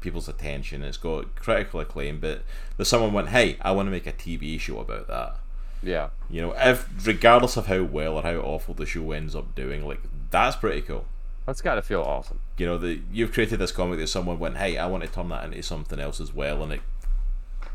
people's 0.01 0.29
attention, 0.29 0.83
it's 0.83 0.97
got 0.97 1.35
critical 1.35 1.81
acclaim, 1.81 2.21
but 2.21 2.43
that 2.77 2.85
someone 2.85 3.13
went, 3.13 3.31
"Hey, 3.31 3.57
I 3.61 3.73
want 3.73 3.87
to 3.87 3.91
make 3.91 4.07
a 4.07 4.13
TV 4.13 4.59
show 4.59 4.79
about 4.79 5.09
that." 5.09 5.37
Yeah. 5.83 6.09
You 6.31 6.43
know, 6.43 6.55
if 6.57 6.89
regardless 7.07 7.57
of 7.57 7.67
how 7.67 7.83
well 7.83 8.19
or 8.19 8.23
how 8.23 8.37
awful 8.37 8.75
the 8.75 8.87
show 8.87 9.11
ends 9.13 9.35
up 9.35 9.55
doing, 9.55 9.87
like 9.87 10.01
that's 10.31 10.57
pretty 10.57 10.83
cool. 10.83 11.07
That's 11.47 11.63
got 11.63 11.77
to 11.77 11.83
feel 11.83 12.03
awesome. 12.03 12.41
You 12.59 12.67
know, 12.67 12.79
that 12.79 13.01
you've 13.11 13.33
created 13.33 13.59
this 13.59 13.73
comic 13.73 13.99
that 13.99 14.09
someone 14.09 14.39
went, 14.39 14.59
"Hey, 14.59 14.77
I 14.77 14.87
want 14.87 15.03
to 15.03 15.09
turn 15.09 15.29
that 15.31 15.45
into 15.45 15.63
something 15.63 15.99
else 15.99 16.21
as 16.21 16.33
well," 16.33 16.63
and 16.63 16.73
it, 16.75 16.81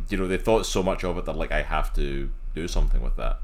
you 0.09 0.17
know, 0.17 0.27
they 0.27 0.37
thought 0.37 0.65
so 0.65 0.83
much 0.83 1.03
of 1.03 1.17
it 1.17 1.25
that 1.25 1.35
like 1.35 1.51
I 1.51 1.63
have 1.63 1.93
to 1.95 2.29
do 2.55 2.67
something 2.67 3.01
with 3.01 3.15
that. 3.17 3.39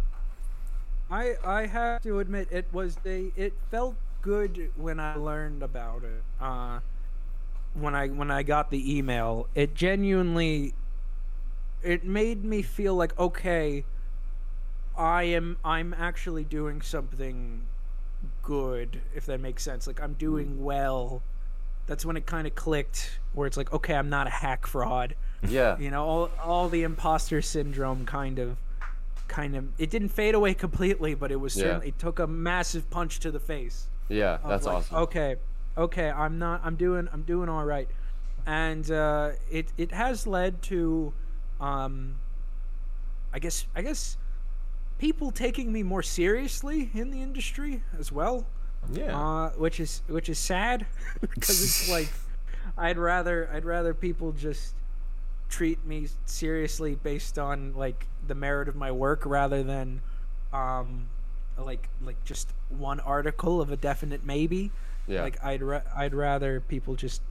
I 1.09 1.35
I 1.43 1.65
have 1.65 2.01
to 2.03 2.19
admit 2.19 2.47
it 2.51 2.65
was 2.71 2.97
a 3.05 3.31
it 3.35 3.53
felt 3.71 3.95
good 4.21 4.71
when 4.75 4.99
I 4.99 5.15
learned 5.15 5.63
about 5.63 6.03
it. 6.03 6.23
Uh, 6.39 6.79
when 7.73 7.95
I 7.95 8.07
when 8.07 8.31
I 8.31 8.43
got 8.43 8.69
the 8.69 8.97
email, 8.97 9.47
it 9.55 9.73
genuinely 9.73 10.73
it 11.81 12.03
made 12.03 12.43
me 12.43 12.61
feel 12.61 12.95
like 12.95 13.17
okay, 13.17 13.85
I 14.97 15.23
am 15.23 15.57
I'm 15.63 15.93
actually 15.93 16.43
doing 16.43 16.81
something 16.81 17.63
good 18.43 19.01
if 19.15 19.25
that 19.25 19.39
makes 19.39 19.63
sense. 19.63 19.87
Like 19.87 20.01
I'm 20.01 20.13
doing 20.13 20.63
well. 20.63 21.23
That's 21.87 22.05
when 22.05 22.17
it 22.17 22.27
kind 22.27 22.45
of 22.45 22.53
clicked 22.53 23.19
where 23.33 23.47
it's 23.47 23.57
like 23.57 23.73
okay, 23.73 23.95
I'm 23.95 24.09
not 24.09 24.27
a 24.27 24.31
hack 24.31 24.67
fraud. 24.67 25.15
Yeah. 25.47 25.77
You 25.79 25.89
know, 25.89 26.05
all 26.05 26.31
all 26.43 26.69
the 26.69 26.83
imposter 26.83 27.41
syndrome 27.41 28.05
kind 28.05 28.37
of 28.37 28.57
kind 29.29 29.55
of 29.55 29.65
it 29.77 29.89
didn't 29.89 30.09
fade 30.09 30.35
away 30.35 30.53
completely, 30.65 31.13
but 31.13 31.31
it 31.31 31.37
was 31.37 31.55
Yeah. 31.55 31.63
certainly 31.63 31.87
it 31.89 31.99
took 31.99 32.19
a 32.19 32.27
massive 32.27 32.89
punch 32.89 33.19
to 33.21 33.31
the 33.31 33.39
face. 33.39 33.87
Yeah. 34.09 34.39
That's 34.45 34.65
like, 34.65 34.75
awesome. 34.77 34.97
Okay, 34.97 35.35
okay, 35.77 36.09
I'm 36.09 36.37
not. 36.39 36.61
I'm 36.63 36.75
doing. 36.75 37.07
I'm 37.13 37.21
doing 37.23 37.47
all 37.47 37.63
right, 37.63 37.87
and 38.45 38.89
uh, 38.91 39.31
it 39.49 39.71
it 39.77 39.91
has 39.91 40.25
led 40.27 40.61
to, 40.63 41.13
um, 41.61 42.15
I 43.31 43.39
guess 43.39 43.67
I 43.75 43.81
guess, 43.83 44.17
people 44.97 45.31
taking 45.31 45.71
me 45.71 45.83
more 45.83 46.03
seriously 46.03 46.89
in 46.93 47.11
the 47.11 47.21
industry 47.21 47.83
as 47.97 48.11
well. 48.11 48.45
Yeah. 48.91 49.15
Uh, 49.17 49.49
which 49.51 49.79
is 49.79 50.01
which 50.07 50.27
is 50.29 50.39
sad 50.39 50.85
because 51.21 51.61
it's 51.63 51.89
like 51.95 52.09
I'd 52.77 52.97
rather 52.97 53.49
I'd 53.53 53.65
rather 53.65 53.93
people 53.93 54.31
just 54.31 54.73
treat 55.49 55.83
me 55.85 56.07
seriously 56.25 56.95
based 56.95 57.37
on 57.37 57.73
like 57.75 58.07
the 58.29 58.35
merit 58.35 58.69
of 58.69 58.75
my 58.75 58.91
work 58.91 59.25
rather 59.25 59.61
than 59.63 60.01
um 60.53 61.07
like 61.57 61.89
like 62.01 62.23
just 62.23 62.47
one 62.69 63.01
article 63.01 63.59
of 63.61 63.69
a 63.71 63.75
definite 63.77 64.23
maybe. 64.25 64.71
Yeah. 65.07 65.23
Like 65.23 65.43
I'd 65.43 65.61
ra- 65.61 65.81
I'd 65.95 66.13
rather 66.13 66.61
people 66.61 66.95
just 66.95 67.21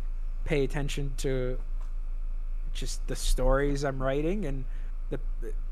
pay 0.44 0.64
attention 0.64 1.14
to 1.18 1.59
just 2.74 3.07
the 3.09 3.16
stories 3.16 3.84
I'm 3.84 4.03
writing 4.03 4.44
and 4.44 4.64
the 5.11 5.18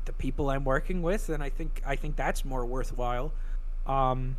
the 0.05 0.13
people 0.13 0.49
I'm 0.49 0.63
working 0.63 1.01
with 1.03 1.29
and 1.29 1.43
I 1.43 1.49
think 1.49 1.81
I 1.85 1.95
think 1.95 2.15
that's 2.15 2.43
more 2.43 2.65
worthwhile. 2.65 3.31
Um 3.85 4.37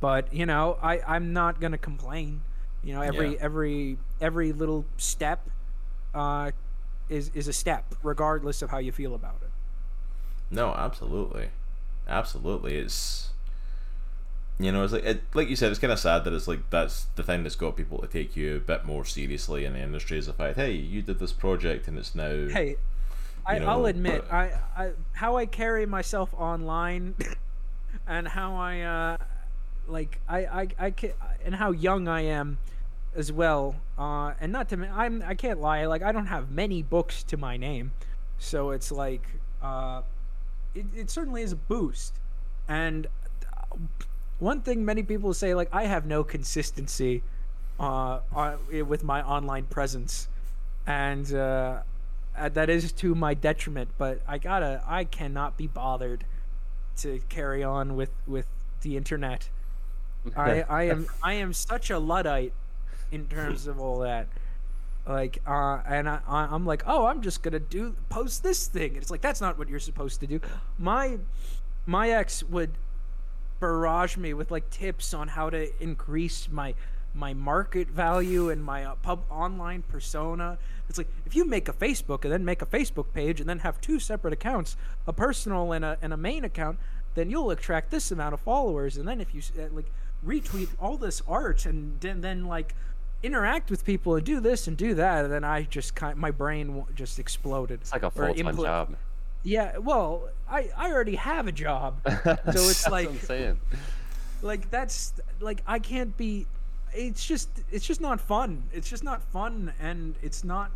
but 0.00 0.32
you 0.34 0.46
know, 0.46 0.76
I 0.82 1.00
I'm 1.06 1.32
not 1.32 1.60
going 1.60 1.72
to 1.72 1.78
complain. 1.78 2.42
You 2.82 2.94
know, 2.94 3.00
every 3.02 3.32
Yeah. 3.34 3.38
every 3.40 3.98
every 4.20 4.52
little 4.52 4.84
step 4.96 5.48
uh 6.14 6.50
is 7.08 7.30
is 7.34 7.46
a 7.48 7.52
step 7.52 7.94
regardless 8.02 8.62
of 8.62 8.70
how 8.70 8.78
you 8.78 8.92
feel 8.92 9.14
about 9.14 9.36
it. 9.42 9.45
No, 10.50 10.72
absolutely, 10.74 11.48
absolutely. 12.08 12.76
It's 12.76 13.30
you 14.58 14.72
know, 14.72 14.84
it's 14.84 14.92
like 14.92 15.04
it, 15.04 15.22
like 15.34 15.48
you 15.48 15.56
said, 15.56 15.70
it's 15.70 15.78
kind 15.78 15.92
of 15.92 15.98
sad 15.98 16.24
that 16.24 16.32
it's 16.32 16.48
like 16.48 16.70
that's 16.70 17.06
the 17.16 17.22
thing 17.22 17.42
that's 17.42 17.56
got 17.56 17.76
people 17.76 17.98
to 17.98 18.06
take 18.06 18.36
you 18.36 18.56
a 18.56 18.60
bit 18.60 18.84
more 18.86 19.04
seriously 19.04 19.64
in 19.64 19.74
the 19.74 19.80
industry 19.80 20.18
is 20.18 20.26
the 20.26 20.32
fact, 20.32 20.56
hey, 20.56 20.72
you 20.72 21.02
did 21.02 21.18
this 21.18 21.32
project 21.32 21.88
and 21.88 21.98
it's 21.98 22.14
now 22.14 22.48
Hey, 22.48 22.76
I, 23.44 23.58
You 23.58 23.66
I'll 23.66 23.86
admit, 23.86 24.24
I, 24.30 24.52
I 24.76 24.90
how 25.12 25.36
I 25.36 25.46
carry 25.46 25.84
myself 25.84 26.32
online, 26.34 27.14
and 28.06 28.26
how 28.26 28.56
I 28.56 28.80
uh, 28.80 29.16
like 29.86 30.20
I 30.28 30.38
I 30.46 30.68
I 30.78 30.90
can, 30.90 31.12
and 31.44 31.54
how 31.54 31.70
young 31.70 32.08
I 32.08 32.22
am, 32.22 32.58
as 33.14 33.30
well. 33.30 33.76
Uh, 33.98 34.32
and 34.40 34.52
not 34.52 34.68
to 34.70 34.88
I'm 34.92 35.22
I 35.22 35.34
can't 35.34 35.60
lie, 35.60 35.84
like 35.86 36.02
I 36.02 36.12
don't 36.12 36.26
have 36.26 36.50
many 36.50 36.82
books 36.82 37.22
to 37.24 37.36
my 37.36 37.56
name, 37.56 37.92
so 38.38 38.70
it's 38.70 38.90
like 38.90 39.26
uh, 39.62 40.02
it 40.76 40.86
it 40.94 41.10
certainly 41.10 41.42
is 41.42 41.52
a 41.52 41.56
boost, 41.56 42.14
and 42.68 43.06
one 44.38 44.60
thing 44.60 44.84
many 44.84 45.02
people 45.02 45.32
say 45.34 45.54
like 45.54 45.68
I 45.72 45.84
have 45.84 46.06
no 46.06 46.22
consistency, 46.24 47.22
uh, 47.80 48.20
on, 48.32 48.58
with 48.88 49.04
my 49.04 49.22
online 49.22 49.64
presence, 49.64 50.28
and. 50.86 51.32
Uh, 51.32 51.82
uh, 52.38 52.50
that 52.50 52.68
is 52.68 52.92
to 52.92 53.14
my 53.14 53.32
detriment 53.32 53.88
but 53.96 54.20
i 54.28 54.36
gotta 54.36 54.82
i 54.86 55.04
cannot 55.04 55.56
be 55.56 55.66
bothered 55.66 56.22
to 56.96 57.20
carry 57.28 57.62
on 57.62 57.94
with 57.96 58.10
with 58.26 58.46
the 58.82 58.96
internet. 58.96 59.48
I 60.36 60.62
i 60.62 60.82
am 60.84 61.06
i 61.22 61.34
am 61.34 61.52
such 61.52 61.90
a 61.90 61.98
luddite 61.98 62.52
in 63.10 63.26
terms 63.26 63.66
of 63.66 63.78
all 63.78 64.00
that 64.00 64.28
like 65.06 65.38
uh 65.46 65.80
and 65.86 66.08
I, 66.08 66.20
i'm 66.26 66.66
like 66.66 66.82
oh 66.86 67.06
i'm 67.06 67.22
just 67.22 67.42
gonna 67.42 67.60
do 67.60 67.94
post 68.08 68.42
this 68.42 68.66
thing 68.66 68.90
and 68.94 68.98
it's 68.98 69.10
like 69.10 69.20
that's 69.20 69.40
not 69.40 69.58
what 69.58 69.68
you're 69.68 69.78
supposed 69.78 70.20
to 70.20 70.26
do 70.26 70.40
my 70.78 71.18
my 71.86 72.10
ex 72.10 72.42
would 72.42 72.72
barrage 73.60 74.16
me 74.16 74.34
with 74.34 74.50
like 74.50 74.68
tips 74.70 75.14
on 75.14 75.28
how 75.28 75.48
to 75.50 75.70
increase 75.82 76.48
my 76.50 76.74
my 77.16 77.32
market 77.32 77.88
value 77.88 78.50
and 78.50 78.62
my 78.62 78.84
uh, 78.84 78.94
pub 78.96 79.24
online 79.30 79.82
persona. 79.82 80.58
It's 80.88 80.98
like 80.98 81.08
if 81.24 81.34
you 81.34 81.44
make 81.44 81.68
a 81.68 81.72
Facebook 81.72 82.24
and 82.24 82.32
then 82.32 82.44
make 82.44 82.60
a 82.60 82.66
Facebook 82.66 83.06
page 83.14 83.40
and 83.40 83.48
then 83.48 83.60
have 83.60 83.80
two 83.80 83.98
separate 83.98 84.34
accounts, 84.34 84.76
a 85.06 85.12
personal 85.12 85.72
and 85.72 85.84
a 85.84 85.98
and 86.02 86.12
a 86.12 86.16
main 86.16 86.44
account, 86.44 86.78
then 87.14 87.30
you'll 87.30 87.50
attract 87.50 87.90
this 87.90 88.10
amount 88.10 88.34
of 88.34 88.40
followers. 88.40 88.96
And 88.96 89.08
then 89.08 89.20
if 89.20 89.34
you 89.34 89.40
uh, 89.58 89.68
like 89.72 89.90
retweet 90.24 90.68
all 90.78 90.96
this 90.96 91.22
art 91.26 91.66
and 91.66 91.98
then 92.00 92.20
then 92.20 92.44
like 92.44 92.74
interact 93.22 93.70
with 93.70 93.84
people 93.84 94.14
and 94.16 94.24
do 94.24 94.40
this 94.40 94.66
and 94.68 94.76
do 94.76 94.94
that, 94.94 95.24
and 95.24 95.32
then 95.32 95.44
I 95.44 95.62
just 95.62 95.94
kind 95.94 96.16
my 96.18 96.30
brain 96.30 96.84
just 96.94 97.18
exploded. 97.18 97.80
It's 97.80 97.92
like 97.92 98.02
a 98.02 98.10
full 98.10 98.34
time 98.34 98.56
impl- 98.56 98.64
job. 98.64 98.96
Yeah, 99.42 99.78
well, 99.78 100.28
I 100.48 100.70
I 100.76 100.90
already 100.92 101.16
have 101.16 101.46
a 101.46 101.52
job, 101.52 102.00
so 102.06 102.36
it's 102.46 102.88
like 102.88 103.06
what 103.06 103.14
I'm 103.14 103.20
saying. 103.20 103.60
like 104.42 104.70
that's 104.70 105.14
like 105.40 105.62
I 105.66 105.78
can't 105.78 106.16
be 106.16 106.46
it's 106.92 107.24
just 107.24 107.48
it's 107.70 107.86
just 107.86 108.00
not 108.00 108.20
fun. 108.20 108.64
It's 108.72 108.88
just 108.88 109.04
not 109.04 109.22
fun 109.22 109.72
and 109.80 110.14
it's 110.22 110.44
not 110.44 110.70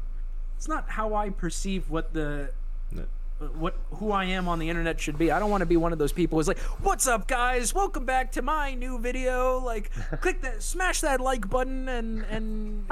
it's 0.57 0.69
not 0.69 0.89
how 0.91 1.15
I 1.15 1.31
perceive 1.31 1.89
what 1.91 2.13
the 2.13 2.51
No. 2.93 3.05
What 3.41 3.75
who 3.93 4.13
I 4.13 4.25
am 4.27 4.49
on 4.49 4.59
the 4.59 4.69
internet 4.69 5.01
should 5.01 5.19
be. 5.19 5.31
I 5.31 5.39
don't 5.39 5.51
want 5.51 5.63
to 5.63 5.67
be 5.67 5.77
one 5.77 5.93
of 5.93 5.99
those 5.99 6.13
people 6.13 6.39
who's 6.39 6.49
like, 6.49 6.59
"What's 6.83 7.07
up, 7.07 7.27
guys? 7.27 7.73
Welcome 7.73 8.05
back 8.05 8.33
to 8.33 8.43
my 8.43 8.75
new 8.75 8.99
video." 8.99 9.59
Like, 9.61 9.91
click 10.21 10.43
that, 10.43 10.63
smash 10.63 11.01
that 11.01 11.21
like 11.21 11.49
button, 11.49 11.89
and 11.89 12.23
and 12.25 12.85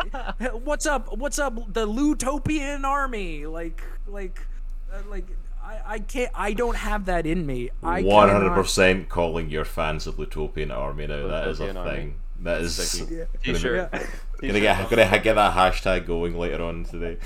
what's 0.64 0.86
up? 0.86 1.16
What's 1.16 1.38
up? 1.38 1.72
The 1.72 1.86
Lutopian 1.86 2.84
army, 2.84 3.46
like 3.46 3.82
like 4.06 4.46
uh, 4.92 5.02
like 5.10 5.26
I 5.62 5.80
I 5.86 5.98
can't 5.98 6.30
I 6.34 6.54
don't 6.54 6.76
have 6.76 7.04
that 7.06 7.26
in 7.26 7.44
me. 7.44 7.70
I 7.82 8.02
One 8.02 8.30
hundred 8.30 8.54
percent 8.54 9.08
calling 9.08 9.50
your 9.50 9.64
fans 9.64 10.06
of 10.06 10.16
Lutopian 10.16 10.74
Army 10.74 11.06
now. 11.06 11.28
That 11.28 11.48
is 11.48 11.60
a 11.60 11.76
Army. 11.76 11.90
thing. 11.90 12.14
That 12.40 12.62
is 12.62 12.76
T-shirt. 13.42 13.90
Yeah. 13.92 14.06
Gonna 14.40 14.60
get 14.60 14.88
gonna 14.88 15.06
ha- 15.06 15.18
get 15.18 15.34
that 15.34 15.54
hashtag 15.54 16.06
going 16.06 16.38
later 16.38 16.62
on 16.62 16.84
today. 16.84 17.18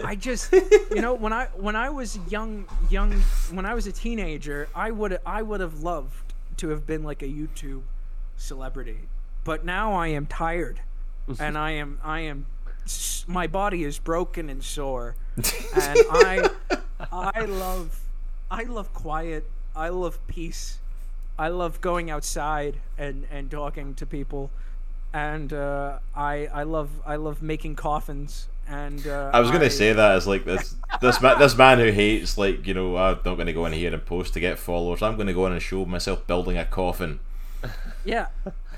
I 0.04 0.14
just, 0.14 0.52
you 0.52 1.00
know, 1.00 1.14
when 1.14 1.32
I 1.32 1.46
when 1.54 1.76
I 1.76 1.90
was 1.90 2.18
young, 2.28 2.66
young, 2.90 3.12
when 3.50 3.64
I 3.64 3.74
was 3.74 3.86
a 3.86 3.92
teenager, 3.92 4.68
I 4.74 4.90
would 4.90 5.18
I 5.24 5.42
would 5.42 5.60
have 5.60 5.80
loved 5.80 6.34
to 6.58 6.68
have 6.68 6.86
been 6.86 7.02
like 7.04 7.22
a 7.22 7.26
YouTube 7.28 7.82
celebrity, 8.36 9.08
but 9.44 9.64
now 9.64 9.94
I 9.94 10.08
am 10.08 10.26
tired, 10.26 10.80
and 11.40 11.56
I 11.56 11.72
am 11.72 11.98
I 12.02 12.20
am 12.20 12.46
my 13.26 13.46
body 13.46 13.84
is 13.84 13.98
broken 13.98 14.48
and 14.48 14.62
sore, 14.62 15.16
and 15.36 15.98
I 16.10 16.50
I 17.12 17.44
love 17.44 18.00
I 18.50 18.64
love 18.64 18.92
quiet. 18.92 19.48
I 19.74 19.90
love 19.90 20.18
peace. 20.26 20.78
I 21.38 21.48
love 21.48 21.80
going 21.80 22.10
outside 22.10 22.78
and 22.96 23.26
and 23.30 23.50
talking 23.50 23.94
to 23.94 24.06
people, 24.06 24.50
and 25.12 25.52
uh, 25.52 25.98
I 26.14 26.46
I 26.52 26.62
love 26.64 26.90
I 27.06 27.16
love 27.16 27.42
making 27.42 27.76
coffins. 27.76 28.48
And 28.70 29.06
uh, 29.06 29.30
I 29.32 29.40
was 29.40 29.50
gonna 29.50 29.70
say 29.70 29.94
that 29.94 30.10
as 30.12 30.26
like 30.26 30.44
this 30.44 30.74
this 31.00 31.22
man 31.22 31.38
this 31.38 31.56
man 31.56 31.78
who 31.78 31.90
hates 31.90 32.36
like 32.36 32.66
you 32.66 32.74
know 32.74 32.96
I'm 32.98 33.18
not 33.24 33.36
gonna 33.36 33.52
go 33.54 33.64
in 33.64 33.72
here 33.72 33.92
and 33.94 34.04
post 34.04 34.34
to 34.34 34.40
get 34.40 34.58
followers. 34.58 35.00
I'm 35.02 35.16
gonna 35.16 35.32
go 35.32 35.46
in 35.46 35.52
and 35.52 35.62
show 35.62 35.84
myself 35.86 36.26
building 36.26 36.58
a 36.58 36.64
coffin. 36.64 37.20
Yeah. 38.04 38.26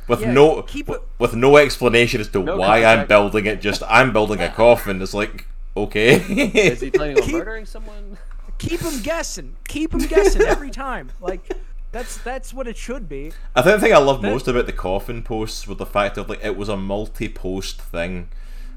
with 0.09 0.23
Yeah, 0.23 0.33
no 0.33 0.63
keep 0.63 0.87
w- 0.87 1.03
it- 1.05 1.09
with 1.21 1.35
no 1.35 1.57
explanation 1.57 2.21
as 2.21 2.29
to 2.29 2.43
No 2.43 2.57
why 2.57 2.85
I'm 2.85 3.07
building 3.07 3.47
it. 3.47 3.61
Just 3.61 3.83
I'm 3.89 4.13
building 4.13 4.41
a 4.41 4.49
coffin. 4.65 5.01
It's 5.03 5.13
like 5.15 5.47
okay. 5.77 6.17
Is 6.17 6.81
he 6.81 6.91
planning 6.91 7.17
on 7.19 7.23
Keep- 7.27 7.35
murdering 7.35 7.67
someone? 7.67 8.17
Keep 8.59 8.81
him 8.81 9.01
guessing. 9.03 9.57
Keep 9.69 9.93
him 9.95 10.01
guessing 10.07 10.43
every 10.43 10.71
time. 10.71 11.11
Like 11.21 11.53
that's 11.93 12.19
that's 12.19 12.53
what 12.55 12.69
it 12.69 12.77
should 12.77 13.09
be. 13.09 13.33
I 13.55 13.63
think 13.63 13.77
the 13.77 13.81
thing 13.81 13.93
I 13.95 13.99
love 13.99 14.23
most 14.23 14.47
about 14.49 14.67
the 14.67 14.73
coffin 14.73 15.23
posts 15.23 15.67
was 15.67 15.79
the 15.79 15.87
fact 15.87 16.17
of 16.19 16.29
like 16.29 16.45
it 16.45 16.57
was 16.57 16.69
a 16.69 16.77
multi-post 16.77 17.81
thing. 17.81 18.29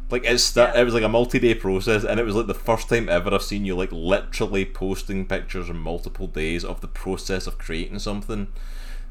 Like 0.10 0.26
it's 0.26 0.44
sta- 0.44 0.74
Yeah. 0.74 0.82
it 0.82 0.84
was 0.84 0.94
like 0.94 1.04
a 1.04 1.10
multi-day 1.10 1.56
process, 1.56 2.04
and 2.04 2.20
it 2.20 2.24
was 2.26 2.36
like 2.36 2.48
the 2.48 2.54
first 2.54 2.90
time 2.90 3.10
ever 3.10 3.34
I've 3.34 3.42
seen 3.44 3.66
you 3.66 3.76
like 3.76 3.92
literally 3.92 4.66
posting 4.66 5.26
pictures 5.26 5.70
in 5.70 5.78
multiple 5.78 6.28
days 6.28 6.64
of 6.66 6.82
the 6.82 6.88
process 6.88 7.48
of 7.48 7.58
creating 7.58 8.00
something. 8.00 8.48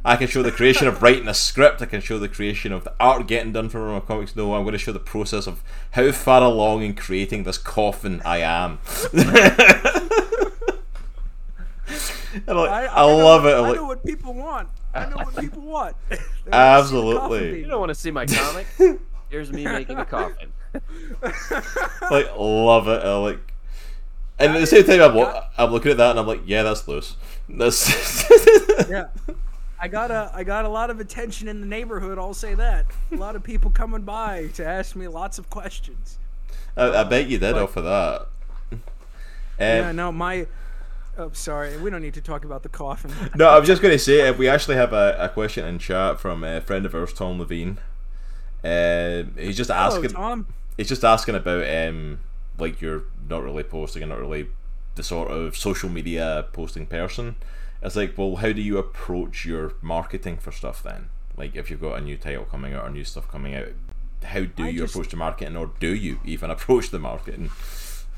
I 0.04 0.16
can 0.16 0.26
show 0.26 0.42
the 0.42 0.50
creation 0.50 0.88
of 0.88 1.00
writing 1.02 1.28
a 1.28 1.34
script. 1.34 1.80
I 1.80 1.86
can 1.86 2.00
show 2.00 2.18
the 2.18 2.28
creation 2.28 2.72
of 2.72 2.82
the 2.82 2.92
art 2.98 3.28
getting 3.28 3.52
done 3.52 3.68
for 3.68 3.78
my 3.92 4.00
comics. 4.00 4.34
No, 4.34 4.54
I'm 4.54 4.62
going 4.64 4.72
to 4.72 4.78
show 4.78 4.90
the 4.92 4.98
process 4.98 5.46
of 5.46 5.62
how 5.92 6.10
far 6.10 6.42
along 6.42 6.82
in 6.82 6.94
creating 6.94 7.44
this 7.44 7.56
coffin 7.58 8.20
I 8.24 8.38
am. 8.38 8.78
And, 12.46 12.56
like, 12.58 12.70
I, 12.90 13.06
know- 13.06 13.16
love 13.18 13.46
it. 13.46 13.50
I 13.54 13.58
like, 13.60 13.76
know 13.76 13.84
what 13.84 14.04
people 14.04 14.32
want. 14.34 14.68
I 14.94 15.06
know 15.08 15.16
what 15.16 15.36
people 15.36 15.62
want. 15.62 15.96
They 16.10 16.16
wanna 16.16 16.24
see 16.24 16.50
the 16.50 16.54
Absolutely. 16.56 17.60
You 17.60 17.66
don't 17.66 17.80
want 17.80 17.90
to 17.90 17.94
see 17.94 18.10
my 18.10 18.26
comic? 18.26 18.66
Here's 19.30 19.52
me 19.52 19.64
making 19.64 19.98
a 19.98 20.04
coffin. 20.04 20.52
like 22.10 22.26
love 22.36 22.88
it. 22.88 23.02
I 23.04 23.16
like, 23.18 23.52
and 24.38 24.52
at 24.56 24.60
the 24.60 24.66
same 24.66 24.84
time, 24.84 25.00
I'm, 25.02 25.14
lo- 25.14 25.42
I'm 25.56 25.70
looking 25.70 25.90
at 25.92 25.96
that 25.98 26.10
and 26.10 26.18
I'm 26.20 26.26
like, 26.26 26.42
yeah, 26.46 26.62
that's 26.62 26.86
loose. 26.88 27.16
That's 27.48 28.24
yeah. 28.90 29.06
I 29.80 29.88
got 29.88 30.10
a 30.10 30.30
I 30.34 30.44
got 30.44 30.64
a 30.64 30.68
lot 30.68 30.90
of 30.90 31.00
attention 31.00 31.48
in 31.48 31.60
the 31.60 31.66
neighborhood. 31.66 32.18
I'll 32.18 32.34
say 32.34 32.54
that. 32.54 32.86
A 33.12 33.16
lot 33.16 33.36
of 33.36 33.42
people 33.42 33.70
coming 33.70 34.02
by 34.02 34.48
to 34.54 34.64
ask 34.66 34.94
me 34.96 35.08
lots 35.08 35.38
of 35.38 35.50
questions. 35.50 36.18
I, 36.76 36.88
I 37.00 37.04
bet 37.04 37.28
you 37.28 37.38
did 37.38 37.54
But- 37.54 37.62
off 37.62 37.76
of 37.76 37.84
that. 37.84 38.26
Um, 38.72 38.80
yeah, 39.58 39.92
no, 39.92 40.10
my. 40.10 40.46
Oh, 41.18 41.30
sorry. 41.32 41.76
We 41.76 41.90
don't 41.90 42.00
need 42.02 42.14
to 42.14 42.22
talk 42.22 42.44
about 42.44 42.62
the 42.62 42.68
coffin. 42.68 43.12
No, 43.36 43.48
I 43.48 43.58
was 43.58 43.66
just 43.68 43.82
going 43.82 43.92
to 43.92 43.98
say 43.98 44.28
uh, 44.28 44.32
we 44.32 44.48
actually 44.48 44.76
have 44.76 44.92
a, 44.92 45.16
a 45.18 45.28
question 45.28 45.66
in 45.66 45.78
chat 45.78 46.18
from 46.20 46.42
a 46.44 46.60
friend 46.60 46.86
of 46.86 46.94
ours, 46.94 47.12
Tom 47.12 47.38
Levine. 47.38 47.78
Uh, 48.64 49.24
he's 49.36 49.56
just 49.56 49.70
Hello, 49.70 49.96
asking. 49.96 50.10
Tom. 50.10 50.46
He's 50.76 50.88
just 50.88 51.04
asking 51.04 51.34
about 51.34 51.66
um, 51.68 52.20
like 52.58 52.80
you're 52.80 53.02
not 53.28 53.42
really 53.42 53.62
posting 53.62 54.02
and 54.02 54.10
not 54.10 54.20
really 54.20 54.48
the 54.94 55.02
sort 55.02 55.30
of 55.30 55.56
social 55.56 55.88
media 55.90 56.46
posting 56.52 56.86
person. 56.86 57.36
It's 57.82 57.96
like, 57.96 58.16
well, 58.16 58.36
how 58.36 58.52
do 58.52 58.62
you 58.62 58.78
approach 58.78 59.44
your 59.44 59.74
marketing 59.82 60.38
for 60.38 60.52
stuff 60.52 60.82
then? 60.82 61.08
Like, 61.36 61.56
if 61.56 61.70
you've 61.70 61.80
got 61.80 61.98
a 61.98 62.00
new 62.00 62.16
title 62.16 62.44
coming 62.44 62.74
out 62.74 62.84
or 62.84 62.90
new 62.90 63.04
stuff 63.04 63.28
coming 63.28 63.54
out, 63.54 63.68
how 64.22 64.40
do 64.44 64.64
I 64.64 64.68
you 64.68 64.80
just- 64.82 64.94
approach 64.94 65.10
the 65.10 65.16
marketing, 65.16 65.56
or 65.56 65.72
do 65.80 65.88
you 65.94 66.20
even 66.24 66.50
approach 66.56 66.90
the 66.90 66.98
marketing? 67.00 67.50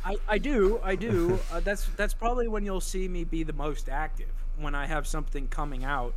I, 0.05 0.17
I 0.29 0.39
do, 0.39 0.81
I 0.83 0.97
do. 0.97 1.39
Uh, 1.53 1.61
that's 1.61 1.87
that's 1.97 2.15
probably 2.15 2.49
when 2.49 2.65
you'll 2.65 2.81
see 2.81 3.07
me 3.07 3.23
be 3.25 3.43
the 3.43 3.53
most 3.53 3.89
active. 3.89 4.31
When 4.59 4.75
I 4.75 4.87
have 4.87 5.07
something 5.07 5.47
coming 5.49 5.85
out, 5.85 6.15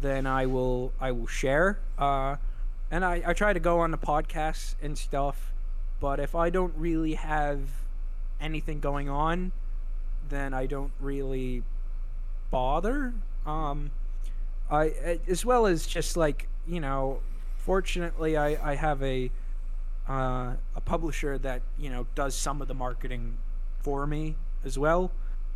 then 0.00 0.26
I 0.26 0.46
will 0.46 0.92
I 1.00 1.12
will 1.12 1.26
share. 1.26 1.78
Uh, 1.98 2.36
and 2.90 3.04
I, 3.04 3.22
I 3.26 3.32
try 3.32 3.52
to 3.52 3.60
go 3.60 3.78
on 3.80 3.90
the 3.90 3.98
podcasts 3.98 4.74
and 4.82 4.98
stuff. 4.98 5.52
But 6.00 6.18
if 6.18 6.34
I 6.34 6.50
don't 6.50 6.74
really 6.76 7.14
have 7.14 7.60
anything 8.40 8.80
going 8.80 9.08
on, 9.08 9.52
then 10.28 10.52
I 10.52 10.66
don't 10.66 10.92
really 11.00 11.62
bother. 12.50 13.14
Um, 13.46 13.92
I 14.70 15.18
as 15.28 15.44
well 15.44 15.66
as 15.66 15.86
just 15.86 16.16
like 16.16 16.48
you 16.66 16.80
know, 16.80 17.20
fortunately 17.58 18.36
I 18.36 18.72
I 18.72 18.74
have 18.74 19.02
a 19.02 19.30
uh, 20.08 20.54
a 20.76 20.80
publisher 20.84 21.38
that 21.38 21.62
you 21.78 21.90
know 21.90 22.06
does 22.14 22.34
some 22.34 22.60
of 22.62 22.68
the 22.68 22.74
marketing 22.74 23.36
for 23.82 24.06
me 24.06 24.36
as 24.64 24.78
well. 24.78 25.10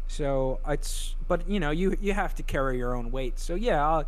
So 0.09 0.61
it's 0.68 1.16
but 1.28 1.49
you 1.49 1.59
know 1.61 1.70
you 1.70 1.97
you 2.01 2.12
have 2.12 2.34
to 2.36 2.42
carry 2.42 2.78
your 2.78 2.94
own 2.94 3.11
weight. 3.11 3.38
So 3.38 3.55
yeah, 3.55 3.86
I'll, 3.86 4.05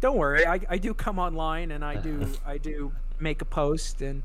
don't 0.00 0.16
worry. 0.16 0.46
I, 0.46 0.60
I 0.68 0.78
do 0.78 0.94
come 0.94 1.18
online 1.18 1.70
and 1.72 1.84
I 1.84 1.96
do 1.96 2.26
I 2.46 2.58
do 2.58 2.92
make 3.18 3.42
a 3.42 3.44
post 3.44 4.00
and 4.00 4.22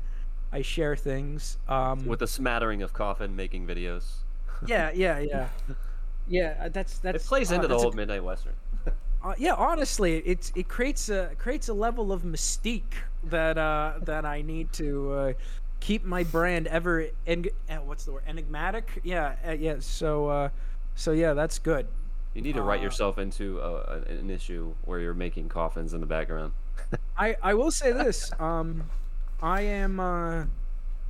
I 0.52 0.62
share 0.62 0.94
things. 0.96 1.58
Um, 1.68 2.06
With 2.06 2.22
a 2.22 2.26
smattering 2.26 2.82
of 2.82 2.92
coffin 2.92 3.34
making 3.34 3.66
videos. 3.66 4.04
yeah 4.66 4.90
yeah 4.94 5.18
yeah 5.18 5.48
yeah. 6.28 6.54
uh, 6.62 6.68
That's 6.68 6.94
It 6.96 7.02
that's 7.02 7.26
plays 7.26 7.52
uh, 7.52 7.56
into 7.56 7.68
the 7.68 7.74
old 7.76 7.94
a- 7.94 7.96
Midnight 7.96 8.24
Western. 8.24 8.54
uh, 9.22 9.34
yeah, 9.36 9.54
honestly, 9.54 10.18
it's 10.18 10.52
it 10.54 10.68
creates 10.68 11.08
a 11.08 11.30
creates 11.38 11.68
a 11.68 11.74
level 11.74 12.12
of 12.12 12.22
mystique 12.22 12.94
that 13.30 13.58
uh, 13.58 13.94
that 14.02 14.24
I 14.24 14.42
need 14.42 14.72
to 14.74 15.12
uh, 15.12 15.32
keep 15.80 16.04
my 16.04 16.24
brand 16.24 16.66
ever 16.68 17.06
en- 17.26 17.46
uh, 17.68 17.76
what's 17.76 18.04
the 18.04 18.12
word 18.12 18.24
enigmatic. 18.26 19.00
Yeah, 19.04 19.34
uh, 19.46 19.52
yeah. 19.52 19.76
So 19.80 20.28
uh, 20.28 20.48
so 20.94 21.12
yeah, 21.12 21.32
that's 21.34 21.58
good. 21.58 21.86
You 22.34 22.42
need 22.42 22.54
to 22.54 22.62
write 22.62 22.80
Uh, 22.80 22.84
yourself 22.84 23.18
into 23.18 23.58
a, 23.60 24.02
an- 24.08 24.30
issue 24.30 24.74
where 24.84 25.00
you're 25.00 25.14
making 25.14 25.48
coffins 25.48 25.94
in 25.94 26.00
the 26.00 26.06
background. 26.06 26.52
I 27.18 27.36
I 27.42 27.54
will 27.54 27.70
say 27.70 27.92
this. 27.92 28.30
Um, 28.38 28.84
I 29.42 29.62
am 29.62 30.00
uh, 30.00 30.44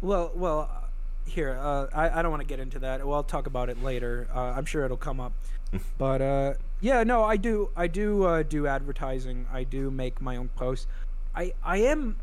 well 0.01 0.33
well. 0.35 0.83
Here, 1.29 1.59
uh, 1.61 1.89
I, 1.93 2.21
I 2.21 2.23
don't 2.23 2.31
want 2.31 2.43
to 2.43 2.47
get 2.47 2.61
into 2.61 2.79
that. 2.79 3.05
Well, 3.05 3.17
I'll 3.17 3.25
talk 3.25 3.49
about 3.49 3.69
it 3.69 3.83
later. 3.83 4.29
Uh, 4.33 4.43
I'm 4.57 4.65
sure 4.65 4.85
it'll 4.85 4.97
come 4.97 5.19
up. 5.19 5.33
but 5.99 6.23
uh, 6.23 6.55
yeah, 6.81 7.03
no, 7.03 7.25
I 7.25 7.37
do. 7.37 7.71
I 7.75 7.89
do 7.89 8.23
uh, 8.23 8.43
do 8.45 8.69
advertising. 8.69 9.45
I 9.53 9.65
do 9.65 9.91
make 9.91 10.21
my 10.21 10.37
own 10.37 10.51
posts. 10.55 10.87
I 11.37 11.53
I 11.63 11.79
am 11.79 12.17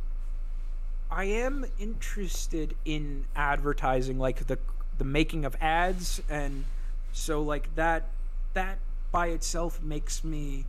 I 1.12 1.26
am 1.26 1.66
interested 1.80 2.76
in 2.84 3.26
advertising, 3.36 4.18
like 4.18 4.48
the 4.48 4.58
the 4.98 5.04
making 5.04 5.46
of 5.46 5.56
ads, 5.62 6.22
and 6.30 6.66
so 7.12 7.42
like 7.42 7.74
that 7.76 8.10
that 8.54 8.80
by 9.12 9.28
itself 9.28 9.82
makes 9.82 10.24
me 10.24 10.66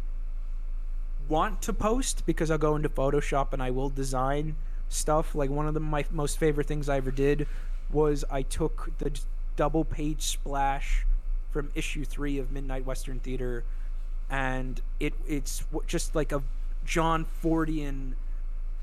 want 1.28 1.62
to 1.62 1.72
post 1.72 2.26
because 2.26 2.50
I'll 2.50 2.58
go 2.58 2.76
into 2.76 2.90
Photoshop 2.90 3.54
and 3.54 3.62
I 3.62 3.70
will 3.70 3.88
design 3.88 4.56
stuff. 4.90 5.34
Like 5.34 5.48
one 5.48 5.66
of 5.66 5.72
the, 5.72 5.80
my 5.80 6.04
most 6.10 6.38
favorite 6.38 6.66
things 6.66 6.88
I 6.88 6.98
ever 6.98 7.10
did 7.10 7.46
was 7.90 8.24
I 8.30 8.42
took 8.42 8.90
the 8.98 9.18
double 9.56 9.84
page 9.84 10.22
splash 10.22 11.06
from 11.50 11.70
issue 11.74 12.04
three 12.04 12.38
of 12.38 12.52
Midnight 12.52 12.84
Western 12.84 13.20
Theater, 13.20 13.64
and 14.28 14.82
it 15.00 15.14
it's 15.26 15.64
just 15.86 16.14
like 16.14 16.32
a 16.32 16.42
John 16.84 17.24
Fordian 17.42 18.14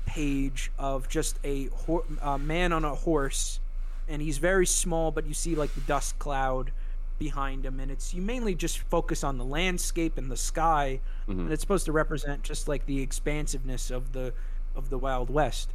page 0.06 0.70
of 0.78 1.08
just 1.08 1.38
a, 1.44 1.66
hor- 1.66 2.04
a 2.20 2.30
uh, 2.30 2.38
man 2.38 2.72
on 2.72 2.84
a 2.84 2.94
horse, 2.94 3.60
and 4.08 4.22
he's 4.22 4.38
very 4.38 4.66
small, 4.66 5.10
but 5.10 5.26
you 5.26 5.34
see 5.34 5.54
like 5.54 5.74
the 5.74 5.80
dust 5.82 6.18
cloud 6.18 6.72
behind 7.18 7.64
him, 7.64 7.78
and 7.78 7.90
it's 7.90 8.12
you 8.12 8.20
mainly 8.22 8.54
just 8.54 8.78
focus 8.78 9.22
on 9.22 9.38
the 9.38 9.44
landscape 9.44 10.18
and 10.18 10.30
the 10.30 10.36
sky, 10.36 11.00
mm-hmm. 11.28 11.40
and 11.40 11.52
it's 11.52 11.60
supposed 11.60 11.86
to 11.86 11.92
represent 11.92 12.42
just 12.42 12.68
like 12.68 12.84
the 12.86 13.00
expansiveness 13.00 13.90
of 13.90 14.12
the 14.12 14.32
of 14.74 14.90
the 14.90 14.98
Wild 14.98 15.30
West. 15.30 15.70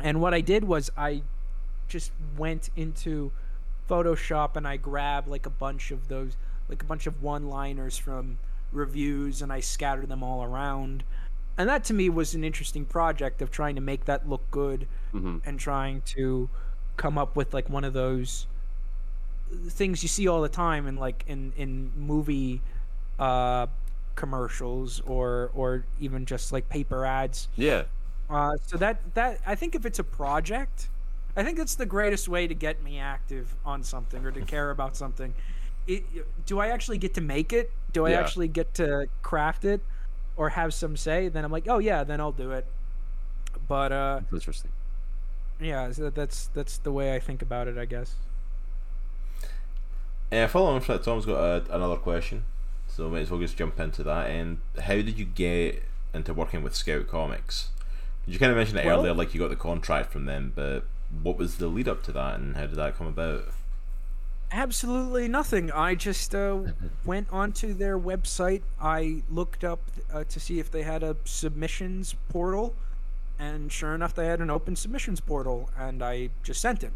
And 0.00 0.20
what 0.20 0.34
I 0.34 0.40
did 0.40 0.64
was 0.64 0.90
I 0.96 1.22
just 1.88 2.12
went 2.36 2.70
into 2.76 3.32
Photoshop 3.88 4.56
and 4.56 4.66
I 4.66 4.76
grabbed 4.76 5.28
like 5.28 5.46
a 5.46 5.50
bunch 5.50 5.90
of 5.90 6.08
those, 6.08 6.36
like 6.68 6.82
a 6.82 6.86
bunch 6.86 7.06
of 7.06 7.22
one-liners 7.22 7.96
from 7.96 8.38
reviews, 8.72 9.42
and 9.42 9.52
I 9.52 9.60
scattered 9.60 10.08
them 10.08 10.22
all 10.22 10.42
around. 10.42 11.04
And 11.58 11.68
that 11.68 11.84
to 11.84 11.94
me 11.94 12.08
was 12.10 12.34
an 12.34 12.44
interesting 12.44 12.84
project 12.84 13.40
of 13.42 13.50
trying 13.50 13.76
to 13.76 13.80
make 13.80 14.04
that 14.06 14.28
look 14.28 14.50
good 14.50 14.88
Mhm. 15.14 15.40
and 15.44 15.58
trying 15.58 16.02
to 16.16 16.50
come 16.96 17.18
up 17.18 17.36
with 17.36 17.54
like 17.54 17.68
one 17.68 17.84
of 17.84 17.92
those 17.92 18.46
things 19.70 20.02
you 20.02 20.08
see 20.08 20.26
all 20.26 20.42
the 20.42 20.48
time 20.48 20.86
in 20.86 20.96
like 20.96 21.24
in 21.26 21.52
in 21.56 21.92
movie 21.94 22.60
uh 23.18 23.66
commercials 24.16 25.00
or 25.00 25.50
or 25.54 25.86
even 25.98 26.26
just 26.26 26.52
like 26.52 26.68
paper 26.68 27.04
ads 27.04 27.48
Yeah. 27.54 27.84
uh, 28.28 28.56
so 28.62 28.76
that 28.78 29.14
that 29.14 29.40
I 29.46 29.54
think 29.54 29.74
if 29.74 29.86
it's 29.86 29.98
a 29.98 30.04
project, 30.04 30.90
I 31.36 31.44
think 31.44 31.58
it's 31.58 31.76
the 31.76 31.86
greatest 31.86 32.28
way 32.28 32.46
to 32.48 32.54
get 32.54 32.82
me 32.82 32.98
active 32.98 33.56
on 33.64 33.82
something 33.84 34.24
or 34.24 34.32
to 34.32 34.42
care 34.42 34.70
about 34.70 34.96
something. 34.96 35.34
It, 35.86 36.04
do 36.46 36.58
I 36.58 36.68
actually 36.68 36.98
get 36.98 37.14
to 37.14 37.20
make 37.20 37.52
it? 37.52 37.70
Do 37.92 38.06
I 38.06 38.10
Yeah. 38.10 38.20
actually 38.20 38.48
get 38.48 38.74
to 38.74 39.08
craft 39.22 39.64
it 39.64 39.82
or 40.36 40.50
have 40.50 40.72
some 40.74 40.96
say? 40.96 41.28
Then 41.28 41.44
I'm 41.44 41.52
like, 41.52 41.66
oh 41.68 41.78
yeah, 41.78 42.04
then 42.04 42.20
I'll 42.20 42.32
do 42.32 42.50
it. 42.52 42.66
But 43.68 43.92
uh, 43.92 44.20
That's 44.30 44.34
interesting. 44.34 44.70
yeah, 45.60 45.90
that's 45.96 46.46
that's 46.48 46.78
the 46.78 46.92
way 46.92 47.14
I 47.14 47.20
think 47.20 47.42
about 47.42 47.68
it, 47.68 47.76
I 47.78 47.84
guess. 47.84 48.14
Uh, 50.30 50.46
following 50.48 50.80
from 50.80 50.96
that, 50.96 51.04
Tom's 51.04 51.24
got 51.24 51.36
a, 51.38 51.74
another 51.74 51.96
question, 51.96 52.44
so 52.88 53.08
might 53.08 53.20
as 53.20 53.30
well 53.30 53.40
just 53.40 53.56
jump 53.56 53.78
into 53.78 54.02
that. 54.02 54.28
And 54.30 54.58
how 54.82 54.94
did 54.94 55.18
you 55.18 55.24
get 55.24 55.84
into 56.12 56.34
working 56.34 56.62
with 56.62 56.74
Scout 56.74 57.06
Comics? 57.06 57.70
You 58.26 58.38
kind 58.38 58.50
of 58.50 58.58
mentioned 58.58 58.80
it 58.80 58.86
Well- 58.86 59.00
earlier, 59.00 59.14
like 59.14 59.34
you 59.34 59.40
got 59.40 59.50
the 59.50 59.56
contract 59.56 60.12
from 60.12 60.24
them, 60.24 60.52
but 60.54 60.84
what 61.22 61.38
was 61.38 61.58
the 61.58 61.68
lead 61.68 61.86
up 61.88 62.02
to 62.04 62.12
that, 62.12 62.38
and 62.40 62.56
how 62.56 62.66
did 62.66 62.74
that 62.76 62.96
come 62.98 63.06
about? 63.06 63.44
Absolutely 64.52 65.26
nothing. 65.28 65.72
I 65.72 65.94
just 65.96 66.34
uh, 66.34 66.58
went 67.04 67.28
onto 67.32 67.74
their 67.74 67.98
website. 67.98 68.62
I 68.80 69.22
looked 69.28 69.64
up 69.64 69.80
uh, 70.12 70.24
to 70.24 70.40
see 70.40 70.60
if 70.60 70.70
they 70.70 70.82
had 70.82 71.02
a 71.02 71.16
submissions 71.24 72.14
portal, 72.28 72.74
and 73.38 73.72
sure 73.72 73.94
enough, 73.94 74.14
they 74.14 74.26
had 74.26 74.40
an 74.40 74.48
open 74.50 74.76
submissions 74.76 75.20
portal, 75.20 75.68
and 75.76 76.02
I 76.02 76.30
just 76.44 76.60
sent 76.60 76.84
it. 76.84 76.92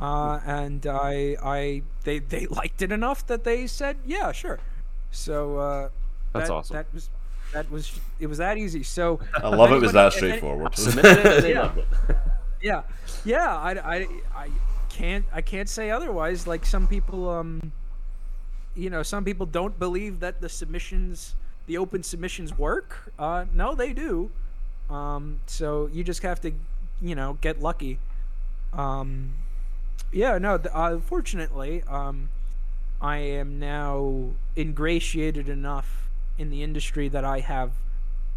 Uh, 0.00 0.40
and 0.46 0.86
I, 0.86 1.36
I, 1.42 1.82
they, 2.04 2.18
they 2.18 2.46
liked 2.50 2.80
it 2.80 2.90
enough 2.90 3.26
that 3.26 3.44
they 3.44 3.66
said, 3.66 3.98
yeah, 4.06 4.32
sure. 4.32 4.58
So 5.10 5.58
uh, 5.58 5.88
That's 6.32 6.48
that, 6.48 6.54
awesome. 6.54 6.74
That 6.76 6.86
was, 6.94 7.10
that 7.52 7.70
was, 7.70 8.00
it 8.18 8.26
was 8.28 8.38
that 8.38 8.56
easy. 8.56 8.82
So 8.82 9.20
I 9.34 9.48
love 9.48 9.70
it 9.72 9.80
was 9.82 9.92
that 9.92 10.14
straightforward. 10.14 10.74
Submitted 10.76 11.18
it 11.18 11.26
and 11.26 11.44
they 11.44 11.50
Yeah. 11.52 11.60
loved 11.60 11.78
it. 11.78 12.16
yeah 12.62 12.82
yeah 13.24 13.56
I, 13.58 13.72
I, 13.72 14.06
I 14.34 14.48
can't 14.92 15.24
i 15.32 15.40
can't 15.40 15.68
say 15.68 15.90
otherwise 15.90 16.46
like 16.46 16.66
some 16.66 16.86
people 16.86 17.28
um 17.30 17.72
you 18.74 18.90
know 18.90 19.02
some 19.02 19.24
people 19.24 19.46
don't 19.46 19.78
believe 19.78 20.20
that 20.20 20.40
the 20.40 20.48
submissions 20.48 21.34
the 21.66 21.78
open 21.78 22.02
submissions 22.02 22.56
work. 22.56 23.12
Uh 23.18 23.44
no 23.54 23.74
they 23.74 23.92
do. 23.92 24.30
Um 24.90 25.40
so 25.46 25.88
you 25.92 26.02
just 26.04 26.22
have 26.22 26.40
to 26.42 26.52
you 27.00 27.14
know 27.14 27.38
get 27.40 27.60
lucky. 27.60 27.98
Um 28.72 29.34
yeah 30.12 30.38
no 30.38 30.58
th- 30.58 30.74
uh, 30.74 30.98
fortunately 30.98 31.82
um 31.88 32.28
i 33.00 33.16
am 33.16 33.58
now 33.58 34.30
ingratiated 34.56 35.48
enough 35.48 36.08
in 36.36 36.50
the 36.50 36.62
industry 36.62 37.08
that 37.08 37.24
i 37.24 37.40
have 37.40 37.72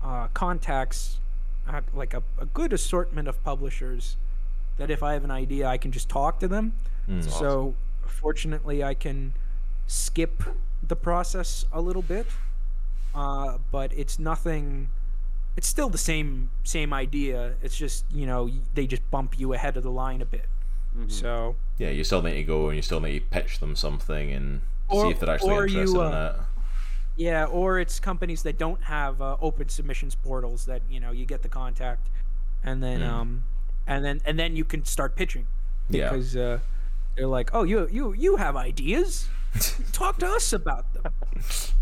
uh, 0.02 0.28
contacts 0.34 1.18
at 1.68 1.84
like 1.94 2.14
a, 2.14 2.24
a 2.40 2.46
good 2.46 2.72
assortment 2.72 3.28
of 3.28 3.44
publishers 3.44 4.16
that 4.78 4.90
if 4.92 5.04
I 5.04 5.14
have 5.14 5.24
an 5.24 5.32
idea, 5.32 5.68
I 5.68 5.78
can 5.78 5.92
just 5.92 6.10
talk 6.10 6.40
to 6.40 6.48
them. 6.48 6.74
So 7.22 7.76
fortunately, 8.08 8.84
I 8.84 8.94
can 8.94 9.34
skip 9.88 10.44
the 10.88 10.96
process 10.96 11.66
a 11.72 11.82
little 11.82 12.02
bit, 12.02 12.26
uh, 13.14 13.60
but 13.72 13.94
it's 13.94 14.18
nothing. 14.18 14.90
It's 15.56 15.68
still 15.68 15.90
the 15.90 15.98
same 15.98 16.50
same 16.64 16.94
idea. 16.94 17.56
It's 17.62 17.78
just 17.78 18.06
you 18.12 18.26
know 18.26 18.50
they 18.74 18.88
just 18.88 19.10
bump 19.12 19.40
you 19.40 19.54
ahead 19.54 19.78
of 19.78 19.84
the 19.84 19.92
line 19.92 20.22
a 20.22 20.26
bit. 20.26 20.48
So 21.08 21.56
yeah, 21.78 21.90
you 21.90 22.04
still 22.04 22.22
need 22.22 22.36
to 22.36 22.44
go 22.44 22.68
and 22.70 22.76
you 22.76 22.82
still 22.82 23.02
need 23.02 23.20
to 23.20 23.26
pitch 23.26 23.60
them 23.60 23.76
something 23.76 24.32
and 24.32 24.62
see 24.92 25.10
if 25.10 25.20
they're 25.20 25.30
actually 25.30 25.52
or 25.52 25.68
you, 25.68 25.80
interested 25.82 26.00
in 26.00 26.14
uh, 26.14 26.36
it. 26.38 27.22
Yeah, 27.22 27.46
or 27.46 27.80
it's 27.80 28.00
companies 28.00 28.44
that 28.44 28.58
don't 28.58 28.84
have 28.84 29.22
uh, 29.22 29.38
open 29.42 29.70
submissions 29.70 30.16
portals 30.16 30.66
that 30.66 30.82
you 30.90 31.00
know 31.00 31.12
you 31.12 31.26
get 31.26 31.42
the 31.42 31.50
contact, 31.50 32.10
and 32.64 32.82
then 32.82 33.04
um, 33.04 33.44
and 33.88 34.04
then 34.06 34.22
and 34.26 34.38
then 34.40 34.56
you 34.56 34.66
can 34.66 34.84
start 34.86 35.16
pitching 35.16 35.48
Yeah. 35.90 36.10
because 36.10 36.36
uh, 36.36 36.60
they're 37.16 37.28
like, 37.28 37.50
oh, 37.54 37.64
you 37.64 37.88
you 37.92 38.14
you 38.14 38.36
have 38.38 38.56
ideas, 38.56 39.28
talk 39.92 40.18
to 40.20 40.28
us 40.28 40.54
about 40.54 40.86
them, 40.94 41.14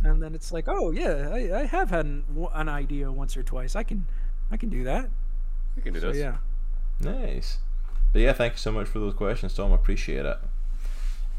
and 0.03 0.21
then 0.21 0.35
it's 0.35 0.51
like, 0.51 0.65
oh 0.67 0.91
yeah, 0.91 1.29
I, 1.33 1.61
I 1.61 1.65
have 1.65 1.89
had 1.89 2.05
an, 2.05 2.23
an 2.53 2.69
idea 2.69 3.11
once 3.11 3.35
or 3.37 3.43
twice. 3.43 3.75
I 3.75 3.83
can 3.83 4.05
I 4.51 4.57
can 4.57 4.69
do 4.69 4.83
that. 4.83 5.09
We 5.75 5.81
can 5.81 5.93
do 5.93 5.99
So 5.99 6.11
this. 6.11 6.17
yeah, 6.17 6.37
Nice. 6.99 7.57
But 8.11 8.21
yeah, 8.21 8.33
thank 8.33 8.53
you 8.53 8.59
so 8.59 8.71
much 8.71 8.87
for 8.87 8.99
those 8.99 9.15
questions, 9.15 9.55
Tom. 9.55 9.71
I 9.71 9.75
appreciate 9.75 10.25
it. 10.25 10.37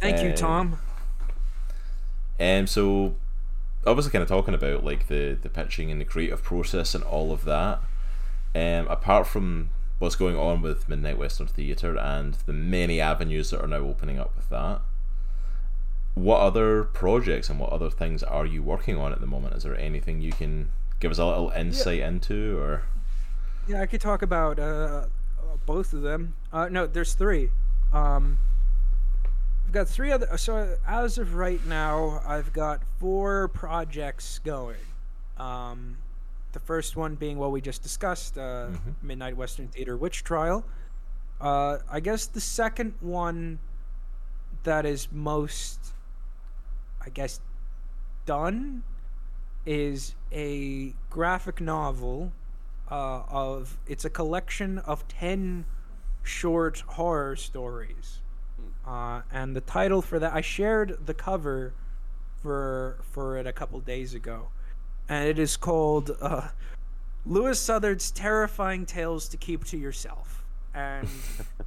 thank 0.01 0.21
you, 0.23 0.33
Tom. 0.33 0.79
And 2.39 2.69
so 2.69 3.15
obviously, 3.87 4.11
kind 4.11 4.23
of 4.23 4.29
talking 4.29 4.55
about 4.55 4.85
like 4.85 5.07
the 5.07 5.37
the 5.41 5.49
pitching 5.49 5.91
and 5.93 6.01
the 6.01 6.05
creative 6.05 6.43
process 6.43 6.95
and 6.95 7.05
all 7.05 7.31
of 7.33 7.45
that. 7.45 7.81
Um, 8.57 8.87
apart 8.89 9.27
from 9.27 9.71
what's 9.99 10.17
going 10.17 10.37
on 10.37 10.61
with 10.63 10.89
Midnight 10.89 11.19
Western 11.19 11.47
Theatre 11.47 11.97
and 11.97 12.35
the 12.47 12.53
many 12.53 13.01
avenues 13.01 13.51
that 13.51 13.63
are 13.63 13.69
now 13.69 13.77
opening 13.77 14.19
up 14.19 14.35
with 14.37 14.49
that, 14.51 14.81
what 16.15 16.41
other 16.41 16.85
projects 16.85 17.49
and 17.51 17.59
what 17.59 17.71
other 17.71 17.91
things 17.91 18.23
are 18.23 18.47
you 18.47 18.63
working 18.63 18.97
on 18.97 19.13
at 19.13 19.21
the 19.21 19.27
moment? 19.27 19.57
Is 19.57 19.65
there 19.65 19.77
anything 19.77 20.21
you 20.21 20.33
can 20.33 20.71
give 21.01 21.11
us 21.11 21.19
a 21.19 21.27
little 21.27 21.51
insight 21.51 22.01
into, 22.01 22.59
or 22.59 22.83
Yeah, 23.67 23.83
I 23.83 23.87
could 23.87 24.01
talk 24.01 24.23
about 24.23 24.59
uh, 24.59 24.63
uh, 24.63 25.07
both 25.67 25.93
of 25.93 26.03
them. 26.03 26.35
Uh, 26.53 26.69
no, 26.71 26.87
there's 26.87 27.15
three. 27.15 27.51
Um, 27.93 28.39
I've 29.67 29.73
got 29.73 29.89
three 29.89 30.13
other. 30.13 30.37
So 30.37 30.77
as 30.87 31.19
of 31.19 31.35
right 31.35 31.65
now, 31.67 32.23
I've 32.27 32.53
got 32.53 32.83
four 32.99 33.49
projects 33.49 34.39
going. 34.39 34.77
Um, 35.37 35.99
the 36.55 36.61
first 36.61 36.97
one 36.97 37.17
being 37.17 37.37
what 37.37 37.51
we 37.51 37.61
just 37.61 37.83
discussed, 37.83 38.39
uh, 38.39 38.69
Midnight 39.03 39.37
Western 39.37 39.69
Theater 39.69 39.97
Witch 39.97 40.25
Trial. 40.25 40.65
Uh, 41.41 41.79
I 41.91 42.01
guess 42.01 42.27
the 42.27 42.41
second 42.41 42.95
one 43.01 43.59
that 44.63 44.87
is 44.87 45.09
most, 45.13 45.81
I 47.05 47.11
guess, 47.11 47.41
done 48.25 48.85
is 49.67 50.15
a 50.33 50.95
graphic 51.11 51.61
novel 51.61 52.33
uh, 52.91 53.23
of 53.29 53.79
it's 53.87 54.05
a 54.05 54.11
collection 54.11 54.79
of 54.79 55.07
10 55.09 55.67
short 56.23 56.81
horror 56.87 57.37
stories. 57.37 58.21
Uh, 58.87 59.23
and 59.33 59.57
the 59.57 59.63
title 59.63 60.03
for 60.03 60.19
that 60.19 60.35
i 60.35 60.43
shared 60.43 60.99
the 61.07 61.15
cover 61.15 61.73
for 62.43 62.99
for 63.11 63.39
it 63.39 63.47
a 63.47 63.53
couple 63.53 63.81
days 63.81 64.13
ago 64.13 64.49
and 65.09 65.29
it 65.29 65.39
is 65.39 65.57
called 65.57 66.17
uh, 66.21 66.49
lewis 67.27 67.61
southard's 67.61 68.11
terrifying 68.11 68.87
tales 68.87 69.29
to 69.29 69.37
keep 69.37 69.65
to 69.65 69.77
yourself. 69.77 70.45
And 70.75 71.09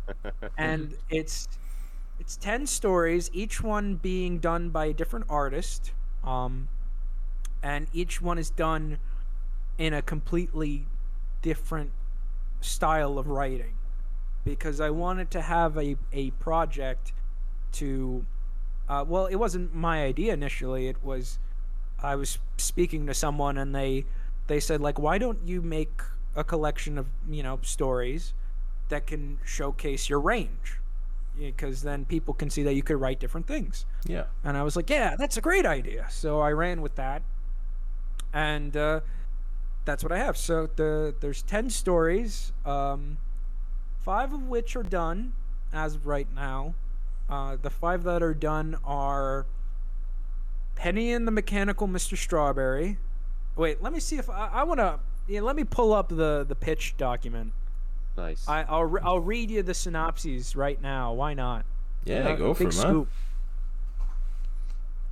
and 0.57 0.95
it's 1.09 1.47
it's 2.19 2.35
10 2.38 2.67
stories 2.67 3.29
each 3.33 3.61
one 3.61 3.95
being 3.95 4.39
done 4.39 4.69
by 4.69 4.85
a 4.88 4.93
different 4.93 5.25
artist 5.29 5.91
um, 6.23 6.67
and 7.63 7.88
each 7.93 8.21
one 8.21 8.38
is 8.38 8.49
done 8.49 8.97
in 9.77 9.93
a 9.93 10.01
completely 10.01 10.88
different 11.41 11.91
style 12.61 13.17
of 13.17 13.27
writing. 13.27 13.75
Because 14.43 14.79
I 14.79 14.89
wanted 14.89 15.29
to 15.31 15.41
have 15.41 15.77
a, 15.77 15.97
a 16.13 16.31
project 16.31 17.11
to 17.73 18.25
uh, 18.88 19.03
well 19.07 19.25
it 19.25 19.35
wasn't 19.35 19.73
my 19.75 20.03
idea 20.03 20.33
initially 20.33 20.88
it 20.88 21.03
was 21.03 21.38
I 22.01 22.15
was 22.15 22.37
speaking 22.57 23.07
to 23.07 23.13
someone 23.13 23.57
and 23.57 23.73
they 23.73 24.05
they 24.47 24.59
said 24.59 24.81
like 24.81 24.99
why 24.99 25.17
don't 25.17 25.39
you 25.45 25.61
make 25.61 26.01
a 26.35 26.43
collection 26.43 26.97
of 26.97 27.07
you 27.29 27.43
know 27.43 27.59
stories 27.63 28.33
that 28.89 29.07
can 29.07 29.37
showcase 29.43 30.09
your 30.09 30.19
range 30.19 30.79
because 31.37 31.83
then 31.83 32.05
people 32.05 32.33
can 32.33 32.49
see 32.49 32.63
that 32.63 32.73
you 32.73 32.81
could 32.81 32.97
write 32.99 33.19
different 33.19 33.47
things 33.47 33.85
yeah, 34.07 34.25
and 34.43 34.57
I 34.57 34.63
was 34.63 34.75
like, 34.75 34.89
yeah, 34.89 35.15
that's 35.17 35.37
a 35.37 35.41
great 35.41 35.65
idea. 35.65 36.07
So 36.09 36.39
I 36.39 36.51
ran 36.51 36.81
with 36.81 36.95
that. 36.95 37.23
And 38.33 38.75
uh, 38.75 39.01
that's 39.85 40.03
what 40.03 40.11
I 40.11 40.17
have. 40.17 40.37
So 40.37 40.69
the 40.75 41.13
there's 41.19 41.41
10 41.43 41.69
stories, 41.69 42.53
um, 42.65 43.17
five 43.99 44.33
of 44.33 44.43
which 44.47 44.75
are 44.75 44.83
done 44.83 45.33
as 45.73 45.95
of 45.95 46.07
right 46.07 46.27
now. 46.33 46.75
Uh, 47.29 47.57
the 47.61 47.69
five 47.69 48.03
that 48.03 48.23
are 48.23 48.33
done 48.33 48.77
are 48.85 49.45
Penny 50.78 51.11
and 51.11 51.28
the 51.28 51.32
Mechanical 51.32 51.88
Mr. 51.88 52.15
Strawberry. 52.15 52.97
Wait, 53.55 53.82
let 53.82 53.91
me 53.91 53.99
see 53.99 54.17
if 54.17 54.30
I, 54.30 54.47
I 54.53 54.63
want 54.63 54.80
to. 54.80 54.99
Yeah, 55.28 55.41
let 55.41 55.55
me 55.55 55.63
pull 55.63 55.91
up 55.93 56.09
the, 56.09 56.45
the 56.47 56.55
pitch 56.55 56.95
document. 56.97 57.51
Nice. 58.15 58.47
I, 58.47 58.63
I'll, 58.63 58.86
re- 58.86 59.01
I'll 59.03 59.19
read 59.19 59.49
you 59.51 59.63
the 59.63 59.73
synopses 59.73 60.55
right 60.55 60.82
now. 60.82 61.13
Why 61.13 61.34
not? 61.34 61.65
yeah, 62.05 62.30
Uh, 62.30 62.36
go 62.36 62.53
for 62.53 62.67
it, 62.67 62.73
scoop. 62.73 63.09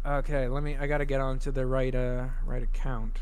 Okay, 0.06 0.48
let 0.48 0.62
me. 0.62 0.78
I 0.80 0.86
gotta 0.86 1.06
get 1.06 1.20
onto 1.20 1.50
the 1.52 1.66
right 1.66 1.94
uh 1.96 2.26
right 2.46 2.62
account. 2.62 3.18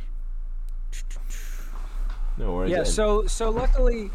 No 2.38 2.54
worries. 2.56 2.72
Yeah. 2.72 2.80
and- 2.80 2.88
So 2.88 3.26
so 3.26 3.50
luckily, 3.52 4.12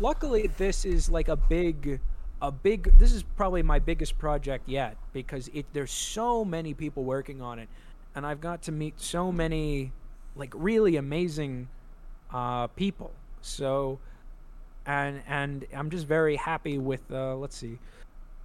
luckily 0.00 0.48
this 0.58 0.84
is 0.84 1.08
like 1.08 1.28
a 1.28 1.36
big, 1.36 2.00
a 2.40 2.52
big. 2.52 2.98
This 2.98 3.12
is 3.12 3.22
probably 3.22 3.62
my 3.62 3.78
biggest 3.78 4.18
project 4.18 4.68
yet 4.68 4.96
because 5.12 5.48
it 5.54 5.66
there's 5.72 5.90
so 5.90 6.44
many 6.44 6.74
people 6.74 7.04
working 7.04 7.42
on 7.42 7.58
it, 7.58 7.68
and 8.14 8.26
I've 8.26 8.40
got 8.40 8.62
to 8.62 8.72
meet 8.72 9.00
so 9.00 9.32
many, 9.32 9.92
like 10.36 10.52
really 10.54 10.96
amazing, 10.96 11.68
uh, 12.32 12.68
people. 12.68 13.12
So, 13.40 13.98
and 14.86 15.22
and 15.26 15.66
I'm 15.74 15.90
just 15.90 16.06
very 16.06 16.36
happy 16.36 16.78
with. 16.78 17.02
Uh, 17.10 17.36
let's 17.36 17.56
see. 17.56 17.78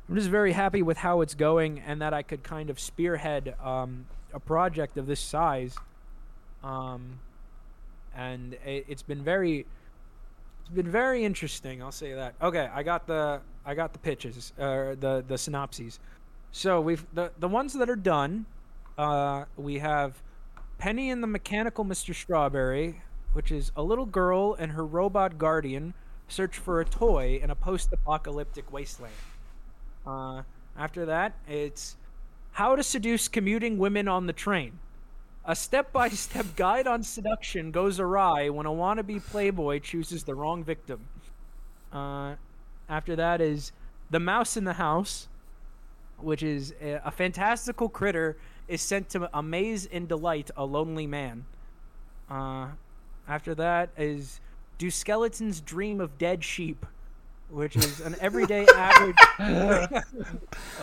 I'm 0.09 0.15
just 0.15 0.29
very 0.29 0.51
happy 0.51 0.81
with 0.81 0.97
how 0.97 1.21
it's 1.21 1.33
going 1.33 1.79
and 1.79 2.01
that 2.01 2.13
I 2.13 2.23
could 2.23 2.43
kind 2.43 2.69
of 2.69 2.79
spearhead 2.79 3.55
um, 3.63 4.05
a 4.33 4.39
project 4.39 4.97
of 4.97 5.07
this 5.07 5.21
size. 5.21 5.75
Um, 6.61 7.19
and 8.15 8.53
it, 8.65 8.85
it's 8.89 9.01
been 9.01 9.23
very, 9.23 9.65
it's 10.63 10.75
been 10.75 10.89
very 10.89 11.25
interesting. 11.25 11.83
I'll 11.83 11.91
say 11.91 12.13
that. 12.13 12.35
Okay, 12.41 12.69
I 12.73 12.83
got 12.83 13.05
the 13.05 13.41
I 13.65 13.75
got 13.75 13.93
the 13.93 13.99
pitches, 13.99 14.53
uh, 14.57 14.95
the 14.99 15.23
the 15.27 15.37
synopses. 15.37 15.99
So 16.51 16.79
we've 16.81 17.05
the 17.13 17.31
the 17.39 17.47
ones 17.47 17.73
that 17.73 17.89
are 17.89 17.95
done. 17.95 18.45
Uh, 18.97 19.45
we 19.57 19.79
have 19.79 20.21
Penny 20.77 21.09
and 21.09 21.21
the 21.21 21.27
Mechanical 21.27 21.83
Mr. 21.83 22.13
Strawberry, 22.15 23.01
which 23.33 23.51
is 23.51 23.71
a 23.75 23.83
little 23.83 24.05
girl 24.05 24.53
and 24.53 24.71
her 24.71 24.85
robot 24.85 25.37
guardian 25.37 25.93
search 26.27 26.57
for 26.57 26.79
a 26.79 26.85
toy 26.85 27.39
in 27.43 27.49
a 27.49 27.55
post-apocalyptic 27.55 28.71
wasteland. 28.71 29.13
Uh, 30.05 30.43
After 30.77 31.05
that, 31.05 31.33
it's 31.47 31.95
How 32.53 32.75
to 32.75 32.83
Seduce 32.83 33.27
Commuting 33.27 33.77
Women 33.77 34.07
on 34.07 34.27
the 34.27 34.33
Train. 34.33 34.79
A 35.45 35.55
step 35.55 35.91
by 35.91 36.09
step 36.09 36.45
guide 36.55 36.87
on 36.87 37.03
seduction 37.03 37.71
goes 37.71 37.99
awry 37.99 38.49
when 38.49 38.65
a 38.65 38.71
wannabe 38.71 39.21
playboy 39.25 39.79
chooses 39.79 40.23
the 40.23 40.35
wrong 40.35 40.63
victim. 40.63 41.01
Uh, 41.91 42.35
after 42.87 43.15
that 43.15 43.41
is 43.41 43.71
The 44.09 44.19
Mouse 44.19 44.55
in 44.55 44.63
the 44.63 44.73
House, 44.73 45.27
which 46.17 46.43
is 46.43 46.73
a, 46.81 47.01
a 47.05 47.11
fantastical 47.11 47.89
critter 47.89 48.37
is 48.67 48.81
sent 48.81 49.09
to 49.09 49.29
amaze 49.37 49.85
and 49.87 50.07
delight 50.07 50.49
a 50.55 50.63
lonely 50.63 51.07
man. 51.07 51.45
Uh, 52.29 52.67
after 53.27 53.53
that 53.55 53.89
is 53.97 54.39
Do 54.77 54.89
Skeletons 54.89 55.59
Dream 55.59 55.99
of 55.99 56.17
Dead 56.17 56.43
Sheep, 56.43 56.85
which 57.49 57.75
is 57.75 57.99
an 57.99 58.15
everyday 58.21 58.65
average. 58.75 59.17
I 59.39 60.01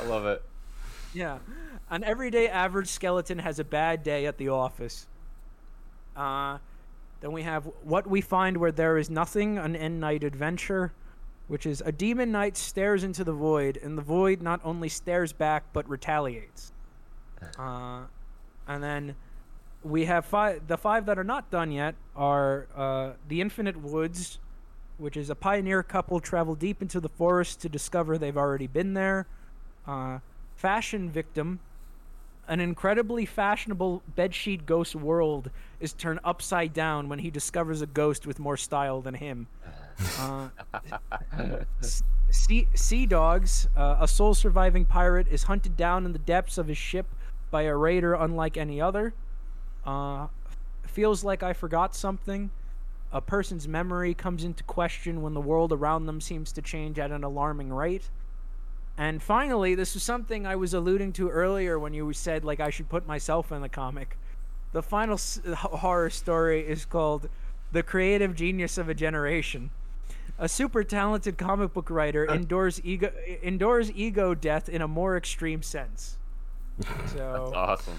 love 0.06 0.26
it. 0.26 0.42
Yeah. 1.14 1.38
An 1.90 2.04
everyday 2.04 2.48
average 2.48 2.86
skeleton 2.86 3.40
has 3.40 3.58
a 3.58 3.64
bad 3.64 4.04
day 4.04 4.26
at 4.26 4.38
the 4.38 4.48
office. 4.48 5.08
Uh, 6.16 6.58
then 7.20 7.32
we 7.32 7.42
have 7.42 7.64
What 7.82 8.06
We 8.06 8.20
Find 8.20 8.56
Where 8.56 8.70
There 8.70 8.96
Is 8.96 9.10
Nothing, 9.10 9.58
an 9.58 9.74
end 9.74 10.00
night 10.00 10.22
adventure, 10.22 10.92
which 11.48 11.66
is 11.66 11.82
a 11.84 11.90
demon 11.90 12.30
knight 12.30 12.56
stares 12.56 13.02
into 13.02 13.24
the 13.24 13.32
void, 13.32 13.76
and 13.76 13.98
the 13.98 14.02
void 14.02 14.40
not 14.40 14.60
only 14.62 14.88
stares 14.88 15.32
back 15.32 15.64
but 15.72 15.88
retaliates. 15.88 16.72
Uh, 17.58 18.02
and 18.68 18.84
then 18.84 19.14
we 19.82 20.04
have 20.04 20.26
five. 20.26 20.68
The 20.68 20.76
five 20.76 21.06
that 21.06 21.18
are 21.18 21.24
not 21.24 21.50
done 21.50 21.72
yet 21.72 21.94
are 22.14 22.68
uh, 22.76 23.12
The 23.28 23.40
Infinite 23.40 23.80
Woods, 23.80 24.38
which 24.98 25.16
is 25.16 25.30
a 25.30 25.34
pioneer 25.34 25.82
couple 25.82 26.20
travel 26.20 26.54
deep 26.54 26.82
into 26.82 27.00
the 27.00 27.08
forest 27.08 27.62
to 27.62 27.70
discover 27.70 28.18
they've 28.18 28.36
already 28.36 28.66
been 28.66 28.92
there. 28.92 29.26
Uh, 29.86 30.18
fashion 30.54 31.08
Victim, 31.08 31.60
an 32.50 32.58
incredibly 32.58 33.24
fashionable 33.24 34.02
bedsheet 34.18 34.66
ghost 34.66 34.96
world 34.96 35.50
is 35.78 35.92
turned 35.92 36.18
upside 36.24 36.74
down 36.74 37.08
when 37.08 37.20
he 37.20 37.30
discovers 37.30 37.80
a 37.80 37.86
ghost 37.86 38.26
with 38.26 38.40
more 38.40 38.56
style 38.56 39.00
than 39.00 39.14
him. 39.14 39.46
Uh, 40.18 40.48
sea, 42.30 42.66
sea 42.72 43.04
Dogs, 43.04 43.68
uh, 43.76 43.98
a 44.00 44.08
soul 44.08 44.32
surviving 44.32 44.86
pirate, 44.86 45.28
is 45.28 45.42
hunted 45.42 45.76
down 45.76 46.06
in 46.06 46.14
the 46.14 46.18
depths 46.18 46.56
of 46.56 46.68
his 46.68 46.78
ship 46.78 47.04
by 47.50 47.62
a 47.62 47.76
raider 47.76 48.14
unlike 48.14 48.56
any 48.56 48.80
other. 48.80 49.12
Uh, 49.84 50.28
feels 50.86 51.22
like 51.22 51.42
I 51.42 51.52
forgot 51.52 51.94
something. 51.94 52.50
A 53.12 53.20
person's 53.20 53.68
memory 53.68 54.14
comes 54.14 54.42
into 54.42 54.64
question 54.64 55.20
when 55.20 55.34
the 55.34 55.40
world 55.40 55.70
around 55.70 56.06
them 56.06 56.18
seems 56.18 56.50
to 56.52 56.62
change 56.62 56.98
at 56.98 57.10
an 57.10 57.22
alarming 57.22 57.70
rate. 57.70 58.08
And 59.00 59.22
finally, 59.22 59.74
this 59.74 59.96
is 59.96 60.02
something 60.02 60.46
I 60.46 60.56
was 60.56 60.74
alluding 60.74 61.14
to 61.14 61.30
earlier 61.30 61.78
when 61.78 61.94
you 61.94 62.12
said 62.12 62.44
like 62.44 62.60
I 62.60 62.68
should 62.68 62.90
put 62.90 63.06
myself 63.06 63.50
in 63.50 63.62
the 63.62 63.68
comic. 63.68 64.18
The 64.72 64.82
final 64.82 65.14
s- 65.14 65.40
horror 65.54 66.10
story 66.10 66.60
is 66.68 66.84
called 66.84 67.28
"The 67.72 67.82
Creative 67.82 68.34
Genius 68.34 68.76
of 68.76 68.88
a 68.90 68.94
Generation." 68.94 69.70
A 70.38 70.48
super 70.48 70.84
talented 70.84 71.38
comic 71.38 71.72
book 71.72 71.88
writer 71.90 72.24
endures 72.26 72.80
ego 72.84 73.10
endures 73.42 73.90
ego 73.92 74.34
death 74.34 74.68
in 74.68 74.82
a 74.82 74.88
more 74.88 75.16
extreme 75.16 75.62
sense. 75.62 76.18
So 77.14 77.52
Awesome. 77.54 77.98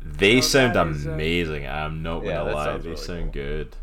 They 0.00 0.40
So 0.40 0.48
sound 0.60 0.74
that 0.76 0.86
is, 0.88 1.06
uh, 1.06 1.10
amazing. 1.12 1.66
I'm 1.66 2.02
not 2.04 2.20
gonna 2.20 2.44
that 2.44 2.54
lie, 2.54 2.76
they 2.78 2.84
really 2.90 2.96
sound 2.96 3.32
cool. 3.32 3.42
good. 3.42 3.76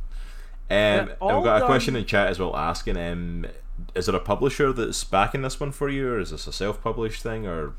Um, 0.72 1.12
all 1.20 1.38
I've 1.40 1.44
got 1.44 1.56
a 1.58 1.60
done- 1.60 1.68
question 1.68 1.96
in 1.98 2.06
chat 2.06 2.30
as 2.30 2.40
well, 2.40 2.56
asking, 2.56 2.96
um, 2.98 3.46
is 3.94 4.08
it 4.08 4.16
a 4.16 4.20
publisher 4.20 4.72
that's 4.74 5.04
backing 5.04 5.42
this 5.42 5.60
one 5.60 5.72
for 5.72 5.90
you, 5.90 6.10
or 6.10 6.20
is 6.20 6.32
this 6.32 6.48
a 6.48 6.54
self-published 6.54 7.22
thing, 7.22 7.46
or 7.46 7.74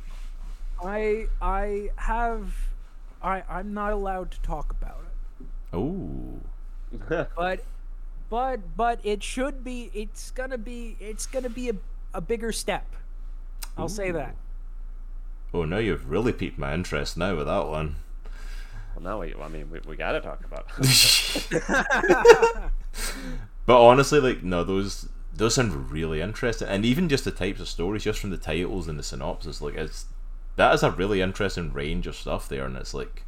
I 0.82 1.26
I 1.40 1.90
have 1.96 2.54
I 3.22 3.42
I'm 3.48 3.72
not 3.74 3.92
allowed 3.92 4.30
to 4.32 4.40
talk 4.42 4.70
about 4.70 5.04
it. 5.40 5.46
oh, 5.72 6.40
but 7.36 7.64
but 8.28 8.76
but 8.76 9.00
it 9.04 9.22
should 9.22 9.64
be 9.64 9.90
it's 9.94 10.30
gonna 10.30 10.58
be 10.58 10.96
it's 11.00 11.26
gonna 11.26 11.50
be 11.50 11.68
a, 11.70 11.74
a 12.12 12.20
bigger 12.20 12.50
step 12.52 12.86
i'll 13.76 13.88
say 13.88 14.10
that 14.10 14.34
oh, 15.54 15.64
now 15.64 15.78
you've 15.78 16.10
really 16.10 16.32
piqued 16.32 16.58
my 16.58 16.74
interest 16.74 17.16
now 17.16 17.36
with 17.36 17.46
that 17.46 17.66
one. 17.66 17.96
well, 18.94 19.04
now 19.04 19.20
we, 19.20 19.34
I 19.34 19.48
mean, 19.48 19.70
we, 19.70 19.80
we 19.86 19.96
got 19.96 20.12
to 20.12 20.20
talk 20.20 20.44
about. 20.44 20.66
But 23.66 23.84
honestly, 23.84 24.20
like 24.20 24.44
no, 24.44 24.62
those 24.62 25.08
those 25.36 25.54
sound 25.54 25.90
really 25.90 26.20
interesting, 26.20 26.68
and 26.68 26.84
even 26.84 27.08
just 27.08 27.24
the 27.24 27.30
types 27.30 27.60
of 27.60 27.68
stories, 27.68 28.04
just 28.04 28.18
from 28.18 28.30
the 28.30 28.36
titles 28.36 28.88
and 28.88 28.98
the 28.98 29.02
synopsis, 29.02 29.60
like 29.60 29.74
it's 29.74 30.06
that 30.56 30.74
is 30.74 30.82
a 30.82 30.90
really 30.90 31.20
interesting 31.20 31.72
range 31.72 32.06
of 32.06 32.16
stuff 32.16 32.48
there, 32.48 32.64
and 32.64 32.76
it's 32.76 32.94
like, 32.94 33.24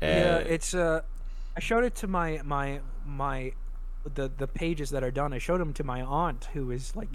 uh, 0.00 0.06
yeah 0.06 0.36
it's 0.38 0.74
uh 0.74 1.00
i 1.56 1.60
showed 1.60 1.84
it 1.84 1.94
to 1.94 2.06
my 2.08 2.40
my 2.44 2.80
my 3.06 3.52
the 4.14 4.30
the 4.38 4.48
pages 4.48 4.90
that 4.90 5.04
are 5.04 5.10
done. 5.10 5.32
I 5.32 5.38
showed 5.38 5.60
them 5.60 5.72
to 5.74 5.84
my 5.84 6.02
aunt 6.02 6.48
who 6.52 6.70
is 6.70 6.96
like 6.96 7.08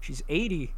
she's 0.00 0.22
80 0.28 0.72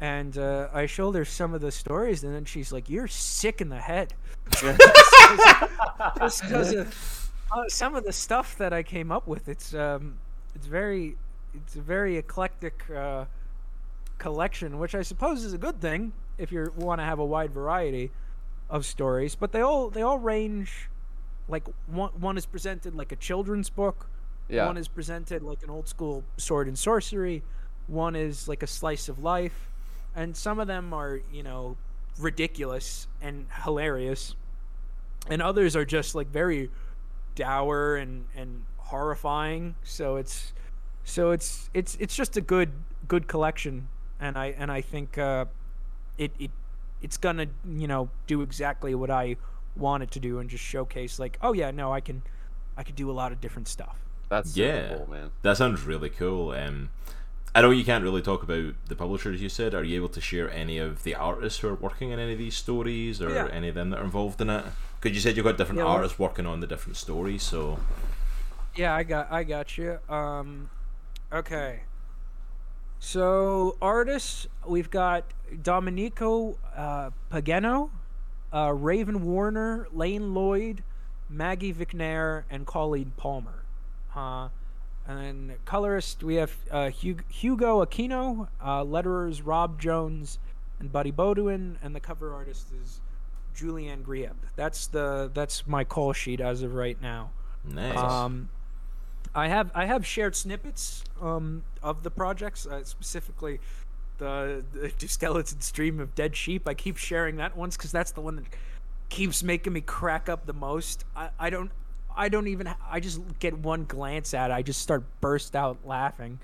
and 0.00 0.38
uh, 0.38 0.68
i 0.72 0.86
showed 0.86 1.14
her 1.14 1.24
some 1.26 1.52
of 1.52 1.60
the 1.60 1.70
stories 1.70 2.24
and 2.24 2.34
then 2.34 2.46
she's 2.46 2.72
like 2.72 2.88
you're 2.88 3.08
sick 3.08 3.60
in 3.60 3.68
the 3.68 3.80
head. 3.80 4.14
Just 6.18 6.42
because 6.42 6.72
of 6.72 7.22
uh, 7.52 7.68
some 7.68 7.94
of 7.94 8.04
the 8.04 8.12
stuff 8.12 8.56
that 8.58 8.72
I 8.72 8.82
came 8.82 9.12
up 9.12 9.26
with. 9.26 9.48
It's 9.48 9.74
um, 9.74 10.18
it's 10.54 10.66
very, 10.66 11.16
it's 11.54 11.76
a 11.76 11.80
very 11.80 12.16
eclectic 12.16 12.84
uh, 12.90 13.24
collection, 14.18 14.78
which 14.78 14.94
I 14.94 15.02
suppose 15.02 15.44
is 15.44 15.52
a 15.52 15.58
good 15.58 15.80
thing 15.80 16.12
if 16.38 16.50
you 16.52 16.72
want 16.76 17.00
to 17.00 17.04
have 17.04 17.18
a 17.18 17.24
wide 17.24 17.52
variety 17.52 18.10
of 18.70 18.86
stories. 18.86 19.34
But 19.34 19.52
they 19.52 19.60
all 19.60 19.90
they 19.90 20.02
all 20.02 20.18
range, 20.18 20.88
like 21.48 21.64
one 21.86 22.10
one 22.18 22.38
is 22.38 22.46
presented 22.46 22.94
like 22.94 23.12
a 23.12 23.16
children's 23.16 23.70
book, 23.70 24.06
Yeah. 24.48 24.66
one 24.66 24.76
is 24.76 24.88
presented 24.88 25.42
like 25.42 25.62
an 25.62 25.70
old 25.70 25.88
school 25.88 26.24
sword 26.36 26.68
and 26.68 26.78
sorcery, 26.78 27.42
one 27.86 28.16
is 28.16 28.48
like 28.48 28.62
a 28.62 28.66
slice 28.66 29.08
of 29.08 29.18
life, 29.22 29.68
and 30.14 30.36
some 30.36 30.58
of 30.58 30.66
them 30.66 30.92
are 30.94 31.20
you 31.32 31.42
know 31.42 31.76
ridiculous 32.18 33.06
and 33.22 33.46
hilarious 33.64 34.36
and 35.30 35.40
others 35.40 35.74
are 35.74 35.84
just 35.86 36.14
like 36.14 36.28
very 36.28 36.70
dour 37.34 37.96
and 37.96 38.26
and 38.36 38.64
horrifying 38.76 39.74
so 39.82 40.16
it's 40.16 40.52
so 41.04 41.30
it's 41.30 41.68
it's 41.74 41.96
it's 42.00 42.14
just 42.14 42.36
a 42.36 42.40
good 42.40 42.70
good 43.08 43.26
collection 43.26 43.88
and 44.20 44.36
i 44.38 44.46
and 44.58 44.70
i 44.70 44.80
think 44.80 45.18
uh 45.18 45.44
it 46.18 46.32
it 46.38 46.50
it's 47.00 47.16
gonna 47.16 47.46
you 47.68 47.86
know 47.88 48.08
do 48.26 48.42
exactly 48.42 48.94
what 48.94 49.10
i 49.10 49.36
want 49.76 50.02
it 50.02 50.10
to 50.10 50.20
do 50.20 50.38
and 50.38 50.48
just 50.50 50.62
showcase 50.64 51.18
like 51.18 51.38
oh 51.42 51.52
yeah 51.52 51.70
no 51.70 51.92
i 51.92 52.00
can 52.00 52.22
i 52.76 52.82
could 52.82 52.94
do 52.96 53.10
a 53.10 53.12
lot 53.12 53.32
of 53.32 53.40
different 53.40 53.66
stuff 53.68 53.96
That's 54.28 54.50
super 54.52 54.68
yeah, 54.68 54.96
cool, 54.96 55.10
man. 55.10 55.30
that 55.42 55.56
sounds 55.56 55.82
really 55.82 56.08
cool. 56.10 56.52
Um, 56.52 56.88
I 57.54 57.60
know 57.60 57.70
you 57.70 57.84
can't 57.84 58.02
really 58.02 58.22
talk 58.22 58.42
about 58.42 58.72
the 58.88 58.96
publishers. 58.96 59.42
You 59.42 59.50
said, 59.50 59.74
are 59.74 59.84
you 59.84 59.96
able 59.96 60.08
to 60.08 60.22
share 60.22 60.48
any 60.50 60.78
of 60.78 61.02
the 61.02 61.14
artists 61.14 61.60
who 61.60 61.68
are 61.68 61.74
working 61.74 62.08
in 62.12 62.18
any 62.18 62.32
of 62.32 62.38
these 62.38 62.56
stories, 62.56 63.20
or 63.20 63.28
Yeah. 63.28 63.48
any 63.52 63.68
of 63.68 63.74
them 63.74 63.90
that 63.90 63.98
are 64.00 64.04
involved 64.04 64.40
in 64.40 64.48
it? 64.48 64.64
Because 64.98 65.14
you 65.14 65.20
said 65.20 65.36
you've 65.36 65.44
got 65.44 65.58
different 65.58 65.80
Yeah, 65.80 65.84
artists 65.96 66.18
working 66.18 66.46
on 66.46 66.60
the 66.60 66.66
different 66.66 66.96
stories. 66.96 67.42
So 67.42 67.78
Yeah, 68.74 68.94
I 68.94 69.02
got 69.02 69.30
I 69.30 69.44
got 69.44 69.76
you. 69.76 69.98
Um 70.08 70.70
okay. 71.32 71.80
So 72.98 73.76
artists, 73.82 74.46
we've 74.66 74.90
got 74.90 75.24
Domenico 75.62 76.58
uh, 76.76 77.10
Pagano, 77.30 77.90
uh, 78.52 78.72
Raven 78.72 79.24
Warner, 79.24 79.88
Lane 79.92 80.34
Lloyd, 80.34 80.84
Maggie 81.28 81.74
Vicknair, 81.74 82.44
and 82.50 82.66
Colleen 82.66 83.12
Palmer. 83.16 83.64
Uh, 84.14 84.48
and 85.06 85.18
then 85.18 85.56
colorist, 85.64 86.22
we 86.22 86.36
have 86.36 86.54
uh, 86.70 86.90
Hug- 86.90 87.24
Hugo 87.28 87.84
Aquino, 87.84 88.48
uh, 88.60 88.84
letterers 88.84 89.42
Rob 89.44 89.80
Jones 89.80 90.38
and 90.78 90.92
Buddy 90.92 91.10
Beaudoin, 91.10 91.76
and 91.82 91.94
the 91.94 92.00
cover 92.00 92.32
artist 92.32 92.68
is 92.82 93.00
Julianne 93.56 94.02
Grieb. 94.04 94.34
That's 94.54 94.86
the 94.86 95.30
that's 95.34 95.66
my 95.66 95.84
call 95.84 96.12
sheet 96.12 96.40
as 96.40 96.62
of 96.62 96.74
right 96.74 97.00
now. 97.00 97.30
nice. 97.64 97.98
Um, 97.98 98.48
I 99.34 99.48
have 99.48 99.70
I 99.74 99.86
have 99.86 100.06
shared 100.06 100.36
snippets 100.36 101.04
um, 101.20 101.64
of 101.82 102.02
the 102.02 102.10
projects, 102.10 102.66
uh, 102.66 102.84
specifically 102.84 103.60
the, 104.18 104.64
the 104.72 104.88
Do 104.98 105.08
Skeletons 105.08 105.70
Dream 105.72 106.00
of 106.00 106.14
Dead 106.14 106.36
Sheep. 106.36 106.68
I 106.68 106.74
keep 106.74 106.96
sharing 106.96 107.36
that 107.36 107.56
once 107.56 107.76
because 107.76 107.92
that's 107.92 108.12
the 108.12 108.20
one 108.20 108.36
that 108.36 108.44
keeps 109.08 109.42
making 109.42 109.72
me 109.72 109.80
crack 109.80 110.28
up 110.28 110.46
the 110.46 110.52
most. 110.52 111.04
I, 111.16 111.30
I 111.38 111.50
don't 111.50 111.70
I 112.14 112.28
don't 112.28 112.48
even 112.48 112.72
I 112.90 113.00
just 113.00 113.20
get 113.38 113.56
one 113.56 113.84
glance 113.84 114.34
at 114.34 114.50
it, 114.50 114.54
I 114.54 114.62
just 114.62 114.80
start 114.80 115.04
burst 115.20 115.56
out 115.56 115.78
laughing. 115.84 116.38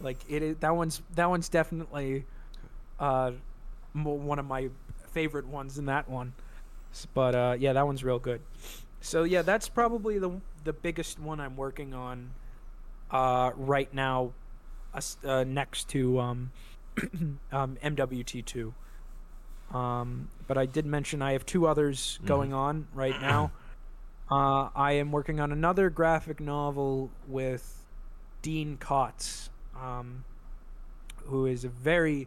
Like 0.00 0.18
it 0.28 0.42
is 0.42 0.56
that 0.60 0.76
one's 0.76 1.00
that 1.14 1.30
one's 1.30 1.48
definitely 1.48 2.24
uh, 3.00 3.32
one 3.94 4.38
of 4.38 4.46
my 4.46 4.68
favorite 5.12 5.46
ones 5.46 5.78
in 5.78 5.86
that 5.86 6.08
one. 6.08 6.34
But 7.14 7.34
uh, 7.34 7.56
yeah, 7.58 7.72
that 7.72 7.86
one's 7.86 8.04
real 8.04 8.18
good. 8.18 8.40
So 9.06 9.22
yeah, 9.22 9.42
that's 9.42 9.68
probably 9.68 10.18
the 10.18 10.40
the 10.64 10.72
biggest 10.72 11.20
one 11.20 11.38
I'm 11.38 11.56
working 11.56 11.94
on 11.94 12.32
uh, 13.08 13.52
right 13.54 13.92
now, 13.94 14.32
uh, 15.24 15.44
next 15.44 15.88
to 15.90 16.18
um, 16.18 16.50
um, 17.52 17.78
MWT 17.84 18.44
two. 18.44 18.74
Um, 19.72 20.28
but 20.48 20.58
I 20.58 20.66
did 20.66 20.86
mention 20.86 21.22
I 21.22 21.32
have 21.32 21.46
two 21.46 21.68
others 21.68 22.18
going 22.26 22.52
on 22.52 22.88
right 22.92 23.18
now. 23.20 23.52
Uh, 24.28 24.70
I 24.74 24.94
am 24.94 25.12
working 25.12 25.38
on 25.38 25.52
another 25.52 25.88
graphic 25.88 26.40
novel 26.40 27.10
with 27.28 27.86
Dean 28.42 28.76
Kotz, 28.76 29.50
um, 29.80 30.24
who 31.26 31.46
is 31.46 31.64
a 31.64 31.68
very, 31.68 32.26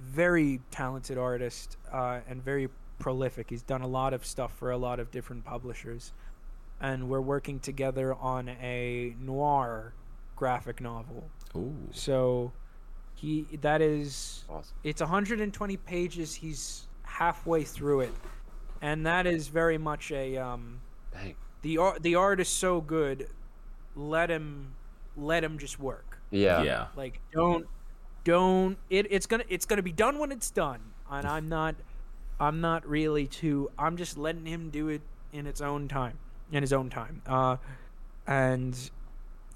very 0.00 0.60
talented 0.70 1.18
artist 1.18 1.76
uh, 1.92 2.20
and 2.28 2.40
very 2.40 2.68
prolific. 2.98 3.50
He's 3.50 3.62
done 3.62 3.82
a 3.82 3.86
lot 3.88 4.12
of 4.14 4.24
stuff 4.24 4.52
for 4.56 4.70
a 4.70 4.76
lot 4.78 5.00
of 5.00 5.10
different 5.10 5.44
publishers, 5.44 6.12
and 6.80 7.08
we're 7.08 7.20
working 7.20 7.60
together 7.60 8.14
on 8.14 8.48
a 8.48 9.14
noir 9.20 9.94
graphic 10.36 10.80
novel. 10.80 11.30
Ooh. 11.56 11.74
So 11.92 12.52
he 13.14 13.46
that 13.60 13.80
is 13.80 14.44
Awesome. 14.48 14.74
it's 14.82 15.00
120 15.00 15.76
pages. 15.78 16.34
He's 16.34 16.86
halfway 17.04 17.62
through 17.64 18.00
it, 18.00 18.14
and 18.82 19.06
that 19.06 19.26
is 19.26 19.48
very 19.48 19.78
much 19.78 20.10
a 20.12 20.36
um, 20.36 20.80
Dang. 21.12 21.34
the 21.62 21.78
art. 21.78 22.02
The 22.02 22.14
art 22.16 22.40
is 22.40 22.48
so 22.48 22.80
good. 22.80 23.28
Let 23.96 24.28
him, 24.30 24.74
let 25.16 25.44
him 25.44 25.58
just 25.58 25.78
work. 25.78 26.18
Yeah. 26.30 26.62
Yeah. 26.62 26.86
Like 26.96 27.20
don't, 27.32 27.66
don't. 28.24 28.76
It, 28.90 29.06
it's 29.10 29.26
gonna 29.26 29.44
it's 29.48 29.64
gonna 29.66 29.82
be 29.82 29.92
done 29.92 30.18
when 30.18 30.32
it's 30.32 30.50
done, 30.50 30.80
and 31.10 31.26
I'm 31.34 31.48
not, 31.48 31.76
I'm 32.40 32.60
not 32.60 32.86
really 32.88 33.26
too. 33.26 33.70
I'm 33.78 33.96
just 33.96 34.18
letting 34.18 34.46
him 34.46 34.70
do 34.70 34.88
it 34.88 35.02
in 35.32 35.46
its 35.46 35.60
own 35.60 35.88
time, 35.88 36.18
in 36.52 36.62
his 36.62 36.72
own 36.72 36.90
time. 36.90 37.22
Uh, 37.26 37.56
and 38.26 38.90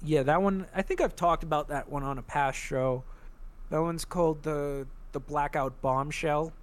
yeah, 0.03 0.23
that 0.23 0.41
one. 0.41 0.65
I 0.75 0.81
think 0.81 1.01
I've 1.01 1.15
talked 1.15 1.43
about 1.43 1.67
that 1.69 1.89
one 1.89 2.03
on 2.03 2.17
a 2.17 2.21
past 2.21 2.57
show. 2.57 3.03
That 3.69 3.81
one's 3.81 4.05
called 4.05 4.43
the 4.43 4.87
the 5.11 5.19
Blackout 5.19 5.81
Bombshell. 5.81 6.53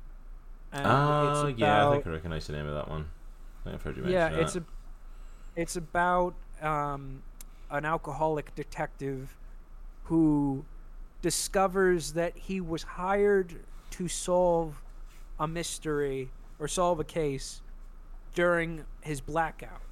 And 0.73 0.87
Oh, 0.87 1.47
it's 1.49 1.59
yeah, 1.59 1.67
I 1.75 1.81
about- 1.83 1.93
think 1.95 2.07
I 2.07 2.11
recognize 2.11 2.47
the 2.47 2.53
name 2.55 2.67
of 2.67 2.75
that 2.75 2.89
one. 2.89 3.07
I 3.61 3.65
think 3.65 3.75
I've 3.75 3.83
heard 3.83 3.97
you 3.97 4.03
mention 4.03 4.13
yeah, 4.19 4.29
that. 4.31 4.39
it's 4.41 4.57
a, 4.57 4.65
it's 5.57 5.77
about 5.77 6.35
um, 6.63 7.23
an 7.71 7.85
alcoholic 7.85 8.55
detective 8.55 9.37
who 10.05 10.65
discovers 11.23 12.13
that 12.13 12.37
he 12.37 12.61
was 12.61 12.83
hired 12.83 13.57
to 13.91 14.07
solve 14.09 14.81
a 15.39 15.47
mystery 15.47 16.31
or 16.59 16.69
solve 16.69 17.01
a 17.01 17.05
case 17.05 17.61
during 18.35 18.85
his 19.01 19.21
blackout. 19.21 19.83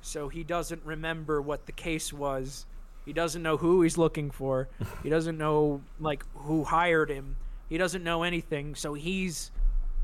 So 0.00 0.28
he 0.28 0.44
doesn't 0.44 0.84
remember 0.84 1.40
what 1.42 1.66
the 1.66 1.72
case 1.72 2.12
was. 2.12 2.66
He 3.04 3.12
doesn't 3.12 3.42
know 3.42 3.56
who 3.56 3.82
he's 3.82 3.98
looking 3.98 4.30
for. 4.30 4.68
he 5.02 5.08
doesn't 5.08 5.38
know 5.38 5.82
like 5.98 6.24
who 6.34 6.64
hired 6.64 7.10
him. 7.10 7.36
He 7.68 7.78
doesn't 7.78 8.04
know 8.04 8.22
anything. 8.22 8.74
So 8.74 8.94
he's 8.94 9.50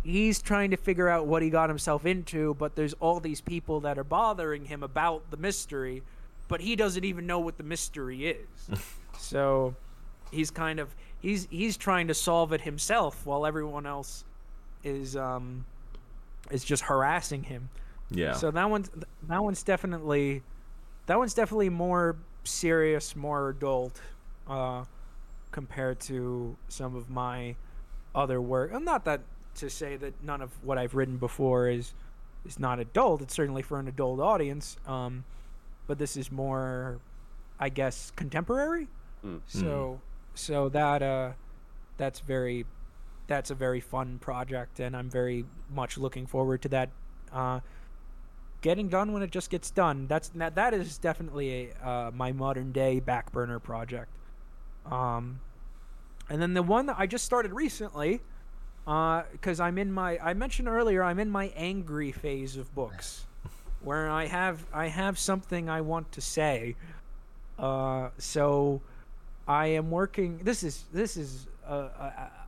he's 0.02 0.42
trying 0.42 0.70
to 0.70 0.76
figure 0.76 1.08
out 1.08 1.26
what 1.26 1.42
he 1.42 1.50
got 1.50 1.68
himself 1.68 2.06
into, 2.06 2.54
but 2.54 2.74
there's 2.74 2.94
all 2.94 3.20
these 3.20 3.40
people 3.40 3.80
that 3.80 3.98
are 3.98 4.04
bothering 4.04 4.64
him 4.64 4.82
about 4.82 5.30
the 5.30 5.36
mystery, 5.36 6.02
but 6.48 6.60
he 6.60 6.74
doesn't 6.74 7.04
even 7.04 7.26
know 7.26 7.38
what 7.38 7.56
the 7.56 7.62
mystery 7.62 8.26
is. 8.26 8.82
so 9.18 9.74
he's 10.30 10.50
kind 10.50 10.80
of 10.80 10.94
he's 11.20 11.46
he's 11.50 11.76
trying 11.76 12.08
to 12.08 12.14
solve 12.14 12.52
it 12.52 12.62
himself 12.62 13.24
while 13.24 13.46
everyone 13.46 13.86
else 13.86 14.24
is 14.84 15.16
um 15.16 15.64
is 16.50 16.64
just 16.64 16.84
harassing 16.84 17.44
him. 17.44 17.70
yeah. 18.10 18.32
So 18.32 18.50
that 18.50 18.68
one's 18.68 18.90
that 19.28 19.42
one's 19.42 19.62
definitely 19.62 20.42
that 21.06 21.18
one's 21.18 21.34
definitely 21.34 21.68
more 21.68 22.16
serious, 22.44 23.16
more 23.16 23.50
adult, 23.50 24.00
uh, 24.48 24.84
compared 25.50 26.00
to 26.00 26.56
some 26.68 26.94
of 26.96 27.10
my 27.10 27.56
other 28.14 28.40
work. 28.40 28.72
And 28.72 28.84
not 28.84 29.04
that 29.04 29.20
to 29.56 29.68
say 29.68 29.96
that 29.96 30.22
none 30.22 30.40
of 30.40 30.50
what 30.64 30.78
I've 30.78 30.94
written 30.94 31.16
before 31.16 31.68
is 31.68 31.94
is 32.44 32.58
not 32.58 32.78
adult. 32.80 33.22
It's 33.22 33.34
certainly 33.34 33.62
for 33.62 33.78
an 33.78 33.88
adult 33.88 34.20
audience. 34.20 34.76
Um, 34.86 35.24
but 35.86 35.98
this 35.98 36.16
is 36.16 36.30
more, 36.30 37.00
I 37.58 37.68
guess, 37.68 38.12
contemporary. 38.16 38.88
Mm. 39.24 39.40
So 39.46 40.00
so 40.34 40.68
that 40.70 41.02
uh, 41.02 41.32
that's 41.96 42.20
very 42.20 42.64
that's 43.32 43.50
a 43.50 43.54
very 43.54 43.80
fun 43.80 44.18
project, 44.18 44.78
and 44.78 44.94
I'm 44.94 45.08
very 45.08 45.46
much 45.70 45.96
looking 45.96 46.26
forward 46.26 46.60
to 46.62 46.68
that. 46.68 46.90
Uh, 47.32 47.60
getting 48.60 48.88
done 48.88 49.12
when 49.12 49.22
it 49.22 49.30
just 49.30 49.48
gets 49.48 49.70
done. 49.70 50.06
That's 50.06 50.28
that, 50.34 50.54
that 50.54 50.74
is 50.74 50.98
definitely 50.98 51.70
a 51.82 51.88
uh, 51.88 52.10
my 52.12 52.32
modern 52.32 52.72
day 52.72 53.00
back 53.00 53.32
burner 53.32 53.58
project. 53.58 54.10
Um, 54.84 55.40
and 56.28 56.42
then 56.42 56.52
the 56.52 56.62
one 56.62 56.84
that 56.86 56.96
I 56.98 57.06
just 57.06 57.24
started 57.24 57.54
recently, 57.54 58.20
because 58.84 59.60
I'm 59.60 59.78
in 59.78 59.90
my 59.90 60.18
I 60.18 60.34
mentioned 60.34 60.68
earlier 60.68 61.02
I'm 61.02 61.18
in 61.18 61.30
my 61.30 61.46
angry 61.56 62.12
phase 62.12 62.58
of 62.58 62.74
books, 62.74 63.24
where 63.80 64.10
I 64.10 64.26
have 64.26 64.66
I 64.74 64.88
have 64.88 65.18
something 65.18 65.70
I 65.70 65.80
want 65.80 66.12
to 66.12 66.20
say. 66.20 66.76
Uh, 67.58 68.10
so 68.18 68.82
I 69.48 69.68
am 69.68 69.90
working. 69.90 70.40
This 70.42 70.62
is 70.62 70.84
this 70.92 71.16
is 71.16 71.46
a, 71.66 71.74
a 71.74 72.41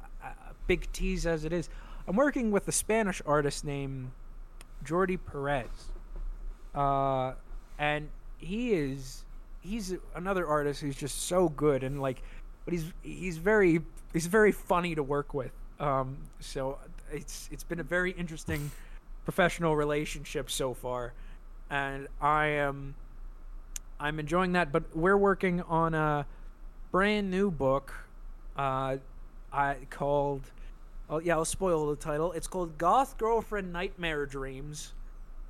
big 0.67 0.91
tease 0.93 1.27
as 1.27 1.45
it 1.45 1.53
is. 1.53 1.69
I'm 2.07 2.17
working 2.17 2.51
with 2.51 2.69
a 2.69 2.73
Spanish 2.73 3.23
artist 3.27 3.65
named 3.65 4.11
Jordi 4.85 5.19
Perez, 5.19 5.67
uh, 6.75 7.35
and 7.79 8.11
he 8.39 8.73
is 8.73 9.25
he's 9.61 9.95
another 10.15 10.47
artist 10.47 10.81
who's 10.83 10.97
just 10.97 11.23
so 11.23 11.49
good 11.49 11.83
and 11.83 12.01
like, 12.01 12.23
but 12.65 12.73
he's 12.73 12.93
he's 13.03 13.39
very 13.39 13.81
he's 14.13 14.27
very 14.27 14.53
funny 14.53 14.95
to 14.95 15.03
work 15.03 15.35
with. 15.35 15.53
Um, 15.81 16.19
so 16.41 16.79
it's 17.11 17.49
it's 17.51 17.65
been 17.65 17.81
a 17.81 17.85
very 17.85 18.13
interesting 18.13 18.71
professional 19.25 19.75
relationship 19.77 20.51
so 20.51 20.75
far, 20.75 21.15
and 21.71 22.09
I 22.21 22.47
am 22.47 22.95
I'm 23.99 24.21
enjoying 24.21 24.53
that. 24.53 24.73
But 24.73 24.95
we're 24.95 25.17
working 25.17 25.63
on 25.63 25.95
a 25.95 26.27
brand 26.91 27.31
new 27.31 27.51
book, 27.51 27.93
uh, 28.57 28.99
I 29.55 29.77
called. 29.89 30.43
Oh 31.09 31.19
yeah, 31.19 31.35
I'll 31.35 31.45
spoil 31.45 31.89
the 31.91 31.97
title. 31.97 32.33
It's 32.33 32.47
called 32.47 32.77
Goth 32.77 33.17
Girlfriend 33.19 33.73
Nightmare 33.73 34.27
Dreams, 34.27 34.95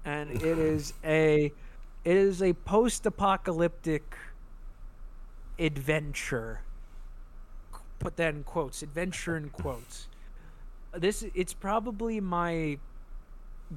and 0.05 0.31
it 0.31 0.43
is 0.59 0.93
a 1.03 1.53
it 2.05 2.17
is 2.17 2.43
a 2.43 2.53
post-apocalyptic 2.53 4.17
adventure. 5.59 6.61
Put 7.99 8.17
that 8.17 8.35
in 8.35 8.45
quotes. 8.45 8.83
Adventure 8.83 9.37
in 9.37 9.49
quotes. 9.49 10.09
This 10.93 11.25
it's 11.35 11.55
probably 11.55 12.21
my 12.21 12.79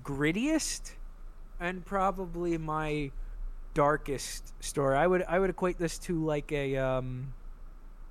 grittiest 0.04 0.92
and 1.60 1.86
probably 1.86 2.58
my 2.58 3.12
darkest 3.74 4.54
story. 4.62 4.98
I 4.98 5.08
would 5.08 5.24
I 5.24 5.40
would 5.40 5.50
equate 5.50 5.78
this 5.78 5.98
to 6.00 6.24
like 6.26 6.52
a 6.52 6.76
um 6.76 7.34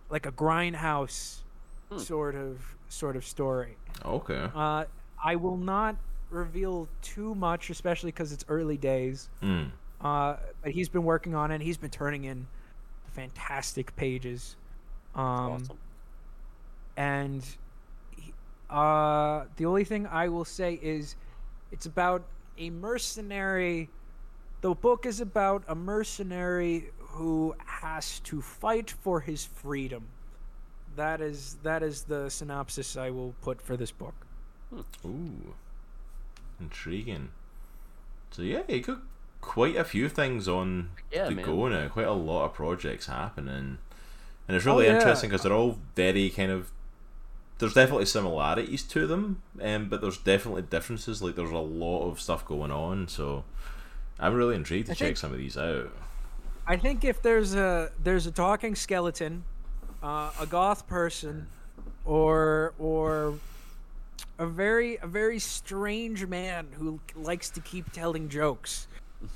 like 0.08 0.24
a 0.24 0.32
grindhouse 0.32 1.42
Hmm. 1.90 1.98
sort 1.98 2.34
of 2.34 2.60
sort 2.88 3.16
of 3.16 3.24
story. 3.24 3.76
okay. 4.04 4.48
Uh, 4.54 4.84
I 5.24 5.36
will 5.36 5.56
not 5.56 5.96
reveal 6.30 6.88
too 7.02 7.34
much, 7.34 7.70
especially 7.70 8.10
because 8.10 8.32
it's 8.32 8.44
early 8.48 8.76
days. 8.76 9.28
Mm. 9.42 9.70
Uh, 10.00 10.36
but 10.62 10.72
he's 10.72 10.88
been 10.88 11.04
working 11.04 11.34
on 11.34 11.50
it. 11.50 11.60
He's 11.60 11.76
been 11.76 11.90
turning 11.90 12.24
in 12.24 12.46
fantastic 13.12 13.94
pages. 13.96 14.56
Um, 15.14 15.24
awesome. 15.24 15.78
and 16.96 17.42
he- 18.16 18.34
uh, 18.70 19.44
the 19.56 19.64
only 19.66 19.84
thing 19.84 20.06
I 20.06 20.28
will 20.28 20.44
say 20.44 20.78
is 20.82 21.16
it's 21.72 21.86
about 21.86 22.24
a 22.58 22.70
mercenary. 22.70 23.88
The 24.60 24.74
book 24.74 25.06
is 25.06 25.20
about 25.20 25.62
a 25.68 25.74
mercenary 25.74 26.90
who 26.98 27.54
has 27.64 28.20
to 28.20 28.42
fight 28.42 28.90
for 28.90 29.20
his 29.20 29.44
freedom. 29.46 30.08
That 30.96 31.20
is 31.20 31.56
that 31.62 31.82
is 31.82 32.02
the 32.04 32.28
synopsis 32.30 32.96
I 32.96 33.10
will 33.10 33.34
put 33.42 33.60
for 33.60 33.76
this 33.76 33.90
book. 33.92 34.14
Ooh, 35.04 35.54
intriguing. 36.60 37.30
So 38.30 38.42
yeah, 38.42 38.62
you 38.68 38.80
got 38.80 38.98
quite 39.40 39.76
a 39.76 39.84
few 39.84 40.08
things 40.08 40.48
on 40.48 40.90
Yeah, 41.12 41.28
the 41.28 41.34
man. 41.36 41.44
go 41.44 41.68
now. 41.68 41.88
Quite 41.88 42.06
a 42.06 42.12
lot 42.12 42.46
of 42.46 42.54
projects 42.54 43.06
happening, 43.06 43.78
and 44.48 44.56
it's 44.56 44.64
really 44.66 44.86
Oh, 44.86 44.90
yeah. 44.90 44.96
interesting 44.96 45.30
because 45.30 45.42
they're 45.42 45.52
all 45.52 45.78
very 45.94 46.30
kind 46.30 46.50
of. 46.50 46.70
There's 47.58 47.72
definitely 47.74 48.04
similarities 48.06 48.82
to 48.84 49.06
them, 49.06 49.40
um, 49.62 49.88
but 49.88 50.02
there's 50.02 50.18
definitely 50.18 50.62
differences. 50.62 51.22
Like 51.22 51.36
there's 51.36 51.50
a 51.50 51.56
lot 51.58 52.10
of 52.10 52.20
stuff 52.20 52.44
going 52.44 52.70
on, 52.70 53.08
so 53.08 53.44
I'm 54.20 54.34
really 54.34 54.56
intrigued 54.56 54.86
to 54.86 54.92
I 54.92 54.94
check 54.94 55.06
think- 55.08 55.16
some 55.18 55.32
of 55.32 55.38
these 55.38 55.56
out. 55.56 55.90
I 56.68 56.76
think 56.76 57.04
if 57.04 57.22
there's 57.22 57.54
a 57.54 57.92
there's 58.02 58.26
a 58.26 58.32
talking 58.32 58.74
skeleton, 58.74 59.44
uh, 60.06 60.30
a 60.38 60.46
goth 60.46 60.86
person, 60.86 61.48
or 62.04 62.74
or 62.78 63.34
a 64.38 64.46
very 64.46 64.98
a 65.02 65.06
very 65.06 65.40
strange 65.40 66.24
man 66.26 66.68
who 66.78 67.00
likes 67.16 67.50
to 67.50 67.60
keep 67.60 67.90
telling 67.92 68.28
jokes, 68.28 68.86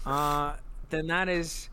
uh, 0.07 0.55
then 0.91 1.09
that 1.09 1.29
is 1.29 1.69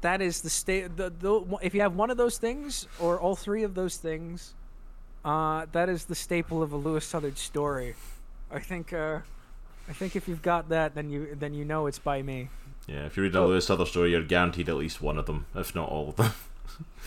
that 0.00 0.22
is 0.22 0.40
the 0.40 0.48
state. 0.48 0.96
The, 0.96 1.10
the 1.10 1.58
if 1.60 1.74
you 1.74 1.82
have 1.82 1.96
one 1.96 2.10
of 2.10 2.16
those 2.16 2.38
things 2.38 2.88
or 2.98 3.20
all 3.20 3.36
three 3.36 3.62
of 3.62 3.74
those 3.74 3.98
things, 3.98 4.54
uh, 5.24 5.66
that 5.72 5.90
is 5.90 6.06
the 6.06 6.14
staple 6.14 6.62
of 6.62 6.72
a 6.72 6.76
Lewis 6.76 7.04
Southard 7.04 7.36
story. 7.36 7.94
I 8.50 8.60
think 8.60 8.94
uh, 8.94 9.18
I 9.86 9.92
think 9.92 10.16
if 10.16 10.28
you've 10.28 10.42
got 10.42 10.70
that, 10.70 10.94
then 10.94 11.10
you 11.10 11.36
then 11.38 11.52
you 11.52 11.66
know 11.66 11.86
it's 11.86 11.98
by 11.98 12.22
me. 12.22 12.48
Yeah, 12.86 13.04
if 13.04 13.18
you 13.18 13.22
read 13.22 13.34
a 13.34 13.44
Lewis 13.44 13.66
Southard 13.66 13.88
story, 13.88 14.12
you're 14.12 14.22
guaranteed 14.22 14.70
at 14.70 14.76
least 14.76 15.02
one 15.02 15.18
of 15.18 15.26
them, 15.26 15.44
if 15.54 15.74
not 15.74 15.90
all 15.90 16.08
of 16.08 16.16
them. 16.16 16.32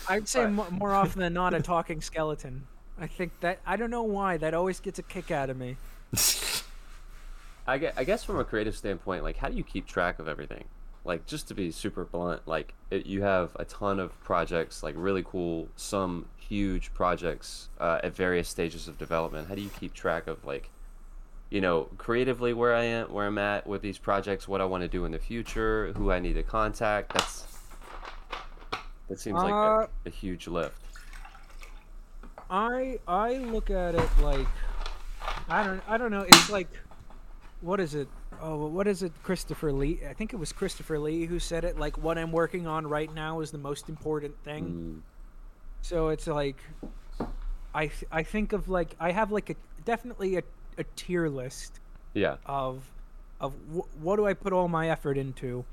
I'd 0.08 0.28
say 0.28 0.46
mo- 0.46 0.70
more 0.70 0.92
often 0.92 1.20
than 1.20 1.34
not 1.34 1.54
a 1.54 1.60
talking 1.62 2.00
skeleton. 2.00 2.66
I 3.00 3.06
think 3.06 3.32
that 3.40 3.60
I 3.66 3.76
don't 3.76 3.90
know 3.90 4.02
why 4.02 4.36
that 4.38 4.54
always 4.54 4.80
gets 4.80 4.98
a 4.98 5.02
kick 5.02 5.30
out 5.30 5.50
of 5.50 5.56
me. 5.56 5.76
I 7.66 7.76
guess, 7.76 7.92
I 7.96 8.04
guess 8.04 8.24
from 8.24 8.38
a 8.38 8.44
creative 8.44 8.76
standpoint, 8.76 9.22
like 9.22 9.36
how 9.36 9.48
do 9.48 9.56
you 9.56 9.62
keep 9.62 9.86
track 9.86 10.18
of 10.18 10.26
everything? 10.26 10.64
Like 11.04 11.26
just 11.26 11.48
to 11.48 11.54
be 11.54 11.70
super 11.70 12.04
blunt, 12.04 12.42
like 12.46 12.74
it, 12.90 13.06
you 13.06 13.22
have 13.22 13.54
a 13.56 13.64
ton 13.64 14.00
of 14.00 14.18
projects, 14.24 14.82
like 14.82 14.94
really 14.96 15.22
cool, 15.22 15.68
some 15.76 16.26
huge 16.36 16.92
projects 16.94 17.68
uh, 17.78 18.00
at 18.02 18.16
various 18.16 18.48
stages 18.48 18.88
of 18.88 18.98
development. 18.98 19.48
How 19.48 19.54
do 19.54 19.62
you 19.62 19.68
keep 19.68 19.94
track 19.94 20.26
of 20.26 20.44
like, 20.44 20.70
you 21.50 21.60
know, 21.60 21.88
creatively 21.98 22.52
where 22.52 22.74
I 22.74 22.84
am, 22.84 23.12
where 23.12 23.26
I'm 23.26 23.38
at 23.38 23.66
with 23.66 23.82
these 23.82 23.98
projects, 23.98 24.48
what 24.48 24.60
I 24.60 24.64
want 24.64 24.82
to 24.82 24.88
do 24.88 25.04
in 25.04 25.12
the 25.12 25.18
future, 25.18 25.92
who 25.96 26.10
I 26.10 26.20
need 26.20 26.34
to 26.34 26.42
contact? 26.42 27.12
That's 27.12 27.57
that 29.08 29.18
seems 29.20 29.36
like 29.42 29.52
Uh, 29.52 29.86
a, 30.04 30.08
a 30.08 30.10
huge 30.10 30.46
lift. 30.48 30.80
I 32.50 32.98
I 33.06 33.34
look 33.38 33.70
at 33.70 33.94
it 33.94 34.08
like 34.20 34.46
I 35.48 35.62
don't 35.64 35.82
I 35.88 35.98
don't 35.98 36.10
know. 36.10 36.22
It's 36.22 36.50
like 36.50 36.68
what 37.60 37.80
is 37.80 37.94
it? 37.94 38.08
Oh, 38.40 38.66
what 38.66 38.86
is 38.86 39.02
it? 39.02 39.12
Christopher 39.22 39.72
Lee. 39.72 40.00
I 40.08 40.12
think 40.12 40.32
it 40.32 40.36
was 40.36 40.52
Christopher 40.52 40.98
Lee 40.98 41.26
who 41.26 41.38
said 41.38 41.64
it. 41.64 41.78
Like 41.78 41.98
what 41.98 42.16
I'm 42.16 42.30
working 42.32 42.66
on 42.66 42.86
right 42.86 43.12
now 43.14 43.40
is 43.40 43.50
the 43.50 43.58
most 43.58 43.88
important 43.88 44.34
thing. 44.44 45.02
Mm, 45.02 45.02
So 45.82 46.08
it's 46.08 46.26
like 46.26 46.56
I 47.74 47.88
th- 47.88 48.04
I 48.10 48.22
think 48.22 48.52
of 48.52 48.68
like 48.68 48.94
I 49.00 49.10
have 49.12 49.30
like 49.32 49.50
a 49.50 49.56
definitely 49.84 50.36
a, 50.36 50.42
a 50.78 50.84
tier 50.96 51.28
list 51.28 51.80
yeah. 52.14 52.36
of 52.46 52.82
of 53.40 53.52
wh- 53.74 54.02
what 54.02 54.16
do 54.16 54.26
I 54.26 54.34
put 54.34 54.52
all 54.52 54.68
my 54.68 54.88
effort 54.90 55.18
into, 55.18 55.64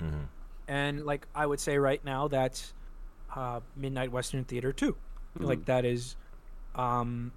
Mhm. 0.00 0.26
and 0.68 1.04
like 1.06 1.26
I 1.34 1.46
would 1.46 1.58
say 1.60 1.78
right 1.78 2.04
now 2.04 2.28
that's 2.28 2.74
uh, 3.34 3.60
Midnight 3.76 4.10
Western 4.12 4.44
Theater 4.44 4.72
2 4.72 4.96
Like 5.40 5.64
that 5.66 5.84
is, 5.84 6.16
um, 6.74 7.32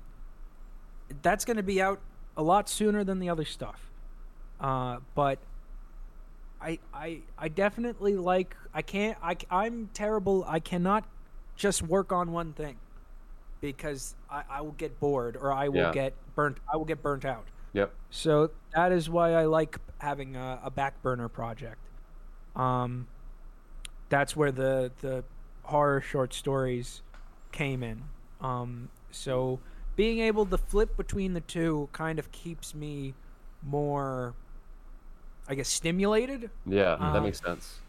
that's 1.22 1.46
going 1.46 1.58
to 1.58 1.64
be 1.64 1.82
out 1.82 2.00
a 2.38 2.42
lot 2.44 2.70
sooner 2.70 3.04
than 3.04 3.20
the 3.20 3.30
other 3.30 3.46
stuff. 3.46 3.92
Uh, 4.60 4.98
but 5.16 5.40
I 6.62 6.80
I 6.94 7.22
I 7.38 7.48
definitely 7.48 8.16
like 8.16 8.56
I 8.74 8.82
can't 8.82 9.18
I 9.22 9.36
I'm 9.50 9.90
terrible. 9.94 10.46
I 10.48 10.60
cannot 10.60 11.04
just 11.56 11.82
work 11.82 12.12
on 12.12 12.32
one 12.32 12.54
thing 12.54 12.78
because 13.60 14.16
I, 14.30 14.44
I 14.50 14.62
will 14.62 14.72
get 14.72 15.00
bored 15.00 15.36
or 15.36 15.52
I 15.52 15.70
will 15.70 15.78
Yeah. 15.78 15.92
get 15.92 16.14
burnt. 16.36 16.58
I 16.72 16.78
will 16.78 16.86
get 16.86 17.02
burnt 17.02 17.26
out. 17.26 17.46
Yep. 17.74 17.92
So 18.10 18.52
that 18.76 18.92
is 18.92 19.10
why 19.10 19.34
I 19.34 19.46
like 19.46 19.78
having 20.00 20.36
a, 20.36 20.60
a 20.64 20.72
back 20.72 21.02
burner 21.02 21.28
project. 21.30 21.80
Um, 22.56 23.08
that's 24.10 24.36
where 24.36 24.52
the 24.52 24.92
the 25.02 25.24
horror 25.72 26.02
short 26.02 26.34
stories 26.34 27.02
came 27.52 27.82
in. 27.82 28.04
Um, 28.42 28.90
so 29.10 29.60
being 29.96 30.20
able 30.20 30.46
to 30.46 30.58
flip 30.58 30.98
between 30.98 31.34
the 31.34 31.42
two 31.42 31.90
kind 31.94 32.20
of 32.20 32.32
keeps 32.32 32.76
me 32.76 33.14
more, 33.64 34.34
I 35.48 35.56
guess, 35.56 35.70
stimulated. 35.70 36.50
Yeah. 36.66 36.98
That 37.00 37.24
makes 37.24 37.40
sense. 37.40 37.80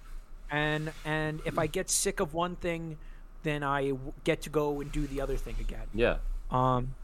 And 0.51 0.93
and 1.05 1.41
if 1.45 1.59
I 1.59 1.67
get 1.67 1.91
sick 1.91 2.21
of 2.21 2.35
one 2.35 2.57
thing, 2.57 2.99
then 3.43 3.63
I 3.63 3.91
w- 3.91 4.13
get 4.23 4.43
to 4.43 4.51
go 4.51 4.81
and 4.81 4.93
do 4.93 5.07
the 5.07 5.21
other 5.21 5.37
thing 5.37 5.57
again. 5.59 5.87
Yeah. 5.95 6.19
Um, 6.51 6.95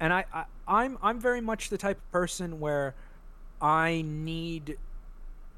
and 0.00 0.12
I, 0.12 0.24
I 0.32 0.44
I'm 0.66 0.96
I'm 1.02 1.20
very 1.20 1.40
much 1.40 1.68
the 1.68 1.78
type 1.78 1.98
of 1.98 2.12
person 2.12 2.60
where 2.60 2.94
I 3.60 4.02
need 4.06 4.78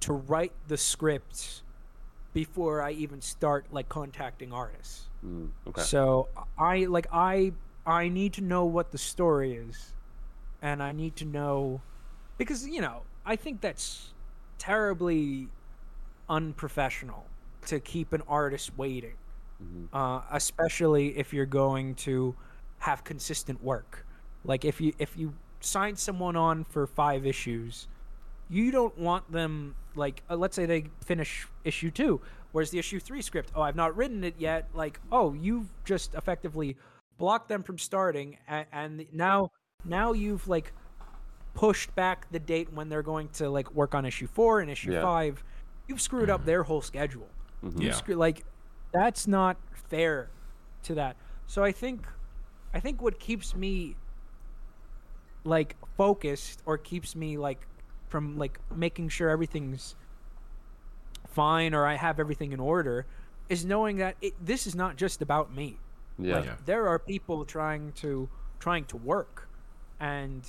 to 0.00 0.12
write 0.12 0.52
the 0.68 0.76
scripts 0.76 1.62
before 2.36 2.82
I 2.82 2.90
even 2.92 3.22
start 3.22 3.64
like 3.72 3.88
contacting 3.88 4.52
artists. 4.52 5.08
Mm, 5.24 5.48
okay. 5.68 5.80
So 5.80 6.28
I 6.58 6.84
like 6.84 7.06
I 7.10 7.52
I 7.86 8.08
need 8.10 8.34
to 8.34 8.42
know 8.42 8.66
what 8.66 8.90
the 8.92 8.98
story 8.98 9.54
is, 9.54 9.94
and 10.60 10.82
I 10.82 10.92
need 10.92 11.16
to 11.16 11.24
know 11.24 11.80
because 12.36 12.68
you 12.68 12.82
know 12.82 13.04
I 13.24 13.36
think 13.36 13.62
that's 13.62 14.12
terribly 14.58 15.48
unprofessional 16.28 17.24
to 17.66 17.80
keep 17.80 18.12
an 18.12 18.22
artist 18.28 18.76
waiting, 18.76 19.16
Mhm. 19.62 19.88
uh, 19.94 20.20
especially 20.30 21.16
if 21.16 21.32
you're 21.32 21.46
going 21.64 21.94
to 21.94 22.34
have 22.80 23.02
consistent 23.02 23.62
work. 23.64 24.04
Like 24.44 24.66
if 24.66 24.78
you 24.78 24.92
if 24.98 25.16
you 25.16 25.32
sign 25.60 25.96
someone 25.96 26.36
on 26.36 26.64
for 26.64 26.86
five 26.86 27.24
issues, 27.24 27.88
you 28.48 28.70
don't 28.70 28.96
want 28.98 29.30
them 29.32 29.74
like 29.94 30.22
uh, 30.30 30.36
let's 30.36 30.54
say 30.56 30.66
they 30.66 30.84
finish 31.04 31.46
issue 31.64 31.90
two 31.90 32.20
where's 32.52 32.70
the 32.70 32.78
issue 32.78 33.00
three 33.00 33.20
script 33.22 33.50
oh 33.54 33.62
i've 33.62 33.76
not 33.76 33.96
written 33.96 34.22
it 34.24 34.34
yet 34.38 34.68
like 34.74 35.00
oh 35.10 35.32
you've 35.32 35.66
just 35.84 36.14
effectively 36.14 36.76
blocked 37.18 37.48
them 37.48 37.62
from 37.62 37.78
starting 37.78 38.36
and, 38.46 38.66
and 38.72 39.06
now 39.12 39.50
now 39.84 40.12
you've 40.12 40.46
like 40.48 40.72
pushed 41.54 41.94
back 41.94 42.30
the 42.30 42.38
date 42.38 42.72
when 42.72 42.88
they're 42.88 43.02
going 43.02 43.28
to 43.30 43.48
like 43.48 43.70
work 43.74 43.94
on 43.94 44.04
issue 44.04 44.26
four 44.26 44.60
and 44.60 44.70
issue 44.70 44.92
Yeah. 44.92 45.02
five 45.02 45.42
you've 45.88 46.00
screwed 46.00 46.30
up 46.30 46.44
their 46.44 46.62
whole 46.62 46.82
schedule 46.82 47.28
Mhm. 47.64 47.80
you 47.80 47.86
Yeah. 47.88 47.94
screw, 47.94 48.14
like 48.16 48.44
that's 48.92 49.26
not 49.26 49.56
fair 49.88 50.28
to 50.84 50.94
that 50.94 51.16
so 51.46 51.64
i 51.64 51.72
think 51.72 52.06
i 52.74 52.78
think 52.80 53.00
what 53.02 53.18
keeps 53.18 53.56
me 53.56 53.96
like 55.44 55.76
focused 55.96 56.62
or 56.66 56.76
keeps 56.76 57.14
me 57.16 57.38
like 57.38 57.66
from 58.08 58.38
like 58.38 58.58
making 58.74 59.08
sure 59.08 59.28
everything's 59.30 59.94
fine 61.28 61.74
or 61.74 61.84
i 61.86 61.94
have 61.94 62.18
everything 62.20 62.52
in 62.52 62.60
order 62.60 63.04
is 63.48 63.64
knowing 63.64 63.96
that 63.98 64.16
it, 64.20 64.34
this 64.44 64.66
is 64.66 64.74
not 64.74 64.96
just 64.96 65.20
about 65.22 65.54
me 65.54 65.78
Yeah. 66.18 66.36
like 66.36 66.44
Yeah. 66.46 66.54
there 66.64 66.88
are 66.88 66.98
people 66.98 67.44
trying 67.44 67.92
to 67.96 68.28
trying 68.58 68.84
to 68.86 68.96
work 68.96 69.48
and 70.00 70.42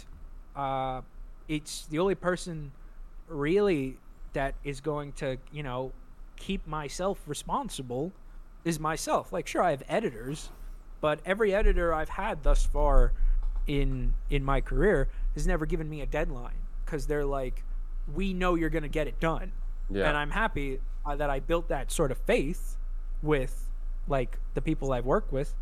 uh 0.55 1.01
it's 1.47 1.85
the 1.87 1.99
only 1.99 2.15
person 2.15 2.71
really 3.27 3.97
that 4.33 4.55
is 4.63 4.79
going 4.81 5.11
to 5.13 5.37
you 5.51 5.63
know 5.63 5.91
keep 6.37 6.65
myself 6.67 7.19
responsible 7.27 8.11
is 8.63 8.79
myself 8.79 9.33
like 9.33 9.47
sure 9.47 9.63
i 9.63 9.71
have 9.71 9.83
editors 9.89 10.49
but 11.01 11.19
every 11.25 11.53
editor 11.53 11.93
i've 11.93 12.09
had 12.09 12.43
thus 12.43 12.65
far 12.65 13.11
in 13.65 14.13
in 14.29 14.43
my 14.43 14.61
career 14.61 15.09
has 15.33 15.45
never 15.47 15.65
given 15.65 15.89
me 15.89 16.01
a 16.01 16.05
deadline 16.05 16.61
because 16.87 17.05
they're 17.07 17.25
like 17.25 17.63
we 18.15 18.33
know 18.33 18.55
you're 18.55 18.69
going 18.71 18.83
to 18.83 18.89
get 18.89 19.05
it 19.07 19.19
done 19.19 19.51
Yeah. 19.89 20.07
and 20.07 20.17
i'm 20.17 20.31
happy 20.31 20.79
uh, 21.05 21.15
that 21.17 21.29
i 21.29 21.39
built 21.39 21.67
that 21.67 21.91
sort 21.91 22.11
of 22.11 22.17
faith 22.19 22.77
with 23.21 23.69
like 24.07 24.39
the 24.55 24.61
people 24.61 24.91
i've 24.93 25.05
worked 25.05 25.31
with 25.31 25.53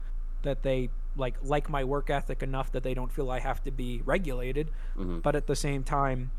that 0.43 0.61
they 0.63 0.89
like 1.17 1.35
like 1.41 1.67
my 1.69 1.83
work 1.83 2.09
ethic 2.09 2.43
enough 2.43 2.71
that 2.71 2.83
they 2.83 2.93
don't 2.93 3.11
feel 3.11 3.29
i 3.31 3.39
have 3.39 3.63
to 3.63 3.71
be 3.71 4.01
regulated 4.05 4.69
Mhm. 4.97 5.21
but 5.23 5.35
at 5.35 5.47
the 5.47 5.55
same 5.55 5.83
time 5.83 6.31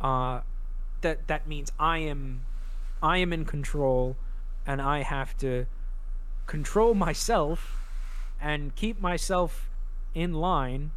uh 0.00 0.40
that 1.02 1.26
that 1.28 1.46
means 1.46 1.70
i 1.78 1.98
am 1.98 2.42
i 3.02 3.18
am 3.18 3.32
in 3.32 3.44
control 3.44 4.16
and 4.66 4.80
i 4.80 5.02
have 5.02 5.36
to 5.38 5.66
control 6.46 6.94
myself 6.94 7.76
and 8.40 8.74
keep 8.74 9.00
myself 9.00 9.68
in 10.14 10.32
line 10.32 10.90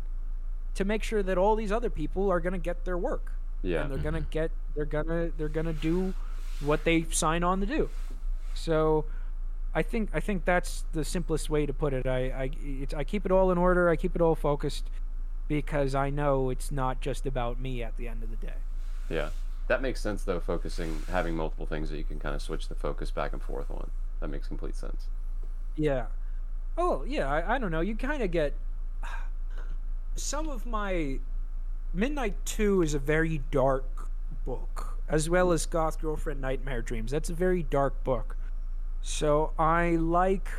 to 0.75 0.85
make 0.85 1.03
sure 1.03 1.23
that 1.23 1.37
all 1.37 1.55
these 1.55 1.71
other 1.71 1.89
people 1.89 2.31
are 2.31 2.39
going 2.39 2.53
to 2.53 2.59
get 2.59 2.85
their 2.85 2.97
work. 2.97 3.33
Yeah. 3.63 3.83
and 3.83 3.91
they're 3.91 3.97
gonna 3.97 4.19
mm-hmm. 4.19 4.29
get 4.29 4.51
they're 4.75 4.85
gonna 4.85 5.31
they're 5.37 5.49
gonna 5.49 5.73
do 5.73 6.13
what 6.59 6.83
they 6.83 7.05
sign 7.09 7.43
on 7.43 7.61
to 7.61 7.65
do. 7.65 7.89
So 8.53 9.05
i 9.75 9.81
think 9.81 10.09
i 10.13 10.19
think 10.19 10.45
that's 10.45 10.83
the 10.91 11.03
simplest 11.03 11.49
way 11.49 11.65
to 11.65 11.73
put 11.73 11.93
it. 11.93 12.05
I 12.05 12.19
i 12.29 12.51
it's, 12.61 12.93
i 12.93 13.03
keep 13.03 13.25
it 13.25 13.31
all 13.31 13.51
in 13.51 13.57
order. 13.57 13.89
I 13.89 13.95
keep 13.95 14.15
it 14.15 14.21
all 14.21 14.35
focused 14.35 14.89
because 15.47 15.95
i 15.95 16.09
know 16.09 16.49
it's 16.49 16.71
not 16.71 17.01
just 17.01 17.25
about 17.25 17.59
me 17.59 17.81
at 17.81 17.97
the 17.97 18.07
end 18.07 18.21
of 18.21 18.29
the 18.29 18.35
day. 18.35 18.59
Yeah. 19.09 19.29
That 19.67 19.81
makes 19.81 20.01
sense 20.01 20.23
though, 20.23 20.41
focusing 20.41 21.03
having 21.09 21.35
multiple 21.35 21.65
things 21.65 21.89
that 21.89 21.97
you 21.97 22.03
can 22.03 22.19
kind 22.19 22.35
of 22.35 22.41
switch 22.41 22.67
the 22.67 22.75
focus 22.75 23.11
back 23.11 23.31
and 23.31 23.41
forth 23.41 23.71
on. 23.71 23.89
That 24.19 24.27
makes 24.27 24.47
complete 24.47 24.75
sense. 24.75 25.07
yeah. 25.77 26.07
Oh 26.77 27.05
yeah. 27.07 27.31
I, 27.31 27.55
I 27.55 27.57
don't 27.59 27.71
know. 27.71 27.81
You 27.81 27.95
kind 27.95 28.21
of 28.21 28.29
get 28.29 28.53
some 30.15 30.49
of 30.49 30.65
my 30.65 31.19
midnight 31.94 32.35
2 32.45 32.81
is 32.81 32.94
a 32.94 32.99
very 32.99 33.41
dark 33.52 34.10
book 34.45 34.98
as 35.07 35.30
well 35.30 35.52
as 35.52 35.65
goth 35.65 35.99
girlfriend 36.02 36.41
nightmare 36.41 36.81
dreams. 36.81 37.11
That's 37.11 37.30
a 37.30 37.34
very 37.34 37.64
dark 37.64 38.03
book. 38.03 38.38
So 39.02 39.52
i 39.60 39.91
like 39.98 40.49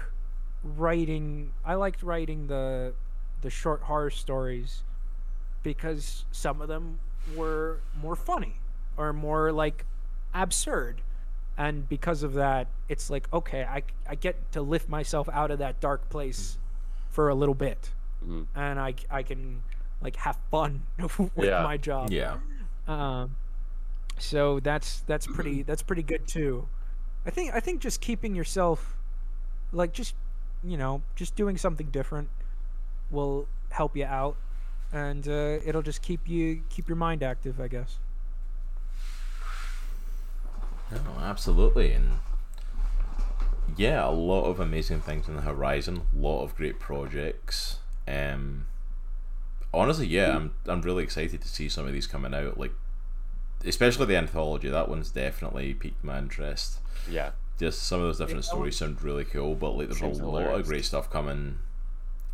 writing 0.63 1.53
i 1.65 1.75
liked 1.75 2.03
writing 2.03 2.47
the 2.47 2.95
the 3.43 3.51
short 3.51 3.83
horror 3.83 4.11
stories 4.11 4.83
because 5.63 6.25
some 6.31 6.63
of 6.63 6.69
them 6.69 6.99
were 7.35 7.81
more 8.01 8.17
funny 8.17 8.57
or 8.97 9.13
more 9.13 9.53
like 9.53 9.85
absurd. 10.33 11.03
And 11.57 11.89
because 11.89 12.23
of 12.23 12.35
that 12.35 12.67
it's 12.89 13.09
like 13.09 13.33
okay 13.33 13.65
i, 13.65 13.83
I 14.09 14.15
get 14.15 14.53
to 14.53 14.61
lift 14.61 14.89
myself 14.89 15.29
out 15.33 15.51
of 15.51 15.59
that 15.61 15.81
dark 15.81 16.09
place 16.11 16.59
for 17.11 17.29
a 17.29 17.35
little 17.35 17.55
bit 17.55 17.91
Mhm. 18.27 18.47
and 18.55 18.81
I, 18.81 18.95
I 19.11 19.23
can 19.23 19.63
like 20.01 20.17
have 20.17 20.39
fun 20.51 20.83
with 21.19 21.31
Yeah. 21.49 21.63
my 21.63 21.77
job. 21.77 22.11
Yeah. 22.11 22.39
Um, 22.87 23.37
so 24.19 24.61
that's 24.61 25.01
that's 25.03 25.27
pretty 25.27 25.63
that's 25.69 25.83
pretty 25.83 26.03
good 26.03 26.27
too. 26.27 26.69
I 27.27 27.31
think 27.31 27.55
I 27.55 27.61
think 27.61 27.81
just 27.81 28.01
keeping 28.01 28.35
yourself, 28.35 28.97
like 29.73 29.93
just, 29.93 30.15
you 30.63 30.77
know, 30.77 31.03
just 31.17 31.35
doing 31.37 31.57
something 31.57 31.87
different, 31.91 32.29
will 33.11 33.47
help 33.71 33.97
you 33.97 34.05
out, 34.05 34.37
and 34.93 35.27
uh, 35.27 35.59
it'll 35.65 35.83
just 35.83 36.03
keep 36.03 36.29
you 36.29 36.63
keep 36.69 36.89
your 36.89 36.97
mind 36.97 37.23
active. 37.23 37.61
I 37.61 37.69
guess. 37.69 37.99
No, 40.93 41.19
absolutely, 41.21 41.93
and 41.93 42.19
yeah, 43.77 44.07
a 44.07 44.11
lot 44.13 44.45
of 44.45 44.61
amazing 44.61 45.01
things 45.01 45.29
on 45.29 45.35
the 45.37 45.43
horizon. 45.43 46.07
A 46.15 46.19
lot 46.19 46.43
of 46.45 46.55
great 46.55 46.79
projects. 46.79 47.79
Um, 48.07 48.67
honestly, 49.73 50.07
yeah, 50.07 50.37
I'm 50.37 50.53
I'm 50.67 50.83
really 50.83 51.03
excited 51.05 51.41
to 51.41 51.49
see 51.49 51.69
some 51.69 51.87
of 51.87 51.93
these 51.93 52.07
coming 52.07 52.35
out. 52.35 52.59
Like, 52.59 52.73
especially 53.67 54.07
the 54.07 54.17
anthology. 54.17 54.69
That 54.69 54.89
one's 54.89 55.11
definitely 55.11 55.75
piqued 55.75 56.05
my 56.05 56.19
interest. 56.19 56.79
Yeah. 57.11 57.31
Just 57.59 57.85
some 57.85 58.01
of 58.01 58.07
those 58.07 58.19
different 58.19 58.45
Yeah, 58.45 58.51
stories 58.51 58.77
sound 58.77 59.01
really 59.03 59.25
cool, 59.25 59.55
but 59.55 59.71
like, 59.77 59.89
there's 59.89 60.19
a 60.19 60.25
lot 60.27 60.43
of 60.43 60.67
great 60.67 60.85
stuff 60.85 61.09
coming 61.09 61.59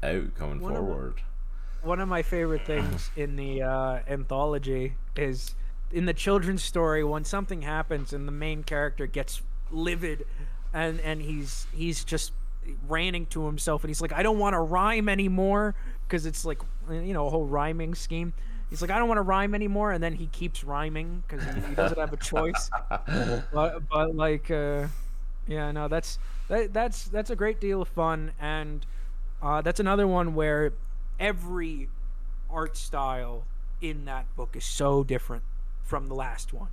out, 0.03 0.35
coming 0.35 0.61
One 0.61 0.73
of 0.77 0.83
the- 0.83 0.87
forward. 0.91 1.15
One 1.83 2.01
of 2.01 2.09
my 2.09 2.23
favorite 2.23 2.67
things 2.67 3.11
in 3.17 3.37
the 3.37 3.63
uh, 3.63 4.01
anthology 4.09 4.95
is 5.17 5.55
in 5.93 6.07
the 6.07 6.15
children's 6.15 6.63
story 6.63 7.03
when 7.05 7.25
something 7.25 7.63
happens 7.63 8.13
and 8.13 8.27
the 8.29 8.33
main 8.33 8.63
character 8.65 9.07
gets 9.07 9.43
livid, 9.71 10.25
and 10.73 11.01
and 11.01 11.21
he's 11.23 11.67
he's 11.73 12.03
just 12.05 12.33
ranting 12.89 13.27
to 13.27 13.47
himself 13.47 13.85
and 13.85 13.91
he's 13.91 14.01
like, 14.01 14.13
I 14.13 14.23
don't 14.23 14.39
want 14.39 14.55
to 14.55 14.61
rhyme 14.61 15.09
anymore 15.09 15.75
because 16.07 16.27
it's 16.27 16.45
like 16.45 16.61
you 16.91 17.13
know 17.15 17.27
a 17.27 17.31
whole 17.31 17.47
rhyming 17.47 17.95
scheme. 17.95 18.33
He's 18.69 18.81
like, 18.83 18.91
I 18.91 18.99
don't 18.99 19.09
want 19.09 19.19
to 19.19 19.23
rhyme 19.23 19.55
anymore, 19.55 19.93
and 19.93 20.03
then 20.03 20.15
he 20.15 20.27
keeps 20.29 20.63
rhyming 20.63 21.25
because 21.27 21.45
he, 21.45 21.61
he 21.71 21.75
doesn't 21.75 21.99
have 21.99 22.13
a 22.13 22.17
choice. 22.17 22.71
but 23.53 23.89
but 23.89 24.15
like 24.15 24.51
uh, 24.51 24.87
yeah 25.47 25.71
no 25.73 25.89
that's 25.89 26.19
that, 26.49 26.73
that's 26.73 27.05
that's 27.09 27.31
a 27.31 27.37
great 27.37 27.61
deal 27.61 27.83
of 27.83 27.89
fun 27.89 28.33
and 28.41 28.87
uh, 29.43 29.61
that's 29.63 29.81
another 29.81 30.07
one 30.07 30.35
where 30.35 30.73
every 31.19 31.89
art 32.51 32.77
style 32.77 33.45
in 33.81 34.05
that 34.05 34.27
book 34.37 34.55
is 34.57 34.65
so 34.65 35.03
different 35.05 35.43
from 35.83 36.07
the 36.09 36.15
last 36.15 36.53
one 36.53 36.69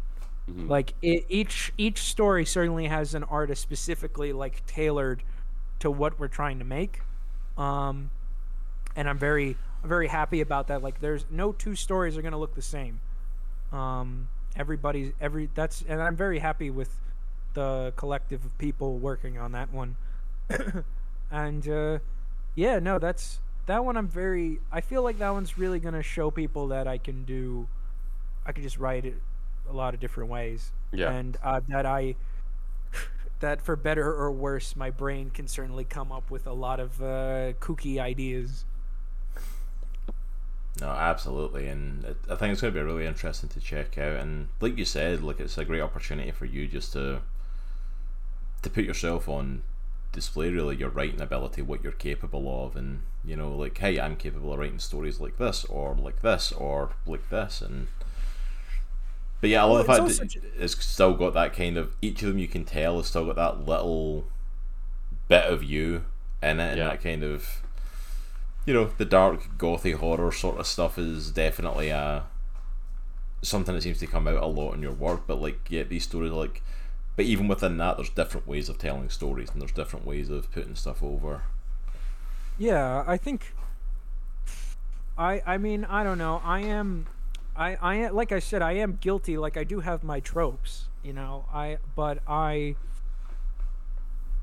Mhm. 0.49 0.69
like 0.69 0.94
it, 1.02 1.26
each 1.28 1.74
each 1.78 1.99
story 1.99 2.45
certainly 2.45 2.88
has 2.88 3.14
an 3.14 3.24
artist 3.26 3.61
specifically 3.61 4.32
like 4.32 4.65
tailored 4.65 5.22
to 5.80 5.91
what 5.91 6.20
we're 6.20 6.28
trying 6.28 6.60
to 6.60 6.66
make. 6.66 7.02
Um 7.58 8.12
and 8.95 9.08
i'm 9.08 9.18
very 9.18 9.58
very 9.84 10.08
happy 10.08 10.41
about 10.41 10.68
that. 10.68 10.82
Like 10.82 10.99
there's 11.02 11.26
no 11.30 11.52
two 11.52 11.76
stories 11.76 12.18
are 12.18 12.22
going 12.22 12.32
to 12.34 12.38
look 12.38 12.56
the 12.56 12.62
same. 12.62 12.99
Um 13.72 14.30
everybody's 14.56 15.14
every 15.22 15.49
that's 15.54 15.84
and 15.88 16.02
i'm 16.02 16.16
very 16.16 16.40
happy 16.40 16.70
with 16.72 16.90
the 17.54 17.94
collective 17.95 18.44
of 18.44 18.58
people 18.58 18.98
working 18.98 19.38
on 19.38 19.52
that 19.54 19.72
one. 19.72 19.95
And 21.32 21.68
uh 21.68 21.99
yeah 22.56 22.80
no 22.80 22.98
that's 22.99 23.40
that 23.68 23.84
one 23.86 23.98
i'm 23.98 24.08
very 24.08 24.60
i 24.72 24.82
feel 24.82 25.04
like 25.04 25.20
that 25.20 25.30
one's 25.30 25.58
really 25.58 25.80
going 25.80 25.94
to 25.94 26.02
show 26.02 26.32
people 26.32 26.70
that 26.70 26.88
i 26.88 26.98
can 26.98 27.24
do 27.26 27.68
i 28.45 28.52
can 28.52 28.64
just 28.64 28.78
write 28.80 29.06
it 29.06 29.16
a 29.70 29.74
lot 29.74 29.94
of 29.94 29.99
different 29.99 30.30
ways. 30.30 30.72
Yeah. 30.94 31.12
and 31.12 31.38
uh, 31.44 31.60
that 31.68 31.86
i 31.86 32.16
that 33.39 33.61
for 33.61 33.76
better 33.76 34.14
or 34.14 34.31
worse 34.31 34.76
my 34.76 34.89
brain 34.89 35.30
can 35.30 35.47
certainly 35.47 35.84
come 35.84 36.11
up 36.11 36.30
with 36.31 36.47
a 36.47 36.53
lot 36.53 36.80
of 36.80 37.01
uh, 37.01 37.53
kooky 37.59 37.99
ideas 37.99 38.65
No, 40.80 40.89
absolutely, 40.89 41.68
and 41.68 42.05
I 42.30 42.35
think 42.35 42.51
it's 42.51 42.61
going 42.61 42.73
to 42.73 42.80
be 42.80 42.85
really 42.85 43.05
interesting 43.05 43.49
to 43.49 43.59
check 43.59 43.97
out. 43.97 44.18
And 44.18 44.49
like 44.61 44.77
you 44.77 44.85
said, 44.85 45.23
like 45.23 45.39
it's 45.39 45.57
a 45.57 45.65
great 45.65 45.81
opportunity 45.81 46.31
for 46.31 46.45
you 46.45 46.68
just 46.68 46.93
to 46.93 47.22
to 48.61 48.69
put 48.69 48.84
yourself 48.84 49.27
on 49.27 49.64
display. 50.11 50.51
Really, 50.51 50.76
your 50.76 50.89
writing 50.89 51.22
ability, 51.22 51.64
what 51.64 51.84
you're 51.84 51.91
capable 51.93 52.65
of, 52.65 52.76
and 52.76 53.01
you 53.26 53.35
know, 53.35 53.51
like, 53.55 53.77
hey, 53.80 53.99
I'm 53.99 54.15
capable 54.15 54.53
of 54.53 54.59
writing 54.59 54.80
stories 54.80 55.19
like 55.19 55.38
this, 55.38 55.65
or 55.65 55.95
like 55.95 56.22
this, 56.22 56.51
or 56.51 56.91
like 57.05 57.30
this, 57.30 57.61
and. 57.61 57.88
But 59.41 59.49
yeah, 59.49 59.61
I 59.61 59.65
love 59.65 59.77
Well, 59.77 59.77
the 59.77 59.84
it's 59.85 59.85
fact 59.85 60.07
that 60.07 60.18
it's 60.57 60.84
still 60.85 61.14
got 61.14 61.34
that 61.34 61.53
kind 61.53 61.77
of 61.77 61.95
each 62.01 62.22
of 62.23 62.30
them 62.30 62.39
you 62.39 62.47
can 62.47 62.65
tell 62.65 62.97
has 62.97 63.07
still 63.07 63.26
got 63.26 63.35
that 63.35 63.68
little 63.68 64.26
bit 65.27 65.45
of 65.45 65.64
you 65.64 66.05
in 66.41 66.59
it, 66.59 66.73
and 66.73 66.80
Yeah. 66.80 66.85
that 66.85 67.01
kind 67.01 67.23
of 67.23 67.61
you 68.65 68.73
know, 68.73 68.91
the 68.97 69.05
dark 69.05 69.57
gothy 69.57 69.93
horror 69.95 70.31
sort 70.31 70.59
of 70.59 70.68
stuff 70.68 70.97
is 70.97 71.31
definitely 71.31 71.91
uh 71.91 72.22
something 73.41 73.73
that 73.76 73.81
seems 73.81 73.99
to 73.99 74.07
come 74.07 74.27
out 74.27 74.41
a 74.41 74.45
lot 74.45 74.73
in 74.73 74.81
your 74.81 74.91
work. 74.93 75.23
But 75.27 75.41
like, 75.41 75.59
yeah, 75.69 75.84
these 75.84 76.03
stories 76.03 76.31
are 76.31 76.35
like, 76.35 76.61
but 77.15 77.26
even 77.26 77.47
within 77.47 77.77
that, 77.77 77.97
there's 77.97 78.09
different 78.09 78.47
ways 78.47 78.69
of 78.69 78.77
telling 78.77 79.09
stories, 79.09 79.49
and 79.51 79.61
there's 79.61 79.72
different 79.72 80.05
ways 80.05 80.30
of 80.30 80.51
putting 80.51 80.76
stuff 80.76 81.01
over. 81.03 81.43
Yeah, 82.57 83.03
I 83.07 83.18
think. 83.18 83.53
I 85.18 85.41
I 85.45 85.57
mean 85.57 85.85
I 85.85 86.03
don't 86.03 86.18
know. 86.18 86.41
I 86.43 86.61
am, 86.61 87.07
I 87.57 87.75
I 87.75 88.09
like 88.09 88.31
I 88.31 88.39
said 88.39 88.61
I 88.61 88.73
am 88.73 88.97
guilty. 89.01 89.38
Like 89.38 89.57
I 89.57 89.63
do 89.63 89.79
have 89.79 90.03
my 90.03 90.19
tropes, 90.19 90.89
you 91.03 91.13
know. 91.13 91.45
I 91.53 91.77
but 91.95 92.19
I. 92.27 92.75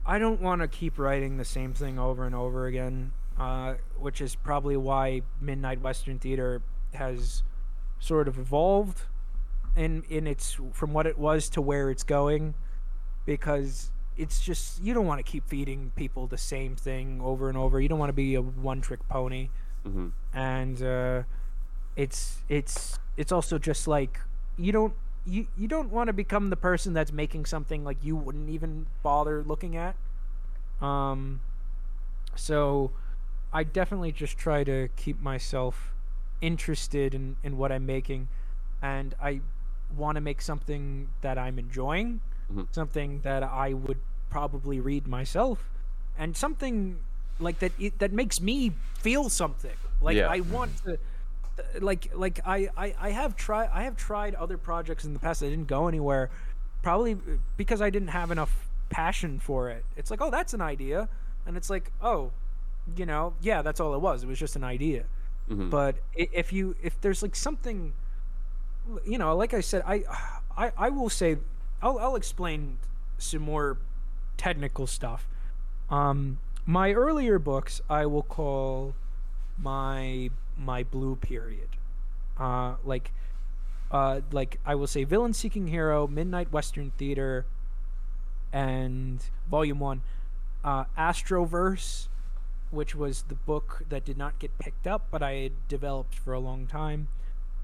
I 0.06 0.18
don't 0.18 0.42
want 0.42 0.60
to 0.60 0.68
keep 0.68 0.98
writing 0.98 1.38
the 1.38 1.46
same 1.46 1.72
thing 1.72 1.98
over 1.98 2.26
and 2.26 2.34
over 2.34 2.66
again, 2.66 3.12
uh, 3.38 3.76
which 3.98 4.20
is 4.20 4.34
probably 4.34 4.76
why 4.76 5.22
Midnight 5.40 5.80
Western 5.80 6.18
Theater 6.18 6.60
has 6.92 7.42
sort 8.00 8.28
of 8.28 8.38
evolved 8.38 9.02
in 9.76 10.02
in 10.10 10.26
its 10.26 10.58
from 10.72 10.92
what 10.92 11.06
it 11.06 11.18
was 11.18 11.48
to 11.50 11.62
where 11.62 11.90
it's 11.90 12.02
going 12.02 12.54
because 13.24 13.90
it's 14.16 14.40
just 14.42 14.82
you 14.82 14.92
don't 14.92 15.06
want 15.06 15.24
to 15.24 15.30
keep 15.30 15.48
feeding 15.48 15.90
people 15.96 16.26
the 16.26 16.38
same 16.38 16.76
thing 16.76 17.20
over 17.22 17.48
and 17.48 17.56
over. 17.56 17.80
You 17.80 17.88
don't 17.88 17.98
want 17.98 18.10
to 18.10 18.14
be 18.14 18.34
a 18.34 18.42
one 18.42 18.80
trick 18.82 19.00
pony, 19.08 19.48
hmm 19.84 20.08
and 20.34 20.82
uh, 20.82 21.22
it's 21.96 22.42
it's 22.48 22.98
it's 23.16 23.32
also 23.32 23.58
just 23.58 23.86
like 23.86 24.20
you 24.56 24.72
don't 24.72 24.94
you 25.24 25.46
you 25.56 25.68
don't 25.68 25.90
want 25.90 26.08
to 26.08 26.12
become 26.12 26.50
the 26.50 26.56
person 26.56 26.92
that's 26.92 27.12
making 27.12 27.46
something 27.46 27.84
like 27.84 27.98
you 28.02 28.16
wouldn't 28.16 28.50
even 28.50 28.86
bother 29.02 29.42
looking 29.42 29.76
at. 29.76 29.94
Um, 30.80 31.40
so 32.36 32.90
I 33.52 33.62
definitely 33.64 34.12
just 34.12 34.36
try 34.36 34.64
to 34.64 34.88
keep 34.96 35.20
myself 35.20 35.92
interested 36.40 37.14
in 37.14 37.36
in 37.42 37.56
what 37.56 37.72
I'm 37.72 37.86
making, 37.86 38.28
and 38.82 39.14
I 39.22 39.40
want 39.96 40.16
to 40.16 40.20
make 40.20 40.42
something 40.42 41.08
that 41.22 41.38
I'm 41.38 41.58
enjoying, 41.58 42.20
Mhm. 42.52 42.66
something 42.72 43.20
that 43.22 43.42
I 43.42 43.72
would 43.72 44.00
probably 44.30 44.80
read 44.80 45.06
myself, 45.06 45.70
and 46.18 46.36
something 46.36 46.98
like 47.38 47.60
that 47.60 47.72
it, 47.78 47.98
that 48.00 48.12
makes 48.12 48.40
me 48.40 48.72
feel 48.98 49.28
something. 49.30 49.76
Like 50.00 50.16
Yeah. 50.16 50.28
I 50.28 50.40
want 50.40 50.76
to 50.84 50.98
like 51.81 52.10
like 52.14 52.40
I, 52.44 52.68
I 52.76 52.94
I 52.98 53.10
have 53.10 53.36
tried 53.36 53.70
I 53.72 53.82
have 53.85 53.97
tried 53.97 54.35
other 54.35 54.59
projects 54.59 55.05
in 55.05 55.12
the 55.12 55.18
past 55.20 55.40
that 55.40 55.51
didn't 55.51 55.68
go 55.68 55.89
anywhere 55.89 56.31
probably 56.82 57.16
because 57.56 57.81
I 57.81 57.90
didn't 57.90 58.09
have 58.09 58.31
enough 58.31 58.68
passion 58.90 59.39
for 59.39 59.70
it. 59.70 59.85
It's 59.97 60.10
like, 60.10 60.20
"Oh, 60.20 60.31
that's 60.31 60.52
an 60.55 60.60
idea." 60.60 61.09
And 61.47 61.56
it's 61.56 61.70
like, 61.70 61.93
"Oh, 62.02 62.32
you 62.97 63.06
know, 63.06 63.35
yeah, 63.40 63.62
that's 63.62 63.81
all 63.81 63.94
it 63.94 64.01
was. 64.01 64.22
It 64.24 64.26
was 64.28 64.39
just 64.39 64.56
an 64.56 64.64
idea." 64.64 65.05
hmm 65.48 65.70
But 65.70 65.97
if 66.14 66.52
you 66.52 66.76
if 66.82 67.01
there's 67.01 67.22
like 67.22 67.36
something 67.36 67.94
you 69.05 69.18
know, 69.18 69.36
like 69.36 69.55
I 69.55 69.60
said, 69.60 69.82
I 69.86 70.05
I 70.56 70.72
I 70.76 70.90
will 70.90 71.09
say 71.10 71.39
I'll 71.82 71.98
I'll 71.98 72.16
explain 72.16 72.78
some 73.18 73.43
more 73.43 73.78
technical 74.36 74.86
stuff. 74.86 75.26
Um 75.90 76.40
my 76.66 76.93
earlier 76.93 77.39
books 77.39 77.81
I 77.89 78.06
will 78.06 78.22
call 78.22 78.97
my 79.59 80.31
my 80.56 80.82
blue 80.82 81.16
period. 81.16 81.68
Uh 82.39 82.74
like 82.85 83.12
uh 83.90 84.20
like 84.32 84.59
I 84.64 84.74
will 84.74 84.86
say 84.86 85.05
Villain 85.05 85.32
Seeking 85.32 85.68
Hero, 85.68 86.06
Midnight 86.06 86.52
Western 86.52 86.93
Theater 86.98 87.47
and 88.52 89.24
Volume 89.51 89.81
1 89.81 90.02
uh 90.64 90.85
Astroverse 90.97 92.09
which 92.70 92.94
was 92.94 93.24
the 93.28 93.35
book 93.35 93.82
that 93.89 94.05
did 94.05 94.16
not 94.16 94.39
get 94.39 94.59
picked 94.59 94.86
up 94.86 95.06
but 95.10 95.22
I 95.22 95.35
had 95.35 95.68
developed 95.68 96.14
for 96.14 96.32
a 96.32 96.40
long 96.40 96.66
time 96.66 97.09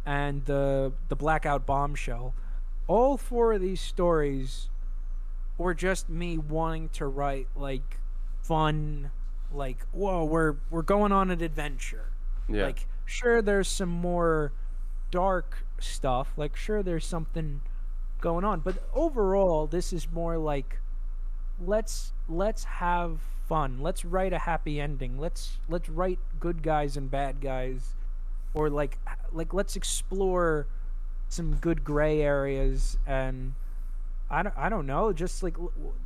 and 0.05 0.45
the 0.47 0.93
the 1.09 1.17
Blackout 1.17 1.67
Bombshell. 1.67 2.35
All 2.87 3.17
four 3.17 3.53
of 3.53 3.61
these 3.61 3.81
stories 3.81 4.69
were 5.59 5.75
just 5.75 6.09
me 6.09 6.39
wanting 6.39 6.89
to 6.91 7.07
write 7.07 7.49
like 7.55 7.99
fun 8.43 9.11
like 9.53 9.87
whoa 9.93 10.25
we're 10.25 10.57
we're 10.71 10.83
going 10.83 11.13
on 11.13 11.31
an 11.31 11.43
adventure 11.43 12.10
Yeah. 12.51 12.67
like 12.67 12.87
sure 13.05 13.43
there's 13.43 13.69
some 13.69 13.89
more 13.89 14.53
dark 15.11 15.65
stuff 15.79 16.33
like 16.37 16.55
sure 16.55 16.83
there's 16.83 17.07
something 17.07 17.61
going 18.21 18.45
on 18.45 18.61
but 18.61 18.83
overall 18.95 19.67
this 19.67 19.93
is 19.93 20.11
more 20.13 20.37
like 20.39 20.79
let's 21.65 22.13
let's 22.29 22.65
have 22.65 23.19
fun. 23.51 23.81
Let's 23.81 24.05
write 24.05 24.33
a 24.33 24.39
happy 24.39 24.81
ending. 24.81 25.19
Let's 25.19 25.59
let's 25.69 25.89
write 25.89 26.19
good 26.39 26.63
guys 26.63 26.97
and 26.97 27.11
bad 27.11 27.41
guys 27.41 27.95
or 28.55 28.71
like 28.71 28.99
like 29.33 29.53
let's 29.53 29.77
explore 29.77 30.67
some 31.29 31.57
good 31.57 31.85
gray 31.85 32.23
areas 32.23 32.99
and 33.07 33.55
I 34.31 34.43
don't, 34.43 34.57
I 34.57 34.69
don't 34.69 34.87
know 34.87 35.13
just 35.13 35.43
like 35.43 35.57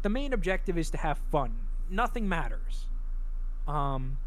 the 0.03 0.09
main 0.09 0.33
objective 0.33 0.77
is 0.79 0.91
to 0.91 0.99
have 0.99 1.19
fun. 1.31 1.55
Nothing 1.91 2.29
matters. 2.29 2.87
Um 3.69 4.19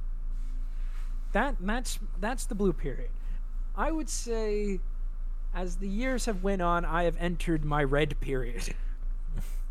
that 1.38 1.56
that's 1.62 2.00
that's 2.20 2.46
the 2.46 2.56
blue 2.56 2.74
period. 2.74 3.12
I 3.76 3.92
would 3.92 4.10
say 4.10 4.80
as 5.54 5.76
the 5.78 5.88
years 5.88 6.26
have 6.26 6.44
went 6.44 6.62
on 6.62 6.84
i 6.84 7.04
have 7.04 7.16
entered 7.20 7.64
my 7.64 7.84
red 7.84 8.20
period. 8.20 8.74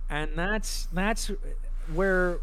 And 0.08 0.30
that's 0.36 0.86
that's 0.92 1.32
where 1.92 2.38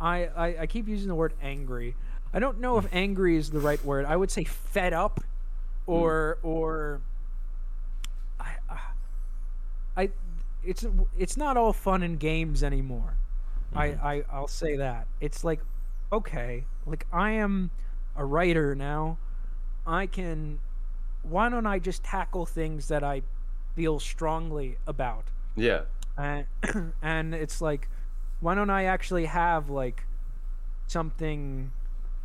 I, 0.00 0.24
I 0.34 0.56
i 0.60 0.66
keep 0.66 0.88
using 0.88 1.08
the 1.08 1.14
word 1.14 1.34
angry. 1.42 1.94
I 2.32 2.38
don't 2.38 2.58
know 2.58 2.78
if 2.78 2.86
angry 2.90 3.36
is 3.36 3.50
the 3.50 3.60
right 3.60 3.84
word. 3.84 4.06
I 4.06 4.16
would 4.16 4.30
say 4.30 4.44
fed 4.44 4.94
up 4.94 5.20
or 5.86 6.38
or 6.42 7.02
I, 8.40 8.52
uh, 8.70 8.76
I 9.94 10.10
it's 10.64 10.86
it's 11.18 11.36
not 11.36 11.58
all 11.58 11.74
fun 11.74 12.02
and 12.02 12.18
games 12.18 12.62
anymore. 12.62 13.18
I, 13.76 13.84
I 13.88 14.24
I'll 14.32 14.48
say 14.48 14.76
that. 14.76 15.06
It's 15.20 15.44
like 15.44 15.60
okay, 16.10 16.64
like 16.86 17.06
I 17.12 17.32
am 17.32 17.70
a 18.16 18.24
writer 18.24 18.74
now. 18.74 19.18
I 19.86 20.06
can 20.06 20.60
why 21.22 21.48
don't 21.48 21.66
I 21.66 21.78
just 21.78 22.02
tackle 22.02 22.46
things 22.46 22.88
that 22.88 23.04
I 23.04 23.22
feel 23.74 24.00
strongly 24.00 24.76
about? 24.86 25.24
Yeah. 25.56 25.82
and 26.16 26.46
and 27.02 27.34
it's 27.34 27.60
like 27.60 27.88
why 28.40 28.54
don't 28.54 28.70
i 28.70 28.84
actually 28.84 29.26
have 29.26 29.70
like 29.70 30.04
something 30.86 31.70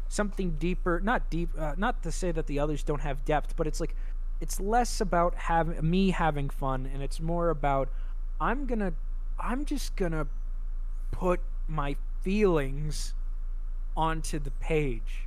something 0.09 0.51
deeper 0.51 0.99
not 1.03 1.29
deep 1.29 1.49
uh, 1.57 1.73
not 1.77 2.01
to 2.03 2.11
say 2.11 2.31
that 2.31 2.47
the 2.47 2.59
others 2.59 2.83
don't 2.83 3.01
have 3.01 3.23
depth 3.25 3.55
but 3.55 3.67
it's 3.67 3.79
like 3.79 3.95
it's 4.41 4.59
less 4.59 4.99
about 5.01 5.35
having 5.35 5.89
me 5.89 6.11
having 6.11 6.49
fun 6.49 6.89
and 6.91 7.01
it's 7.03 7.19
more 7.19 7.49
about 7.49 7.89
i'm 8.41 8.65
gonna 8.65 8.93
i'm 9.39 9.63
just 9.65 9.95
gonna 9.95 10.27
put 11.11 11.39
my 11.67 11.95
feelings 12.21 13.13
onto 13.95 14.39
the 14.39 14.51
page 14.51 15.26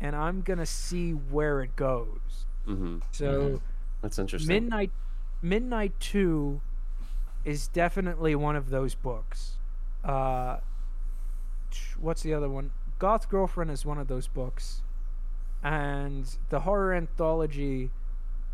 and 0.00 0.14
i'm 0.16 0.40
gonna 0.42 0.66
see 0.66 1.12
where 1.12 1.62
it 1.62 1.74
goes 1.76 2.44
Mm-hmm. 2.66 2.98
so 3.12 3.60
That's 4.02 4.18
interesting. 4.18 4.48
Midnight 4.52 4.90
Midnight 5.40 5.98
2 6.00 6.60
is 7.46 7.66
definitely 7.68 8.34
one 8.34 8.56
of 8.56 8.68
those 8.68 8.94
books. 8.94 9.52
Uh 10.04 10.58
what's 11.98 12.22
the 12.22 12.34
other 12.34 12.48
one? 12.48 12.70
Goth 12.98 13.28
Girlfriend 13.30 13.70
is 13.70 13.86
one 13.86 13.98
of 13.98 14.08
those 14.08 14.26
books. 14.28 14.82
And 15.62 16.28
the 16.50 16.60
horror 16.60 16.92
anthology 16.94 17.90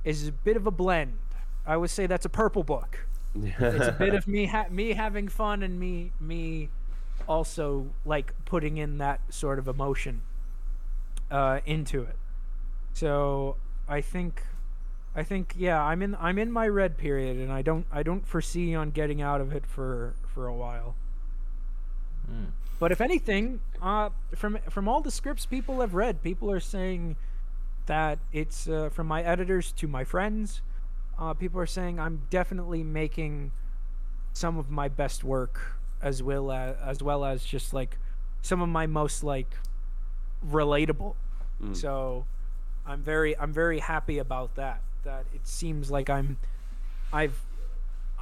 is 0.05 0.29
a 0.29 0.33
bit 0.33 0.57
of 0.57 0.66
a 0.66 0.71
blend. 0.71 1.19
I 1.66 1.77
would 1.77 1.91
say 1.91 2.07
that's 2.07 2.25
a 2.25 2.29
purple 2.31 2.62
book. 2.62 3.07
It's 3.35 3.87
a 3.89 3.97
bit 3.99 4.15
of 4.15 4.27
me 4.29 4.47
ha- 4.47 4.66
me 4.71 4.93
having 4.93 5.27
fun 5.29 5.62
and 5.65 5.81
me 5.81 6.12
me 6.21 6.69
also 7.27 7.87
like 8.05 8.33
putting 8.45 8.77
in 8.77 8.99
that 8.99 9.21
sort 9.33 9.59
of 9.59 9.66
emotion 9.66 10.23
uh, 11.35 11.61
into 11.66 12.02
it. 12.02 12.16
So 12.93 13.56
I 13.89 14.01
think 14.01 14.44
I 15.16 15.24
think 15.24 15.55
yeah, 15.59 15.82
I'm 15.82 16.01
in 16.01 16.16
I'm 16.20 16.39
in 16.39 16.52
my 16.52 16.69
red 16.69 16.97
period 16.97 17.39
and 17.39 17.52
I 17.52 17.61
don't 17.61 17.86
I 17.93 18.05
don't 18.05 18.24
foresee 18.27 18.74
on 18.74 18.90
getting 18.90 19.20
out 19.20 19.40
of 19.40 19.52
it 19.52 19.66
for 19.66 20.15
for 20.32 20.47
a 20.47 20.55
while. 20.55 20.94
Hmm. 22.27 22.44
But 22.78 22.93
if 22.93 23.01
anything, 23.01 23.61
uh, 23.82 24.11
from 24.35 24.59
from 24.70 24.89
all 24.89 25.01
the 25.01 25.11
scripts 25.11 25.44
people 25.44 25.81
have 25.81 25.94
read, 25.94 26.23
people 26.23 26.51
are 26.52 26.61
saying 26.61 27.16
that 27.86 28.20
it's 28.32 28.69
uh, 28.69 28.90
from 28.90 29.09
my 29.09 29.23
editors 29.23 29.73
to 29.73 29.89
my 29.89 30.05
friends. 30.05 30.62
Uh, 31.19 31.35
people 31.35 31.61
are 31.61 31.66
saying 31.66 31.98
I'm 31.98 32.23
definitely 32.31 32.85
making 32.85 33.51
some 34.32 34.56
of 34.56 34.70
my 34.70 34.89
best 34.89 35.24
work 35.24 35.78
as 36.01 36.23
well 36.23 36.52
as 36.52 36.77
as 36.81 37.02
well 37.02 37.24
as 37.24 37.44
just 37.44 37.74
like 37.74 37.98
some 38.40 38.62
of 38.62 38.69
my 38.69 38.86
most 38.86 39.24
like 39.24 39.56
relatable. 40.48 41.15
Mm. 41.65 41.77
So 41.77 42.27
I'm 42.86 43.03
very 43.03 43.36
I'm 43.39 43.53
very 43.53 43.78
happy 43.78 44.19
about 44.19 44.55
that. 44.57 44.82
That 45.05 45.27
it 45.35 45.47
seems 45.47 45.91
like 45.91 46.09
I'm 46.11 46.39
I've 47.12 47.41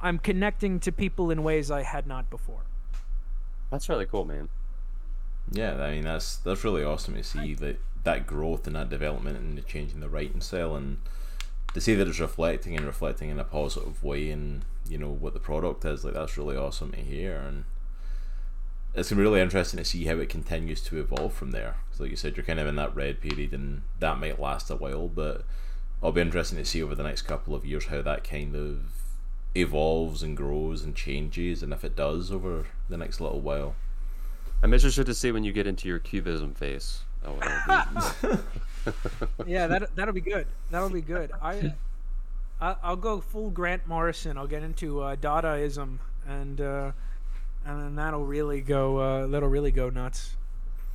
I'm 0.01 0.19
connecting 0.19 0.79
to 0.81 0.91
people 0.91 1.31
in 1.31 1.43
ways 1.43 1.71
I 1.71 1.83
had 1.83 2.07
not 2.07 2.29
before. 2.29 2.63
That's 3.69 3.89
really 3.89 4.05
cool, 4.05 4.25
man. 4.25 4.49
Yeah, 5.51 5.81
I 5.81 5.91
mean 5.91 6.03
that's 6.03 6.37
that's 6.37 6.63
really 6.63 6.83
awesome 6.83 7.15
to 7.15 7.23
see 7.23 7.53
that 7.55 7.79
that 8.03 8.27
growth 8.27 8.67
and 8.67 8.75
that 8.75 8.89
development 8.89 9.37
and 9.37 9.57
the 9.57 9.61
change 9.61 9.93
in 9.93 9.99
the 9.99 10.09
writing 10.09 10.41
style 10.41 10.75
and 10.75 10.97
to 11.73 11.81
see 11.81 11.95
that 11.95 12.07
it's 12.07 12.19
reflecting 12.19 12.75
and 12.75 12.85
reflecting 12.85 13.29
in 13.29 13.39
a 13.39 13.43
positive 13.43 14.03
way 14.03 14.29
and 14.29 14.65
you 14.87 14.97
know 14.97 15.09
what 15.09 15.33
the 15.33 15.39
product 15.39 15.85
is 15.85 16.03
like 16.03 16.13
that's 16.13 16.37
really 16.37 16.57
awesome 16.57 16.91
to 16.91 16.99
hear 16.99 17.37
and 17.37 17.63
it's 18.93 19.09
gonna 19.09 19.19
be 19.19 19.23
really 19.23 19.41
interesting 19.41 19.77
to 19.77 19.85
see 19.85 20.05
how 20.05 20.15
it 20.17 20.29
continues 20.29 20.81
to 20.81 20.99
evolve 20.99 21.33
from 21.33 21.51
there. 21.51 21.77
So 21.93 22.03
like 22.03 22.11
you 22.11 22.17
said, 22.17 22.35
you're 22.35 22.45
kind 22.45 22.59
of 22.59 22.67
in 22.67 22.75
that 22.75 22.95
red 22.95 23.21
period 23.21 23.53
and 23.53 23.83
that 23.99 24.19
might 24.19 24.39
last 24.39 24.69
a 24.69 24.75
while, 24.75 25.07
but 25.07 25.43
it'll 26.01 26.11
be 26.11 26.21
interesting 26.21 26.57
to 26.57 26.65
see 26.65 26.81
over 26.81 26.95
the 26.95 27.03
next 27.03 27.23
couple 27.23 27.53
of 27.53 27.65
years 27.65 27.85
how 27.85 28.01
that 28.01 28.23
kind 28.23 28.55
of 28.55 28.79
evolves 29.55 30.23
and 30.23 30.35
grows 30.35 30.83
and 30.83 30.95
changes 30.95 31.61
and 31.61 31.71
if 31.71 31.83
it 31.83 31.95
does 31.95 32.31
over 32.31 32.65
the 32.89 32.97
next 32.97 33.21
little 33.21 33.39
while. 33.39 33.75
I'm 34.63 34.73
interested 34.73 35.05
to 35.05 35.13
see 35.13 35.31
when 35.31 35.43
you 35.43 35.51
get 35.51 35.67
into 35.67 35.87
your 35.87 35.99
cubism 35.99 36.55
phase. 36.55 37.01
Oh, 37.25 37.35
it'll 38.23 39.47
yeah, 39.47 39.67
that 39.67 39.95
that'll 39.95 40.13
be 40.13 40.21
good. 40.21 40.47
That'll 40.71 40.89
be 40.89 41.01
good. 41.01 41.31
I, 41.41 41.73
I 42.59 42.75
I'll 42.81 42.95
go 42.95 43.21
full 43.21 43.49
Grant 43.49 43.87
Morrison. 43.87 44.37
I'll 44.37 44.47
get 44.47 44.63
into 44.63 45.01
uh, 45.01 45.15
Dadaism, 45.15 45.99
and 46.27 46.59
uh, 46.59 46.91
and 47.65 47.81
then 47.81 47.95
that'll 47.95 48.25
really 48.25 48.61
go. 48.61 48.97
Uh, 48.97 49.27
that'll 49.27 49.49
really 49.49 49.71
go 49.71 49.89
nuts. 49.89 50.35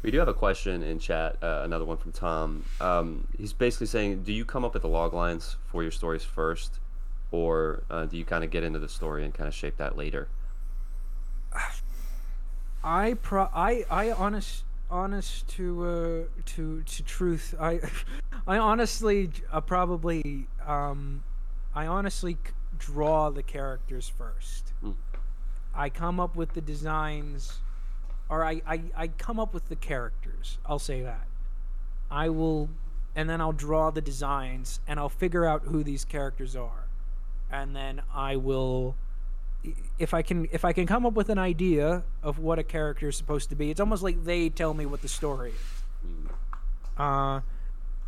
We 0.02 0.10
do 0.12 0.18
have 0.18 0.28
a 0.28 0.34
question 0.34 0.82
in 0.82 0.98
chat, 1.00 1.36
uh, 1.42 1.62
another 1.64 1.84
one 1.84 1.96
from 1.96 2.12
Tom. 2.12 2.64
Um, 2.80 3.26
he's 3.36 3.52
basically 3.52 3.88
saying, 3.88 4.22
do 4.22 4.32
you 4.32 4.44
come 4.44 4.64
up 4.64 4.74
with 4.74 4.82
the 4.82 4.88
log 4.88 5.12
lines 5.12 5.56
for 5.66 5.82
your 5.82 5.90
stories 5.90 6.22
first, 6.22 6.78
or 7.32 7.82
uh, 7.90 8.06
do 8.06 8.16
you 8.16 8.24
kind 8.24 8.44
of 8.44 8.50
get 8.50 8.62
into 8.62 8.78
the 8.78 8.88
story 8.88 9.24
and 9.24 9.34
kind 9.34 9.48
of 9.48 9.54
shape 9.54 9.76
that 9.78 9.96
later? 9.96 10.28
I 12.84 13.14
pro 13.14 13.48
I 13.52 13.84
I 13.90 14.12
honest 14.12 14.64
honest 14.90 15.48
to 15.48 15.84
uh 15.84 16.42
to 16.46 16.82
to 16.82 17.02
truth 17.02 17.54
I 17.60 17.80
I 18.46 18.58
honestly 18.58 19.30
uh, 19.52 19.60
probably 19.60 20.46
um 20.64 21.24
I 21.74 21.86
honestly 21.86 22.34
c- 22.34 22.52
draw 22.78 23.30
the 23.30 23.42
characters 23.42 24.08
first. 24.08 24.72
Hmm. 24.80 24.92
I 25.74 25.90
come 25.90 26.20
up 26.20 26.36
with 26.36 26.54
the 26.54 26.60
designs 26.60 27.58
or 28.28 28.44
I, 28.44 28.62
I 28.66 28.82
I 28.96 29.08
come 29.08 29.40
up 29.40 29.54
with 29.54 29.68
the 29.68 29.76
characters. 29.76 30.58
I'll 30.66 30.78
say 30.78 31.02
that. 31.02 31.26
I 32.10 32.28
will 32.28 32.70
and 33.14 33.28
then 33.28 33.40
I'll 33.40 33.52
draw 33.52 33.90
the 33.90 34.00
designs 34.00 34.80
and 34.86 35.00
I'll 35.00 35.08
figure 35.08 35.44
out 35.44 35.62
who 35.64 35.82
these 35.82 36.04
characters 36.04 36.54
are. 36.54 36.86
And 37.50 37.74
then 37.74 38.02
I 38.14 38.36
will 38.36 38.96
if 39.98 40.14
I 40.14 40.22
can 40.22 40.48
if 40.52 40.64
I 40.64 40.72
can 40.72 40.86
come 40.86 41.04
up 41.04 41.14
with 41.14 41.28
an 41.28 41.38
idea 41.38 42.04
of 42.22 42.38
what 42.38 42.58
a 42.58 42.62
character 42.62 43.08
is 43.08 43.16
supposed 43.16 43.48
to 43.50 43.56
be, 43.56 43.70
it's 43.70 43.80
almost 43.80 44.02
like 44.02 44.24
they 44.24 44.48
tell 44.48 44.74
me 44.74 44.86
what 44.86 45.02
the 45.02 45.08
story 45.08 45.50
is. 45.50 46.30
Uh, 46.96 47.40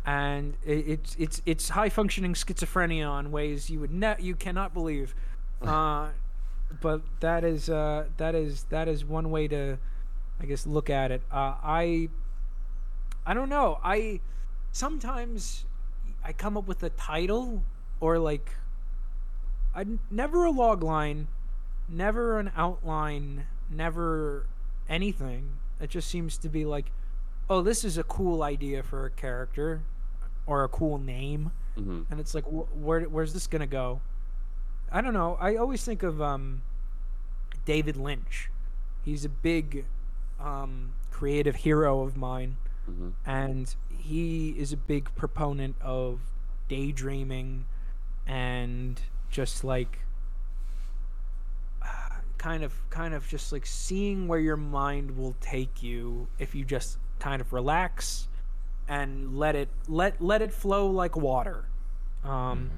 and 0.05 0.55
it, 0.65 0.87
it's 0.87 1.15
it's 1.19 1.41
it's 1.45 1.69
high 1.69 1.89
functioning 1.89 2.33
schizophrenia 2.33 3.19
in 3.19 3.31
ways 3.31 3.69
you 3.69 3.79
would 3.79 3.91
ne- 3.91 4.15
you 4.19 4.35
cannot 4.35 4.73
believe. 4.73 5.15
Uh, 5.61 6.09
but 6.79 7.01
that 7.19 7.43
is 7.43 7.69
uh, 7.69 8.05
that 8.17 8.33
is 8.33 8.63
that 8.69 8.87
is 8.87 9.05
one 9.05 9.29
way 9.29 9.47
to, 9.47 9.77
I 10.41 10.45
guess, 10.45 10.65
look 10.65 10.89
at 10.89 11.11
it. 11.11 11.21
Uh, 11.31 11.55
I 11.63 12.09
I 13.25 13.33
don't 13.33 13.49
know. 13.49 13.79
I 13.83 14.19
sometimes 14.71 15.65
I 16.23 16.33
come 16.33 16.57
up 16.57 16.67
with 16.67 16.81
a 16.83 16.89
title 16.89 17.63
or 17.99 18.17
like 18.17 18.51
I 19.75 19.85
never 20.09 20.45
a 20.45 20.51
log 20.51 20.83
line, 20.83 21.27
never 21.87 22.39
an 22.39 22.51
outline, 22.55 23.45
never 23.69 24.47
anything. 24.89 25.51
It 25.79 25.89
just 25.89 26.09
seems 26.09 26.37
to 26.39 26.49
be 26.49 26.65
like, 26.65 26.91
oh, 27.49 27.61
this 27.61 27.83
is 27.83 27.97
a 27.97 28.03
cool 28.03 28.43
idea 28.43 28.83
for 28.83 29.05
a 29.05 29.09
character 29.11 29.81
or 30.47 30.63
a 30.63 30.67
cool 30.67 30.97
name, 30.97 31.51
hmm 31.75 32.01
and 32.09 32.19
it's 32.19 32.33
like, 32.33 32.45
wh- 32.45 32.75
where 32.77 33.01
where's 33.03 33.33
this 33.33 33.45
gonna 33.47 33.67
go? 33.67 34.01
I 34.91 35.01
don't 35.01 35.13
know. 35.13 35.37
I 35.39 35.55
always 35.55 35.83
think 35.85 36.03
of 36.03 36.21
um, 36.21 36.63
David 37.65 37.95
Lynch. 37.95 38.49
He's 39.05 39.23
a 39.23 39.29
big 39.29 39.85
um, 40.43 40.93
creative 41.11 41.55
hero 41.57 42.01
of 42.01 42.17
mine 42.17 42.57
hmm 42.85 43.09
and 43.25 43.75
he 43.89 44.49
is 44.57 44.73
a 44.73 44.77
big 44.77 45.13
proponent 45.15 45.75
of 45.81 46.19
daydreaming 46.67 47.65
and 48.25 49.01
just 49.29 49.63
like 49.63 49.99
kind 52.41 52.63
of 52.63 52.73
kind 52.89 53.13
of 53.13 53.27
just 53.27 53.51
like 53.51 53.67
seeing 53.67 54.27
where 54.27 54.39
your 54.39 54.57
mind 54.57 55.15
will 55.15 55.35
take 55.41 55.83
you 55.83 56.27
if 56.39 56.55
you 56.55 56.65
just 56.65 56.97
kind 57.19 57.39
of 57.39 57.53
relax 57.53 58.27
and 58.87 59.37
let 59.37 59.55
it 59.55 59.69
let 59.87 60.19
let 60.19 60.41
it 60.41 60.51
flow 60.51 60.87
like 60.87 61.15
water. 61.15 61.65
Um, 62.23 62.71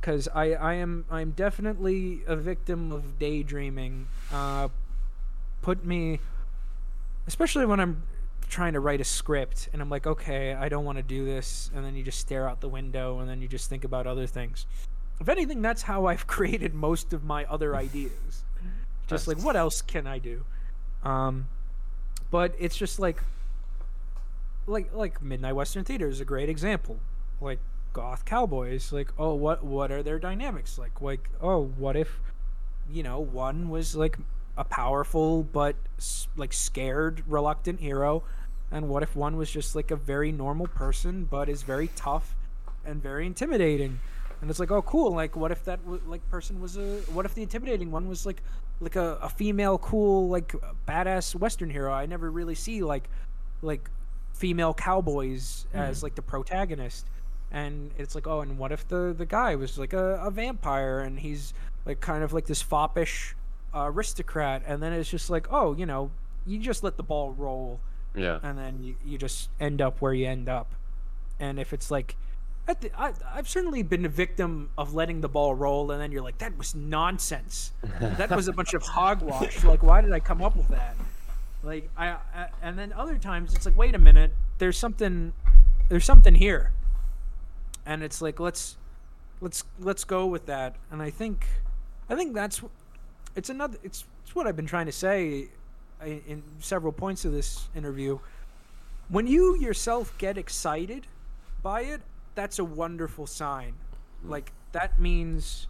because 0.00 0.26
I 0.34 0.54
I 0.54 0.74
am 0.74 1.04
I'm 1.08 1.30
definitely 1.30 2.22
a 2.26 2.34
victim 2.34 2.90
of 2.90 3.16
daydreaming. 3.18 4.08
Uh, 4.32 4.68
put 5.62 5.84
me, 5.84 6.18
especially 7.30 7.64
when 7.64 7.78
I'm 7.78 8.02
trying 8.48 8.72
to 8.72 8.80
write 8.80 9.00
a 9.00 9.04
script 9.04 9.68
and 9.72 9.80
I'm 9.80 9.88
like, 9.88 10.04
okay, 10.04 10.52
I 10.52 10.68
don't 10.68 10.84
want 10.84 10.98
to 10.98 11.02
do 11.04 11.24
this, 11.24 11.70
and 11.72 11.84
then 11.84 11.94
you 11.94 12.02
just 12.02 12.18
stare 12.18 12.48
out 12.48 12.60
the 12.60 12.68
window 12.68 13.20
and 13.20 13.28
then 13.28 13.40
you 13.40 13.46
just 13.46 13.70
think 13.70 13.84
about 13.84 14.08
other 14.08 14.26
things. 14.26 14.66
If 15.20 15.28
anything, 15.28 15.62
that's 15.62 15.82
how 15.82 16.06
I've 16.06 16.26
created 16.36 16.74
most 16.74 17.12
of 17.12 17.22
my 17.22 17.44
other 17.44 17.76
ideas. 17.76 18.42
Just 19.06 19.26
like, 19.26 19.38
what 19.42 19.56
else 19.56 19.82
can 19.82 20.06
I 20.06 20.18
do? 20.18 20.44
Um, 21.02 21.48
but 22.30 22.54
it's 22.60 22.76
just 22.76 23.00
like, 23.00 23.20
like 24.68 24.94
like 24.94 25.20
Midnight 25.20 25.56
Western 25.56 25.82
Theater 25.82 26.06
is 26.06 26.20
a 26.20 26.24
great 26.24 26.48
example. 26.48 27.00
Like 27.40 27.58
goth 27.92 28.24
cowboys, 28.24 28.92
like, 28.92 29.08
oh, 29.18 29.34
what 29.34 29.64
what 29.64 29.90
are 29.90 30.04
their 30.04 30.20
dynamics 30.20 30.78
like? 30.78 31.00
Like, 31.00 31.28
oh, 31.40 31.72
what 31.76 31.96
if, 31.96 32.20
you 32.88 33.02
know, 33.02 33.18
one 33.18 33.68
was 33.68 33.96
like 33.96 34.16
a 34.56 34.64
powerful 34.64 35.42
but 35.42 35.76
like 36.36 36.52
scared, 36.52 37.22
reluctant 37.26 37.80
hero, 37.80 38.22
and 38.70 38.88
what 38.88 39.02
if 39.02 39.16
one 39.16 39.36
was 39.36 39.50
just 39.50 39.74
like 39.74 39.90
a 39.90 39.96
very 39.96 40.32
normal 40.32 40.66
person 40.66 41.24
but 41.24 41.48
is 41.48 41.62
very 41.62 41.88
tough 41.96 42.34
and 42.84 43.02
very 43.02 43.26
intimidating? 43.26 44.00
And 44.40 44.48
it's 44.48 44.58
like, 44.58 44.70
oh, 44.70 44.82
cool. 44.82 45.12
Like, 45.12 45.36
what 45.36 45.50
if 45.50 45.64
that 45.64 45.84
w- 45.84 46.00
like 46.06 46.26
person 46.30 46.60
was 46.60 46.76
a? 46.76 47.00
What 47.12 47.26
if 47.26 47.34
the 47.34 47.42
intimidating 47.42 47.90
one 47.90 48.08
was 48.08 48.24
like, 48.24 48.42
like 48.80 48.96
a, 48.96 49.18
a 49.20 49.28
female, 49.28 49.76
cool, 49.78 50.28
like 50.28 50.54
badass 50.88 51.34
Western 51.34 51.68
hero? 51.68 51.92
I 51.92 52.06
never 52.06 52.30
really 52.30 52.54
see 52.54 52.82
like, 52.82 53.10
like, 53.60 53.90
female 54.32 54.72
cowboys 54.72 55.66
hmm. 55.72 55.78
as 55.78 56.02
like 56.02 56.14
the 56.14 56.22
protagonist. 56.22 57.06
And 57.52 57.90
it's 57.98 58.14
like, 58.14 58.26
oh, 58.26 58.40
and 58.40 58.58
what 58.58 58.72
if 58.72 58.86
the 58.88 59.14
the 59.16 59.26
guy 59.26 59.56
was 59.56 59.76
like 59.76 59.92
a, 59.92 60.14
a 60.22 60.30
vampire 60.30 61.00
and 61.00 61.18
he's 61.18 61.52
like 61.84 62.00
kind 62.00 62.22
of 62.22 62.32
like 62.32 62.46
this 62.46 62.62
foppish 62.62 63.34
aristocrat? 63.74 64.62
And 64.66 64.82
then 64.82 64.92
it's 64.92 65.10
just 65.10 65.30
like, 65.30 65.46
oh, 65.50 65.74
you 65.76 65.86
know, 65.86 66.10
you 66.46 66.58
just 66.58 66.82
let 66.82 66.96
the 66.96 67.02
ball 67.02 67.32
roll 67.32 67.80
Yeah. 68.14 68.38
and 68.42 68.58
then 68.58 68.82
you, 68.82 68.96
you 69.04 69.18
just 69.18 69.50
end 69.60 69.80
up 69.80 70.00
where 70.00 70.12
you 70.14 70.26
end 70.26 70.48
up. 70.48 70.74
And 71.38 71.58
if 71.58 71.72
it's 71.72 71.90
like, 71.90 72.16
at 72.68 72.80
the, 72.82 72.90
I, 72.98 73.12
I've 73.34 73.48
certainly 73.48 73.82
been 73.82 74.04
a 74.04 74.08
victim 74.08 74.70
of 74.76 74.94
letting 74.94 75.22
the 75.22 75.28
ball 75.28 75.54
roll, 75.54 75.90
and 75.90 76.00
then 76.00 76.12
you're 76.12 76.22
like, 76.22 76.38
that 76.38 76.56
was 76.58 76.74
nonsense. 76.74 77.72
that 78.00 78.30
was 78.30 78.48
a 78.48 78.52
bunch 78.52 78.74
of 78.74 78.82
hogwash. 78.82 79.64
Like, 79.64 79.82
why 79.82 80.02
did 80.02 80.12
I 80.12 80.20
come 80.20 80.42
up 80.42 80.54
with 80.54 80.68
that? 80.68 80.94
Like, 81.62 81.90
I, 81.96 82.08
I, 82.34 82.48
and 82.62 82.78
then 82.78 82.92
other 82.92 83.16
times 83.18 83.54
it's 83.54 83.66
like, 83.66 83.76
wait 83.76 83.94
a 83.94 83.98
minute, 83.98 84.32
there's 84.58 84.76
something, 84.78 85.32
there's 85.88 86.04
something 86.04 86.34
here, 86.34 86.72
and 87.86 88.02
it's 88.02 88.22
like, 88.22 88.38
let's, 88.38 88.76
let's, 89.40 89.64
let's 89.80 90.04
go 90.04 90.26
with 90.26 90.46
that. 90.46 90.76
And 90.90 91.02
I 91.02 91.10
think, 91.10 91.46
I 92.08 92.14
think 92.14 92.34
that's, 92.34 92.62
it's 93.36 93.50
another, 93.50 93.78
it's, 93.82 94.04
it's 94.24 94.34
what 94.34 94.46
I've 94.46 94.56
been 94.56 94.66
trying 94.66 94.86
to 94.86 94.92
say 94.92 95.48
in, 96.04 96.22
in 96.26 96.42
several 96.60 96.92
points 96.92 97.24
of 97.24 97.32
this 97.32 97.68
interview. 97.74 98.18
When 99.08 99.26
you 99.26 99.56
yourself 99.56 100.16
get 100.18 100.38
excited 100.38 101.06
by 101.62 101.82
it, 101.82 102.00
that's 102.34 102.58
a 102.58 102.64
wonderful 102.64 103.26
sign. 103.26 103.74
Like 104.24 104.52
that 104.72 105.00
means 105.00 105.66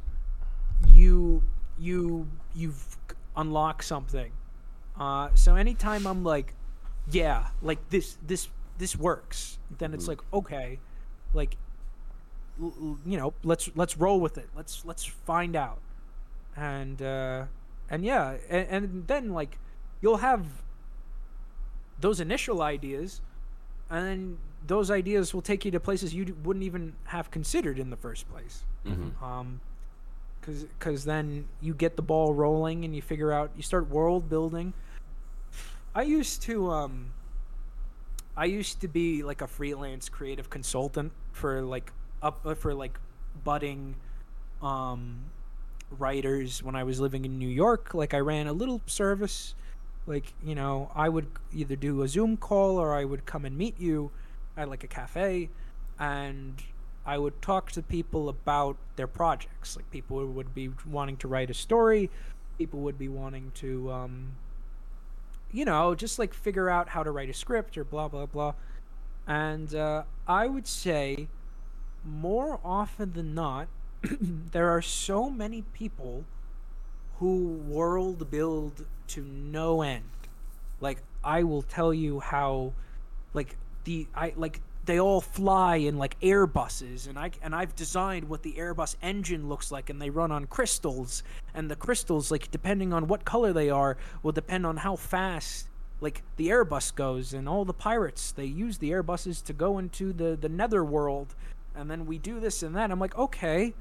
you 0.89 1.43
you 1.79 2.29
you've 2.55 2.97
unlocked 3.37 3.85
something. 3.85 4.33
Uh, 4.99 5.31
so 5.35 5.57
anytime 5.57 6.07
I'm 6.07 6.23
like, 6.23 6.55
yeah, 7.11 7.49
like 7.63 7.89
this 7.89 8.19
this 8.27 8.49
this 8.79 8.97
works, 8.97 9.59
then 9.79 9.95
it's 9.95 10.07
like 10.07 10.21
okay, 10.33 10.79
like 11.33 11.57
you 12.61 13.17
know, 13.17 13.33
let's 13.43 13.71
let's 13.75 13.97
roll 13.97 14.21
with 14.21 14.37
it. 14.37 14.49
Let's 14.55 14.85
let's 14.85 15.05
find 15.05 15.57
out, 15.57 15.79
and 16.61 17.01
uh, 17.01 17.45
and 17.89 18.05
yeah, 18.05 18.37
and, 18.49 18.69
and 18.69 19.07
then 19.07 19.31
like 19.31 19.59
you'll 20.01 20.19
have 20.19 20.47
those 21.99 22.21
initial 22.21 22.63
ideas, 22.63 23.23
and 23.89 24.07
then 24.07 24.39
those 24.67 24.91
ideas 24.91 25.33
will 25.33 25.43
take 25.43 25.65
you 25.65 25.71
to 25.71 25.81
places 25.81 26.15
you 26.15 26.37
wouldn't 26.45 26.65
even 26.65 26.93
have 27.05 27.31
considered 27.31 27.79
in 27.79 27.89
the 27.89 27.97
first 27.97 28.31
place. 28.31 28.65
Mm-hmm. 28.87 29.25
Um, 29.25 29.61
because 30.41 30.65
because 30.65 31.05
then 31.05 31.49
you 31.61 31.75
get 31.75 31.97
the 31.97 32.03
ball 32.03 32.35
rolling 32.35 32.85
and 32.85 32.95
you 32.95 33.03
figure 33.03 33.33
out 33.33 33.51
you 33.57 33.63
start 33.63 33.89
world 33.89 34.29
building. 34.29 34.75
I 35.95 36.03
used 36.03 36.43
to 36.43 36.71
um. 36.71 37.13
I 38.37 38.45
used 38.45 38.81
to 38.83 38.89
be 38.89 39.23
like 39.23 39.43
a 39.43 39.47
freelance 39.47 40.09
creative 40.09 40.49
consultant 40.49 41.13
for 41.33 41.63
like 41.63 41.93
up 42.23 42.41
uh, 42.45 42.55
for 42.55 42.73
like 42.73 42.99
budding 43.45 43.97
um 44.63 45.25
writers 45.91 46.63
when 46.63 46.75
I 46.75 46.85
was 46.85 47.01
living 47.01 47.25
in 47.25 47.39
New 47.39 47.49
York. 47.49 47.95
Like 47.95 48.15
I 48.15 48.19
ran 48.19 48.47
a 48.47 48.53
little 48.53 48.81
service. 48.87 49.55
Like 50.07 50.33
you 50.43 50.55
know 50.55 50.91
i 50.95 51.09
would 51.09 51.27
either 51.53 51.77
do 51.77 52.03
a 52.03 52.09
zoom 52.09 52.37
call 52.37 52.79
or 52.79 52.95
i 52.95 53.05
would 53.05 53.27
come 53.27 53.45
and 53.45 53.57
meet 53.57 53.79
you 53.79 54.11
at 54.57 54.69
like 54.69 54.83
a 54.83 54.89
cafe 54.89 55.51
and 55.99 56.63
i 57.05 57.19
would 57.19 57.41
talk 57.43 57.71
to 57.73 57.83
people 57.83 58.29
about 58.29 58.77
their 58.97 59.07
projects. 59.07 59.77
Like 59.77 59.91
people 59.91 60.27
would 60.27 60.55
be 60.55 60.71
wanting 60.87 61.17
to 61.19 61.29
write 61.29 61.51
a 61.51 61.55
story. 61.55 62.11
People 62.59 62.81
would 62.81 62.99
be 62.99 63.09
wanting 63.09 63.53
to 63.57 63.93
um 63.93 64.33
you 65.53 65.65
know 65.65 65.95
just 65.95 66.19
like 66.19 66.35
figure 66.35 66.71
out 66.71 66.89
how 66.89 67.03
to 67.03 67.11
write 67.11 67.31
a 67.31 67.35
script 67.35 67.77
or 67.77 67.85
blah 67.85 68.09
blah 68.09 68.27
blah. 68.27 68.55
And 69.27 69.75
uh, 69.75 70.05
i 70.27 70.47
would 70.47 70.67
say 70.67 71.29
more 72.05 72.59
often 72.65 73.13
than 73.13 73.35
not 73.35 73.69
there 74.21 74.71
are 74.71 74.83
so 74.83 75.29
many 75.29 75.63
people 75.73 76.25
who 77.19 77.61
world 77.69 78.31
build 78.31 78.87
to 79.09 79.23
no 79.23 79.83
end. 79.83 80.05
Like 80.81 81.03
I 81.23 81.43
will 81.43 81.63
tell 81.63 81.93
you 81.93 82.21
how 82.21 82.73
like 83.35 83.57
the 83.85 84.07
I 84.15 84.33
like 84.37 84.63
they 84.87 84.99
all 84.99 85.21
fly 85.21 85.77
in 85.77 85.99
like 85.99 86.19
Airbuses 86.21 87.09
and 87.09 87.19
I 87.19 87.31
and 87.43 87.55
I've 87.55 87.77
designed 87.77 88.29
what 88.29 88.43
the 88.43 88.55
Airbus 88.55 88.97
engine 89.03 89.49
looks 89.49 89.71
like 89.71 89.91
and 89.91 90.01
they 90.01 90.09
run 90.09 90.33
on 90.33 90.47
crystals 90.47 91.23
and 91.55 91.71
the 91.71 91.77
crystals 91.77 92.31
like 92.31 92.51
depending 92.51 92.93
on 92.95 93.07
what 93.07 93.25
color 93.27 93.53
they 93.53 93.69
are 93.69 93.99
will 94.23 94.33
depend 94.33 94.65
on 94.65 94.79
how 94.79 94.97
fast 94.97 95.69
like 96.01 96.23
the 96.37 96.49
Airbus 96.49 96.95
goes 96.95 97.35
and 97.35 97.47
all 97.47 97.67
the 97.67 97.75
pirates 97.75 98.33
they 98.33 98.47
use 98.47 98.79
the 98.79 98.91
Airbuses 98.91 99.45
to 99.45 99.53
go 99.53 99.77
into 99.77 100.15
the 100.15 100.39
the 100.41 100.49
netherworld 100.49 101.35
and 101.75 101.91
then 101.91 102.07
we 102.07 102.19
do 102.19 102.41
this 102.41 102.63
and 102.63 102.75
that. 102.75 102.91
I'm 102.91 102.99
like, 102.99 103.17
"Okay, 103.17 103.75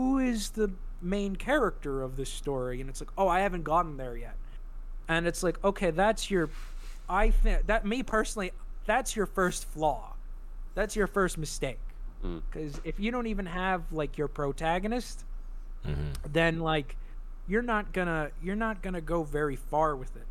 who 0.00 0.18
is 0.18 0.48
the 0.52 0.70
main 1.02 1.36
character 1.36 2.02
of 2.02 2.16
this 2.16 2.30
story? 2.30 2.80
And 2.80 2.88
it's 2.88 3.02
like 3.02 3.10
oh 3.18 3.28
i 3.28 3.40
haven't 3.40 3.64
gotten 3.64 3.98
there 3.98 4.16
yet. 4.16 4.34
And 5.06 5.26
it's 5.26 5.42
like 5.42 5.62
okay 5.62 5.90
that's 5.90 6.30
your 6.30 6.48
i 7.06 7.28
think 7.28 7.66
that 7.66 7.84
me 7.84 8.02
personally 8.02 8.52
that's 8.86 9.14
your 9.14 9.26
first 9.26 9.66
flaw. 9.66 10.14
That's 10.74 10.96
your 10.96 11.06
first 11.06 11.36
mistake. 11.36 11.78
Mm. 12.24 12.42
because 12.50 12.80
if 12.84 13.00
you 13.00 13.10
don't 13.10 13.26
even 13.26 13.46
have 13.46 13.92
like 13.92 14.18
your 14.18 14.28
protagonist 14.28 15.24
then 16.30 16.60
like 16.60 16.96
you're 17.48 17.62
not 17.62 17.94
gonna 17.94 18.30
you're 18.42 18.56
not 18.56 18.82
gonna 18.82 19.00
go 19.00 19.22
very 19.22 19.56
far 19.56 19.96
with 19.96 20.16
it. 20.16 20.26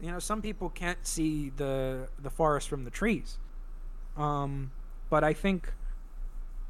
You 0.00 0.10
know 0.10 0.18
some 0.18 0.42
people 0.42 0.68
can't 0.68 1.06
see 1.06 1.52
the 1.56 2.08
the 2.22 2.30
forest 2.30 2.68
from 2.68 2.84
the 2.84 2.90
trees. 2.90 3.38
Um 4.16 4.72
but 5.08 5.24
i 5.24 5.32
think 5.32 5.72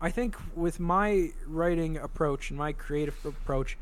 I 0.01 0.11
think 0.11 0.37
with 0.55 0.79
my 0.79 1.31
writing 1.47 1.97
approach 1.97 2.51
and 2.51 2.59
my 2.59 2.73
creative 2.73 3.25
approach, 3.25 3.79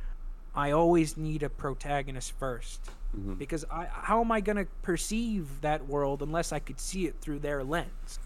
I 0.55 0.71
always 0.71 1.17
need 1.17 1.43
a 1.43 1.49
protagonist 1.49 2.33
1st 2.39 2.79
Mhm. 3.17 3.39
because 3.39 3.65
I 3.71 3.87
how 3.87 4.21
am 4.21 4.31
I 4.31 4.41
gonna 4.41 4.67
perceive 4.83 5.61
that 5.61 5.87
world 5.89 6.23
unless 6.23 6.53
I 6.53 6.59
could 6.61 6.79
see 6.81 7.07
it 7.07 7.17
through 7.21 7.41
their 7.41 7.65
lens? 7.65 8.19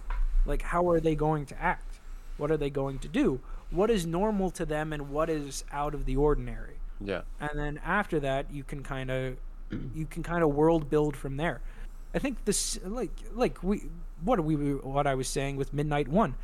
Like 0.45 0.63
how 0.63 0.89
are 0.91 1.01
they 1.01 1.15
going 1.15 1.47
to 1.47 1.61
act? 1.61 2.01
What 2.37 2.51
are 2.51 2.57
they 2.59 2.71
going 2.71 2.99
to 3.01 3.09
do? 3.09 3.41
What 3.71 3.91
is 3.91 4.07
normal 4.07 4.51
to 4.53 4.65
them 4.67 4.93
and 4.93 5.11
what 5.11 5.29
is 5.31 5.65
out 5.73 5.95
of 5.95 6.05
the 6.05 6.17
ordinary? 6.17 6.75
Yeah. 7.01 7.23
and 7.41 7.51
then 7.55 7.79
after 7.85 8.19
that 8.21 8.51
you 8.51 8.65
can 8.65 8.83
kind 8.83 9.09
of 9.11 9.37
you 9.95 10.05
can 10.07 10.23
kind 10.25 10.43
of 10.43 10.51
world 10.53 10.91
build 10.91 11.17
from 11.17 11.37
there 11.37 11.61
i 12.13 12.19
think 12.19 12.45
this 12.45 12.77
like 12.85 13.13
like 13.35 13.63
we 13.63 13.83
what 14.25 14.37
are 14.37 14.43
we 14.43 14.57
what 14.75 15.07
i 15.07 15.15
was 15.15 15.29
saying 15.29 15.55
with 15.57 15.73
midnight 15.73 16.09
one 16.09 16.35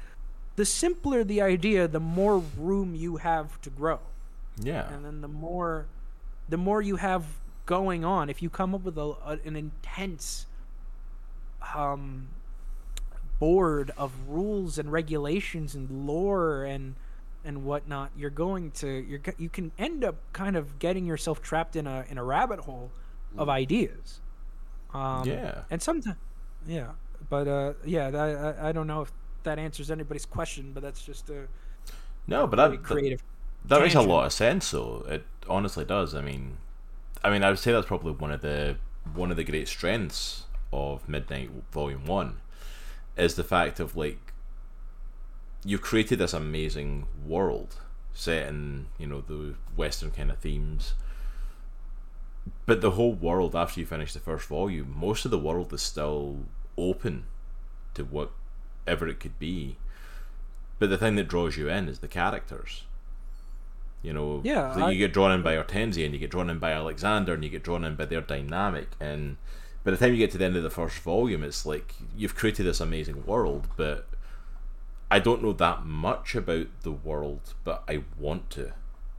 the 0.56 0.64
simpler 0.64 1.24
the 1.24 1.40
idea 1.40 1.88
the 1.88 2.00
more 2.00 2.38
room 2.56 2.94
you 2.94 3.16
have 3.16 3.60
to 3.62 3.70
grow 3.70 3.98
Yeah. 4.60 4.92
and 4.92 5.04
then 5.04 5.20
the 5.20 5.28
more 5.28 5.86
the 6.48 6.56
more 6.56 6.80
you 6.82 6.96
have 6.96 7.24
going 7.66 8.04
on 8.04 8.28
if 8.28 8.42
you 8.42 8.50
come 8.50 8.74
up 8.74 8.82
with 8.82 8.98
a, 8.98 9.14
a, 9.24 9.38
an 9.44 9.56
intense 9.56 10.46
um 11.74 12.28
board 13.38 13.90
of 13.96 14.12
rules 14.28 14.78
and 14.78 14.92
regulations 14.92 15.74
and 15.74 16.06
lore 16.06 16.64
and 16.64 16.94
and 17.44 17.64
whatnot 17.64 18.10
you're 18.16 18.30
going 18.30 18.70
to 18.70 18.86
you're 18.88 19.20
you 19.38 19.48
can 19.48 19.72
end 19.78 20.04
up 20.04 20.16
kind 20.32 20.56
of 20.56 20.78
getting 20.78 21.04
yourself 21.04 21.42
trapped 21.42 21.74
in 21.76 21.86
a 21.86 22.04
in 22.08 22.16
a 22.18 22.24
rabbit 22.24 22.60
hole 22.60 22.90
of 23.36 23.48
ideas 23.48 24.20
um 24.92 25.26
Yeah. 25.26 25.62
and 25.70 25.82
sometimes 25.82 26.16
yeah 26.66 26.92
but 27.30 27.48
uh, 27.48 27.72
yeah, 27.86 28.10
that, 28.10 28.56
I 28.60 28.68
I 28.68 28.72
don't 28.72 28.86
know 28.86 29.00
if 29.00 29.10
that 29.44 29.58
answers 29.58 29.90
anybody's 29.90 30.26
question, 30.26 30.72
but 30.72 30.82
that's 30.82 31.02
just 31.02 31.30
a 31.30 31.48
No, 32.26 32.46
but 32.46 32.58
very 32.58 32.76
that, 32.76 32.82
that 32.88 32.96
creative. 32.96 33.22
that 33.64 33.80
makes 33.80 33.94
a 33.94 34.02
lot 34.02 34.26
of 34.26 34.32
sense. 34.32 34.70
though. 34.70 35.04
it 35.08 35.24
honestly 35.48 35.84
does. 35.84 36.14
I 36.14 36.20
mean, 36.22 36.58
I 37.22 37.30
mean, 37.30 37.42
I 37.44 37.50
would 37.50 37.58
say 37.58 37.72
that's 37.72 37.86
probably 37.86 38.12
one 38.12 38.30
of 38.32 38.40
the 38.42 38.78
one 39.14 39.30
of 39.30 39.36
the 39.36 39.44
great 39.44 39.68
strengths 39.68 40.44
of 40.72 41.08
Midnight 41.08 41.50
Volume 41.72 42.06
One 42.06 42.40
is 43.16 43.34
the 43.36 43.44
fact 43.44 43.80
of 43.80 43.96
like 43.96 44.32
you've 45.64 45.82
created 45.82 46.18
this 46.18 46.32
amazing 46.34 47.06
world 47.26 47.76
set 48.12 48.48
in 48.48 48.86
you 48.98 49.06
know 49.06 49.20
the 49.20 49.54
Western 49.76 50.10
kind 50.10 50.30
of 50.30 50.38
themes. 50.38 50.94
But 52.66 52.82
the 52.82 52.92
whole 52.92 53.14
world, 53.14 53.56
after 53.56 53.80
you 53.80 53.86
finish 53.86 54.12
the 54.12 54.20
first 54.20 54.46
volume, 54.48 54.94
most 54.94 55.24
of 55.24 55.30
the 55.30 55.38
world 55.38 55.72
is 55.72 55.80
still 55.82 56.40
open 56.76 57.24
to 57.94 58.04
whatever 58.84 59.08
it 59.08 59.20
could 59.20 59.38
be. 59.38 59.76
But 60.78 60.90
the 60.90 60.98
thing 60.98 61.16
that 61.16 61.28
draws 61.28 61.56
you 61.56 61.68
in 61.68 61.88
is 61.88 62.00
the 62.00 62.08
characters. 62.08 62.84
You 64.02 64.12
know, 64.12 64.42
Yeah, 64.44 64.74
so 64.74 64.82
I- 64.84 64.90
you 64.90 64.98
get 64.98 65.12
drawn 65.14 65.32
in 65.32 65.42
by 65.42 65.54
Hortensia 65.56 66.04
and 66.04 66.12
you 66.12 66.20
get 66.20 66.30
drawn 66.30 66.50
in 66.50 66.58
by 66.58 66.72
Alexander 66.72 67.32
and 67.34 67.42
you 67.42 67.48
get 67.50 67.62
drawn 67.62 67.84
in 67.84 67.96
by 67.96 68.04
their 68.04 68.20
dynamic. 68.20 68.88
And 69.00 69.38
by 69.82 69.92
the 69.92 69.96
time 69.96 70.12
you 70.12 70.18
get 70.18 70.30
to 70.32 70.38
the 70.38 70.44
end 70.44 70.56
of 70.56 70.62
the 70.62 70.70
first 70.70 70.98
volume, 70.98 71.42
it's 71.42 71.64
like 71.64 71.94
you've 72.16 72.34
created 72.34 72.66
this 72.66 72.80
amazing 72.80 73.24
world, 73.24 73.68
but 73.76 74.06
I 75.10 75.20
don't 75.20 75.42
know 75.42 75.52
that 75.54 75.86
much 75.86 76.34
about 76.34 76.66
the 76.82 76.92
world, 76.92 77.54
but 77.64 77.82
I 77.88 78.02
want 78.18 78.50
to. 78.50 78.72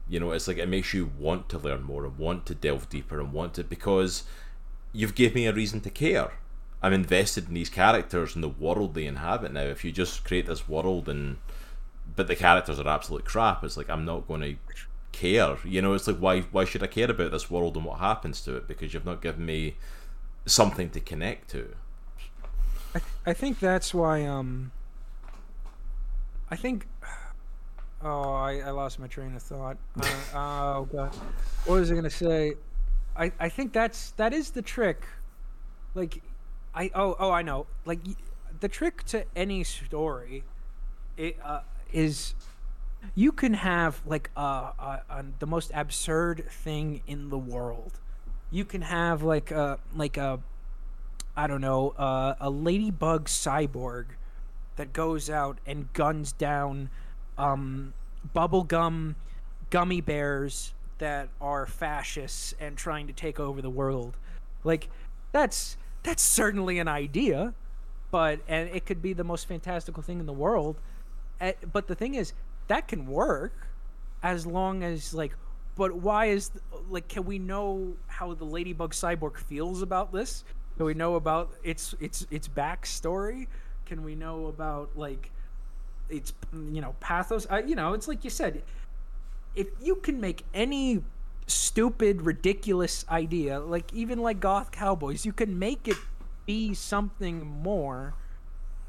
You 0.08 0.20
know, 0.20 0.30
it's 0.30 0.46
like 0.46 0.58
it 0.58 0.68
makes 0.68 0.94
you 0.94 1.10
want 1.18 1.48
to 1.48 1.58
learn 1.58 1.82
more 1.82 2.04
and 2.04 2.16
want 2.16 2.46
to 2.46 2.54
delve 2.54 2.88
deeper 2.88 3.18
and 3.18 3.32
want 3.32 3.54
to 3.54 3.64
because 3.64 4.22
you've 4.92 5.16
gave 5.16 5.34
me 5.34 5.46
a 5.46 5.52
reason 5.52 5.80
to 5.80 5.90
care. 5.90 6.34
I'm 6.82 6.92
invested 6.92 7.48
in 7.48 7.54
these 7.54 7.70
characters 7.70 8.34
and 8.34 8.44
the 8.44 8.48
world 8.48 8.94
they 8.94 9.06
inhabit 9.06 9.52
now. 9.52 9.62
If 9.62 9.84
you 9.84 9.92
just 9.92 10.24
create 10.24 10.46
this 10.46 10.68
world 10.68 11.08
and 11.08 11.38
but 12.14 12.28
the 12.28 12.36
characters 12.36 12.78
are 12.78 12.88
absolute 12.88 13.24
crap, 13.24 13.64
it's 13.64 13.76
like 13.76 13.90
I'm 13.90 14.04
not 14.04 14.28
going 14.28 14.40
to 14.42 14.56
care. 15.12 15.56
You 15.64 15.82
know, 15.82 15.94
it's 15.94 16.06
like 16.06 16.18
why 16.18 16.42
why 16.42 16.64
should 16.64 16.82
I 16.82 16.86
care 16.86 17.10
about 17.10 17.30
this 17.30 17.50
world 17.50 17.76
and 17.76 17.84
what 17.84 17.98
happens 17.98 18.40
to 18.42 18.56
it 18.56 18.68
because 18.68 18.94
you've 18.94 19.06
not 19.06 19.22
given 19.22 19.44
me 19.44 19.76
something 20.44 20.90
to 20.90 21.00
connect 21.00 21.50
to. 21.50 21.74
I, 22.94 23.00
I 23.26 23.32
think 23.32 23.58
that's 23.58 23.92
why 23.92 24.24
um 24.24 24.70
I 26.50 26.56
think 26.56 26.86
oh 28.02 28.32
I, 28.34 28.60
I 28.60 28.70
lost 28.70 28.98
my 28.98 29.06
train 29.06 29.34
of 29.34 29.42
thought. 29.42 29.76
Uh, 30.34 30.78
oh 30.78 30.88
god. 30.92 31.14
What 31.64 31.80
was 31.80 31.90
I 31.90 31.94
gonna 31.94 32.10
say? 32.10 32.54
I, 33.16 33.32
I 33.40 33.48
think 33.48 33.72
that's 33.72 34.10
that 34.12 34.34
is 34.34 34.50
the 34.50 34.62
trick. 34.62 35.02
Like 35.94 36.22
I 36.76 36.90
oh 36.94 37.16
oh 37.18 37.30
I 37.30 37.42
know. 37.42 37.66
Like 37.84 38.00
the 38.60 38.68
trick 38.68 39.02
to 39.04 39.24
any 39.34 39.64
story 39.64 40.44
it 41.16 41.38
uh, 41.42 41.60
is 41.92 42.34
you 43.14 43.32
can 43.32 43.54
have 43.54 44.02
like 44.06 44.30
uh, 44.36 44.72
uh, 44.78 44.98
uh, 45.08 45.22
the 45.38 45.46
most 45.46 45.70
absurd 45.74 46.44
thing 46.50 47.02
in 47.06 47.30
the 47.30 47.38
world. 47.38 47.98
You 48.50 48.64
can 48.64 48.82
have 48.82 49.22
like 49.22 49.50
a 49.50 49.78
like 49.94 50.16
a 50.16 50.40
I 51.36 51.46
don't 51.46 51.60
know, 51.60 51.94
a 52.40 52.48
ladybug 52.48 53.26
cyborg 53.26 54.06
that 54.76 54.92
goes 54.94 55.28
out 55.28 55.58
and 55.66 55.92
guns 55.92 56.32
down 56.32 56.88
um, 57.36 57.92
bubblegum 58.34 59.16
gummy 59.68 60.00
bears 60.00 60.72
that 60.98 61.28
are 61.40 61.66
fascists 61.66 62.54
and 62.58 62.76
trying 62.76 63.06
to 63.06 63.12
take 63.12 63.38
over 63.38 63.60
the 63.60 63.70
world. 63.70 64.16
Like 64.64 64.88
that's 65.32 65.76
that's 66.06 66.22
certainly 66.22 66.78
an 66.78 66.88
idea, 66.88 67.52
but 68.12 68.40
and 68.48 68.70
it 68.70 68.86
could 68.86 69.02
be 69.02 69.12
the 69.12 69.24
most 69.24 69.48
fantastical 69.48 70.02
thing 70.02 70.20
in 70.20 70.26
the 70.26 70.32
world. 70.32 70.76
Eh, 71.40 71.52
But 71.72 71.88
the 71.88 71.96
thing 71.96 72.14
is, 72.14 72.32
that 72.68 72.88
can 72.88 73.06
work 73.06 73.68
as 74.22 74.46
long 74.46 74.82
as 74.82 75.12
like 75.12 75.34
but 75.76 75.94
why 75.96 76.26
is 76.26 76.52
like 76.88 77.08
can 77.08 77.24
we 77.26 77.38
know 77.38 77.94
how 78.06 78.32
the 78.34 78.44
ladybug 78.44 78.94
cyborg 78.94 79.36
feels 79.36 79.82
about 79.82 80.12
this? 80.12 80.44
Can 80.76 80.86
we 80.86 80.94
know 80.94 81.16
about 81.16 81.52
its 81.64 81.94
its 82.00 82.26
its 82.30 82.48
backstory? 82.48 83.48
Can 83.84 84.04
we 84.04 84.14
know 84.14 84.46
about 84.46 84.96
like 84.96 85.32
its 86.08 86.32
you 86.52 86.80
know 86.80 86.94
pathos? 87.00 87.46
You 87.66 87.74
know 87.76 87.92
it's 87.94 88.08
like 88.08 88.24
you 88.24 88.30
said 88.30 88.62
if 89.56 89.68
you 89.82 89.96
can 89.96 90.20
make 90.20 90.44
any 90.54 91.02
stupid 91.46 92.22
ridiculous 92.22 93.04
idea. 93.08 93.60
Like 93.60 93.92
even 93.92 94.18
like 94.20 94.40
goth 94.40 94.70
cowboys 94.72 95.24
you 95.26 95.32
can 95.32 95.58
make 95.58 95.88
it 95.88 95.96
be 96.46 96.74
something 96.74 97.46
more 97.46 98.14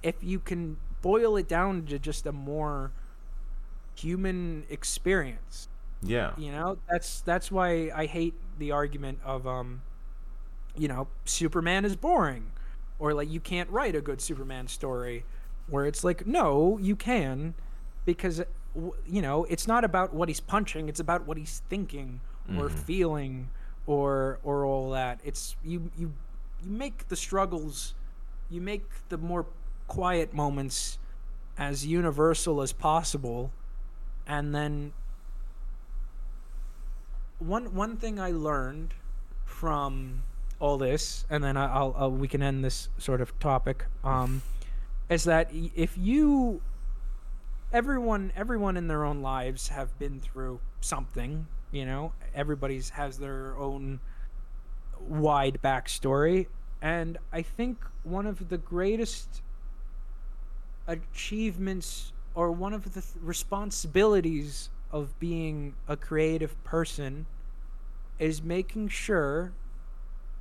if 0.03 0.15
you 0.21 0.39
can 0.39 0.77
boil 1.01 1.37
it 1.37 1.47
down 1.47 1.85
to 1.87 1.99
just 1.99 2.25
a 2.25 2.31
more 2.31 2.91
human 3.95 4.65
experience. 4.69 5.67
Yeah. 6.03 6.33
you 6.37 6.51
know 6.51 6.77
that's 6.87 7.21
that's 7.21 7.51
why 7.51 7.89
i 7.95 8.05
hate 8.05 8.35
the 8.59 8.71
argument 8.71 9.17
of 9.25 9.47
um 9.47 9.81
you 10.75 10.87
know 10.87 11.07
superman 11.25 11.85
is 11.85 11.95
boring. 11.95 12.51
Or 12.99 13.13
like 13.13 13.29
you 13.29 13.39
can't 13.39 13.69
write 13.69 13.95
a 13.95 14.01
good 14.01 14.21
superman 14.21 14.67
story 14.67 15.23
where 15.67 15.85
it's 15.85 16.03
like 16.03 16.25
no 16.25 16.79
you 16.81 16.95
can 16.95 17.53
because 18.05 18.41
you 19.07 19.21
know 19.21 19.45
it's 19.45 19.67
not 19.67 19.83
about 19.83 20.13
what 20.13 20.29
he's 20.29 20.39
punching 20.39 20.89
it's 20.89 20.99
about 20.99 21.27
what 21.27 21.37
he's 21.37 21.61
thinking 21.69 22.21
or 22.57 22.69
feeling 22.69 23.49
or 23.85 24.39
or 24.43 24.65
all 24.65 24.91
that. 24.91 25.19
It's 25.23 25.55
you 25.63 25.91
you 25.97 26.13
you 26.63 26.69
make 26.69 27.07
the 27.07 27.15
struggles 27.15 27.93
you 28.49 28.61
make 28.61 28.85
the 29.09 29.17
more 29.17 29.45
quiet 29.87 30.33
moments 30.33 30.99
as 31.57 31.85
universal 31.85 32.61
as 32.61 32.71
possible. 32.71 33.51
And 34.25 34.53
then 34.53 34.93
one 37.39 37.73
one 37.73 37.97
thing 37.97 38.19
I 38.19 38.31
learned 38.31 38.93
from 39.45 40.23
all 40.59 40.77
this, 40.77 41.25
and 41.29 41.43
then 41.43 41.55
I'll, 41.55 41.95
I'll 41.97 42.11
we 42.11 42.27
can 42.27 42.41
end 42.41 42.63
this 42.63 42.89
sort 42.97 43.21
of 43.21 43.37
topic, 43.39 43.85
um, 44.03 44.41
is 45.09 45.23
that 45.25 45.49
if 45.53 45.97
you 45.97 46.61
everyone 47.71 48.31
everyone 48.35 48.77
in 48.77 48.87
their 48.87 49.03
own 49.03 49.21
lives 49.21 49.69
have 49.69 49.97
been 49.99 50.19
through 50.19 50.59
something, 50.81 51.47
you 51.71 51.85
know, 51.85 52.13
everybody's 52.33 52.89
has 52.91 53.17
their 53.17 53.57
own 53.57 53.99
wide 54.99 55.59
backstory, 55.63 56.47
and 56.81 57.17
I 57.31 57.41
think 57.41 57.83
one 58.03 58.25
of 58.25 58.49
the 58.49 58.57
greatest 58.57 59.41
achievements 60.87 62.13
or 62.33 62.51
one 62.51 62.73
of 62.73 62.93
the 62.93 63.01
th- 63.01 63.15
responsibilities 63.21 64.69
of 64.91 65.19
being 65.19 65.73
a 65.87 65.97
creative 65.97 66.61
person 66.63 67.25
is 68.19 68.41
making 68.41 68.87
sure 68.87 69.51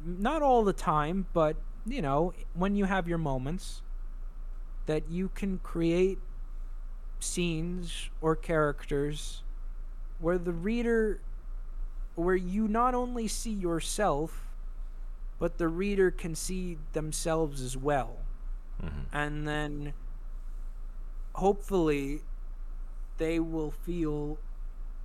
not 0.04 0.42
all 0.42 0.62
the 0.62 0.72
time 0.72 1.26
but 1.32 1.56
you 1.84 2.00
know 2.00 2.32
when 2.54 2.76
you 2.76 2.84
have 2.84 3.08
your 3.08 3.18
moments 3.18 3.82
that 4.86 5.10
you 5.10 5.28
can 5.34 5.58
create 5.58 6.18
scenes 7.18 8.10
or 8.20 8.36
characters 8.36 9.42
where 10.18 10.38
the 10.38 10.52
reader 10.52 11.20
where 12.14 12.36
you 12.36 12.66
not 12.68 12.94
only 12.94 13.28
see 13.28 13.52
yourself 13.52 14.44
but 15.38 15.58
the 15.58 15.68
reader 15.68 16.10
can 16.10 16.34
see 16.34 16.78
themselves 16.92 17.60
as 17.60 17.76
well. 17.76 18.16
Mm-hmm. 18.82 19.00
And 19.12 19.46
then 19.48 19.92
hopefully 21.34 22.22
they 23.18 23.38
will 23.40 23.70
feel 23.70 24.38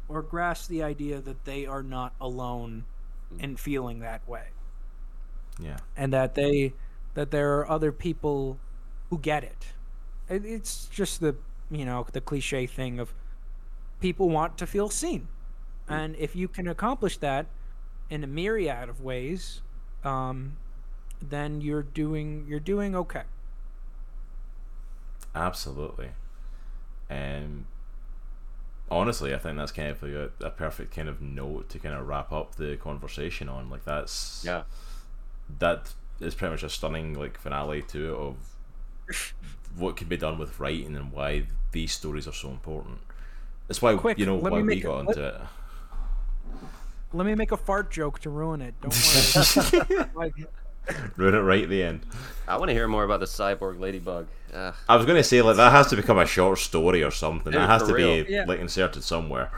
or 0.07 0.21
grasp 0.21 0.69
the 0.69 0.83
idea 0.83 1.21
that 1.21 1.45
they 1.45 1.65
are 1.65 1.83
not 1.83 2.13
alone 2.19 2.85
in 3.39 3.55
feeling 3.55 3.99
that 3.99 4.27
way. 4.27 4.47
Yeah. 5.59 5.77
and 5.95 6.11
that 6.13 6.35
they 6.35 6.73
that 7.13 7.31
there 7.31 7.57
are 7.59 7.69
other 7.69 7.91
people 7.91 8.57
who 9.09 9.17
get 9.19 9.43
it. 9.43 9.67
It- 10.29 10.45
it's 10.45 10.85
just 10.88 11.19
the 11.21 11.35
you 11.69 11.85
know 11.85 12.05
the 12.11 12.21
cliche 12.21 12.65
thing 12.67 12.99
of 12.99 13.13
people 14.02 14.30
want 14.30 14.57
to 14.57 14.65
feel 14.68 14.90
seen 14.90 15.28
and 15.88 16.15
if 16.18 16.36
you 16.36 16.48
can 16.48 16.68
accomplish 16.68 17.18
that 17.18 17.45
in 18.10 18.23
a 18.23 18.28
myriad 18.28 18.90
of 18.90 19.02
ways 19.02 19.61
um, 20.03 20.57
then 21.22 21.61
you're 21.61 21.84
doing 21.84 22.45
you're 22.48 22.60
doing 22.60 22.95
okay 22.95 23.23
Absolutely. 25.34 26.10
And 27.10 27.65
honestly, 28.90 29.34
I 29.34 29.38
think 29.38 29.57
that's 29.57 29.72
kind 29.72 29.90
of 29.90 30.03
a, 30.03 30.32
a 30.41 30.49
perfect 30.49 30.94
kind 30.95 31.07
of 31.07 31.22
note 31.22 31.69
to 31.69 31.80
kind 31.80 31.95
of 31.95 32.07
wrap 32.07 32.32
up 32.32 32.56
the 32.56 32.78
conversation 32.78 33.48
on. 33.49 33.69
Like 33.69 33.86
that's 33.86 34.44
Yeah. 34.45 34.64
that 35.60 35.94
is 36.19 36.36
pretty 36.36 36.52
much 36.52 36.64
a 36.64 36.69
stunning 36.69 37.14
like 37.18 37.38
finale 37.38 37.82
to 37.84 38.14
it 38.14 38.18
of 38.18 38.36
what 39.76 39.95
can 39.95 40.07
be 40.07 40.18
done 40.18 40.38
with 40.38 40.60
writing 40.60 40.95
and 40.95 41.11
why 41.11 41.48
these 41.72 41.94
stories 41.94 42.28
are 42.28 42.34
so 42.34 42.49
important. 42.49 42.99
That's 43.72 43.81
why 43.81 43.95
Quick, 43.95 44.19
you 44.19 44.26
know 44.26 44.35
let 44.38 44.52
why 44.52 44.57
me 44.60 44.64
we 44.64 44.76
make 44.76 44.84
a- 44.84 44.88
got 44.88 45.06
let- 45.07 45.18
into 45.18 45.27
it. 45.30 45.41
let 47.14 47.26
me 47.26 47.35
make 47.35 47.52
a 47.52 47.57
fart 47.57 47.89
joke 47.91 48.19
to 48.19 48.30
ruin 48.30 48.61
it 48.61 48.73
don't 48.81 50.14
worry 50.15 50.31
ruin 51.15 51.35
it 51.35 51.39
right 51.39 51.64
at 51.64 51.69
the 51.69 51.84
end. 51.84 52.02
I 52.48 52.57
want 52.57 52.69
to 52.69 52.73
hear 52.73 52.88
more 52.88 53.03
about 53.03 53.19
the 53.19 53.27
cyborg 53.27 53.80
ladybug. 53.80 54.27
Ugh. 54.53 54.73
I 54.89 54.95
was 54.98 55.06
going 55.06 55.18
to 55.18 55.23
say 55.23 55.41
like 55.41 55.56
that 55.57 55.72
has 55.72 55.88
to 55.88 55.95
become 55.95 56.18
a 56.18 56.26
short 56.26 56.57
story 56.60 57.03
or 57.03 57.11
something. 57.11 57.52
Dude, 57.52 57.61
that 57.61 57.69
has 57.69 57.84
to 57.84 57.93
real. 57.93 58.23
be 58.26 58.31
Yeah. 58.34 58.45
like 58.48 58.60
inserted 58.60 59.03
somewhere. 59.03 59.52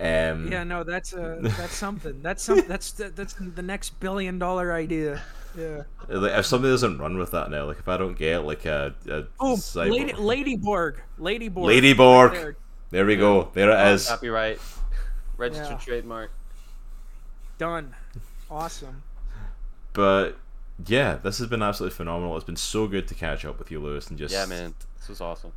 Um, 0.00 0.50
Yeah, 0.50 0.64
no, 0.64 0.82
that's 0.82 1.12
uh, 1.12 1.38
that's 1.42 1.74
something. 1.74 2.22
That's 2.22 2.42
some. 2.42 2.62
That's 2.66 2.92
the, 2.92 3.10
that's 3.10 3.34
the 3.34 3.62
next 3.62 4.00
billion 4.00 4.38
dollar 4.38 4.72
idea. 4.72 5.20
Yeah. 5.56 5.82
like, 6.08 6.32
if 6.38 6.46
somebody 6.46 6.72
doesn't 6.72 6.96
run 6.98 7.18
with 7.18 7.30
that 7.32 7.50
now, 7.50 7.66
like 7.66 7.78
if 7.78 7.86
I 7.86 7.98
don't 7.98 8.16
get 8.16 8.38
like 8.46 8.64
a, 8.64 8.94
a 9.08 9.24
Oh, 9.38 9.56
cyber- 9.56 9.90
Lady, 10.16 10.56
Ladyborg. 10.58 10.96
Ladyborg. 11.20 11.52
Ladyborg. 11.52 12.30
Right 12.44 12.54
there. 12.92 12.98
there 13.00 13.06
we 13.06 13.16
go. 13.16 13.50
There 13.54 13.70
it 13.70 13.92
is. 13.94 14.06
Copyright, 14.08 14.60
registered 15.36 15.70
Yeah. 15.70 15.78
trademark. 15.78 16.30
Done. 17.58 17.94
Awesome. 18.50 19.02
But 19.92 20.36
yeah, 20.86 21.16
this 21.16 21.38
has 21.38 21.48
been 21.48 21.62
absolutely 21.62 21.96
phenomenal. 21.96 22.36
It's 22.36 22.44
been 22.44 22.56
so 22.56 22.86
good 22.86 23.06
to 23.08 23.14
catch 23.14 23.44
up 23.44 23.58
with 23.58 23.70
you, 23.70 23.80
Lewis, 23.80 24.08
and 24.08 24.18
just 24.18 24.32
Yeah, 24.32 24.46
man, 24.46 24.74
this 24.98 25.08
was 25.08 25.20
awesome. 25.20 25.52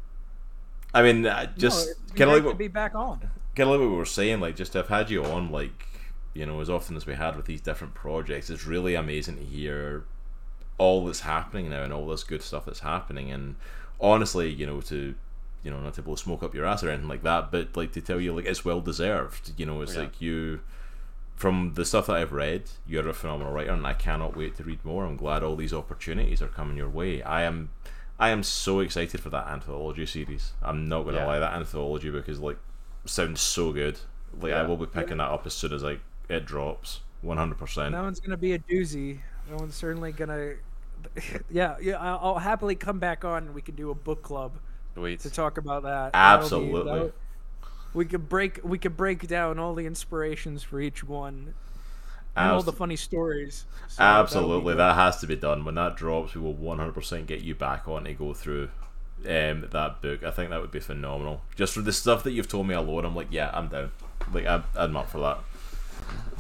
I 0.94 1.02
mean, 1.04 1.28
I 1.28 1.48
just 1.48 1.90
it'd 1.90 2.14
be 2.14 2.18
kind 2.20 2.30
of 2.32 2.34
great 2.34 2.34
like 2.34 2.42
to 2.44 2.48
what, 2.48 2.58
be 2.58 2.68
back 2.68 2.96
on. 2.96 3.20
kind 3.20 3.32
of 3.60 3.68
like 3.70 3.80
what 3.80 3.90
we 3.90 3.96
were 3.96 4.06
saying, 4.06 4.40
like 4.40 4.56
just 4.56 4.72
to 4.74 4.80
have 4.80 4.88
had 4.88 5.10
you 5.10 5.24
on, 5.26 5.52
like 5.52 5.88
you 6.34 6.46
know, 6.46 6.60
as 6.60 6.70
often 6.70 6.96
as 6.98 7.06
we 7.06 7.16
had 7.16 7.36
with 7.38 7.46
these 7.46 7.62
different 7.62 7.94
projects, 7.94 8.50
it's 8.50 8.66
really 8.66 8.94
amazing 8.96 9.38
to 9.38 9.44
hear 9.44 10.04
all 10.78 11.06
that's 11.06 11.22
happening 11.22 11.70
now 11.70 11.82
and 11.84 11.94
all 11.94 12.06
this 12.08 12.24
good 12.24 12.42
stuff 12.42 12.66
that's 12.66 12.82
happening. 12.82 13.32
And 13.32 13.56
honestly, 14.02 14.50
you 14.50 14.66
know, 14.66 14.82
to 14.82 15.16
you 15.66 15.72
know, 15.72 15.82
not 15.82 15.96
to 15.96 16.02
blow 16.02 16.16
smoke 16.16 16.44
up 16.44 16.56
your 16.56 16.66
ass 16.66 16.84
or 16.84 16.90
anything 16.90 17.10
like 17.10 17.24
that, 17.24 17.52
but 17.52 17.76
like 17.76 17.92
to 17.94 18.02
tell 18.02 18.22
you, 18.22 18.34
like 18.34 18.46
it's 18.46 18.64
well 18.64 18.80
deserved. 18.80 19.52
You 19.58 19.66
know, 19.66 19.82
it's 19.82 19.96
Yeah. 19.96 20.02
like 20.04 20.22
you. 20.22 20.62
From 21.36 21.74
the 21.74 21.84
stuff 21.84 22.08
that 22.08 22.16
I've 22.16 22.32
read, 22.32 22.64
you're 22.88 23.10
a 23.10 23.14
phenomenal 23.14 23.52
writer, 23.52 23.72
and 23.74 23.86
I 23.86 23.92
cannot 23.94 24.38
wait 24.38 24.56
to 24.56 24.64
read 24.64 24.86
more. 24.86 25.04
I'm 25.06 25.18
glad 25.18 25.44
all 25.44 25.58
these 25.58 25.74
opportunities 25.74 26.42
are 26.42 26.48
coming 26.48 26.78
your 26.78 26.88
way. 26.88 27.22
I 27.24 27.42
am, 27.42 27.72
I 28.18 28.30
am 28.30 28.42
so 28.42 28.80
excited 28.80 29.20
for 29.20 29.30
that 29.32 29.48
anthology 29.48 30.06
series. 30.06 30.54
I'm 30.62 30.88
not 30.88 31.04
gonna 31.04 31.18
Yeah. 31.18 31.26
lie, 31.26 31.40
that 31.40 31.54
anthology 31.54 32.10
book 32.10 32.30
is 32.30 32.40
like 32.40 32.58
sounds 33.04 33.42
so 33.42 33.74
good. 33.74 34.00
Like 34.40 34.54
I 34.54 34.64
will 34.64 34.78
be 34.78 34.86
picking 34.86 35.18
that 35.18 35.30
up 35.30 35.46
as 35.46 35.54
soon 35.54 35.74
as 35.74 35.84
like 35.84 36.00
it 36.30 36.46
drops. 36.46 37.02
One 37.22 37.38
hundred 37.38 37.58
percent. 37.58 37.92
That 37.94 38.02
one's 38.04 38.22
gonna 38.22 38.38
be 38.38 38.54
a 38.54 38.60
doozy. 38.60 39.20
That 39.50 39.60
one's 39.60 39.76
certainly 39.76 40.14
gonna. 40.14 40.54
Yeah, 41.50 41.76
yeah. 41.82 41.98
I'll, 41.98 42.20
I'll 42.22 42.40
happily 42.40 42.76
come 42.76 43.00
back 43.00 43.26
on. 43.26 43.48
and 43.48 43.54
We 43.56 43.62
can 43.62 43.76
do 43.76 43.90
a 43.92 43.96
book 43.96 44.24
club 44.24 44.54
Sweet. 44.96 45.20
to 45.22 45.30
talk 45.30 45.58
about 45.58 45.84
that. 45.84 46.14
That'll 46.14 46.40
be- 46.40 46.44
Absolutely. 46.44 46.92
that'll- 46.92 47.12
we 47.94 48.06
could 48.06 48.28
break. 48.28 48.60
We 48.64 48.78
could 48.78 48.98
break 48.98 49.28
down 49.28 49.58
all 49.60 49.74
the 49.74 49.86
inspirations 49.86 50.64
for 50.64 50.82
each 50.82 51.04
one, 51.04 51.54
and 52.36 52.52
all 52.52 52.62
the 52.62 52.74
funny 52.74 52.98
stories. 52.98 53.66
So 53.88 54.04
Absolutely, 54.04 54.76
that 54.76 54.96
has 54.96 55.20
to 55.22 55.28
be 55.28 55.36
done. 55.38 55.64
When 55.64 55.76
that 55.76 55.96
drops, 55.96 56.36
we 56.36 56.42
will 56.42 56.54
one 56.54 56.78
hundred 56.78 56.94
percent 56.96 57.28
get 57.28 57.42
you 57.42 57.56
back 57.56 57.88
on 57.88 58.04
to 58.04 58.14
go 58.14 58.34
through 58.34 58.70
um, 59.26 59.68
that 59.72 60.02
book. 60.02 60.24
I 60.24 60.32
think 60.32 60.50
that 60.50 60.60
would 60.60 60.72
be 60.72 60.82
phenomenal. 60.82 61.42
Just 61.56 61.74
for 61.74 61.82
the 61.82 61.94
stuff 61.94 62.24
that 62.24 62.32
you've 62.32 62.50
told 62.50 62.68
me 62.68 62.76
alone, 62.76 63.06
I'm 63.06 63.16
like, 63.16 63.28
yeah, 63.32 63.50
I'm 63.54 63.70
down. 63.70 63.92
Like 64.34 64.46
I, 64.46 64.62
I'm 64.76 64.98
up 64.98 65.10
for 65.10 65.20
that. 65.20 65.40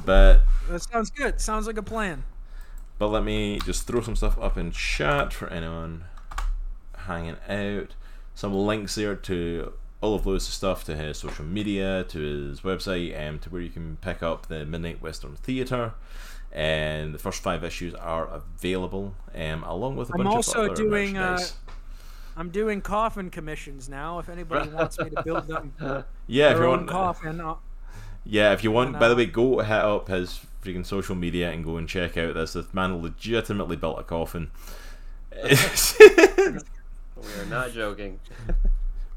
But 0.06 0.42
That 0.70 0.82
sounds 0.82 1.10
good. 1.10 1.40
Sounds 1.40 1.68
like 1.68 1.78
a 1.78 1.84
plan. 1.84 2.24
But 3.00 3.08
let 3.08 3.24
me 3.24 3.60
just 3.66 3.88
throw 3.88 4.02
some 4.02 4.16
stuff 4.18 4.38
up 4.40 4.58
in 4.58 4.72
chat 4.72 5.32
for 5.34 5.48
anyone 5.48 6.04
hanging 6.98 7.38
out. 7.48 7.96
Some 8.36 8.54
links 8.54 8.96
there 8.96 9.16
to 9.16 9.74
all 10.02 10.14
of 10.14 10.26
Lewis's 10.28 10.54
stuff, 10.54 10.84
to 10.84 10.96
his 10.96 11.18
social 11.18 11.46
media, 11.46 12.04
to 12.10 12.20
his 12.20 12.62
website, 12.62 13.16
and 13.16 13.42
to 13.42 13.50
where 13.50 13.62
you 13.62 13.70
can 13.70 13.98
pick 14.02 14.22
up 14.22 14.48
the 14.48 14.66
Midnight 14.66 15.02
Western 15.02 15.36
Theatre. 15.36 15.94
And 16.52 17.14
the 17.14 17.18
first 17.18 17.42
five 17.42 17.64
issues 17.64 17.94
are 17.96 18.28
available, 18.28 19.16
um, 19.34 19.64
along 19.64 19.96
with 19.96 20.10
a 20.10 20.14
I'm 20.14 20.24
bunch 20.24 20.36
also 20.36 20.66
of 20.66 20.72
other 20.72 20.76
doing, 20.76 21.18
uh. 21.18 21.40
I'm 22.38 22.50
doing 22.50 22.82
coffin 22.82 23.30
commissions 23.30 23.90
now. 23.90 24.20
If 24.20 24.30
anybody 24.30 24.70
wants 24.74 25.00
me 25.00 25.10
to 25.10 25.24
build 25.24 25.48
them 25.48 25.74
yeah, 26.28 26.52
if 26.52 26.60
you 26.60 26.68
want, 26.68 26.88
coffin, 26.88 27.42
uh, 27.42 27.56
yeah, 28.26 28.54
if 28.54 28.64
you 28.64 28.72
want. 28.72 28.90
And, 28.90 29.00
By 29.00 29.08
the 29.08 29.14
uh, 29.14 29.18
way, 29.18 29.26
go 29.26 29.60
hit 29.60 29.72
up 29.72 30.08
his 30.08 30.42
freaking 30.64 30.86
social 30.86 31.16
media 31.16 31.52
and 31.52 31.64
go 31.64 31.78
and 31.78 31.88
check 31.88 32.18
out 32.18 32.34
this. 32.34 32.54
This 32.54 32.74
man 32.74 33.02
legitimately 33.02 33.78
built 33.78 34.00
a 34.00 34.04
coffin. 34.04 34.52
We 37.16 37.42
are 37.42 37.46
not 37.46 37.72
joking. 37.72 38.20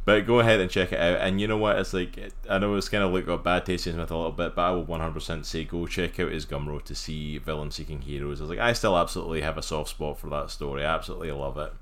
But 0.05 0.27
go 0.27 0.41
ahead 0.41 0.59
and 0.59 0.71
check 0.71 0.91
it 0.93 0.99
out. 0.99 1.21
And 1.21 1.39
you 1.39 1.47
know 1.47 1.59
what? 1.59 1.79
It's 1.79 1.93
like 1.93 2.19
I 2.49 2.57
know 2.57 2.75
it's 2.77 2.89
kind 2.89 3.05
of 3.05 3.13
like 3.13 3.27
got 3.27 3.45
bad 3.45 3.67
taste 3.67 3.87
in 3.87 3.93
his 3.93 3.99
mouth 3.99 4.11
a 4.11 4.17
little 4.17 4.33
bit, 4.33 4.55
but 4.55 4.63
I 4.63 4.71
will 4.71 4.87
one 4.87 5.01
hundred 5.01 5.13
percent 5.13 5.45
say 5.45 5.65
go 5.65 5.87
check 5.87 6.19
out 6.19 6.33
his 6.33 6.47
Gumroad 6.47 6.85
to 6.85 6.95
see 6.95 7.37
Villain 7.37 7.71
Seeking 7.71 8.01
Heroes. 8.01 8.41
I 8.41 8.45
was 8.45 8.49
like, 8.51 8.59
I 8.59 8.73
still 8.73 8.97
absolutely 8.97 9.43
have 9.43 9.59
a 9.59 9.63
soft 9.63 9.91
spot 9.91 10.19
for 10.19 10.31
that 10.31 10.49
story. 10.51 10.83
I 10.83 10.95
absolutely 10.95 11.31
love 11.33 11.59
it. 11.59 11.75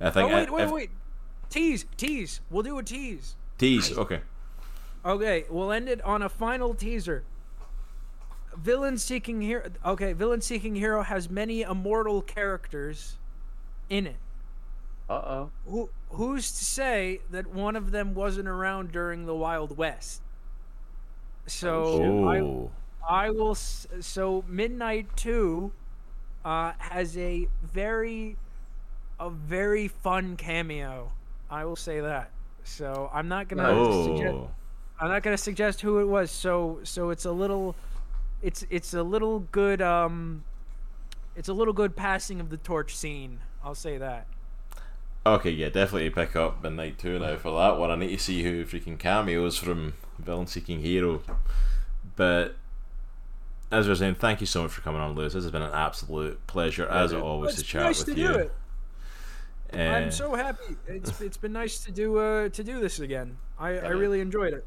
I 0.00 0.06
oh 0.06 0.10
think. 0.10 0.30
wait, 0.32 0.48
I- 0.48 0.52
wait, 0.52 0.62
if- 0.64 0.70
wait. 0.70 0.90
Tease, 1.50 1.84
tease. 1.98 2.40
We'll 2.48 2.62
do 2.62 2.78
a 2.78 2.82
tease. 2.82 3.36
Tease. 3.58 3.92
Okay. 3.98 4.20
Okay, 5.04 5.44
we'll 5.50 5.70
end 5.70 5.90
it 5.90 6.00
on 6.00 6.22
a 6.22 6.30
final 6.30 6.72
teaser. 6.72 7.24
Villain 8.56 8.96
seeking 8.96 9.42
hero. 9.42 9.70
Okay, 9.84 10.14
villain 10.14 10.40
seeking 10.40 10.76
hero 10.76 11.02
has 11.02 11.28
many 11.28 11.60
immortal 11.60 12.22
characters 12.22 13.16
in 13.90 14.06
it. 14.06 14.16
Uh 15.08 15.12
oh. 15.12 15.50
Who 15.66 15.90
who's 16.10 16.50
to 16.52 16.64
say 16.64 17.20
that 17.30 17.46
one 17.46 17.76
of 17.76 17.90
them 17.92 18.14
wasn't 18.14 18.48
around 18.48 18.92
during 18.92 19.26
the 19.26 19.34
Wild 19.34 19.76
West? 19.76 20.22
So 21.46 22.26
I, 22.28 22.40
Oh. 22.40 22.70
I 23.08 23.30
will. 23.30 23.54
So 23.54 24.44
Midnight 24.48 25.16
Two 25.16 25.72
uh, 26.44 26.72
has 26.78 27.16
a 27.16 27.46
very, 27.62 28.36
a 29.20 29.30
very 29.30 29.86
fun 29.88 30.36
cameo. 30.36 31.12
I 31.48 31.64
will 31.64 31.76
say 31.76 32.00
that. 32.00 32.30
So 32.64 33.08
I'm 33.12 33.28
not 33.28 33.48
gonna 33.48 34.02
suggest. 34.04 34.34
Oh. 34.34 34.50
I'm 35.00 35.08
not 35.08 35.22
gonna 35.22 35.36
suggest 35.38 35.82
who 35.82 36.00
it 36.00 36.06
was. 36.06 36.30
So 36.32 36.80
so 36.82 37.10
it's 37.10 37.24
a 37.24 37.30
little, 37.32 37.76
it's 38.42 38.66
it's 38.70 38.92
a 38.92 39.04
little 39.04 39.40
good. 39.52 39.80
Um, 39.80 40.42
it's 41.36 41.48
a 41.48 41.52
little 41.52 41.74
good 41.74 41.94
passing 41.94 42.40
of 42.40 42.50
the 42.50 42.56
torch 42.56 42.96
scene. 42.96 43.38
I'll 43.62 43.74
say 43.76 43.98
that. 43.98 44.26
Okay, 45.26 45.50
yeah, 45.50 45.68
definitely 45.70 46.08
pick 46.10 46.36
up 46.36 46.62
Midnight 46.62 46.98
2 46.98 47.18
now 47.18 47.36
for 47.36 47.50
that 47.58 47.80
one. 47.80 47.90
I 47.90 47.96
need 47.96 48.16
to 48.16 48.18
see 48.18 48.44
who 48.44 48.64
freaking 48.64 48.96
cameos 48.96 49.58
from 49.58 49.94
Villain 50.20 50.46
Seeking 50.46 50.82
Hero. 50.82 51.20
But 52.14 52.54
as 53.72 53.86
we 53.86 53.90
were 53.90 53.96
saying, 53.96 54.14
thank 54.14 54.40
you 54.40 54.46
so 54.46 54.62
much 54.62 54.70
for 54.70 54.82
coming 54.82 55.00
on, 55.00 55.16
Lewis. 55.16 55.32
This 55.32 55.42
has 55.42 55.50
been 55.50 55.62
an 55.62 55.72
absolute 55.72 56.46
pleasure, 56.46 56.86
as 56.86 57.12
always, 57.12 57.56
to 57.56 57.64
chat 57.64 57.82
nice 57.82 58.06
with 58.06 58.14
to 58.14 58.20
you. 58.20 58.28
do 58.28 58.38
it. 58.38 58.52
Uh, 59.74 59.78
I'm 59.78 60.12
so 60.12 60.36
happy. 60.36 60.76
It's 60.86 61.20
it's 61.20 61.36
been 61.36 61.52
nice 61.52 61.80
to 61.80 61.90
do 61.90 62.18
uh 62.18 62.48
to 62.50 62.62
do 62.62 62.78
this 62.78 63.00
again. 63.00 63.36
I, 63.58 63.70
I 63.70 63.88
really 64.02 64.20
enjoyed 64.20 64.54
it. 64.54 64.64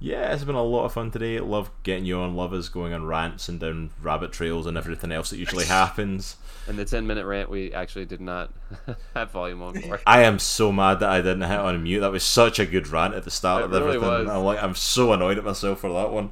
Yeah, 0.00 0.32
it's 0.32 0.44
been 0.44 0.54
a 0.54 0.62
lot 0.62 0.84
of 0.84 0.92
fun 0.92 1.10
today. 1.10 1.40
Love 1.40 1.70
getting 1.82 2.04
you 2.04 2.18
on. 2.20 2.36
Love 2.36 2.52
us 2.52 2.68
going 2.68 2.92
on 2.92 3.04
rants 3.04 3.48
and 3.48 3.58
down 3.58 3.90
rabbit 4.00 4.30
trails 4.32 4.66
and 4.66 4.76
everything 4.78 5.10
else 5.10 5.30
that 5.30 5.38
usually 5.38 5.64
happens. 5.64 6.36
And 6.68 6.78
the 6.78 6.84
10 6.84 7.06
minute 7.06 7.26
rant 7.26 7.50
we 7.50 7.72
actually 7.72 8.04
did 8.04 8.20
not 8.20 8.52
have 9.14 9.30
volume 9.32 9.62
on 9.62 9.80
for. 9.80 10.00
I 10.06 10.22
am 10.22 10.38
so 10.38 10.70
mad 10.70 11.00
that 11.00 11.08
I 11.10 11.18
didn't 11.18 11.42
hit 11.42 11.58
on 11.58 11.82
mute. 11.82 12.00
That 12.00 12.12
was 12.12 12.22
such 12.22 12.58
a 12.58 12.66
good 12.66 12.86
rant 12.88 13.14
at 13.14 13.24
the 13.24 13.30
start 13.30 13.62
It 13.62 13.64
of 13.66 13.70
really 13.72 13.96
everything. 13.96 14.08
was. 14.08 14.28
I'm 14.28 14.44
like, 14.44 14.62
I'm 14.62 14.74
so 14.74 15.12
annoyed 15.12 15.38
at 15.38 15.44
myself 15.44 15.80
for 15.80 15.92
that 15.92 16.12
one. 16.12 16.30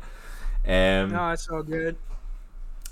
Um, 0.66 1.10
No, 1.12 1.30
it's 1.30 1.48
all 1.48 1.62
good. 1.62 1.96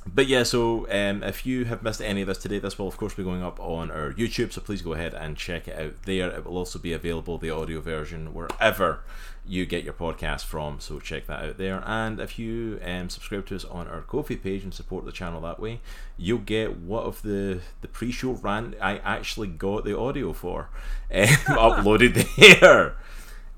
But 0.07 0.27
yeah, 0.27 0.43
so 0.43 0.87
um, 0.91 1.23
if 1.23 1.47
you 1.47 1.65
have 1.65 1.83
missed 1.83 2.03
any 2.03 2.21
of 2.21 2.27
this 2.27 2.37
today, 2.39 2.59
this 2.59 2.79
will 2.79 2.89
of 2.89 2.97
course 2.99 3.15
be 3.15 3.25
going 3.25 3.43
up 3.43 3.59
on 3.59 3.91
our 3.91 4.13
YouTube. 4.13 4.53
So 4.53 4.61
please 4.61 4.83
go 4.83 4.93
ahead 4.93 5.15
and 5.15 5.37
check 5.37 5.67
it 5.67 5.79
out 5.79 6.03
there. 6.03 6.29
It 6.31 6.45
will 6.45 6.59
also 6.59 6.79
be 6.79 6.93
available 6.93 7.39
the 7.39 7.49
audio 7.51 7.81
version 7.81 8.35
wherever 8.35 9.03
you 9.47 9.67
get 9.67 9.85
your 9.85 9.93
podcast 9.93 10.45
from. 10.45 10.81
So 10.81 10.99
check 11.01 11.27
that 11.27 11.45
out 11.45 11.59
there. 11.59 11.83
And 11.87 12.21
if 12.21 12.39
you 12.39 12.81
um, 12.85 13.09
subscribe 13.11 13.47
to 13.47 13.57
us 13.57 13.65
on 13.65 13.87
our 13.89 14.03
Ko-fi 14.03 14.37
page 14.37 14.65
and 14.65 14.73
support 14.73 15.05
the 15.05 15.13
channel 15.13 15.41
that 15.43 15.61
way, 15.61 15.81
you'll 16.17 16.39
get 16.39 16.79
what 16.79 17.05
of 17.05 17.23
the 17.23 17.61
the 17.81 17.89
pre-show 17.89 18.33
rant 18.33 18.75
I 18.81 18.99
actually 18.99 19.49
got 19.49 19.85
the 19.85 19.99
audio 19.99 20.33
for 20.33 20.71
um, 21.15 21.27
uploaded 21.47 22.27
there. 22.37 22.97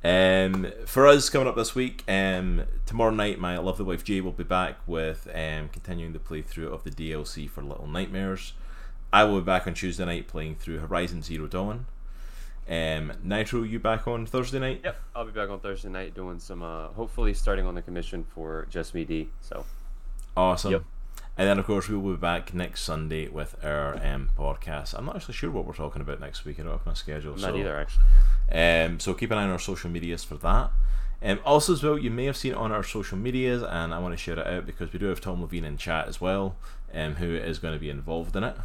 Um, 0.04 0.70
for 0.84 1.06
us 1.08 1.28
coming 1.28 1.48
up 1.48 1.56
this 1.56 1.74
week, 1.74 2.04
um, 2.06 2.62
tomorrow 2.84 3.10
night, 3.10 3.40
my 3.40 3.58
lovely 3.58 3.84
wife 3.84 4.04
Jay 4.04 4.20
will 4.20 4.30
be 4.30 4.44
back 4.44 4.76
with 4.86 5.26
um, 5.34 5.68
continuing 5.68 6.12
the 6.12 6.20
playthrough 6.20 6.72
of 6.72 6.84
the 6.84 6.90
DLC 6.90 7.48
for 7.50 7.62
Little 7.62 7.88
Nightmares. 7.88 8.52
I 9.12 9.24
will 9.24 9.40
be 9.40 9.46
back 9.46 9.66
on 9.66 9.74
Tuesday 9.74 10.04
night 10.04 10.28
playing 10.28 10.56
through 10.56 10.78
Horizon 10.78 11.22
Zero 11.22 11.46
Dawn. 11.46 11.86
Um, 12.68 13.12
Nitro, 13.22 13.62
you 13.62 13.78
back 13.78 14.08
on 14.08 14.26
Thursday 14.26 14.58
night? 14.58 14.80
Yep, 14.84 15.00
I'll 15.14 15.24
be 15.24 15.32
back 15.32 15.50
on 15.50 15.60
Thursday 15.60 15.88
night 15.88 16.14
doing 16.14 16.40
some, 16.40 16.62
uh, 16.62 16.88
hopefully 16.88 17.32
starting 17.32 17.66
on 17.66 17.74
the 17.74 17.82
commission 17.82 18.24
for 18.24 18.66
Just 18.70 18.94
Me 18.94 19.04
D. 19.04 19.28
So, 19.40 19.64
Awesome. 20.36 20.72
Yep. 20.72 20.84
And 21.38 21.48
then, 21.48 21.58
of 21.58 21.66
course, 21.66 21.88
we 21.88 21.96
will 21.96 22.12
be 22.12 22.16
back 22.16 22.54
next 22.54 22.82
Sunday 22.82 23.28
with 23.28 23.62
our 23.62 23.94
um, 24.04 24.30
podcast. 24.38 24.94
I'm 24.94 25.04
not 25.04 25.16
actually 25.16 25.34
sure 25.34 25.50
what 25.50 25.66
we're 25.66 25.74
talking 25.74 26.00
about 26.00 26.18
next 26.18 26.44
week. 26.44 26.58
I 26.58 26.62
don't 26.62 26.72
have 26.72 26.86
my 26.86 26.94
schedule. 26.94 27.34
I'm 27.34 27.38
so. 27.38 27.50
not 27.50 27.58
either, 27.58 27.76
actually. 27.76 28.04
Um, 28.50 29.00
so 29.00 29.12
keep 29.12 29.30
an 29.30 29.38
eye 29.38 29.44
on 29.44 29.50
our 29.50 29.58
social 29.58 29.90
medias 29.90 30.24
for 30.24 30.36
that. 30.36 30.70
Um, 31.22 31.40
also, 31.44 31.74
as 31.74 31.82
well, 31.82 31.98
you 31.98 32.10
may 32.10 32.24
have 32.24 32.36
seen 32.36 32.52
it 32.52 32.58
on 32.58 32.72
our 32.72 32.82
social 32.82 33.18
medias, 33.18 33.62
and 33.62 33.92
I 33.92 33.98
want 33.98 34.12
to 34.12 34.18
share 34.18 34.38
it 34.38 34.46
out 34.46 34.66
because 34.66 34.92
we 34.92 34.98
do 34.98 35.06
have 35.06 35.20
Tom 35.20 35.42
Levine 35.42 35.64
in 35.64 35.76
chat 35.76 36.08
as 36.08 36.20
well, 36.20 36.56
um, 36.94 37.16
who 37.16 37.34
is 37.34 37.58
going 37.58 37.74
to 37.74 37.80
be 37.80 37.90
involved 37.90 38.34
in 38.34 38.44
it. 38.44 38.56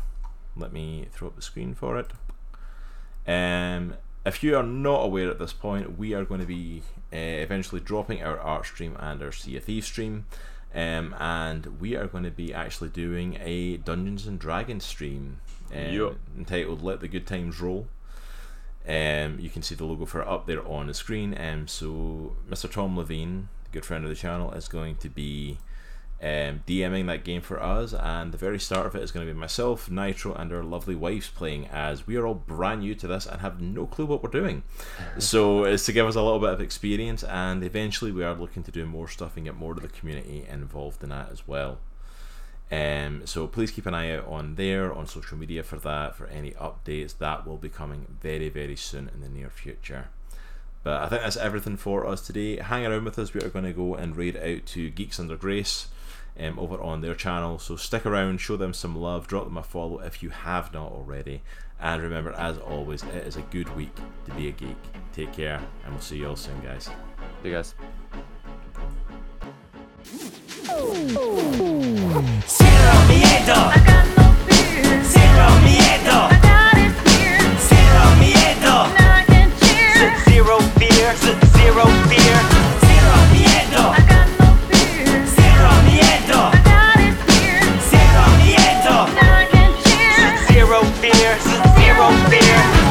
Let 0.55 0.71
me 0.73 1.07
throw 1.11 1.29
up 1.29 1.35
the 1.35 1.41
screen 1.41 1.73
for 1.73 1.97
it. 1.97 2.07
Um, 3.27 3.95
if 4.25 4.43
you 4.43 4.55
are 4.55 4.63
not 4.63 5.03
aware 5.03 5.29
at 5.29 5.39
this 5.39 5.53
point, 5.53 5.97
we 5.97 6.13
are 6.13 6.25
going 6.25 6.41
to 6.41 6.47
be 6.47 6.83
uh, 7.11 7.17
eventually 7.17 7.81
dropping 7.81 8.21
our 8.23 8.39
art 8.39 8.65
stream 8.65 8.95
and 8.99 9.21
our 9.21 9.31
Thieves 9.31 9.85
stream. 9.85 10.25
Um, 10.73 11.13
and 11.19 11.81
we 11.81 11.95
are 11.97 12.07
going 12.07 12.23
to 12.23 12.31
be 12.31 12.53
actually 12.53 12.89
doing 12.89 13.37
a 13.41 13.77
Dungeons 13.77 14.25
and 14.25 14.39
Dragons 14.39 14.85
stream 14.85 15.41
um, 15.73 15.93
Yup. 15.93 16.15
entitled 16.37 16.81
"Let 16.81 17.01
the 17.01 17.09
Good 17.09 17.27
Times 17.27 17.59
Roll." 17.59 17.87
Um, 18.87 19.37
you 19.39 19.49
can 19.49 19.61
see 19.61 19.75
the 19.75 19.85
logo 19.85 20.05
for 20.05 20.21
it 20.21 20.27
up 20.27 20.47
there 20.47 20.65
on 20.65 20.87
the 20.87 20.93
screen. 20.93 21.37
Um, 21.37 21.67
so 21.67 22.35
Mr. 22.49 22.71
Tom 22.71 22.97
Levine, 22.97 23.49
good 23.71 23.85
friend 23.85 24.03
of 24.03 24.09
the 24.09 24.15
channel, 24.15 24.51
is 24.53 24.67
going 24.67 24.95
to 24.97 25.09
be 25.09 25.57
um, 26.21 26.63
DMing 26.67 27.07
that 27.07 27.23
game 27.23 27.41
for 27.41 27.61
us, 27.61 27.93
and 27.93 28.31
the 28.31 28.37
very 28.37 28.59
start 28.59 28.85
of 28.85 28.95
it 28.95 29.01
is 29.01 29.11
going 29.11 29.25
to 29.25 29.33
be 29.33 29.39
myself, 29.39 29.89
Nitro, 29.89 30.35
and 30.35 30.53
our 30.53 30.63
lovely 30.63 30.93
wives 30.93 31.29
playing 31.29 31.67
as 31.67 32.05
we 32.05 32.15
are 32.15 32.27
all 32.27 32.35
brand 32.35 32.81
new 32.81 32.93
to 32.95 33.07
this 33.07 33.25
and 33.25 33.41
have 33.41 33.59
no 33.59 33.87
clue 33.87 34.05
what 34.05 34.21
we're 34.21 34.29
doing. 34.29 34.61
so 35.17 35.63
it's 35.63 35.85
to 35.87 35.93
give 35.93 36.05
us 36.05 36.13
a 36.13 36.21
little 36.21 36.39
bit 36.39 36.53
of 36.53 36.61
experience, 36.61 37.23
and 37.23 37.63
eventually 37.63 38.11
we 38.11 38.23
are 38.23 38.35
looking 38.35 38.61
to 38.61 38.71
do 38.71 38.85
more 38.85 39.07
stuff 39.07 39.35
and 39.35 39.45
get 39.45 39.55
more 39.55 39.71
of 39.71 39.81
the 39.81 39.87
community 39.87 40.45
involved 40.47 41.01
in 41.01 41.09
that 41.09 41.31
as 41.31 41.47
well. 41.47 41.79
Um, 42.71 43.23
so 43.25 43.47
please 43.47 43.71
keep 43.71 43.87
an 43.87 43.95
eye 43.95 44.15
out 44.15 44.27
on 44.27 44.55
there 44.55 44.93
on 44.93 45.07
social 45.07 45.37
media 45.37 45.63
for 45.63 45.77
that 45.77 46.15
for 46.15 46.27
any 46.27 46.51
updates 46.51 47.17
that 47.17 47.45
will 47.45 47.57
be 47.57 47.67
coming 47.67 48.15
very 48.21 48.47
very 48.47 48.77
soon 48.77 49.09
in 49.13 49.19
the 49.19 49.27
near 49.27 49.49
future. 49.49 50.07
But 50.83 51.01
I 51.01 51.09
think 51.09 51.21
that's 51.21 51.35
everything 51.35 51.77
for 51.77 52.07
us 52.07 52.21
today. 52.21 52.57
Hang 52.57 52.85
around 52.85 53.05
with 53.05 53.19
us. 53.19 53.33
We 53.33 53.41
are 53.41 53.49
going 53.49 53.65
to 53.65 53.73
go 53.73 53.95
and 53.95 54.15
raid 54.15 54.37
out 54.37 54.65
to 54.67 54.89
Geeks 54.89 55.19
Under 55.19 55.35
Grace 55.35 55.89
um, 56.39 56.59
over 56.59 56.79
on 56.81 57.01
their 57.01 57.15
channel. 57.15 57.59
So 57.59 57.75
stick 57.75 58.05
around, 58.05 58.39
show 58.39 58.57
them 58.57 58.73
some 58.73 58.95
love, 58.97 59.27
drop 59.27 59.45
them 59.45 59.57
a 59.57 59.63
follow 59.63 59.99
if 59.99 60.23
you 60.23 60.29
have 60.29 60.73
not 60.73 60.91
already. 60.91 61.41
And 61.79 62.01
remember, 62.01 62.31
as 62.33 62.57
always, 62.59 63.01
it 63.03 63.27
is 63.27 63.37
a 63.37 63.41
good 63.41 63.75
week 63.75 63.95
to 64.25 64.33
be 64.35 64.47
a 64.47 64.51
geek. 64.51 64.77
Take 65.13 65.33
care, 65.33 65.59
and 65.83 65.93
we'll 65.93 66.01
see 66.01 66.17
you 66.17 66.29
all 66.29 66.35
soon, 66.35 66.61
guys. 66.61 66.85
See 67.41 67.49
you 67.49 67.53
guys. 67.55 67.73
Zero 72.47 72.93
miedo. 73.09 73.59
Zero 75.03 75.47
miedo. 75.65 76.19
Zero 77.67 78.03
miedo. 78.21 78.75
Zero 80.29 80.59
fear. 80.77 81.15
Zero 81.55 81.85
fear. 82.07 82.20